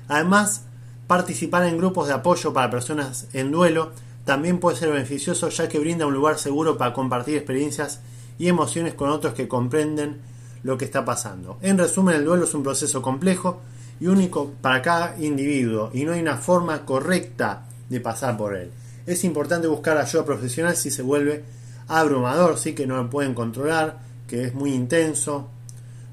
Además, 0.08 0.64
participar 1.06 1.68
en 1.68 1.78
grupos 1.78 2.08
de 2.08 2.16
apoyo 2.16 2.52
para 2.52 2.72
personas 2.72 3.28
en 3.32 3.52
duelo 3.52 3.92
también 4.26 4.60
puede 4.60 4.76
ser 4.76 4.90
beneficioso 4.90 5.50
ya 5.50 5.70
que 5.70 5.78
brinda 5.78 6.08
un 6.08 6.16
lugar 6.16 6.40
seguro 6.40 6.80
para 6.80 6.94
compartir 6.94 7.38
experiencias 7.38 8.00
y 8.40 8.48
emociones 8.48 8.96
con 8.96 9.12
otros 9.12 9.36
que 9.36 9.48
comprenden 9.48 10.20
lo 10.64 10.80
que 10.80 10.86
está 10.86 11.06
pasando. 11.06 11.60
En 11.62 11.78
resumen, 11.78 12.16
el 12.16 12.26
duelo 12.26 12.46
es 12.46 12.56
un 12.56 12.64
proceso 12.64 13.04
complejo 13.04 13.62
y 14.00 14.08
único 14.08 14.54
para 14.64 14.82
cada 14.82 15.16
individuo 15.20 15.92
y 15.94 16.06
no 16.06 16.14
hay 16.14 16.22
una 16.22 16.38
forma 16.38 16.86
correcta 16.86 17.68
de 17.88 18.00
pasar 18.02 18.36
por 18.36 18.56
él. 18.56 18.72
Es 19.06 19.24
importante 19.24 19.68
buscar 19.68 20.00
ayuda 20.00 20.26
profesional 20.26 20.76
si 20.76 20.90
se 20.90 21.04
vuelve 21.04 21.44
abrumador, 21.88 22.58
sí 22.58 22.74
que 22.74 22.88
no 22.88 22.98
lo 22.98 23.12
pueden 23.12 23.36
controlar, 23.36 24.00
que 24.28 24.46
es 24.46 24.56
muy 24.56 24.74
intenso, 24.74 25.52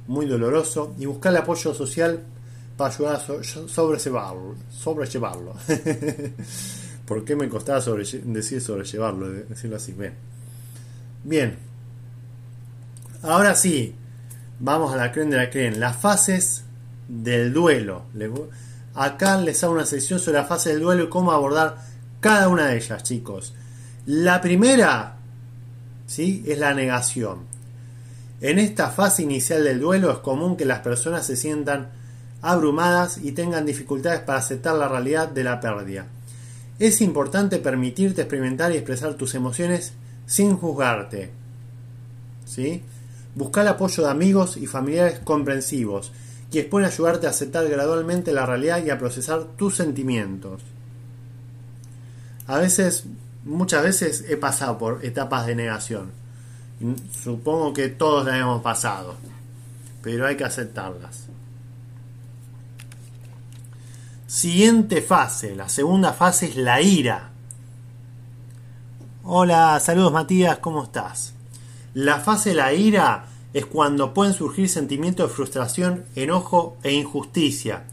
muy 0.07 0.27
doloroso, 0.27 0.95
y 0.99 1.07
buscar 1.07 1.33
el 1.33 1.39
apoyo 1.39 1.75
social 1.75 2.21
para 2.77 2.95
ayudar 2.95 3.17
a 3.17 3.69
sobrellevarlo. 3.69 4.55
sobrellevarlo. 4.71 5.55
¿Por 7.07 7.25
qué 7.25 7.37
me 7.37 7.49
costaba 7.49 7.81
decir 7.81 8.61
sobrellevarlo? 8.61 9.31
Decirlo 9.31 9.77
así. 9.77 9.93
Bien. 9.93 10.15
Bien. 11.25 11.59
Ahora 13.23 13.55
sí, 13.55 13.95
vamos 14.59 14.93
a 14.93 14.97
la 14.97 15.13
creen 15.13 15.31
de 15.31 15.37
la 15.37 15.51
creen. 15.51 15.79
Las 15.79 15.97
fases 15.97 16.65
del 17.09 17.53
duelo. 17.53 18.05
Acá 18.95 19.39
les 19.39 19.63
hago 19.63 19.75
una 19.75 19.87
sección 19.87 20.19
sobre 20.19 20.39
la 20.39 20.45
fase 20.45 20.71
del 20.71 20.81
duelo 20.81 21.05
y 21.05 21.09
cómo 21.09 21.33
abordar 21.33 21.79
cada 22.21 22.49
una 22.49 22.69
de 22.69 22.77
ellas, 22.77 23.03
chicos. 23.03 23.55
La 24.07 24.41
primera 24.41 25.17
¿sí? 26.07 26.45
es 26.47 26.59
la 26.59 26.75
negación. 26.75 27.52
En 28.43 28.59
esta 28.59 28.91
fase 28.91 29.23
inicial 29.23 29.63
del 29.63 29.79
duelo 29.79 30.11
es 30.11 30.19
común 30.19 30.57
que 30.57 30.65
las 30.65 30.81
personas 30.81 31.25
se 31.25 31.37
sientan 31.37 31.91
abrumadas 32.41 33.19
y 33.19 33.31
tengan 33.31 33.65
dificultades 33.65 34.21
para 34.23 34.41
aceptar 34.41 34.75
la 34.75 34.89
realidad 34.89 35.29
de 35.29 35.45
la 35.45 35.61
pérdida. 35.61 36.09
Es 36.81 37.01
importante 37.03 37.59
permitirte 37.59 38.23
experimentar 38.23 38.73
y 38.73 38.77
expresar 38.77 39.15
tus 39.15 39.37
emociones 39.37 39.93
sin 40.27 40.57
juzgarte. 40.57 41.31
¿Sí? 42.45 42.83
Buscar 43.37 43.63
el 43.63 43.69
apoyo 43.69 44.03
de 44.03 44.11
amigos 44.11 44.57
y 44.57 44.67
familiares 44.67 45.21
comprensivos, 45.21 46.11
que 46.51 46.65
pueden 46.65 46.89
ayudarte 46.89 47.29
a 47.29 47.31
aceptar 47.31 47.69
gradualmente 47.69 48.33
la 48.33 48.45
realidad 48.45 48.85
y 48.85 48.91
a 48.91 48.99
procesar 48.99 49.45
tus 49.57 49.77
sentimientos. 49.77 50.63
A 52.49 52.59
veces 52.59 53.05
muchas 53.45 53.85
veces 53.85 54.25
he 54.29 54.37
pasado 54.37 54.79
por 54.79 55.05
etapas 55.05 55.47
de 55.47 55.55
negación. 55.55 56.22
Supongo 57.23 57.73
que 57.73 57.89
todos 57.89 58.27
las 58.27 58.37
hemos 58.37 58.63
pasado, 58.63 59.15
pero 60.03 60.27
hay 60.27 60.37
que 60.37 60.45
aceptarlas. 60.45 61.27
Siguiente 64.27 65.03
fase, 65.03 65.55
la 65.55 65.69
segunda 65.69 66.13
fase 66.13 66.47
es 66.47 66.57
la 66.57 66.81
ira. 66.81 67.31
Hola, 69.25 69.79
saludos 69.81 70.13
Matías, 70.13 70.59
¿cómo 70.59 70.85
estás? 70.85 71.35
La 71.95 72.19
fase 72.21 72.51
de 72.51 72.57
la 72.57 72.73
ira 72.73 73.27
es 73.53 73.67
cuando 73.67 74.15
pueden 74.15 74.35
surgir 74.35 74.69
sentimientos 74.69 75.29
de 75.29 75.35
frustración, 75.35 76.05
enojo 76.15 76.77
e 76.83 76.93
injusticia 76.93 77.85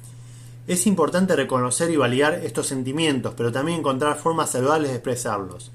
es 0.70 0.86
importante 0.86 1.36
reconocer 1.36 1.90
y 1.90 1.96
validar 1.96 2.36
estos 2.44 2.68
sentimientos, 2.68 3.34
pero 3.36 3.52
también 3.52 3.80
encontrar 3.80 4.18
formas 4.18 4.52
saludables 4.52 4.92
de 4.92 4.98
expresarlos. 4.98 5.72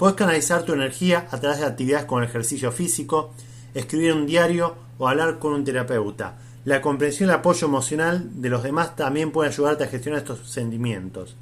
Puedes 0.00 0.16
canalizar 0.16 0.62
tu 0.62 0.72
energía 0.72 1.28
a 1.30 1.38
través 1.38 1.58
de 1.58 1.66
actividades 1.66 2.06
como 2.06 2.22
el 2.22 2.26
ejercicio 2.26 2.72
físico, 2.72 3.34
escribir 3.74 4.14
un 4.14 4.24
diario 4.24 4.74
o 4.96 5.06
hablar 5.06 5.38
con 5.38 5.52
un 5.52 5.62
terapeuta. 5.62 6.38
La 6.64 6.80
comprensión 6.80 7.28
y 7.28 7.32
el 7.32 7.38
apoyo 7.38 7.66
emocional 7.66 8.40
de 8.40 8.48
los 8.48 8.62
demás 8.62 8.96
también 8.96 9.30
puede 9.30 9.50
ayudarte 9.50 9.84
a 9.84 9.88
gestionar 9.88 10.20
estos 10.20 10.50
sentimientos. 10.50 11.36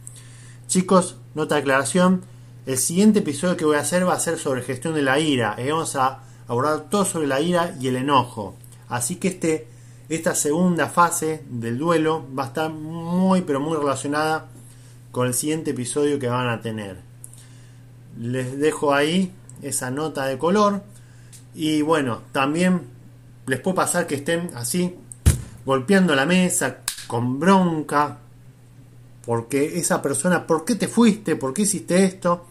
Chicos, 0.67 1.19
nota 1.37 1.55
de 1.55 1.61
aclaración, 1.61 2.23
el 2.67 2.79
siguiente 2.79 3.21
episodio 3.21 3.57
que 3.57 3.65
voy 3.65 3.77
a 3.77 3.83
hacer 3.83 4.05
va 4.05 4.15
a 4.15 4.19
ser 4.19 4.41
sobre 4.41 4.63
gestión 4.63 4.93
de 4.93 5.03
la 5.03 5.21
ira 5.21 5.55
y 5.57 5.71
vamos 5.71 5.95
a 5.95 6.25
abordar 6.49 6.91
todo 6.91 7.05
sobre 7.05 7.29
la 7.29 7.41
ira 7.41 7.77
y 7.81 7.87
el 7.87 7.95
enojo. 7.95 8.57
Así 8.89 9.15
que 9.21 9.29
este 9.29 9.69
esta 10.09 10.35
segunda 10.35 10.89
fase 10.89 11.45
del 11.49 11.79
duelo 11.79 12.27
va 12.37 12.43
a 12.43 12.47
estar 12.49 12.73
muy 12.73 13.43
pero 13.43 13.61
muy 13.61 13.77
relacionada 13.77 14.49
con 15.13 15.29
el 15.29 15.35
siguiente 15.35 15.71
episodio 15.71 16.19
que 16.19 16.27
van 16.27 16.49
a 16.49 16.61
tener. 16.61 17.08
Les 18.19 18.59
dejo 18.59 18.93
ahí 18.93 19.33
esa 19.63 19.91
nota 19.91 20.27
de 20.27 20.39
color 20.39 20.83
y 21.55 21.83
bueno, 21.83 22.23
también 22.33 22.83
les 23.47 23.61
puede 23.61 23.77
pasar 23.77 24.07
que 24.07 24.17
estén 24.17 24.51
así 24.55 24.95
golpeando 25.65 26.15
la 26.15 26.27
mesa 26.27 26.79
con 27.07 27.39
bronca 27.41 28.19
porque 29.29 29.79
esa 29.79 30.01
persona, 30.01 30.47
¿por 30.47 30.65
qué 30.65 30.75
te 30.75 30.89
fuiste? 30.89 31.37
¿Por 31.37 31.53
qué 31.53 31.63
hiciste 31.63 32.03
esto? 32.03 32.47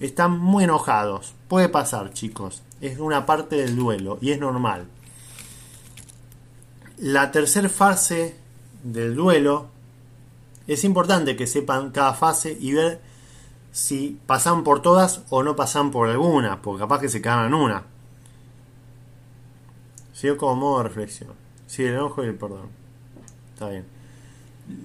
Están 0.00 0.38
muy 0.38 0.64
enojados. 0.64 1.34
Puede 1.48 1.68
pasar, 1.68 2.14
chicos. 2.14 2.62
Es 2.80 2.98
una 2.98 3.26
parte 3.26 3.56
del 3.56 3.76
duelo 3.76 4.16
y 4.22 4.30
es 4.30 4.40
normal. 4.40 4.86
La 6.96 7.30
tercera 7.30 7.68
fase 7.68 8.36
del 8.82 9.14
duelo 9.16 9.68
es 10.66 10.82
importante 10.84 11.36
que 11.36 11.46
sepan 11.46 11.90
cada 11.90 12.14
fase 12.14 12.56
y 12.58 12.72
ver 12.72 13.02
si 13.78 14.18
pasan 14.26 14.64
por 14.64 14.82
todas 14.82 15.22
o 15.30 15.44
no 15.44 15.54
pasan 15.54 15.92
por 15.92 16.08
alguna, 16.08 16.60
porque 16.60 16.80
capaz 16.80 16.98
que 17.00 17.08
se 17.08 17.18
en 17.18 17.54
una. 17.54 17.84
¿Sí? 20.12 20.28
Como 20.36 20.56
modo 20.56 20.78
de 20.78 20.88
reflexión. 20.88 21.30
Sí, 21.68 21.84
el 21.84 21.94
enojo 21.94 22.24
y 22.24 22.26
el 22.26 22.34
perdón. 22.34 22.70
Está 23.54 23.68
bien. 23.68 23.84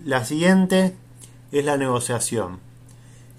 La 0.06 0.24
siguiente 0.24 0.96
es 1.52 1.66
la 1.66 1.76
negociación. 1.76 2.60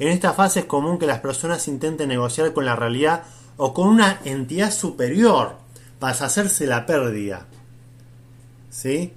En 0.00 0.08
esta 0.08 0.32
fase 0.32 0.60
es 0.60 0.66
común 0.66 0.98
que 0.98 1.06
las 1.06 1.20
personas 1.20 1.68
intenten 1.68 2.08
negociar 2.08 2.52
con 2.52 2.64
la 2.64 2.74
realidad 2.74 3.22
o 3.56 3.72
con 3.72 3.86
una 3.86 4.18
entidad 4.24 4.72
superior 4.72 5.54
para 6.00 6.14
hacerse 6.14 6.66
la 6.66 6.84
pérdida. 6.84 7.46
¿sí? 8.70 9.12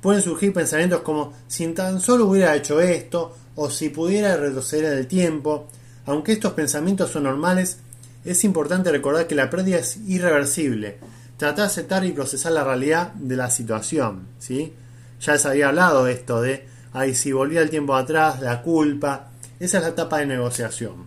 Pueden 0.00 0.22
surgir 0.22 0.54
pensamientos 0.54 1.02
como 1.02 1.34
si 1.48 1.66
tan 1.74 2.00
solo 2.00 2.24
hubiera 2.24 2.56
hecho 2.56 2.80
esto 2.80 3.36
o 3.56 3.68
si 3.68 3.90
pudiera 3.90 4.38
retroceder 4.38 4.94
en 4.94 4.98
el 5.00 5.06
tiempo. 5.06 5.68
Aunque 6.06 6.32
estos 6.32 6.52
pensamientos 6.52 7.10
son 7.10 7.24
normales, 7.24 7.78
es 8.24 8.44
importante 8.44 8.90
recordar 8.90 9.26
que 9.26 9.34
la 9.34 9.50
pérdida 9.50 9.78
es 9.78 9.96
irreversible. 10.06 10.98
Tratar 11.36 11.56
de 11.56 11.62
aceptar 11.62 12.04
y 12.04 12.12
procesar 12.12 12.52
la 12.52 12.64
realidad 12.64 13.12
de 13.14 13.36
la 13.36 13.50
situación, 13.50 14.28
¿sí? 14.38 14.72
Ya 15.20 15.32
les 15.32 15.46
había 15.46 15.68
hablado 15.68 16.04
de 16.04 16.12
esto 16.12 16.40
de, 16.40 16.66
ay, 16.92 17.14
si 17.14 17.32
volvía 17.32 17.62
el 17.62 17.70
tiempo 17.70 17.94
atrás, 17.94 18.40
la 18.40 18.62
culpa. 18.62 19.30
Esa 19.58 19.78
es 19.78 19.84
la 19.84 19.90
etapa 19.90 20.18
de 20.18 20.26
negociación, 20.26 21.06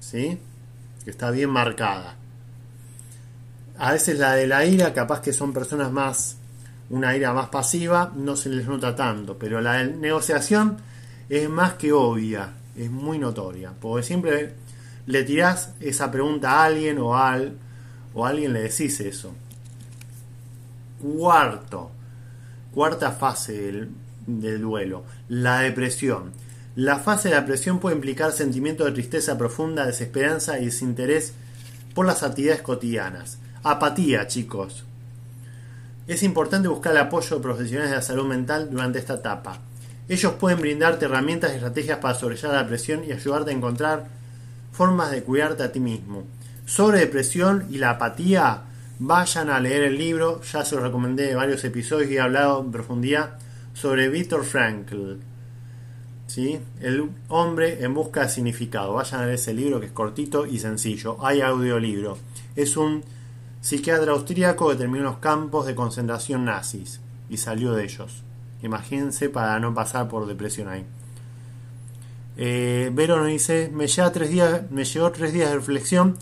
¿sí? 0.00 0.38
Que 1.04 1.10
está 1.10 1.30
bien 1.30 1.50
marcada. 1.50 2.16
A 3.78 3.92
veces 3.92 4.18
la 4.18 4.34
de 4.34 4.46
la 4.46 4.64
ira, 4.64 4.92
capaz 4.92 5.20
que 5.20 5.32
son 5.32 5.52
personas 5.52 5.90
más 5.90 6.36
una 6.90 7.16
ira 7.16 7.32
más 7.32 7.48
pasiva 7.48 8.12
no 8.16 8.36
se 8.36 8.48
les 8.48 8.66
nota 8.66 8.94
tanto, 8.94 9.38
pero 9.38 9.60
la 9.60 9.82
negociación 9.84 10.78
es 11.28 11.48
más 11.48 11.74
que 11.74 11.92
obvia, 11.92 12.52
es 12.84 12.90
muy 12.90 13.18
notoria, 13.18 13.72
porque 13.78 14.06
siempre 14.06 14.54
le 15.06 15.24
tirás 15.24 15.74
esa 15.80 16.10
pregunta 16.10 16.50
a 16.52 16.64
alguien 16.64 16.98
o, 16.98 17.16
al, 17.16 17.56
o 18.14 18.24
a 18.24 18.30
alguien 18.30 18.52
le 18.52 18.62
decís 18.62 19.00
eso. 19.00 19.32
Cuarto, 21.00 21.90
cuarta 22.72 23.12
fase 23.12 23.88
del, 24.26 24.60
duelo, 24.60 25.04
la 25.28 25.60
depresión. 25.60 26.32
La 26.76 26.98
fase 26.98 27.28
de 27.28 27.34
la 27.34 27.40
depresión 27.40 27.80
puede 27.80 27.96
implicar 27.96 28.32
sentimientos 28.32 28.86
de 28.86 28.92
tristeza 28.92 29.36
profunda, 29.36 29.86
desesperanza 29.86 30.58
y 30.58 30.66
desinterés 30.66 31.34
por 31.94 32.06
las 32.06 32.22
actividades 32.22 32.62
cotidianas. 32.62 33.38
Apatía, 33.62 34.26
chicos, 34.26 34.84
es 36.06 36.22
importante 36.22 36.68
buscar 36.68 36.92
el 36.92 36.98
apoyo 36.98 37.36
de 37.36 37.42
profesionales 37.42 37.90
de 37.90 37.96
la 37.96 38.02
salud 38.02 38.26
mental 38.26 38.70
durante 38.70 38.98
esta 38.98 39.14
etapa. 39.14 39.58
Ellos 40.10 40.32
pueden 40.32 40.60
brindarte 40.60 41.04
herramientas 41.04 41.52
y 41.52 41.54
estrategias 41.54 41.98
para 41.98 42.16
sobrellevar 42.16 42.56
la 42.56 42.62
depresión 42.64 43.04
y 43.04 43.12
ayudarte 43.12 43.52
a 43.52 43.54
encontrar 43.54 44.08
formas 44.72 45.12
de 45.12 45.22
cuidarte 45.22 45.62
a 45.62 45.70
ti 45.70 45.78
mismo. 45.78 46.24
Sobre 46.66 46.98
depresión 46.98 47.68
y 47.70 47.78
la 47.78 47.90
apatía 47.90 48.62
vayan 48.98 49.50
a 49.50 49.60
leer 49.60 49.84
el 49.84 49.96
libro, 49.96 50.42
ya 50.42 50.64
se 50.64 50.74
lo 50.74 50.80
recomendé 50.80 51.30
en 51.30 51.36
varios 51.36 51.62
episodios 51.62 52.10
y 52.10 52.16
he 52.16 52.20
hablado 52.20 52.60
en 52.60 52.72
profundidad 52.72 53.38
sobre 53.72 54.08
Viktor 54.08 54.42
Frankl. 54.42 55.18
¿Sí? 56.26 56.58
El 56.80 57.08
hombre 57.28 57.84
en 57.84 57.94
busca 57.94 58.22
de 58.22 58.30
significado. 58.30 58.94
Vayan 58.94 59.20
a 59.20 59.24
leer 59.26 59.36
ese 59.36 59.54
libro 59.54 59.78
que 59.78 59.86
es 59.86 59.92
cortito 59.92 60.44
y 60.44 60.58
sencillo. 60.58 61.24
Hay 61.24 61.40
audiolibro. 61.40 62.18
Es 62.56 62.76
un 62.76 63.04
psiquiatra 63.60 64.10
austríaco 64.10 64.70
que 64.70 64.76
terminó 64.76 65.04
en 65.04 65.12
los 65.12 65.18
campos 65.18 65.66
de 65.66 65.76
concentración 65.76 66.46
nazis 66.46 67.00
y 67.28 67.36
salió 67.36 67.74
de 67.74 67.84
ellos. 67.84 68.24
Imagínense 68.62 69.28
para 69.28 69.60
no 69.60 69.74
pasar 69.74 70.08
por 70.08 70.26
depresión 70.26 70.68
ahí. 70.68 70.84
Eh, 72.36 72.90
Vero 72.92 73.18
nos 73.18 73.28
dice, 73.28 73.70
me, 73.72 73.86
lleva 73.86 74.12
tres 74.12 74.30
días, 74.30 74.70
me 74.70 74.84
llevó 74.84 75.10
tres 75.12 75.32
días 75.32 75.50
de 75.50 75.56
reflexión 75.56 76.16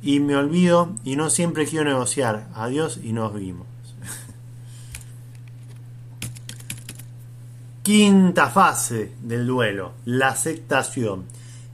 y 0.00 0.20
me 0.20 0.36
olvido 0.36 0.94
y 1.04 1.16
no 1.16 1.30
siempre 1.30 1.66
quiero 1.66 1.84
negociar. 1.84 2.48
Adiós 2.54 3.00
y 3.02 3.12
nos 3.12 3.34
vimos. 3.34 3.66
Quinta 7.82 8.48
fase 8.48 9.12
del 9.22 9.46
duelo, 9.46 9.92
la 10.04 10.28
aceptación. 10.28 11.24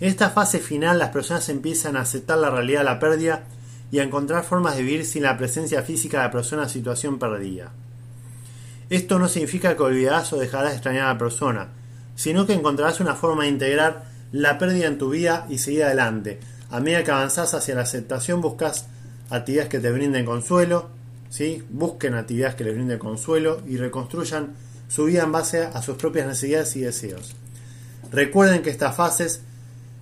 En 0.00 0.08
esta 0.08 0.30
fase 0.30 0.58
final 0.58 0.98
las 0.98 1.10
personas 1.10 1.48
empiezan 1.48 1.96
a 1.96 2.00
aceptar 2.00 2.38
la 2.38 2.50
realidad 2.50 2.80
de 2.80 2.84
la 2.84 2.98
pérdida 2.98 3.44
y 3.90 4.00
a 4.00 4.02
encontrar 4.02 4.44
formas 4.44 4.76
de 4.76 4.82
vivir 4.82 5.06
sin 5.06 5.22
la 5.22 5.38
presencia 5.38 5.82
física 5.82 6.18
de 6.18 6.24
la 6.24 6.32
persona 6.32 6.64
en 6.64 6.68
situación 6.68 7.18
perdida. 7.18 7.72
Esto 8.90 9.18
no 9.18 9.28
significa 9.28 9.76
que 9.76 9.82
olvidarás 9.82 10.32
o 10.32 10.38
dejarás 10.38 10.70
de 10.70 10.76
extrañar 10.76 11.04
a 11.04 11.12
la 11.14 11.18
persona, 11.18 11.68
sino 12.14 12.46
que 12.46 12.52
encontrarás 12.52 13.00
una 13.00 13.14
forma 13.14 13.44
de 13.44 13.50
integrar 13.50 14.04
la 14.32 14.58
pérdida 14.58 14.86
en 14.86 14.98
tu 14.98 15.10
vida 15.10 15.46
y 15.48 15.58
seguir 15.58 15.84
adelante. 15.84 16.40
A 16.70 16.80
medida 16.80 17.04
que 17.04 17.10
avanzás 17.10 17.54
hacia 17.54 17.74
la 17.74 17.82
aceptación, 17.82 18.40
buscas 18.40 18.86
actividades 19.30 19.70
que 19.70 19.80
te 19.80 19.90
brinden 19.90 20.24
consuelo, 20.24 20.90
¿sí? 21.30 21.62
busquen 21.70 22.14
actividades 22.14 22.56
que 22.56 22.64
les 22.64 22.74
brinden 22.74 22.98
consuelo 22.98 23.62
y 23.66 23.76
reconstruyan 23.76 24.54
su 24.88 25.04
vida 25.04 25.22
en 25.22 25.32
base 25.32 25.62
a 25.62 25.82
sus 25.82 25.96
propias 25.96 26.26
necesidades 26.26 26.76
y 26.76 26.80
deseos. 26.80 27.34
Recuerden 28.12 28.62
que 28.62 28.70
estas 28.70 28.94
fases 28.94 29.42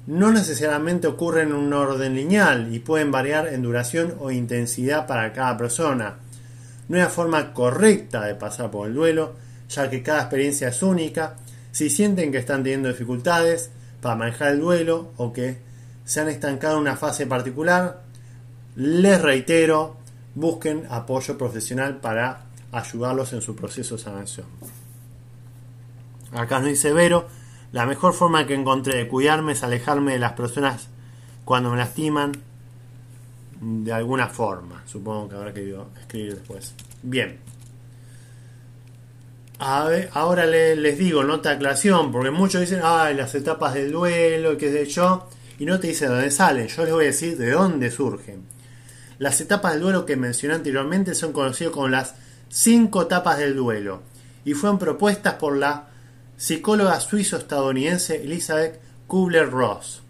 no 0.07 0.33
necesariamente 0.33 1.07
ocurren 1.07 1.49
en 1.49 1.55
un 1.55 1.73
orden 1.73 2.15
lineal 2.15 2.75
y 2.75 2.81
pueden 2.81 3.13
variar 3.13 3.49
en 3.49 3.63
duración 3.63 4.15
o 4.19 4.31
intensidad 4.31 5.07
para 5.07 5.33
cada 5.33 5.57
persona. 5.57 6.17
No 6.89 6.97
hay 6.97 7.03
una 7.03 7.11
forma 7.11 7.53
correcta 7.53 8.25
de 8.25 8.35
pasar 8.35 8.71
por 8.71 8.89
el 8.89 8.95
duelo, 8.95 9.35
ya 9.69 9.89
que 9.89 10.03
cada 10.03 10.23
experiencia 10.23 10.69
es 10.69 10.83
única. 10.83 11.37
Si 11.71 11.89
sienten 11.91 12.33
que 12.33 12.39
están 12.39 12.63
teniendo 12.63 12.89
dificultades 12.89 13.71
para 14.01 14.17
manejar 14.17 14.53
el 14.53 14.61
duelo 14.61 15.13
o 15.17 15.33
que 15.33 15.59
se 16.05 16.21
han 16.21 16.29
estancado 16.29 16.77
en 16.77 16.83
una 16.83 16.97
fase 16.97 17.27
particular, 17.27 18.03
les 18.77 19.21
reitero, 19.21 19.97
busquen 20.35 20.87
apoyo 20.91 21.39
profesional 21.39 21.99
para 21.99 22.47
ayudarlos 22.73 23.33
en 23.33 23.43
su 23.43 23.55
proceso 23.55 23.97
de 23.97 24.03
sanación. 24.03 24.47
Acá 26.33 26.59
nos 26.59 26.69
dice 26.69 26.93
Vero, 26.93 27.27
la 27.73 27.87
mejor 27.87 28.15
forma 28.15 28.47
que 28.47 28.55
encontré 28.55 28.97
de 28.97 29.09
cuidarme 29.09 29.53
es 29.53 29.63
alejarme 29.63 30.13
de 30.13 30.19
las 30.19 30.33
personas 30.33 30.89
cuando 31.45 31.71
me 31.71 31.77
lastiman 31.77 32.33
de 33.63 33.93
alguna 33.93 34.29
forma. 34.29 34.83
Supongo 34.87 35.29
que 35.29 35.37
habrá 35.37 35.55
que 35.55 35.75
escribir 36.01 36.35
después. 36.35 36.75
Bien. 37.03 37.39
ahora 39.59 40.47
les 40.47 40.99
digo, 40.99 41.23
nota 41.23 41.53
aclaración, 41.53 42.11
porque 42.11 42.33
muchos 42.33 42.61
dicen, 42.61 42.81
ay, 42.83 43.15
las 43.15 43.35
etapas 43.35 43.75
del 43.75 43.93
duelo, 43.93 44.59
qué 44.59 44.73
sé 44.73 44.87
yo, 44.87 45.29
y 45.61 45.65
no 45.65 45.79
te 45.79 45.89
dice 45.89 46.07
de 46.07 46.15
dónde 46.15 46.31
salen. 46.33 46.67
Yo 46.67 46.83
les 46.83 46.93
voy 46.93 47.05
a 47.05 47.07
decir 47.07 47.39
de 47.39 47.53
dónde 47.53 47.91
surgen. 47.93 48.43
Las 49.19 49.41
etapas 49.41 49.75
del 49.75 49.83
duelo 49.83 50.05
que 50.05 50.17
mencioné 50.17 50.55
anteriormente 50.57 51.15
son 51.15 51.33
conocidas 51.33 51.73
como 51.73 51.87
las 51.87 52.17
cinco 52.49 53.03
etapas 53.03 53.39
del 53.39 53.55
duelo 53.55 54.03
y 54.45 54.55
fueron 54.55 54.81
propuestas 54.81 55.35
por 55.35 55.57
la 55.57 55.89
psicóloga 56.37 56.99
suizo-estadounidense 56.99 58.25
Elizabeth 58.25 58.81
Kubler-Ross 59.07 60.02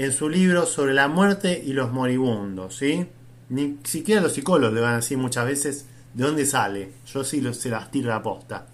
en 0.00 0.12
su 0.12 0.30
libro 0.30 0.64
sobre 0.64 0.94
la 0.94 1.08
muerte 1.08 1.62
y 1.62 1.74
los 1.74 1.92
moribundos, 1.92 2.74
¿sí? 2.74 3.06
Ni 3.50 3.76
siquiera 3.84 4.22
los 4.22 4.32
psicólogos 4.32 4.74
le 4.74 4.80
van 4.80 4.94
a 4.94 4.96
decir 4.96 5.18
muchas 5.18 5.44
veces 5.44 5.84
de 6.14 6.24
dónde 6.24 6.46
sale. 6.46 6.92
Yo 7.12 7.22
sí 7.22 7.46
se 7.52 7.68
las 7.68 7.90
tiro 7.90 8.08
la 8.08 8.22
posta. 8.22 8.66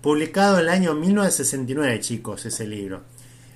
Publicado 0.00 0.54
en 0.54 0.62
el 0.62 0.70
año 0.70 0.94
1969, 0.94 2.00
chicos, 2.00 2.46
ese 2.46 2.66
libro. 2.66 3.02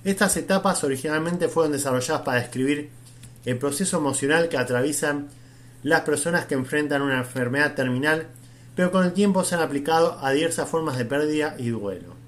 Estas 0.05 0.37
etapas 0.37 0.85
originalmente 0.85 1.49
fueron 1.49 1.73
desarrolladas 1.73 2.21
para 2.21 2.41
describir 2.41 2.91
el 3.47 3.57
proceso 3.57 3.97
emocional 3.97 4.51
que 4.51 4.59
atraviesan 4.59 5.29
las 5.85 6.03
personas 6.03 6.45
que 6.45 6.53
enfrentan 6.53 7.01
una 7.01 7.17
enfermedad 7.17 7.75
terminal, 7.75 8.27
pero 8.77 8.91
con 8.91 9.07
el 9.07 9.15
tiempo 9.15 9.43
se 9.43 9.55
han 9.55 9.63
aplicado 9.63 10.19
a 10.21 10.33
diversas 10.33 10.69
formas 10.69 10.99
de 10.99 11.07
pérdida 11.07 11.57
y 11.59 11.71
duelo. 11.71 12.24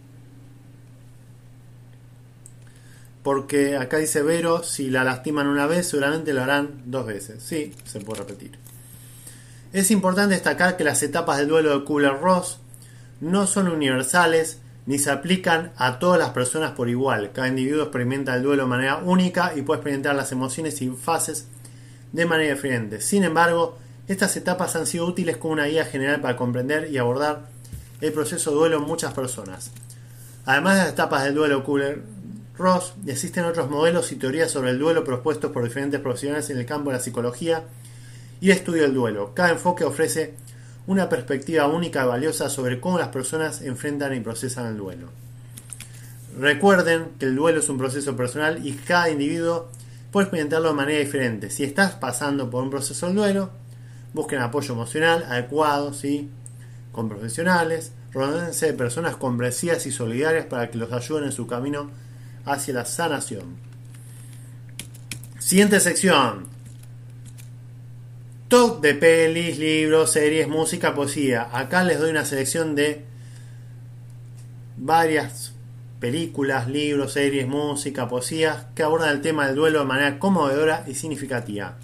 Porque 3.26 3.76
acá 3.76 3.96
dice 3.96 4.22
Vero, 4.22 4.62
si 4.62 4.88
la 4.88 5.02
lastiman 5.02 5.48
una 5.48 5.66
vez, 5.66 5.88
seguramente 5.88 6.32
lo 6.32 6.44
harán 6.44 6.82
dos 6.84 7.06
veces. 7.06 7.42
Sí, 7.42 7.74
se 7.84 7.98
puede 7.98 8.20
repetir. 8.20 8.52
Es 9.72 9.90
importante 9.90 10.34
destacar 10.34 10.76
que 10.76 10.84
las 10.84 11.02
etapas 11.02 11.38
del 11.38 11.48
duelo 11.48 11.76
de 11.76 11.84
Kubler-Ross 11.84 12.60
no 13.20 13.48
son 13.48 13.66
universales 13.66 14.60
ni 14.86 15.00
se 15.00 15.10
aplican 15.10 15.72
a 15.76 15.98
todas 15.98 16.20
las 16.20 16.30
personas 16.30 16.70
por 16.70 16.88
igual. 16.88 17.32
Cada 17.32 17.48
individuo 17.48 17.82
experimenta 17.82 18.32
el 18.36 18.44
duelo 18.44 18.62
de 18.62 18.68
manera 18.68 18.98
única 18.98 19.54
y 19.56 19.62
puede 19.62 19.78
experimentar 19.78 20.14
las 20.14 20.30
emociones 20.30 20.80
y 20.80 20.90
fases 20.90 21.48
de 22.12 22.26
manera 22.26 22.54
diferente. 22.54 23.00
Sin 23.00 23.24
embargo, 23.24 23.76
estas 24.06 24.36
etapas 24.36 24.76
han 24.76 24.86
sido 24.86 25.04
útiles 25.04 25.36
como 25.36 25.54
una 25.54 25.64
guía 25.64 25.84
general 25.84 26.20
para 26.20 26.36
comprender 26.36 26.92
y 26.92 26.98
abordar 26.98 27.48
el 28.00 28.12
proceso 28.12 28.52
de 28.52 28.56
duelo 28.56 28.76
en 28.76 28.84
muchas 28.84 29.12
personas. 29.14 29.72
Además 30.44 30.76
de 30.76 30.82
las 30.82 30.92
etapas 30.92 31.24
del 31.24 31.34
duelo 31.34 31.64
Kubler 31.64 32.14
Ross, 32.58 32.94
existen 33.06 33.44
otros 33.44 33.70
modelos 33.70 34.12
y 34.12 34.16
teorías 34.16 34.50
sobre 34.50 34.70
el 34.70 34.78
duelo 34.78 35.04
propuestos 35.04 35.52
por 35.52 35.64
diferentes 35.64 36.00
profesionales 36.00 36.48
en 36.50 36.58
el 36.58 36.66
campo 36.66 36.90
de 36.90 36.96
la 36.96 37.02
psicología 37.02 37.64
y 38.40 38.50
estudio 38.50 38.82
del 38.82 38.94
duelo. 38.94 39.34
Cada 39.34 39.50
enfoque 39.50 39.84
ofrece 39.84 40.34
una 40.86 41.08
perspectiva 41.08 41.66
única 41.66 42.04
y 42.04 42.06
valiosa 42.06 42.48
sobre 42.48 42.80
cómo 42.80 42.98
las 42.98 43.08
personas 43.08 43.60
enfrentan 43.62 44.14
y 44.14 44.20
procesan 44.20 44.66
el 44.66 44.78
duelo. 44.78 45.08
Recuerden 46.38 47.10
que 47.18 47.26
el 47.26 47.36
duelo 47.36 47.60
es 47.60 47.68
un 47.68 47.78
proceso 47.78 48.16
personal 48.16 48.66
y 48.66 48.72
cada 48.72 49.10
individuo 49.10 49.68
puede 50.10 50.24
experimentarlo 50.24 50.68
de 50.68 50.74
manera 50.74 50.98
diferente. 51.00 51.50
Si 51.50 51.64
estás 51.64 51.92
pasando 51.92 52.50
por 52.50 52.62
un 52.62 52.70
proceso 52.70 53.08
de 53.08 53.14
duelo, 53.14 53.50
busquen 54.14 54.40
apoyo 54.40 54.72
emocional 54.74 55.24
adecuado, 55.28 55.92
¿sí? 55.92 56.30
con 56.92 57.10
profesionales, 57.10 57.92
rodéense 58.12 58.66
de 58.66 58.72
personas 58.72 59.16
comprensivas 59.16 59.84
y 59.86 59.92
solidarias 59.92 60.46
para 60.46 60.70
que 60.70 60.78
los 60.78 60.90
ayuden 60.92 61.24
en 61.24 61.32
su 61.32 61.46
camino 61.46 61.90
hacia 62.46 62.74
la 62.74 62.84
sanación. 62.84 63.56
Siguiente 65.38 65.80
sección. 65.80 66.46
Top 68.48 68.80
de 68.80 68.94
pelis, 68.94 69.58
libros, 69.58 70.12
series, 70.12 70.48
música, 70.48 70.94
poesía. 70.94 71.48
Acá 71.52 71.82
les 71.84 71.98
doy 71.98 72.10
una 72.10 72.24
selección 72.24 72.74
de 72.76 73.04
varias 74.76 75.52
películas, 76.00 76.68
libros, 76.68 77.12
series, 77.12 77.48
música, 77.48 78.08
poesía 78.08 78.68
que 78.74 78.82
abordan 78.82 79.10
el 79.10 79.20
tema 79.20 79.46
del 79.46 79.56
duelo 79.56 79.80
de 79.80 79.84
manera 79.84 80.18
conmovedora 80.18 80.84
y 80.86 80.94
significativa. 80.94 81.76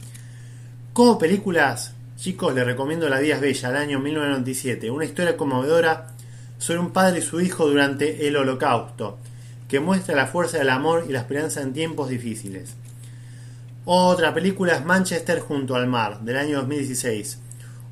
Como 0.92 1.18
películas, 1.18 1.94
chicos, 2.16 2.54
les 2.54 2.64
recomiendo 2.64 3.08
La 3.08 3.18
vida 3.18 3.36
es 3.36 3.40
bella, 3.40 3.68
del 3.68 3.82
año 3.82 3.98
1997, 3.98 4.90
una 4.90 5.04
historia 5.04 5.36
conmovedora 5.36 6.08
sobre 6.58 6.78
un 6.78 6.92
padre 6.92 7.18
y 7.18 7.22
su 7.22 7.40
hijo 7.40 7.66
durante 7.66 8.28
el 8.28 8.36
holocausto 8.36 9.18
que 9.72 9.80
muestra 9.80 10.14
la 10.14 10.26
fuerza 10.26 10.58
del 10.58 10.68
amor 10.68 11.06
y 11.08 11.12
la 11.12 11.20
esperanza 11.20 11.62
en 11.62 11.72
tiempos 11.72 12.10
difíciles. 12.10 12.74
Otra 13.86 14.34
película 14.34 14.74
es 14.74 14.84
Manchester 14.84 15.40
junto 15.40 15.74
al 15.74 15.86
mar, 15.86 16.20
del 16.20 16.36
año 16.36 16.58
2016. 16.58 17.38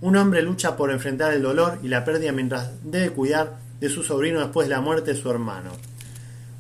Un 0.03 0.17
hombre 0.17 0.43
lucha 0.43 0.77
por 0.77 0.91
enfrentar 0.91 1.33
el 1.33 1.41
dolor 1.41 1.79
y 1.83 1.89
la 1.89 2.05
pérdida 2.05 2.33
mientras 2.33 2.71
debe 2.85 3.09
cuidar 3.13 3.57
de 3.81 3.89
su 3.89 4.03
sobrino 4.03 4.41
después 4.41 4.69
de 4.69 4.75
la 4.75 4.83
muerte 4.83 5.15
de 5.15 5.19
su 5.19 5.31
hermano. 5.31 5.71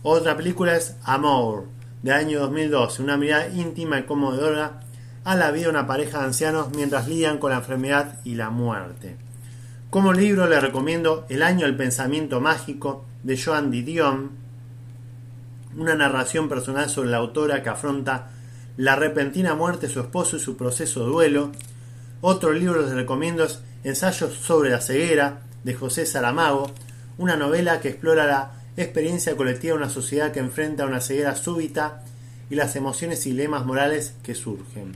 Otra 0.02 0.38
película 0.38 0.74
es 0.74 0.96
Amor, 1.04 1.66
del 2.02 2.14
año 2.14 2.40
2012, 2.40 3.02
una 3.02 3.18
mirada 3.18 3.48
íntima 3.48 3.98
y 3.98 4.04
conmovedora 4.04 4.80
a 5.24 5.36
la 5.36 5.50
vida 5.50 5.64
de 5.64 5.70
una 5.72 5.86
pareja 5.86 6.20
de 6.20 6.24
ancianos 6.24 6.68
mientras 6.74 7.08
lidian 7.08 7.36
con 7.36 7.50
la 7.50 7.58
enfermedad 7.58 8.20
y 8.24 8.36
la 8.36 8.48
muerte. 8.48 9.16
Como 9.90 10.14
libro 10.14 10.46
le 10.46 10.60
recomiendo 10.60 11.26
El 11.28 11.42
año 11.42 11.66
del 11.66 11.76
pensamiento 11.76 12.40
mágico 12.40 13.04
de 13.22 13.38
Joan 13.38 13.70
Didion, 13.70 14.40
una 15.76 15.94
narración 15.94 16.48
personal 16.48 16.88
sobre 16.88 17.10
la 17.10 17.18
autora 17.18 17.62
que 17.62 17.68
afronta 17.68 18.30
la 18.76 18.96
repentina 18.96 19.54
muerte 19.54 19.86
de 19.86 19.92
su 19.92 20.00
esposo 20.00 20.36
y 20.36 20.40
su 20.40 20.56
proceso 20.56 21.00
de 21.00 21.10
duelo. 21.10 21.52
Otro 22.20 22.52
libro 22.52 22.82
les 22.82 22.92
recomiendo 22.92 23.44
es 23.44 23.60
Ensayos 23.84 24.34
sobre 24.34 24.70
la 24.70 24.80
ceguera 24.80 25.40
de 25.64 25.74
José 25.74 26.06
Saramago, 26.06 26.70
una 27.18 27.36
novela 27.36 27.80
que 27.80 27.88
explora 27.88 28.26
la 28.26 28.52
experiencia 28.76 29.36
colectiva 29.36 29.74
de 29.74 29.82
una 29.82 29.90
sociedad 29.90 30.32
que 30.32 30.40
enfrenta 30.40 30.86
una 30.86 31.00
ceguera 31.00 31.34
súbita 31.34 32.02
y 32.50 32.56
las 32.56 32.76
emociones 32.76 33.26
y 33.26 33.32
lemas 33.32 33.64
morales 33.64 34.14
que 34.22 34.34
surgen. 34.34 34.94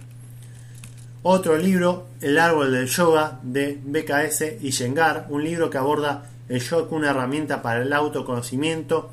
Otro 1.23 1.57
libro, 1.57 2.07
El 2.21 2.39
árbol 2.39 2.73
del 2.73 2.87
yoga 2.87 3.41
de 3.43 3.81
BKS 3.83 4.63
y 4.63 4.71
Shengar, 4.71 5.27
un 5.31 5.43
libro 5.43 5.71
que 5.71 5.79
aborda 5.79 6.31
el 6.49 6.61
yoga 6.61 6.87
como 6.87 6.99
una 6.99 7.11
herramienta 7.11 7.63
para 7.63 7.83
el 7.83 7.93
autoconocimiento 7.93 9.11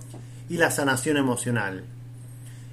y 0.52 0.57
la 0.57 0.69
sanación 0.69 1.15
emocional, 1.15 1.86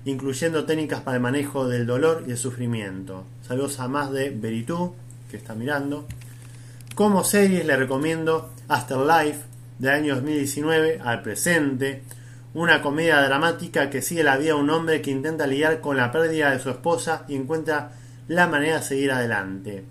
incluyendo 0.05 0.64
técnicas 0.64 1.02
para 1.02 1.18
el 1.18 1.22
manejo 1.22 1.68
del 1.68 1.86
dolor 1.86 2.24
y 2.26 2.32
el 2.32 2.36
sufrimiento. 2.36 3.22
Saludos 3.46 3.78
a 3.78 3.86
más 3.86 4.10
de 4.10 4.30
Veritú, 4.30 4.96
que 5.30 5.36
está 5.36 5.55
mirando. 5.55 6.05
Como 6.96 7.22
series 7.22 7.64
le 7.64 7.76
recomiendo 7.76 8.50
Afterlife, 8.66 9.44
del 9.78 9.90
año 9.92 10.16
2019 10.16 11.00
al 11.05 11.22
presente, 11.22 12.02
una 12.52 12.82
comedia 12.82 13.22
dramática 13.22 13.90
que 13.90 14.02
sigue 14.02 14.24
la 14.24 14.38
vida 14.38 14.55
de 14.55 14.60
un 14.60 14.70
hombre 14.70 15.00
que 15.00 15.12
intenta 15.12 15.46
lidiar 15.46 15.80
con 15.80 15.96
la 15.96 16.10
pérdida 16.10 16.50
de 16.50 16.59
su 16.59 16.70
esposa 16.70 17.26
y 17.28 17.36
encuentra 17.36 17.92
la 18.26 18.48
manera 18.48 18.78
de 18.78 18.82
seguir 18.82 19.12
adelante. 19.12 19.84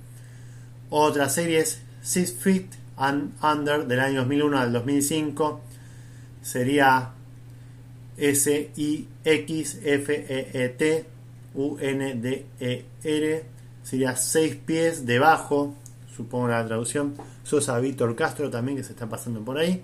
Otra 0.89 1.29
serie 1.29 1.59
es 1.59 1.81
Six 2.01 2.33
Feet 2.33 2.67
and 2.97 3.31
Under 3.41 3.87
del 3.87 4.01
año 4.01 4.19
2001 4.23 4.59
al 4.59 4.73
2005. 4.73 5.61
Sería 6.41 7.13
S-I-X-F-E-E-T 8.17 9.07
U-N-D-E-R. 11.57 13.43
Sería 13.83 14.15
seis 14.15 14.55
pies 14.55 15.05
debajo, 15.05 15.75
supongo 16.15 16.47
la 16.47 16.65
traducción. 16.65 17.15
Sosa 17.43 17.77
Víctor 17.79 18.15
Castro 18.15 18.49
también 18.49 18.77
que 18.77 18.83
se 18.83 18.93
está 18.93 19.07
pasando 19.07 19.41
por 19.43 19.57
ahí. 19.57 19.83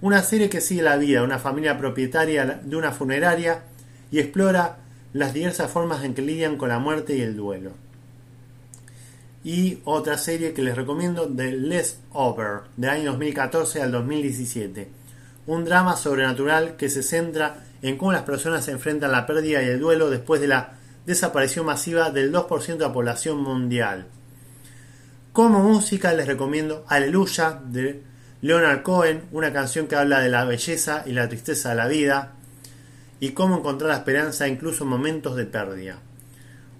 Una 0.00 0.22
serie 0.22 0.48
que 0.48 0.60
sigue 0.60 0.82
la 0.82 0.96
vida 0.96 1.20
de 1.20 1.24
una 1.24 1.38
familia 1.38 1.78
propietaria 1.78 2.60
de 2.62 2.76
una 2.76 2.92
funeraria 2.92 3.64
y 4.10 4.18
explora 4.18 4.78
las 5.12 5.32
diversas 5.32 5.70
formas 5.70 6.04
en 6.04 6.14
que 6.14 6.22
lidian 6.22 6.56
con 6.56 6.68
la 6.68 6.78
muerte 6.78 7.16
y 7.16 7.22
el 7.22 7.36
duelo. 7.36 7.72
Y 9.42 9.78
otra 9.84 10.16
serie 10.18 10.54
que 10.54 10.62
les 10.62 10.76
recomiendo, 10.76 11.28
The 11.28 11.52
Less 11.52 11.98
Over, 12.12 12.62
de 12.76 12.88
año 12.88 13.10
2014 13.10 13.82
al 13.82 13.92
2017. 13.92 14.88
Un 15.46 15.64
drama 15.64 15.96
sobrenatural 15.96 16.76
que 16.76 16.88
se 16.88 17.02
centra 17.02 17.64
en 17.82 17.98
cómo 17.98 18.12
las 18.12 18.22
personas 18.22 18.64
se 18.64 18.70
enfrentan 18.70 19.12
la 19.12 19.26
pérdida 19.26 19.62
y 19.62 19.66
el 19.66 19.80
duelo 19.80 20.10
después 20.10 20.40
de 20.40 20.48
la 20.48 20.74
desaparición 21.06 21.66
masiva 21.66 22.10
del 22.10 22.32
2% 22.32 22.78
de 22.78 22.78
la 22.78 22.92
población 22.92 23.38
mundial. 23.38 24.06
Como 25.32 25.60
música 25.60 26.12
les 26.14 26.26
recomiendo 26.26 26.84
Aleluya 26.88 27.60
de 27.64 28.02
Leonard 28.40 28.82
Cohen, 28.82 29.24
una 29.32 29.52
canción 29.52 29.86
que 29.86 29.96
habla 29.96 30.20
de 30.20 30.28
la 30.28 30.44
belleza 30.44 31.02
y 31.06 31.12
la 31.12 31.28
tristeza 31.28 31.70
de 31.70 31.74
la 31.74 31.88
vida, 31.88 32.32
y 33.20 33.30
cómo 33.30 33.56
encontrar 33.58 33.90
la 33.90 33.96
esperanza 33.96 34.48
incluso 34.48 34.84
en 34.84 34.90
momentos 34.90 35.36
de 35.36 35.46
pérdida. 35.46 35.98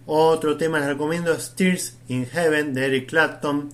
Otro 0.07 0.57
tema 0.57 0.79
les 0.79 0.89
recomiendo 0.89 1.33
es 1.33 1.55
Tears 1.55 1.97
in 2.09 2.27
Heaven 2.27 2.75
de 2.75 2.87
Eric 2.87 3.09
Clapton, 3.09 3.71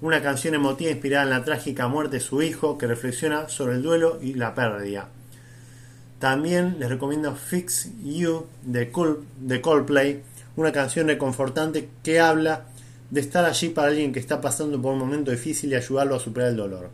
una 0.00 0.22
canción 0.22 0.54
emotiva 0.54 0.90
inspirada 0.90 1.24
en 1.24 1.30
la 1.30 1.44
trágica 1.44 1.88
muerte 1.88 2.16
de 2.16 2.20
su 2.20 2.42
hijo 2.42 2.78
que 2.78 2.86
reflexiona 2.86 3.48
sobre 3.48 3.74
el 3.74 3.82
duelo 3.82 4.18
y 4.22 4.34
la 4.34 4.54
pérdida. 4.54 5.08
También 6.18 6.76
les 6.78 6.88
recomiendo 6.88 7.34
Fix 7.34 7.90
You 8.02 8.46
de, 8.62 8.90
Coldplay, 8.90 10.22
una 10.56 10.72
canción 10.72 11.08
reconfortante 11.08 11.88
que 12.02 12.20
habla 12.20 12.64
de 13.10 13.20
estar 13.20 13.44
allí 13.44 13.70
para 13.70 13.88
alguien 13.88 14.12
que 14.12 14.20
está 14.20 14.40
pasando 14.40 14.80
por 14.80 14.92
un 14.92 14.98
momento 14.98 15.30
difícil 15.30 15.72
y 15.72 15.76
ayudarlo 15.76 16.16
a 16.16 16.20
superar 16.20 16.50
el 16.50 16.56
dolor. 16.56 16.90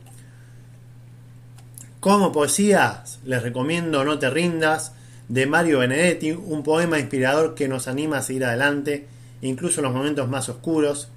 Como 2.01 2.31
poesía, 2.31 3.03
les 3.25 3.43
recomiendo 3.43 4.05
No 4.05 4.19
te 4.19 4.31
rindas, 4.31 4.93
de 5.29 5.47
Mario 5.47 5.81
Benedetti, 5.81 6.31
un 6.31 6.63
poema 6.63 6.99
inspirador 6.99 7.55
que 7.55 7.69
nos 7.69 7.89
anima 7.89 8.19
a 8.19 8.23
seguir 8.23 8.45
adelante, 8.45 9.07
incluso 9.43 9.81
en 9.81 9.87
los 9.87 9.95
momentos 9.95 10.29
más 10.29 10.49
oscuros. 10.49 11.09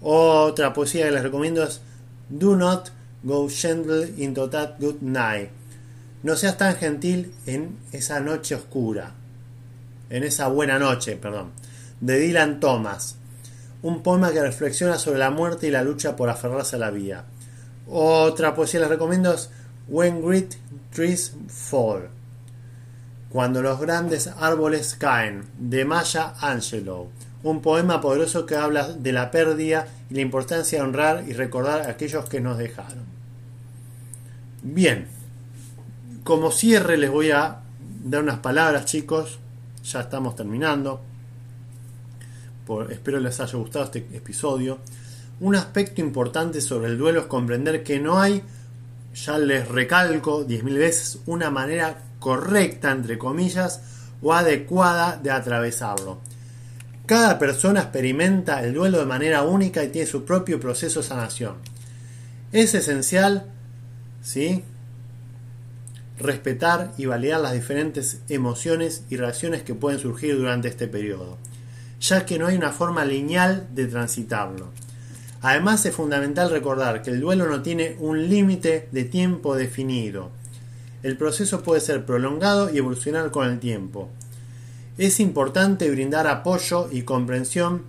Otra 0.00 0.72
poesía 0.72 1.06
que 1.06 1.12
les 1.12 1.22
recomiendo 1.22 1.62
es 1.62 1.80
Do 2.28 2.56
not 2.56 2.90
go 3.22 3.48
gentle 3.48 4.12
into 4.16 4.48
that 4.50 4.78
good 4.78 5.00
night. 5.00 5.50
No 6.22 6.36
seas 6.36 6.56
tan 6.56 6.76
gentil 6.76 7.32
en 7.46 7.76
esa 7.92 8.20
noche 8.20 8.54
oscura. 8.54 9.12
En 10.10 10.24
esa 10.24 10.48
buena 10.48 10.78
noche, 10.78 11.16
perdón. 11.16 11.52
De 12.00 12.18
Dylan 12.18 12.60
Thomas. 12.60 13.16
Un 13.82 14.02
poema 14.02 14.32
que 14.32 14.42
reflexiona 14.42 14.98
sobre 14.98 15.18
la 15.18 15.30
muerte 15.30 15.68
y 15.68 15.70
la 15.70 15.84
lucha 15.84 16.16
por 16.16 16.28
aferrarse 16.28 16.76
a 16.76 16.80
la 16.80 16.90
vida. 16.90 17.24
Otra 17.88 18.54
poesía 18.54 18.80
que 18.80 18.84
les 18.86 18.90
recomiendo 18.90 19.32
es 19.32 19.50
When 19.88 20.26
Great 20.26 20.54
Trees 20.92 21.32
Fall 21.48 22.10
cuando 23.36 23.60
los 23.60 23.78
grandes 23.78 24.28
árboles 24.38 24.96
caen, 24.98 25.44
de 25.58 25.84
Maya 25.84 26.32
Angelou. 26.40 27.10
Un 27.46 27.62
poema 27.62 28.00
poderoso 28.00 28.44
que 28.44 28.56
habla 28.56 28.88
de 28.88 29.12
la 29.12 29.30
pérdida 29.30 29.86
y 30.10 30.14
la 30.14 30.20
importancia 30.20 30.80
de 30.80 30.84
honrar 30.84 31.24
y 31.28 31.32
recordar 31.32 31.82
a 31.82 31.90
aquellos 31.90 32.28
que 32.28 32.40
nos 32.40 32.58
dejaron. 32.58 33.04
Bien, 34.64 35.06
como 36.24 36.50
cierre 36.50 36.96
les 36.96 37.08
voy 37.08 37.30
a 37.30 37.60
dar 38.02 38.24
unas 38.24 38.40
palabras 38.40 38.86
chicos, 38.86 39.38
ya 39.84 40.00
estamos 40.00 40.34
terminando. 40.34 41.00
espero 42.90 43.20
les 43.20 43.38
haya 43.38 43.58
gustado 43.58 43.84
este 43.84 43.98
episodio. 44.12 44.80
Un 45.38 45.54
aspecto 45.54 46.00
importante 46.00 46.60
sobre 46.60 46.88
el 46.88 46.98
duelo 46.98 47.20
es 47.20 47.26
comprender 47.26 47.84
que 47.84 48.00
no 48.00 48.18
hay, 48.18 48.42
ya 49.14 49.38
les 49.38 49.68
recalco 49.68 50.44
10.000 50.44 50.78
veces, 50.78 51.20
una 51.26 51.50
manera 51.50 51.96
correcta, 52.18 52.90
entre 52.90 53.18
comillas, 53.18 53.82
o 54.20 54.34
adecuada 54.34 55.16
de 55.16 55.30
atravesarlo. 55.30 56.18
Cada 57.06 57.38
persona 57.38 57.80
experimenta 57.80 58.62
el 58.64 58.74
duelo 58.74 58.98
de 58.98 59.06
manera 59.06 59.42
única 59.42 59.84
y 59.84 59.88
tiene 59.88 60.06
su 60.06 60.24
propio 60.24 60.60
proceso 60.60 61.00
de 61.00 61.06
sanación. 61.06 61.54
Es 62.52 62.74
esencial, 62.74 63.46
¿sí? 64.22 64.64
Respetar 66.18 66.92
y 66.98 67.06
validar 67.06 67.40
las 67.40 67.52
diferentes 67.52 68.20
emociones 68.28 69.04
y 69.08 69.16
reacciones 69.16 69.62
que 69.62 69.74
pueden 69.74 70.00
surgir 70.00 70.36
durante 70.36 70.68
este 70.68 70.88
periodo, 70.88 71.38
ya 72.00 72.26
que 72.26 72.38
no 72.38 72.46
hay 72.46 72.56
una 72.56 72.72
forma 72.72 73.04
lineal 73.04 73.68
de 73.72 73.86
transitarlo. 73.86 74.70
Además 75.42 75.86
es 75.86 75.94
fundamental 75.94 76.50
recordar 76.50 77.02
que 77.02 77.10
el 77.10 77.20
duelo 77.20 77.46
no 77.46 77.62
tiene 77.62 77.96
un 78.00 78.28
límite 78.28 78.88
de 78.90 79.04
tiempo 79.04 79.54
definido 79.54 80.30
el 81.06 81.16
proceso 81.16 81.62
puede 81.62 81.80
ser 81.80 82.04
prolongado 82.04 82.68
y 82.68 82.78
evolucionar 82.78 83.30
con 83.30 83.48
el 83.48 83.60
tiempo. 83.60 84.08
Es 84.98 85.20
importante 85.20 85.90
brindar 85.90 86.26
apoyo 86.26 86.88
y 86.90 87.02
comprensión 87.02 87.82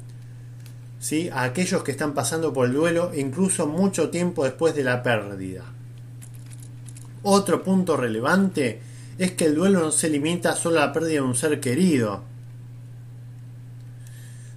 a 1.31 1.43
aquellos 1.43 1.83
que 1.83 1.91
están 1.91 2.13
pasando 2.13 2.51
por 2.51 2.67
el 2.67 2.73
duelo, 2.73 3.11
incluso 3.15 3.67
mucho 3.67 4.09
tiempo 4.09 4.43
después 4.43 4.75
de 4.75 4.83
la 4.83 5.03
pérdida. 5.03 5.63
Otro 7.23 7.63
punto 7.63 7.95
relevante 7.95 8.81
es 9.17 9.31
que 9.31 9.45
el 9.45 9.55
duelo 9.55 9.79
no 9.79 9.91
se 9.91 10.09
limita 10.09 10.55
solo 10.55 10.81
a 10.81 10.87
la 10.87 10.93
pérdida 10.93 11.13
de 11.13 11.21
un 11.21 11.35
ser 11.35 11.59
querido. 11.61 12.23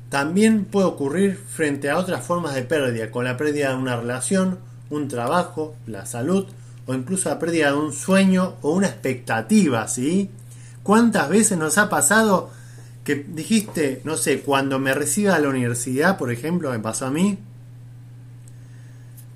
También 0.08 0.64
puede 0.64 0.86
ocurrir 0.86 1.36
frente 1.36 1.88
a 1.88 1.98
otras 1.98 2.24
formas 2.24 2.54
de 2.54 2.62
pérdida, 2.62 3.12
con 3.12 3.24
la 3.24 3.36
pérdida 3.36 3.70
de 3.70 3.76
una 3.76 3.96
relación, 3.96 4.58
un 4.88 5.06
trabajo, 5.06 5.76
la 5.86 6.04
salud 6.04 6.46
o 6.86 6.94
incluso 6.94 7.28
la 7.28 7.38
pérdida 7.38 7.70
de 7.70 7.76
un 7.76 7.92
sueño 7.92 8.56
o 8.62 8.72
una 8.72 8.88
expectativa, 8.88 9.86
¿sí? 9.86 10.30
¿Cuántas 10.82 11.28
veces 11.28 11.58
nos 11.58 11.78
ha 11.78 11.88
pasado 11.88 12.50
que 13.04 13.14
dijiste, 13.14 14.00
no 14.04 14.16
sé, 14.16 14.40
cuando 14.40 14.78
me 14.78 14.94
reciba 14.94 15.34
a 15.34 15.38
la 15.38 15.48
universidad, 15.48 16.18
por 16.18 16.30
ejemplo, 16.30 16.70
me 16.70 16.78
pasó 16.78 17.06
a 17.06 17.10
mí, 17.10 17.38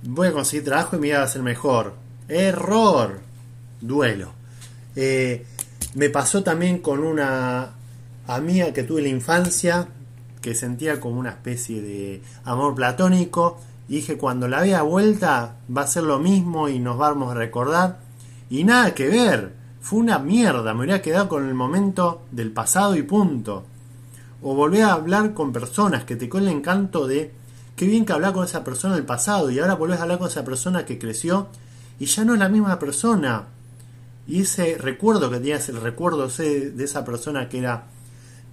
voy 0.02 0.28
a 0.28 0.32
conseguir 0.32 0.64
trabajo 0.64 0.96
y 0.96 1.00
me 1.00 1.08
iba 1.08 1.22
a 1.22 1.28
ser 1.28 1.42
mejor. 1.42 1.94
Error. 2.28 3.20
Duelo. 3.80 4.32
Eh, 4.96 5.44
me 5.94 6.08
pasó 6.10 6.42
también 6.42 6.78
con 6.78 7.00
una 7.00 7.72
amiga 8.26 8.72
que 8.72 8.82
tuve 8.82 9.00
en 9.00 9.04
la 9.04 9.10
infancia, 9.10 9.88
que 10.40 10.54
sentía 10.54 11.00
como 11.00 11.18
una 11.18 11.30
especie 11.30 11.82
de 11.82 12.22
amor 12.44 12.74
platónico 12.74 13.60
y 13.88 13.96
dije, 13.96 14.16
cuando 14.16 14.48
la 14.48 14.62
vea 14.62 14.82
vuelta 14.82 15.56
va 15.74 15.82
a 15.82 15.86
ser 15.86 16.04
lo 16.04 16.18
mismo 16.18 16.68
y 16.68 16.78
nos 16.78 16.96
vamos 16.96 17.30
a 17.30 17.34
recordar. 17.34 17.98
Y 18.48 18.64
nada 18.64 18.94
que 18.94 19.08
ver. 19.08 19.63
Fue 19.84 19.98
una 19.98 20.18
mierda. 20.18 20.72
Me 20.72 20.84
hubiera 20.84 21.02
quedado 21.02 21.28
con 21.28 21.46
el 21.46 21.52
momento 21.52 22.22
del 22.30 22.52
pasado 22.52 22.96
y 22.96 23.02
punto. 23.02 23.64
O 24.40 24.54
volver 24.54 24.84
a 24.84 24.94
hablar 24.94 25.34
con 25.34 25.52
personas 25.52 26.04
que 26.04 26.16
te 26.16 26.26
con 26.26 26.44
el 26.44 26.48
encanto 26.48 27.06
de 27.06 27.34
qué 27.76 27.84
bien 27.84 28.06
que 28.06 28.14
hablar 28.14 28.32
con 28.32 28.46
esa 28.46 28.64
persona 28.64 28.94
del 28.94 29.04
pasado 29.04 29.50
y 29.50 29.58
ahora 29.58 29.74
volvés 29.74 29.98
a 29.98 30.04
hablar 30.04 30.18
con 30.18 30.28
esa 30.28 30.42
persona 30.42 30.86
que 30.86 30.98
creció 30.98 31.48
y 31.98 32.06
ya 32.06 32.24
no 32.24 32.32
es 32.32 32.40
la 32.40 32.48
misma 32.48 32.78
persona. 32.78 33.44
Y 34.26 34.40
ese 34.40 34.78
recuerdo 34.78 35.28
que 35.28 35.36
tenías, 35.36 35.68
el 35.68 35.82
recuerdo 35.82 36.28
de 36.28 36.82
esa 36.82 37.04
persona 37.04 37.50
que 37.50 37.58
era 37.58 37.84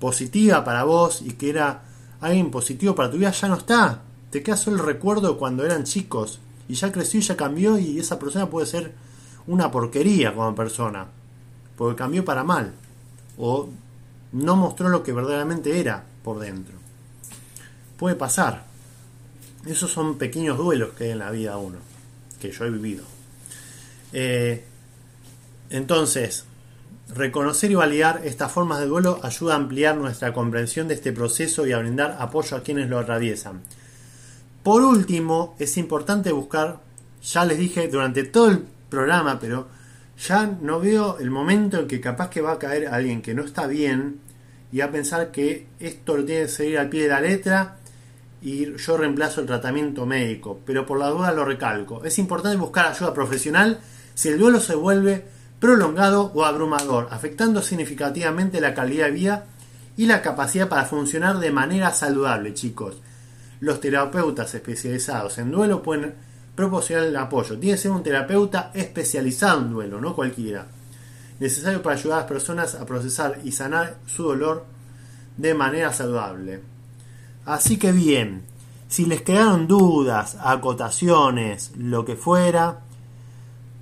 positiva 0.01 0.65
para 0.65 0.83
vos 0.83 1.21
y 1.21 1.31
que 1.35 1.49
era 1.49 1.83
alguien 2.19 2.51
positivo 2.51 2.93
para 2.93 3.09
tu 3.09 3.15
vida, 3.15 3.31
ya 3.31 3.47
no 3.47 3.55
está 3.55 4.01
te 4.31 4.41
queda 4.41 4.57
solo 4.57 4.77
el 4.77 4.83
recuerdo 4.83 5.37
cuando 5.37 5.65
eran 5.65 5.83
chicos 5.83 6.39
y 6.67 6.73
ya 6.73 6.91
creció 6.91 7.19
y 7.19 7.23
ya 7.23 7.37
cambió 7.37 7.77
y 7.77 7.99
esa 7.99 8.17
persona 8.17 8.49
puede 8.49 8.65
ser 8.65 8.93
una 9.47 9.69
porquería 9.69 10.33
como 10.33 10.55
persona, 10.55 11.07
porque 11.81 11.95
cambió 11.95 12.23
para 12.23 12.43
mal 12.43 12.73
o 13.39 13.67
no 14.33 14.55
mostró 14.55 14.87
lo 14.89 15.01
que 15.01 15.13
verdaderamente 15.13 15.79
era 15.79 16.03
por 16.23 16.37
dentro. 16.37 16.75
puede 17.97 18.15
pasar. 18.15 18.65
Esos 19.65 19.91
son 19.91 20.19
pequeños 20.19 20.59
duelos 20.59 20.91
que 20.93 21.05
hay 21.05 21.09
en 21.09 21.17
la 21.17 21.31
vida 21.31 21.57
uno, 21.57 21.79
que 22.39 22.51
yo 22.51 22.65
he 22.65 22.69
vivido. 22.69 23.03
Eh, 24.13 24.63
entonces, 25.71 26.45
reconocer 27.15 27.71
y 27.71 27.75
validar 27.75 28.21
estas 28.25 28.51
formas 28.51 28.79
de 28.79 28.85
duelo 28.85 29.19
ayuda 29.23 29.53
a 29.53 29.57
ampliar 29.57 29.97
nuestra 29.97 30.35
comprensión 30.35 30.87
de 30.87 30.93
este 30.93 31.11
proceso 31.11 31.65
y 31.65 31.71
a 31.71 31.79
brindar 31.79 32.15
apoyo 32.19 32.57
a 32.57 32.61
quienes 32.61 32.89
lo 32.89 32.99
atraviesan. 32.99 33.59
Por 34.61 34.83
último, 34.83 35.55
es 35.57 35.77
importante 35.77 36.31
buscar, 36.31 36.79
ya 37.23 37.43
les 37.43 37.57
dije 37.57 37.87
durante 37.87 38.23
todo 38.23 38.51
el 38.51 38.65
programa, 38.87 39.39
pero 39.39 39.80
ya 40.27 40.45
no 40.61 40.79
veo 40.79 41.17
el 41.19 41.31
momento 41.31 41.79
en 41.79 41.87
que 41.87 41.99
capaz 41.99 42.29
que 42.29 42.41
va 42.41 42.53
a 42.53 42.59
caer 42.59 42.87
alguien 42.87 43.21
que 43.21 43.33
no 43.33 43.43
está 43.43 43.65
bien 43.65 44.19
y 44.71 44.81
a 44.81 44.91
pensar 44.91 45.31
que 45.31 45.67
esto 45.79 46.15
lo 46.15 46.25
tiene 46.25 46.43
que 46.43 46.47
seguir 46.49 46.77
al 46.77 46.89
pie 46.89 47.03
de 47.03 47.09
la 47.09 47.21
letra 47.21 47.77
y 48.41 48.75
yo 48.75 48.97
reemplazo 48.97 49.41
el 49.41 49.47
tratamiento 49.47 50.05
médico, 50.05 50.59
pero 50.65 50.85
por 50.85 50.99
la 50.99 51.09
duda 51.09 51.31
lo 51.31 51.43
recalco. 51.43 52.03
Es 52.03 52.19
importante 52.19 52.57
buscar 52.57 52.87
ayuda 52.87 53.13
profesional 53.13 53.79
si 54.13 54.29
el 54.29 54.39
duelo 54.39 54.59
se 54.59 54.75
vuelve 54.75 55.25
prolongado 55.59 56.31
o 56.33 56.45
abrumador, 56.45 57.07
afectando 57.11 57.61
significativamente 57.61 58.61
la 58.61 58.73
calidad 58.73 59.05
de 59.05 59.11
vida 59.11 59.45
y 59.97 60.05
la 60.05 60.21
capacidad 60.21 60.69
para 60.69 60.85
funcionar 60.85 61.39
de 61.39 61.51
manera 61.51 61.91
saludable, 61.93 62.53
chicos. 62.53 62.97
Los 63.59 63.79
terapeutas 63.79 64.53
especializados 64.53 65.37
en 65.37 65.51
duelo 65.51 65.83
pueden 65.83 66.15
proporcionar 66.55 67.05
el 67.05 67.15
apoyo. 67.15 67.57
Tiene 67.57 67.75
que 67.75 67.81
ser 67.81 67.91
un 67.91 68.03
terapeuta 68.03 68.71
especializado 68.73 69.61
en 69.61 69.71
duelo, 69.71 70.01
no 70.01 70.15
cualquiera. 70.15 70.67
Necesario 71.39 71.81
para 71.81 71.95
ayudar 71.95 72.17
a 72.17 72.21
las 72.21 72.29
personas 72.29 72.75
a 72.75 72.85
procesar 72.85 73.39
y 73.43 73.51
sanar 73.51 73.97
su 74.05 74.23
dolor 74.23 74.65
de 75.37 75.53
manera 75.53 75.91
saludable. 75.91 76.61
Así 77.45 77.77
que 77.77 77.91
bien, 77.91 78.43
si 78.87 79.05
les 79.05 79.21
quedaron 79.21 79.67
dudas, 79.67 80.37
acotaciones, 80.41 81.71
lo 81.75 82.05
que 82.05 82.15
fuera, 82.15 82.79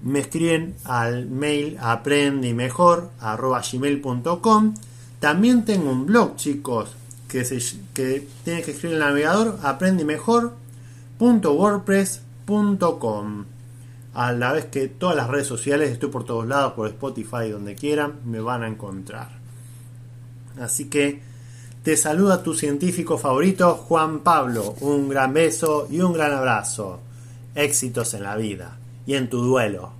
me 0.02 0.20
escriben 0.20 0.78
al 0.86 1.26
mail 1.26 1.78
aprendimejor.gmail.com 1.82 4.74
También 5.20 5.66
tengo 5.66 5.92
un 5.92 6.06
blog, 6.06 6.38
chicos, 6.38 6.96
que, 7.28 7.44
se, 7.44 7.60
que 7.94 8.26
tiene 8.46 8.62
que 8.62 8.72
escribir 8.72 8.96
el 8.96 9.02
navegador 9.02 9.60
aprendimejor.wordpress.com 9.62 12.29
a 14.14 14.32
la 14.32 14.54
vez 14.54 14.66
que 14.66 14.88
todas 14.88 15.16
las 15.16 15.30
redes 15.30 15.48
sociales, 15.48 15.92
estoy 15.92 16.10
por 16.10 16.26
todos 16.26 16.48
lados, 16.48 16.74
por 16.74 16.88
Spotify, 16.88 17.50
donde 17.52 17.76
quieran, 17.76 18.20
me 18.26 18.40
van 18.40 18.64
a 18.64 18.68
encontrar. 18.68 19.30
Así 20.60 20.86
que 20.90 21.22
te 21.84 21.96
saluda 21.96 22.44
tu 22.44 22.54
científico 22.54 23.18
favorito, 23.18 23.76
Juan 23.76 24.20
Pablo. 24.20 24.76
Un 24.82 25.10
gran 25.10 25.34
beso 25.34 25.88
y 25.90 26.02
un 26.02 26.14
gran 26.14 26.34
abrazo. 26.34 27.00
Éxitos 27.56 28.14
en 28.14 28.24
la 28.24 28.36
vida 28.36 28.78
y 29.06 29.16
en 29.16 29.30
tu 29.30 29.42
duelo. 29.42 29.99